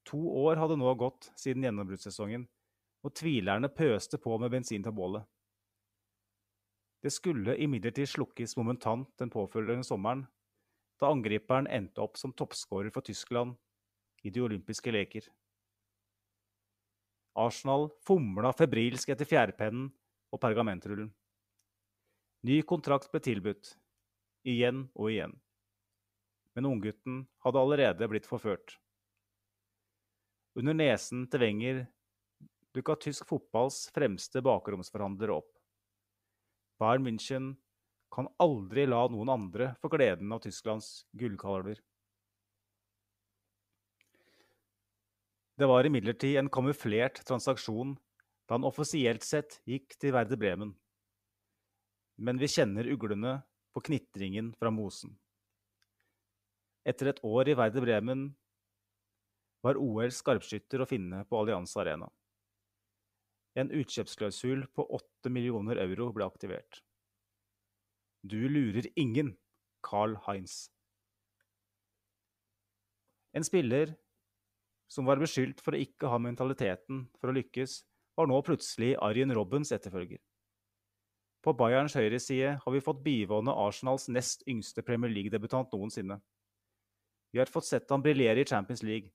To 0.07 0.19
år 0.45 0.61
hadde 0.61 0.77
nå 0.79 0.93
gått 0.97 1.27
siden 1.37 1.65
gjennombruddssesongen, 1.67 2.47
og 3.03 3.13
tvilerne 3.15 3.69
pøste 3.71 4.17
på 4.21 4.37
med 4.41 4.51
bensin 4.53 4.83
til 4.83 4.95
bålet. 4.95 5.27
Det 6.99 7.11
skulle 7.15 7.55
imidlertid 7.55 8.09
slukkes 8.11 8.57
momentant 8.59 9.11
den 9.21 9.31
påfølgende 9.31 9.87
sommeren, 9.87 10.25
da 10.99 11.11
angriperen 11.13 11.67
endte 11.71 12.03
opp 12.03 12.17
som 12.19 12.33
toppskårer 12.35 12.91
for 12.91 13.05
Tyskland 13.07 13.55
i 14.23 14.31
de 14.35 14.41
olympiske 14.43 14.91
leker. 14.91 15.29
Arsenal 17.39 17.87
fomla 18.03 18.51
febrilsk 18.51 19.13
etter 19.13 19.27
fjærpennen 19.29 19.87
og 20.33 20.41
pergamentrullen. 20.43 21.07
Ny 22.43 22.61
kontrakt 22.67 23.07
ble 23.11 23.21
tilbudt, 23.23 23.73
igjen 24.47 24.87
og 24.95 25.11
igjen. 25.11 25.37
Men 26.55 26.67
unggutten 26.67 27.21
hadde 27.45 27.61
allerede 27.63 28.07
blitt 28.11 28.27
forført. 28.27 28.75
Under 30.59 30.75
nesen 30.75 31.27
til 31.31 31.43
Wenger 31.45 31.85
dukka 32.75 32.97
tysk 32.99 33.27
fotballs 33.29 33.85
fremste 33.95 34.43
bakromsforhandlere 34.43 35.39
opp. 35.39 35.58
Bayern 36.79 37.03
München 37.03 37.53
kan 38.15 38.29
aldri 38.39 38.85
la 38.87 39.03
noen 39.11 39.29
andre 39.29 39.73
få 39.81 39.91
gleden 39.91 40.31
av 40.31 40.39
Tysklands 40.43 41.05
gullkalver. 41.19 41.81
Det 45.59 45.67
var 45.67 45.83
imidlertid 45.83 46.37
en 46.39 46.49
kamuflert 46.49 47.19
transaksjon 47.27 47.97
da 48.47 48.55
han 48.55 48.67
offisielt 48.67 49.25
sett 49.27 49.59
gikk 49.67 49.97
til 49.99 50.15
Verde 50.15 50.37
Bremen. 50.39 50.71
Men 52.15 52.39
vi 52.39 52.47
kjenner 52.47 52.87
uglene 52.87 53.41
på 53.75 53.83
knitringen 53.89 54.53
fra 54.55 54.71
mosen. 54.71 55.17
Etter 56.87 57.11
et 57.11 57.19
år 57.27 57.51
i 57.51 57.57
Verde 57.59 57.83
Bremen 57.83 58.23
var 59.67 59.77
OL 59.77 60.15
skarpskytter 60.15 60.79
å 60.79 60.87
finne 60.87 61.25
på 61.27 61.41
Allianz 61.41 61.75
Arena. 61.75 62.07
En 63.57 63.71
utkjøpsklausul 63.73 64.67
på 64.75 64.85
8 64.95 65.31
millioner 65.33 65.81
euro 65.81 66.11
ble 66.13 66.27
aktivert. 66.27 66.83
Du 68.21 68.37
lurer 68.49 68.85
ingen, 68.99 69.37
Carl 69.81 70.17
Heinz. 70.27 70.67
En 73.33 73.45
spiller 73.45 73.95
som 74.89 75.05
var 75.05 75.21
beskyldt 75.21 75.61
for 75.61 75.77
å 75.77 75.81
ikke 75.81 76.09
ha 76.09 76.17
mentaliteten 76.21 77.05
for 77.21 77.31
å 77.31 77.35
lykkes, 77.37 77.83
var 78.17 78.27
nå 78.27 78.39
plutselig 78.43 78.95
Arjen 79.05 79.31
Robbens 79.37 79.71
etterfølger. 79.71 80.19
På 81.45 81.53
Bayerns 81.55 81.95
høyreside 81.95 82.57
har 82.59 82.73
vi 82.73 82.81
fått 82.83 83.03
bivåne 83.05 83.53
Arsenals 83.53 84.09
nest 84.11 84.43
yngste 84.49 84.83
Premier 84.83 85.13
League-debutant 85.13 85.71
noensinne. 85.71 86.19
Vi 87.31 87.39
har 87.39 87.47
fått 87.47 87.69
sett 87.69 87.89
ham 87.93 88.03
briljere 88.03 88.43
i 88.43 88.49
Champions 88.49 88.83
League. 88.83 89.13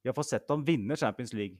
Vi 0.00 0.08
har 0.08 0.16
fått 0.16 0.30
sett 0.30 0.48
ham 0.48 0.62
vinne 0.64 0.96
Champions 0.96 1.34
League. 1.36 1.58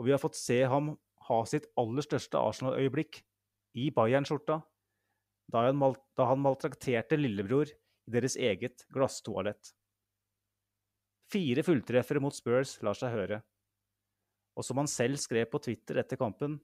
Og 0.00 0.08
vi 0.08 0.14
har 0.14 0.22
fått 0.22 0.38
se 0.38 0.62
ham 0.64 0.94
ha 1.28 1.38
sitt 1.46 1.68
aller 1.78 2.04
største 2.04 2.40
Arsenal-øyeblikk 2.40 3.20
i 3.78 3.90
Bayern-skjorta 3.94 4.62
da, 5.50 5.62
da 6.16 6.28
han 6.30 6.40
maltrakterte 6.42 7.18
lillebror 7.18 7.68
i 7.70 8.14
deres 8.14 8.36
eget 8.40 8.86
glasstoalett. 8.94 9.74
Fire 11.30 11.62
fulltreffere 11.62 12.22
mot 12.22 12.34
Spurs 12.34 12.78
lar 12.82 12.96
seg 12.98 13.12
høre. 13.14 13.42
Og 14.58 14.66
som 14.66 14.80
han 14.80 14.90
selv 14.90 15.20
skrev 15.22 15.46
på 15.52 15.60
Twitter 15.62 16.00
etter 16.02 16.18
kampen 16.18 16.58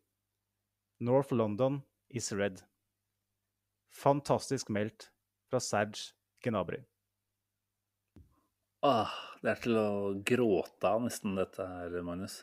North 1.06 1.34
London 1.34 1.82
is 2.08 2.32
red. 2.32 2.62
Fantastisk 3.94 4.72
meldt 4.72 5.10
fra 5.50 5.60
Serge 5.62 6.16
Gnabry. 6.42 6.80
Ah, 8.86 9.12
det 9.42 9.52
er 9.52 9.62
til 9.62 9.78
å 9.80 9.88
gråte 10.26 10.88
av 10.88 11.04
nesten, 11.04 11.36
dette 11.38 11.64
her, 11.64 11.94
Magnus. 12.06 12.40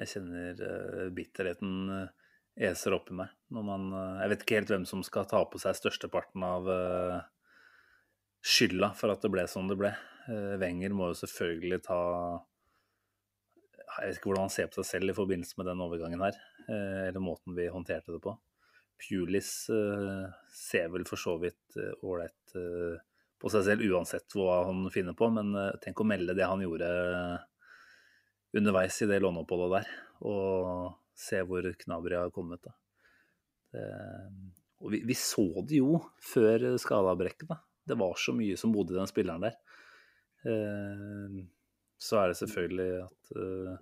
Jeg 0.00 0.10
kjenner 0.14 0.62
uh, 0.62 1.08
bitterheten 1.14 1.74
uh, 1.92 2.32
eser 2.56 2.96
opp 2.96 3.12
i 3.12 3.18
meg. 3.20 3.34
Når 3.52 3.66
man, 3.66 3.90
uh, 3.92 4.22
jeg 4.22 4.32
vet 4.32 4.46
ikke 4.46 4.58
helt 4.60 4.72
hvem 4.74 4.88
som 4.88 5.04
skal 5.06 5.28
ta 5.30 5.42
på 5.48 5.60
seg 5.60 5.76
størsteparten 5.78 6.46
av 6.46 6.72
skylda 8.42 8.90
for 8.98 9.12
at 9.14 9.22
det 9.22 9.30
ble 9.32 9.44
som 9.50 9.68
det 9.70 9.78
ble. 9.78 9.92
Eh, 10.30 10.54
Wenger 10.60 10.94
må 10.94 11.10
jo 11.10 11.18
selvfølgelig 11.22 11.82
ta 11.86 12.00
Jeg 13.92 14.08
vet 14.08 14.18
ikke 14.18 14.30
hvordan 14.30 14.46
han 14.46 14.54
ser 14.54 14.70
på 14.70 14.80
seg 14.80 14.88
selv 14.88 15.12
i 15.12 15.16
forbindelse 15.16 15.58
med 15.60 15.68
den 15.68 15.82
overgangen 15.84 16.22
her, 16.24 16.36
eh, 16.64 17.08
eller 17.10 17.22
måten 17.22 17.56
vi 17.56 17.68
håndterte 17.68 18.14
det 18.14 18.22
på. 18.24 18.34
Pulis 19.02 19.52
eh, 19.74 20.26
ser 20.56 20.88
vel 20.94 21.04
for 21.08 21.20
så 21.20 21.36
vidt 21.42 21.76
ålreit 22.00 22.54
på 23.42 23.50
seg 23.50 23.64
selv 23.66 23.84
uansett 23.90 24.36
hva 24.38 24.62
han 24.68 24.86
finner 24.94 25.16
på, 25.18 25.26
men 25.34 25.50
tenk 25.82 25.98
å 25.98 26.06
melde 26.06 26.36
det 26.38 26.46
han 26.46 26.62
gjorde 26.62 26.88
underveis 28.56 29.00
i 29.02 29.08
det 29.10 29.20
låneoppholdet 29.22 29.72
der, 29.78 29.92
og 30.28 30.92
se 31.18 31.40
hvor 31.46 31.66
Knabri 31.84 32.18
har 32.18 32.32
kommet. 32.34 32.62
da. 32.64 32.74
Det, 33.72 33.86
og 34.82 34.92
vi, 34.92 35.02
vi, 35.06 35.16
så 35.16 35.44
det 35.68 35.78
jo 35.78 36.00
før 36.32 36.72
skadeavbrekket. 36.80 37.54
Det 37.88 37.98
var 37.98 38.18
så 38.18 38.34
mye 38.36 38.58
som 38.58 38.74
bodde 38.74 38.94
i 38.94 38.98
den 38.98 39.10
spilleren 39.10 39.46
der. 39.46 39.58
Eh, 40.48 41.42
så 42.02 42.18
er 42.18 42.32
det 42.32 42.38
selvfølgelig 42.40 42.90
at 43.04 43.32
eh, 43.38 43.76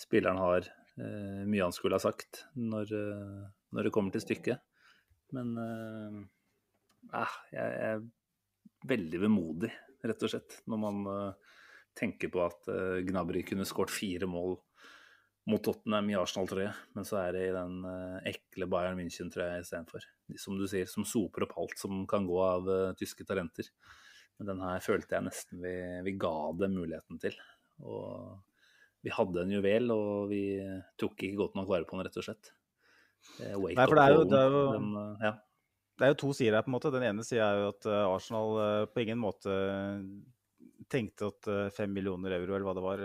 spilleren 0.00 0.40
har 0.40 0.66
eh, 0.66 1.42
mye 1.44 1.66
han 1.66 1.76
skulle 1.76 1.98
ha 2.00 2.02
sagt 2.02 2.46
når, 2.56 2.94
når 3.72 3.86
det 3.88 3.94
kommer 3.94 4.14
til 4.14 4.24
stykket. 4.24 4.62
Men 5.36 5.52
eh, 5.60 6.18
jeg 7.52 7.68
er 7.90 8.04
veldig 8.88 9.20
vemodig, 9.22 9.70
rett 10.02 10.24
og 10.24 10.32
slett, 10.32 10.62
når 10.66 10.80
man 10.82 11.04
tenker 11.98 12.30
på 12.32 12.42
at 12.44 12.68
Gnabry 13.06 13.42
kunne 13.46 13.66
skåret 13.68 13.92
fire 13.92 14.28
mål 14.30 14.56
mot 15.50 15.62
Tottenham 15.64 16.10
i 16.12 16.16
Arsenal-trøye, 16.16 16.70
men 16.94 17.06
så 17.06 17.18
er 17.18 17.34
det 17.34 17.42
i 17.48 17.54
den 17.54 17.80
ekle 18.30 18.68
Bayern 18.70 18.98
München-trøya 19.00 19.58
istedenfor. 19.60 20.04
Som 20.38 20.60
du 20.60 20.68
sier, 20.70 20.86
som 20.88 21.06
soper 21.08 21.48
opp 21.48 21.56
alt 21.58 21.74
som 21.80 22.04
kan 22.10 22.28
gå 22.28 22.38
av 22.44 22.70
tyske 22.98 23.26
talenter. 23.26 23.66
Men 24.38 24.52
den 24.52 24.62
her 24.64 24.82
følte 24.84 25.18
jeg 25.18 25.26
nesten 25.26 25.60
vi, 25.62 25.74
vi 26.06 26.14
ga 26.20 26.34
dem 26.58 26.76
muligheten 26.78 27.18
til. 27.22 27.34
Og 27.82 28.38
vi 29.02 29.12
hadde 29.14 29.42
en 29.42 29.54
juvel, 29.56 29.90
og 29.94 30.30
vi 30.30 30.42
tok 31.00 31.16
ikke 31.18 31.40
godt 31.40 31.56
nok 31.58 31.70
vare 31.70 31.88
på 31.88 31.98
den, 31.98 32.06
rett 32.06 32.20
og 32.22 32.28
slett. 32.28 32.52
Wake 33.38 33.76
Nei, 33.78 33.86
for 33.86 33.98
det 33.98 34.04
er, 34.04 34.14
jo, 34.16 34.22
det, 34.26 34.38
er 34.38 34.54
jo, 34.54 34.62
den, 34.76 34.94
ja. 35.22 35.32
det 35.98 36.06
er 36.06 36.12
jo 36.14 36.20
to 36.22 36.30
sider 36.38 36.58
her, 36.58 36.66
på 36.66 36.72
en 36.72 36.76
måte. 36.76 36.94
Den 36.94 37.08
ene 37.10 37.26
sida 37.26 37.50
er 37.50 37.64
jo 37.64 37.72
at 37.74 37.90
Arsenal 38.02 38.86
på 38.94 39.04
ingen 39.04 39.20
måte 39.22 39.58
tenkte 40.92 41.30
at 41.32 41.48
fem 41.76 41.92
millioner 41.94 42.36
euro, 42.38 42.54
eller 42.54 42.66
hva 42.68 42.74
det 42.76 42.84
var, 42.84 43.02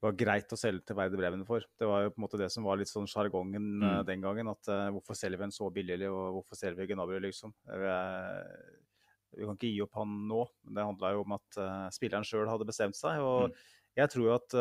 var 0.00 0.16
greit 0.18 0.52
å 0.52 0.58
selge 0.60 0.84
til 0.88 0.98
Verde 0.98 1.18
brevene 1.20 1.46
for. 1.48 1.64
Det 1.78 1.88
var 1.88 2.04
jo 2.04 2.12
på 2.12 2.20
en 2.20 2.26
måte 2.26 2.40
det 2.40 2.50
som 2.52 2.68
var 2.68 2.78
litt 2.80 2.90
sånn 2.90 3.08
sjargongen 3.10 3.66
mm. 3.80 3.88
den 4.08 4.24
gangen. 4.24 4.52
At 4.52 4.70
hvorfor 4.94 5.18
selger 5.18 5.40
vi 5.40 5.48
en 5.48 5.56
så 5.56 5.68
billig, 5.74 5.98
og 6.08 6.38
hvorfor 6.38 6.60
selger 6.60 6.80
vi 6.82 6.92
Gnabry, 6.92 7.20
liksom? 7.26 7.52
Vi 7.70 9.44
kan 9.46 9.58
ikke 9.58 9.72
gi 9.72 9.82
opp 9.84 10.00
han 10.00 10.14
nå, 10.30 10.44
men 10.64 10.78
det 10.78 10.88
handla 10.88 11.12
jo 11.14 11.26
om 11.26 11.36
at 11.36 11.60
spilleren 11.96 12.26
sjøl 12.26 12.48
hadde 12.50 12.68
bestemt 12.68 12.98
seg. 12.98 13.20
Og 13.24 13.50
mm. 13.50 13.60
jeg 14.00 14.14
tror 14.14 14.28
jo 14.28 14.36
at, 14.38 14.58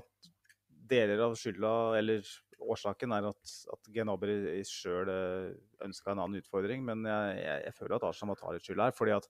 at, 0.00 0.32
deler 0.84 1.22
av 1.24 1.38
skylda, 1.40 1.74
eller 1.98 2.34
årsaken, 2.64 3.14
er 3.16 3.28
at, 3.30 3.54
at 3.72 3.90
Genobri 3.94 4.36
sjøl 4.68 5.10
eh, 5.12 5.54
ønska 5.84 6.12
en 6.12 6.22
annen 6.24 6.42
utfordring. 6.42 6.84
Men 6.86 7.04
jeg, 7.08 7.40
jeg, 7.40 7.64
jeg 7.68 7.76
føler 7.78 7.96
at 7.98 8.06
Arsenal 8.08 8.32
må 8.32 8.38
ta 8.40 8.52
litt 8.54 8.66
skyld 8.66 8.84
her. 8.84 8.94
fordi 8.96 9.16
at 9.16 9.28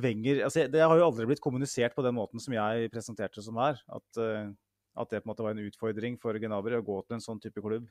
Wenger 0.00 0.44
altså 0.46 0.66
Det 0.72 0.80
har 0.80 0.96
jo 0.96 1.04
aldri 1.04 1.26
blitt 1.28 1.42
kommunisert 1.44 1.92
på 1.96 2.04
den 2.06 2.16
måten 2.16 2.40
som 2.40 2.54
jeg 2.56 2.90
presenterte 2.92 3.44
som 3.44 3.58
her. 3.60 3.76
At, 3.92 4.20
at 4.22 5.12
det 5.12 5.20
på 5.20 5.26
en 5.26 5.32
måte 5.32 5.44
var 5.44 5.52
en 5.52 5.66
utfordring 5.66 6.16
for 6.20 6.38
Genabri 6.40 6.78
å 6.78 6.86
gå 6.86 6.96
til 7.04 7.18
en 7.18 7.24
sånn 7.24 7.42
type 7.42 7.60
klubb 7.60 7.90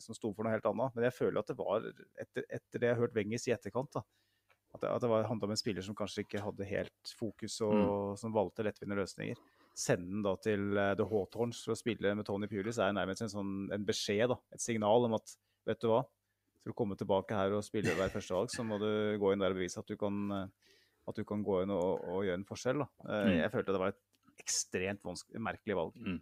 som 0.00 0.16
sto 0.16 0.30
for 0.32 0.46
noe 0.46 0.54
helt 0.54 0.68
annet. 0.70 0.96
Men 0.96 1.08
jeg 1.10 1.16
føler 1.18 1.42
at 1.42 1.52
det 1.52 1.58
var, 1.58 1.84
etter, 2.24 2.46
etter 2.48 2.80
det 2.80 2.88
jeg 2.88 2.96
har 2.96 3.02
hørt 3.04 3.18
Wenger 3.18 3.42
si 3.42 3.52
i 3.52 3.56
etterkant, 3.56 3.92
da, 3.98 4.04
at 4.72 4.80
det, 4.80 4.88
at 4.88 5.04
det 5.04 5.10
var 5.12 5.26
handla 5.28 5.48
om 5.48 5.52
en 5.52 5.60
spiller 5.60 5.84
som 5.84 5.96
kanskje 5.96 6.24
ikke 6.24 6.42
hadde 6.42 6.68
helt 6.68 7.12
fokus, 7.18 7.58
og 7.64 7.74
mm. 7.74 8.16
som 8.22 8.34
valgte 8.34 8.64
lettvinte 8.64 8.96
løsninger. 8.96 9.44
Sende 9.76 10.08
den 10.08 10.24
da 10.24 10.32
til 10.40 10.64
uh, 10.78 10.92
The 10.96 11.06
Hawthorns 11.08 11.62
for 11.66 11.74
å 11.74 11.78
spille 11.78 12.14
med 12.16 12.26
Tony 12.28 12.48
Pulis 12.48 12.80
er 12.80 12.94
nærmest 12.96 13.26
en, 13.26 13.32
sånn, 13.32 13.52
en 13.72 13.86
beskjed, 13.88 14.32
da, 14.32 14.38
et 14.52 14.64
signal 14.64 15.08
om 15.08 15.16
at 15.18 15.36
vet 15.68 15.80
du 15.82 15.90
hva, 15.92 16.02
for 16.62 16.72
å 16.72 16.78
komme 16.78 16.96
tilbake 16.98 17.36
her 17.36 17.56
og 17.56 17.64
spille 17.66 17.94
hver 17.98 18.12
førstevalg, 18.12 18.52
så 18.52 18.64
må 18.64 18.78
du 18.80 18.88
gå 19.20 19.32
inn 19.32 19.42
der 19.42 19.52
og 19.52 19.60
bevise 19.60 19.82
at 19.82 19.88
du 19.88 19.98
kan, 20.00 20.48
at 21.08 21.18
du 21.18 21.24
kan 21.28 21.42
gå 21.44 21.62
inn 21.64 21.72
og, 21.74 22.02
og, 22.04 22.20
gjøre 22.26 22.40
en 22.40 22.48
forskjell. 22.48 22.84
Da. 22.84 22.90
Uh, 23.06 23.16
mm. 23.28 23.38
Jeg 23.40 23.54
følte 23.54 23.74
det 23.74 23.82
var 23.82 23.94
et 23.94 24.42
ekstremt 24.42 25.10
merkelig 25.42 25.78
valg. 25.78 25.96
Mm. 25.98 26.20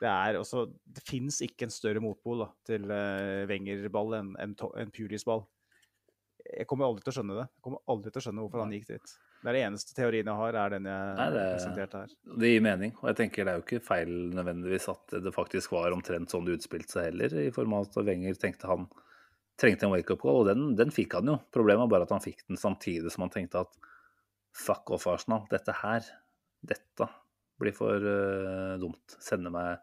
Det, 0.00 0.08
er 0.12 0.38
også, 0.40 0.66
det 0.96 1.04
fins 1.06 1.40
ikke 1.44 1.68
en 1.68 1.74
større 1.74 2.02
motpol 2.04 2.44
da, 2.44 2.48
til 2.68 2.88
uh, 2.90 3.44
Wenger-ball 3.50 4.18
enn 4.20 4.32
en, 4.42 4.56
en 4.56 4.94
Pulis-ball 4.94 5.46
jeg 6.54 6.66
kommer 6.68 6.88
aldri 6.88 7.04
til 7.04 7.12
å 7.12 7.16
skjønne 7.18 7.38
det. 7.38 7.46
Jeg 7.56 7.64
kommer 7.64 7.92
aldri 7.92 8.12
til 8.12 8.20
å 8.20 8.24
skjønne 8.26 8.44
hvorfor 8.44 8.62
han 8.62 8.74
gikk 8.76 8.90
dit. 8.90 9.14
Det 9.36 9.50
er 9.50 9.56
det 9.56 9.62
eneste 9.66 9.96
teorien 9.96 10.28
jeg 10.30 10.40
har, 10.40 10.58
er 10.58 10.74
den 10.74 10.88
jeg 10.90 11.16
Nei, 11.18 11.26
det, 11.34 11.42
presenterte 11.54 12.02
her. 12.02 12.14
Det 12.42 12.50
gir 12.50 12.62
mening, 12.64 12.94
og 13.00 13.08
jeg 13.10 13.18
tenker 13.20 13.46
det 13.46 13.52
er 13.52 13.60
jo 13.60 13.64
ikke 13.64 13.82
feil 13.84 14.12
nødvendigvis 14.34 14.88
at 14.92 15.16
det 15.26 15.32
faktisk 15.34 15.74
var 15.76 15.94
omtrent 15.94 16.32
sånn 16.32 16.46
det 16.48 16.56
utspilte 16.58 16.96
seg 16.96 17.10
heller, 17.10 17.36
i 17.44 17.52
form 17.54 17.76
av 17.76 17.88
at 17.88 17.98
Wenger 18.08 18.38
tenkte 18.42 18.70
han 18.70 18.88
trengte 19.60 19.86
en 19.86 19.92
wake-up 19.94 20.20
call, 20.20 20.42
og 20.42 20.48
den, 20.50 20.64
den, 20.76 20.92
fikk 20.92 21.16
han 21.16 21.30
jo. 21.30 21.36
Problemet 21.54 21.86
var 21.86 21.92
bare 21.94 22.08
at 22.08 22.16
han 22.16 22.24
fikk 22.24 22.42
den 22.44 22.60
samtidig 22.60 23.12
som 23.12 23.24
han 23.24 23.32
tenkte 23.32 23.62
at 23.64 23.78
fuck 24.56 24.90
off 24.94 25.06
Arsenal, 25.10 25.44
dette 25.50 25.74
her, 25.82 26.06
dette 26.66 27.08
blir 27.60 27.76
for 27.76 28.02
uh, 28.02 28.76
dumt. 28.80 29.16
Sende 29.22 29.52
meg 29.52 29.80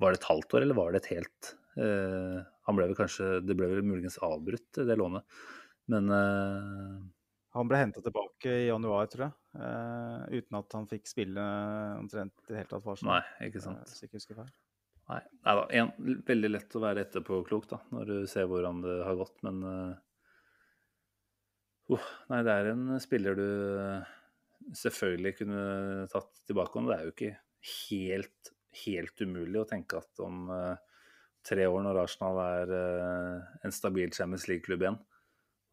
Var 0.00 0.14
det 0.14 0.20
et 0.20 0.30
halvt 0.30 0.54
år, 0.56 0.64
eller 0.64 0.78
var 0.78 0.92
det 0.92 1.02
et 1.02 1.10
helt 1.14 1.50
uh, 1.76 2.38
Han 2.68 2.78
ble 2.78 2.88
vel 2.88 2.96
kanskje 2.96 3.42
Det 3.44 3.56
ble 3.58 3.68
vel 3.68 3.84
muligens 3.84 4.16
avbrutt, 4.24 4.70
det 4.80 4.96
lånet. 4.96 5.26
Men 5.92 6.08
uh, 6.08 6.96
Han 7.56 7.68
ble 7.68 7.82
henta 7.82 8.04
tilbake 8.04 8.56
i 8.64 8.68
januar, 8.70 9.10
tror 9.12 9.26
jeg. 9.28 9.38
uten 10.40 10.56
at 10.56 10.76
han 10.78 10.86
fikk 10.88 11.10
spille 11.10 11.42
omtrent 11.98 12.46
i 12.46 12.54
det 12.54 12.62
hele 12.62 12.70
tatt 12.70 12.84
for 12.84 12.94
Arsenal. 12.94 13.20
Nei, 13.20 13.48
ikke 13.50 13.60
sant. 13.60 13.82
Hvis 13.90 14.00
jeg 14.00 14.08
ikke 14.08 14.22
husker 14.22 14.38
feil. 14.40 14.54
Nei, 15.10 15.18
nei 15.44 15.54
da. 15.58 15.66
En, 15.76 15.90
veldig 16.24 16.50
lett 16.54 16.78
å 16.78 16.80
være 16.80 17.04
etterpåklok 17.04 17.68
da, 17.74 17.82
når 17.92 18.08
du 18.08 18.16
ser 18.30 18.48
hvordan 18.48 18.80
det 18.84 18.96
har 19.04 19.18
gått, 19.18 19.36
men 19.44 19.60
uh, 19.66 20.00
uh, 21.90 22.08
Nei, 22.30 22.42
det 22.46 22.52
er 22.54 22.70
en 22.72 22.84
spiller 23.02 23.34
du 23.38 23.46
selvfølgelig 24.78 25.34
kunne 25.40 25.62
tatt 26.12 26.30
tilbake. 26.46 26.78
Og 26.78 26.88
det 26.90 26.96
er 26.98 27.04
jo 27.08 27.12
ikke 27.14 27.32
helt, 27.88 28.52
helt 28.84 29.24
umulig 29.26 29.60
å 29.60 29.66
tenke 29.68 29.98
at 29.98 30.22
om 30.24 30.46
uh, 30.52 30.76
tre 31.46 31.66
år, 31.66 31.82
når 31.82 32.02
Arsenal 32.04 32.38
er 32.44 32.72
uh, 32.72 33.50
en 33.66 33.74
stabil 33.74 34.12
Champions 34.14 34.46
League-klubb 34.50 34.84
igjen, 34.86 35.00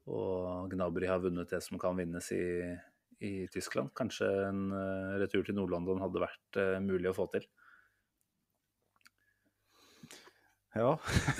og 0.09 0.71
Gnabry 0.73 1.05
har 1.11 1.21
vunnet 1.21 1.51
det 1.53 1.61
som 1.61 1.77
kan 1.81 1.93
vinnes 1.99 2.31
i, 2.33 2.41
i 3.21 3.33
Tyskland, 3.53 3.91
kanskje 3.93 4.25
en 4.47 4.63
retur 5.21 5.43
til 5.45 5.53
Nord-London 5.59 6.01
hadde 6.01 6.23
vært 6.23 6.57
mulig 6.81 7.11
å 7.11 7.13
få 7.13 7.27
til. 7.35 7.45
Ja. 10.73 10.95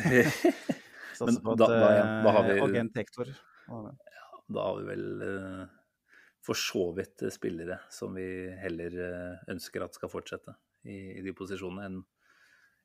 Men 0.05 0.29
Satser 1.19 1.41
på 1.41 1.55
at 1.55 1.63
da- 1.63 1.71
da 1.73 1.89
ja, 1.95 2.05
da 2.27 2.35
har 2.37 2.45
vi- 2.51 2.59
agent 2.67 2.95
Hector. 3.01 3.33
Da 4.49 4.65
har 4.65 4.79
vi 4.79 4.87
vel 4.89 5.21
eh, 5.21 5.65
for 6.45 6.57
så 6.57 6.89
vidt 6.97 7.21
eh, 7.21 7.33
spillere 7.33 7.79
som 7.93 8.15
vi 8.17 8.25
heller 8.63 8.95
eh, 9.05 9.43
ønsker 9.53 9.85
at 9.85 9.97
skal 9.97 10.11
fortsette 10.11 10.55
i, 10.89 11.19
i 11.19 11.25
de 11.25 11.33
posisjonene, 11.37 11.85
enn 11.85 11.99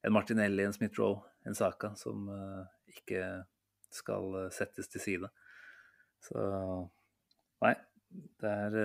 en 0.05 0.13
Martinelli, 0.13 0.67
en 0.67 0.75
Smith-Roe, 0.77 1.23
en 1.49 1.57
Saka, 1.57 1.95
som 1.97 2.27
ikke 2.91 3.23
skal 3.89 4.35
settes 4.53 4.91
til 4.93 5.01
side. 5.01 5.31
Så 6.21 6.43
nei, 7.65 7.71
det 8.43 8.51
er, 8.51 8.77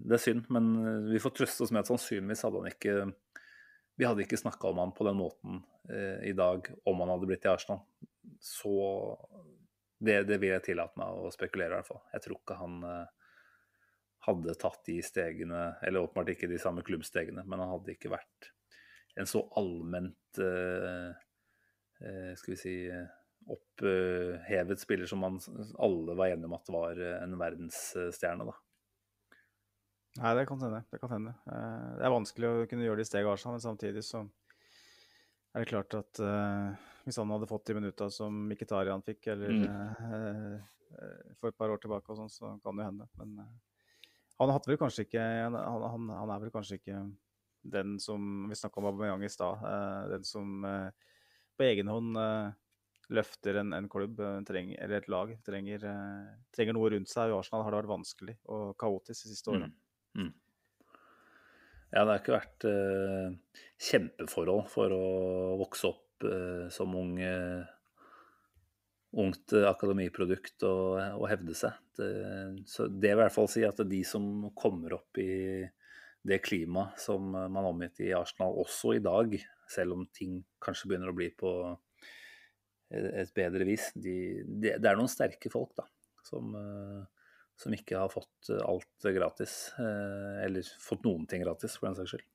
det 0.00 0.16
er 0.16 0.22
synd, 0.22 0.46
men 0.48 0.70
vi 1.10 1.20
får 1.20 1.34
trøste 1.36 1.66
oss 1.66 1.74
med 1.76 1.82
at 1.82 1.90
sannsynligvis 1.90 2.46
hadde 2.46 2.62
han 2.62 2.70
ikke 2.70 2.94
Vi 4.00 4.08
hadde 4.08 4.24
ikke 4.24 4.40
snakka 4.40 4.70
om 4.70 4.80
han 4.80 4.96
på 4.96 5.04
den 5.10 5.20
måten 5.20 5.60
eh, 5.92 6.24
i 6.30 6.32
dag 6.32 6.72
om 6.88 7.04
han 7.04 7.12
hadde 7.12 7.28
blitt 7.28 7.44
i 7.44 7.52
Arsenal. 7.52 7.84
Så 8.40 8.72
det, 10.00 10.22
det 10.28 10.38
vil 10.40 10.54
jeg 10.54 10.64
tillate 10.70 10.96
meg 11.00 11.12
å 11.12 11.30
spekulere, 11.32 11.74
i 11.74 11.80
hvert 11.80 11.90
fall. 11.90 12.00
Jeg 12.14 12.24
tror 12.24 12.38
ikke 12.38 12.56
han 12.56 12.76
eh, 12.88 13.34
hadde 14.26 14.56
tatt 14.60 14.80
de 14.88 14.96
stegene, 15.04 15.64
eller 15.84 16.06
åpenbart 16.06 16.32
ikke 16.34 16.48
de 16.50 16.60
samme 16.60 16.84
klubbstegene, 16.86 17.44
men 17.44 17.62
han 17.62 17.72
hadde 17.74 17.94
ikke 17.94 18.12
vært 18.14 18.50
en 19.20 19.28
så 19.28 19.42
allment 19.58 20.38
eh, 20.38 21.10
eh, 22.06 22.32
Skal 22.38 22.54
vi 22.54 22.58
si 22.60 22.74
opphevet 23.50 24.78
spiller 24.78 25.08
som 25.10 25.24
man 25.24 25.38
alle 25.80 26.14
var 26.14 26.30
enige 26.30 26.46
om 26.46 26.54
at 26.54 26.68
var 26.70 27.00
en 27.00 27.38
verdensstjerne, 27.40 28.46
da. 28.46 28.56
Nei, 30.20 30.34
det 30.36 30.44
kan 30.48 30.60
hende. 30.62 30.82
Det 30.92 31.00
kan 31.00 31.12
hende. 31.14 31.32
Det 31.46 32.04
er 32.04 32.12
vanskelig 32.12 32.50
å 32.50 32.68
kunne 32.70 32.84
gjøre 32.84 33.00
de 33.00 33.08
stegene, 33.08 33.54
men 33.54 33.64
samtidig 33.64 34.04
så 34.06 34.22
er 35.54 35.64
det 35.64 35.70
klart 35.70 35.94
at 35.98 36.20
uh, 36.22 36.74
hvis 37.06 37.18
han 37.18 37.30
hadde 37.34 37.48
fått 37.50 37.66
de 37.70 37.74
minutta 37.78 38.06
som 38.12 38.36
Mkhitaryan 38.50 39.02
fikk, 39.06 39.26
eller 39.34 39.50
Mm. 39.50 39.64
uh, 39.66 40.60
for 41.38 41.48
et 41.52 41.56
par 41.58 41.70
år 41.70 41.78
tilbake 41.78 42.10
og 42.10 42.18
sånn, 42.18 42.30
så 42.30 42.48
kan 42.64 42.76
det 42.76 42.82
jo 42.84 42.88
hende. 42.90 43.06
Men 43.18 43.36
uh, 43.38 43.50
han 44.40 44.50
hadde 44.50 44.70
vel 44.70 44.78
kanskje 44.80 45.04
ikke 45.06 45.22
han, 45.22 45.54
han, 45.54 46.08
han 46.16 46.32
er 46.34 46.40
vel 46.42 46.50
kanskje 46.54 46.80
ikke 46.80 47.02
den 47.70 47.98
som 48.00 48.48
Vi 48.48 48.56
snakka 48.56 48.80
om 48.80 48.86
Aubameyang 48.88 49.22
i 49.22 49.28
stad. 49.28 49.60
den 50.08 50.24
som 50.24 50.62
på 50.64 51.64
egen 51.66 51.90
hånd 51.92 52.16
løfter 53.12 53.58
en, 53.60 53.74
en 53.76 53.88
klubb 53.92 54.16
trenger, 54.48 54.78
eller 54.80 54.96
et 54.96 55.08
lag. 55.12 55.34
Trenger, 55.44 55.84
trenger 56.56 56.72
noe 56.72 56.88
rundt 56.94 57.12
seg. 57.12 57.28
I 57.28 57.36
Arsenal 57.36 57.66
har 57.66 57.74
det 57.74 57.82
vært 57.82 57.92
vanskelig 57.92 58.36
og 58.48 58.72
kaotisk 58.80 59.26
de 59.26 59.34
siste 59.34 59.52
årene. 59.52 59.68
Mm. 60.16 60.30
Mm. 60.30 60.32
Ja, 61.90 62.04
det 62.04 62.12
har 62.12 62.20
ikke 62.22 62.36
vært 62.36 62.66
eh, 62.70 63.60
kjempeforhold 63.90 64.68
for 64.70 64.94
å 64.94 65.04
vokse 65.58 65.90
opp 65.90 66.26
eh, 66.28 66.68
som 66.70 66.94
ung, 66.98 67.16
eh, 67.18 67.64
ungt 69.18 69.56
eh, 69.58 69.66
akademiprodukt 69.66 70.66
og, 70.68 71.00
og 71.18 71.26
hevde 71.32 71.56
seg. 71.58 71.76
Det, 71.98 72.10
så 72.70 72.86
det 72.86 73.10
vil 73.10 73.18
i 73.18 73.20
hvert 73.24 73.34
fall 73.34 73.50
si 73.50 73.66
at 73.66 73.82
de 73.90 74.00
som 74.06 74.48
kommer 74.54 75.00
opp 75.00 75.18
i 75.18 75.66
det 76.20 76.38
klimaet 76.44 77.00
som 77.00 77.32
man 77.32 77.64
omgitt 77.64 78.02
i 78.04 78.12
Arsenal 78.14 78.58
også 78.60 78.94
i 78.98 79.02
dag, 79.02 79.34
selv 79.70 79.96
om 79.96 80.08
ting 80.14 80.42
kanskje 80.62 80.90
begynner 80.90 81.10
å 81.10 81.16
bli 81.16 81.30
på 81.32 81.52
et 82.90 83.32
bedre 83.36 83.66
vis, 83.66 83.90
de, 83.94 84.42
det, 84.44 84.76
det 84.82 84.90
er 84.90 84.98
noen 84.98 85.10
sterke 85.10 85.50
folk 85.52 85.72
da, 85.78 85.86
som, 86.26 86.54
eh, 86.58 87.19
som 87.60 87.74
ikke 87.76 87.98
har 88.00 88.08
fått 88.12 88.48
alt 88.64 89.08
gratis, 89.12 89.54
eh, 89.78 90.36
eller 90.46 90.64
fått 90.80 91.04
noen 91.04 91.26
ting 91.28 91.42
gratis, 91.44 91.74
for 91.76 91.90
den 91.90 91.98
saks 91.98 92.14
skyld. 92.14 92.28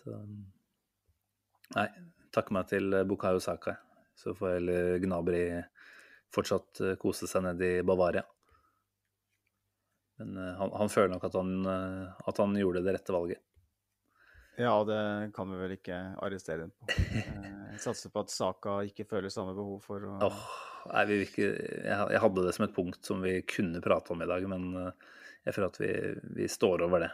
Så 0.00 0.16
Nei, 1.76 1.86
takke 2.34 2.52
meg 2.56 2.66
til 2.70 2.92
Bukayo 3.06 3.38
Saka, 3.42 3.76
så 4.18 4.34
får 4.34 4.56
heller 4.58 4.96
Gnabri 5.04 5.44
fortsatt 6.34 6.80
eh, 6.84 6.96
kose 7.00 7.28
seg 7.30 7.44
ned 7.46 7.62
i 7.62 7.72
Bavaria. 7.86 8.24
Men 10.20 10.36
eh, 10.36 10.56
han, 10.58 10.72
han 10.82 10.90
føler 10.92 11.14
nok 11.14 11.28
at 11.30 11.38
han, 11.38 11.54
eh, 11.70 12.26
at 12.28 12.42
han 12.42 12.58
gjorde 12.58 12.82
det 12.84 12.96
rette 12.98 13.14
valget. 13.14 13.40
Ja, 14.60 14.74
det 14.84 15.30
kan 15.32 15.48
vi 15.48 15.56
vel 15.62 15.76
ikke 15.78 16.00
arrestere 16.20 16.66
den 16.66 16.74
på. 16.76 16.90
Eh, 17.70 17.76
Jeg 17.76 17.84
satser 17.84 18.10
på 18.12 18.24
at 18.26 18.32
Saka 18.34 18.80
ikke 18.84 19.06
føler 19.08 19.30
samme 19.32 19.54
behov 19.56 19.78
for 19.86 20.02
å 20.10 20.16
Åh, 20.26 20.40
nei, 20.88 21.04
vi 21.08 21.20
ikke, 21.26 21.48
jeg, 21.84 22.20
hadde 22.24 22.44
det 22.46 22.52
som 22.56 22.66
et 22.66 22.74
punkt 22.76 23.06
som 23.06 23.24
vi 23.24 23.40
kunne 23.48 23.82
prate 23.84 24.14
om 24.14 24.22
i 24.24 24.28
dag, 24.28 24.46
men 24.50 24.68
eh, 24.80 25.08
jeg 25.46 25.56
føler 25.56 25.72
at 25.72 25.80
vi, 25.80 25.92
vi 26.40 26.48
står 26.50 26.84
over 26.86 27.04
det. 27.04 27.10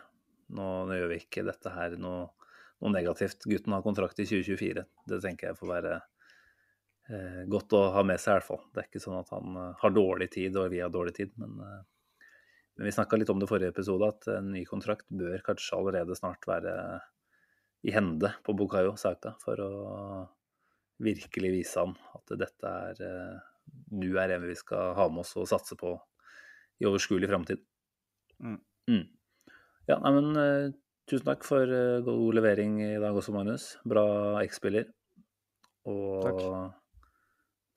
Nå, 0.56 0.66
nå 0.86 0.98
gjør 0.98 1.10
vi 1.12 1.20
ikke 1.22 1.46
dette 1.46 1.72
her 1.74 1.96
noe, 2.00 2.28
noe 2.82 2.92
negativt. 2.94 3.48
Gutten 3.48 3.74
har 3.74 3.84
kontrakt 3.84 4.20
i 4.22 4.28
2024. 4.28 4.86
Det 5.10 5.18
tenker 5.24 5.50
jeg 5.50 5.58
får 5.58 5.72
være 5.72 5.96
eh, 7.10 7.42
godt 7.50 7.76
å 7.78 7.82
ha 7.96 8.06
med 8.06 8.22
seg, 8.22 8.32
i 8.32 8.38
hvert 8.38 8.48
fall. 8.50 8.62
Det 8.70 8.82
er 8.82 8.88
ikke 8.90 9.02
sånn 9.02 9.18
at 9.20 9.34
han 9.34 9.60
eh, 9.62 9.74
har 9.82 9.94
dårlig 9.94 10.30
tid, 10.36 10.58
og 10.60 10.70
vi 10.74 10.82
har 10.84 10.94
dårlig 10.94 11.16
tid. 11.18 11.34
Men, 11.42 11.58
eh, 11.66 12.24
men 12.76 12.90
vi 12.90 12.94
snakka 12.94 13.18
litt 13.18 13.32
om 13.32 13.42
det 13.42 13.50
forrige 13.50 13.74
episode, 13.74 14.12
at 14.12 14.30
en 14.36 14.52
ny 14.54 14.64
kontrakt 14.68 15.06
bør 15.08 15.42
kanskje 15.46 15.78
allerede 15.78 16.18
snart 16.18 16.46
være 16.48 16.76
i 17.86 17.92
hende 17.94 18.32
på 18.44 18.54
Bukayo 18.58 18.96
Saka 18.98 19.36
for 19.42 19.60
å 19.62 19.72
virkelig 21.02 21.52
vise 21.52 21.82
han 21.82 21.92
at 22.16 22.32
dette 22.40 22.72
er 22.90 23.02
eh, 23.04 23.52
nå 23.96 24.10
er 24.20 24.36
en 24.36 24.46
vi 24.48 24.56
skal 24.58 24.94
ha 24.98 25.06
med 25.10 25.24
oss 25.24 25.36
og 25.40 25.48
satse 25.50 25.78
på 25.78 25.94
i 26.82 26.88
overskuelig 26.88 27.30
framtid. 27.30 27.62
Mm. 28.42 28.58
Mm. 28.90 29.04
Ja, 29.88 29.98
nei, 30.02 30.12
men 30.18 30.36
uh, 30.36 30.74
tusen 31.08 31.28
takk 31.28 31.46
for 31.46 31.70
uh, 31.70 32.02
god 32.04 32.36
levering 32.36 32.80
i 32.84 32.96
dag 33.00 33.16
også, 33.16 33.34
Magnus. 33.36 33.70
Bra 33.88 34.04
X-spiller. 34.44 34.90
Og 35.86 36.24
Takk. 36.26 36.42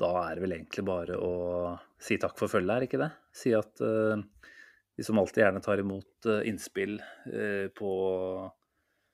da 0.01 0.09
er 0.25 0.35
det 0.35 0.43
vel 0.43 0.55
egentlig 0.57 0.83
bare 0.87 1.19
å 1.21 1.33
si 2.01 2.17
takk 2.19 2.39
for 2.39 2.51
følget, 2.51 2.73
er 2.73 2.87
ikke 2.87 3.01
det? 3.03 3.11
Si 3.37 3.53
at 3.53 3.83
uh, 3.85 4.17
vi 4.99 5.03
som 5.03 5.19
alltid 5.21 5.45
gjerne 5.45 5.61
tar 5.63 5.79
imot 5.79 6.25
eh, 6.27 6.41
innspill 6.49 6.97
eh, 7.31 7.69
på 7.71 7.91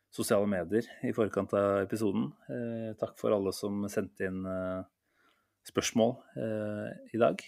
sosiale 0.10 0.47
medier 0.49 0.88
i 1.06 1.11
forkant 1.14 1.52
av 1.53 1.84
episoden. 1.84 2.31
Eh, 2.49 2.88
takk 2.97 3.14
for 3.22 3.35
alle 3.35 3.53
som 3.53 3.84
sendte 3.93 4.26
inn 4.26 4.39
eh, 4.49 4.80
spørsmål 5.66 6.16
eh, 6.40 6.90
i 7.16 7.22
dag. 7.22 7.42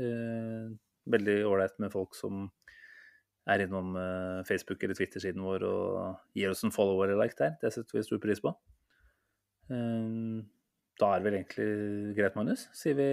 Eh, 0.00 0.70
veldig 1.10 1.36
ålreit 1.48 1.76
med 1.82 1.92
folk 1.94 2.16
som 2.18 2.48
er 3.50 3.64
innom 3.64 3.94
eh, 3.98 4.40
Facebook- 4.48 4.82
eller 4.84 4.98
Twitter-siden 4.98 5.42
vår 5.44 5.66
og 5.68 6.38
gir 6.38 6.52
oss 6.52 6.64
en 6.66 6.74
follower 6.74 7.08
eller 7.10 7.24
like 7.24 7.38
der. 7.38 7.56
Det 7.62 7.72
setter 7.74 7.98
vi 7.98 8.06
stor 8.06 8.22
pris 8.22 8.42
på. 8.42 8.54
Da 9.70 11.08
er 11.14 11.20
det 11.20 11.26
vel 11.28 11.36
egentlig 11.38 12.16
greit, 12.16 12.34
Magnus. 12.34 12.66
Sier 12.74 12.98
vi 12.98 13.06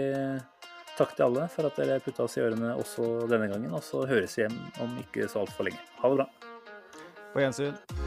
takk 0.97 1.13
til 1.13 1.27
alle 1.27 1.45
for 1.53 1.69
at 1.69 1.77
dere 1.77 2.01
putta 2.01 2.25
oss 2.25 2.39
i 2.39 2.41
ørene 2.41 2.73
også 2.73 3.29
denne 3.29 3.51
gangen. 3.53 3.69
Og 3.77 3.85
så 3.85 4.07
høres 4.09 4.35
vi 4.39 4.47
hjem 4.47 4.57
om 4.81 4.97
ikke 5.05 5.29
så 5.29 5.45
altfor 5.45 5.69
lenge. 5.69 5.85
Ha 6.01 6.11
det 6.11 6.23
bra. 6.23 6.29
På 7.35 7.45
gjensyn. 7.45 8.06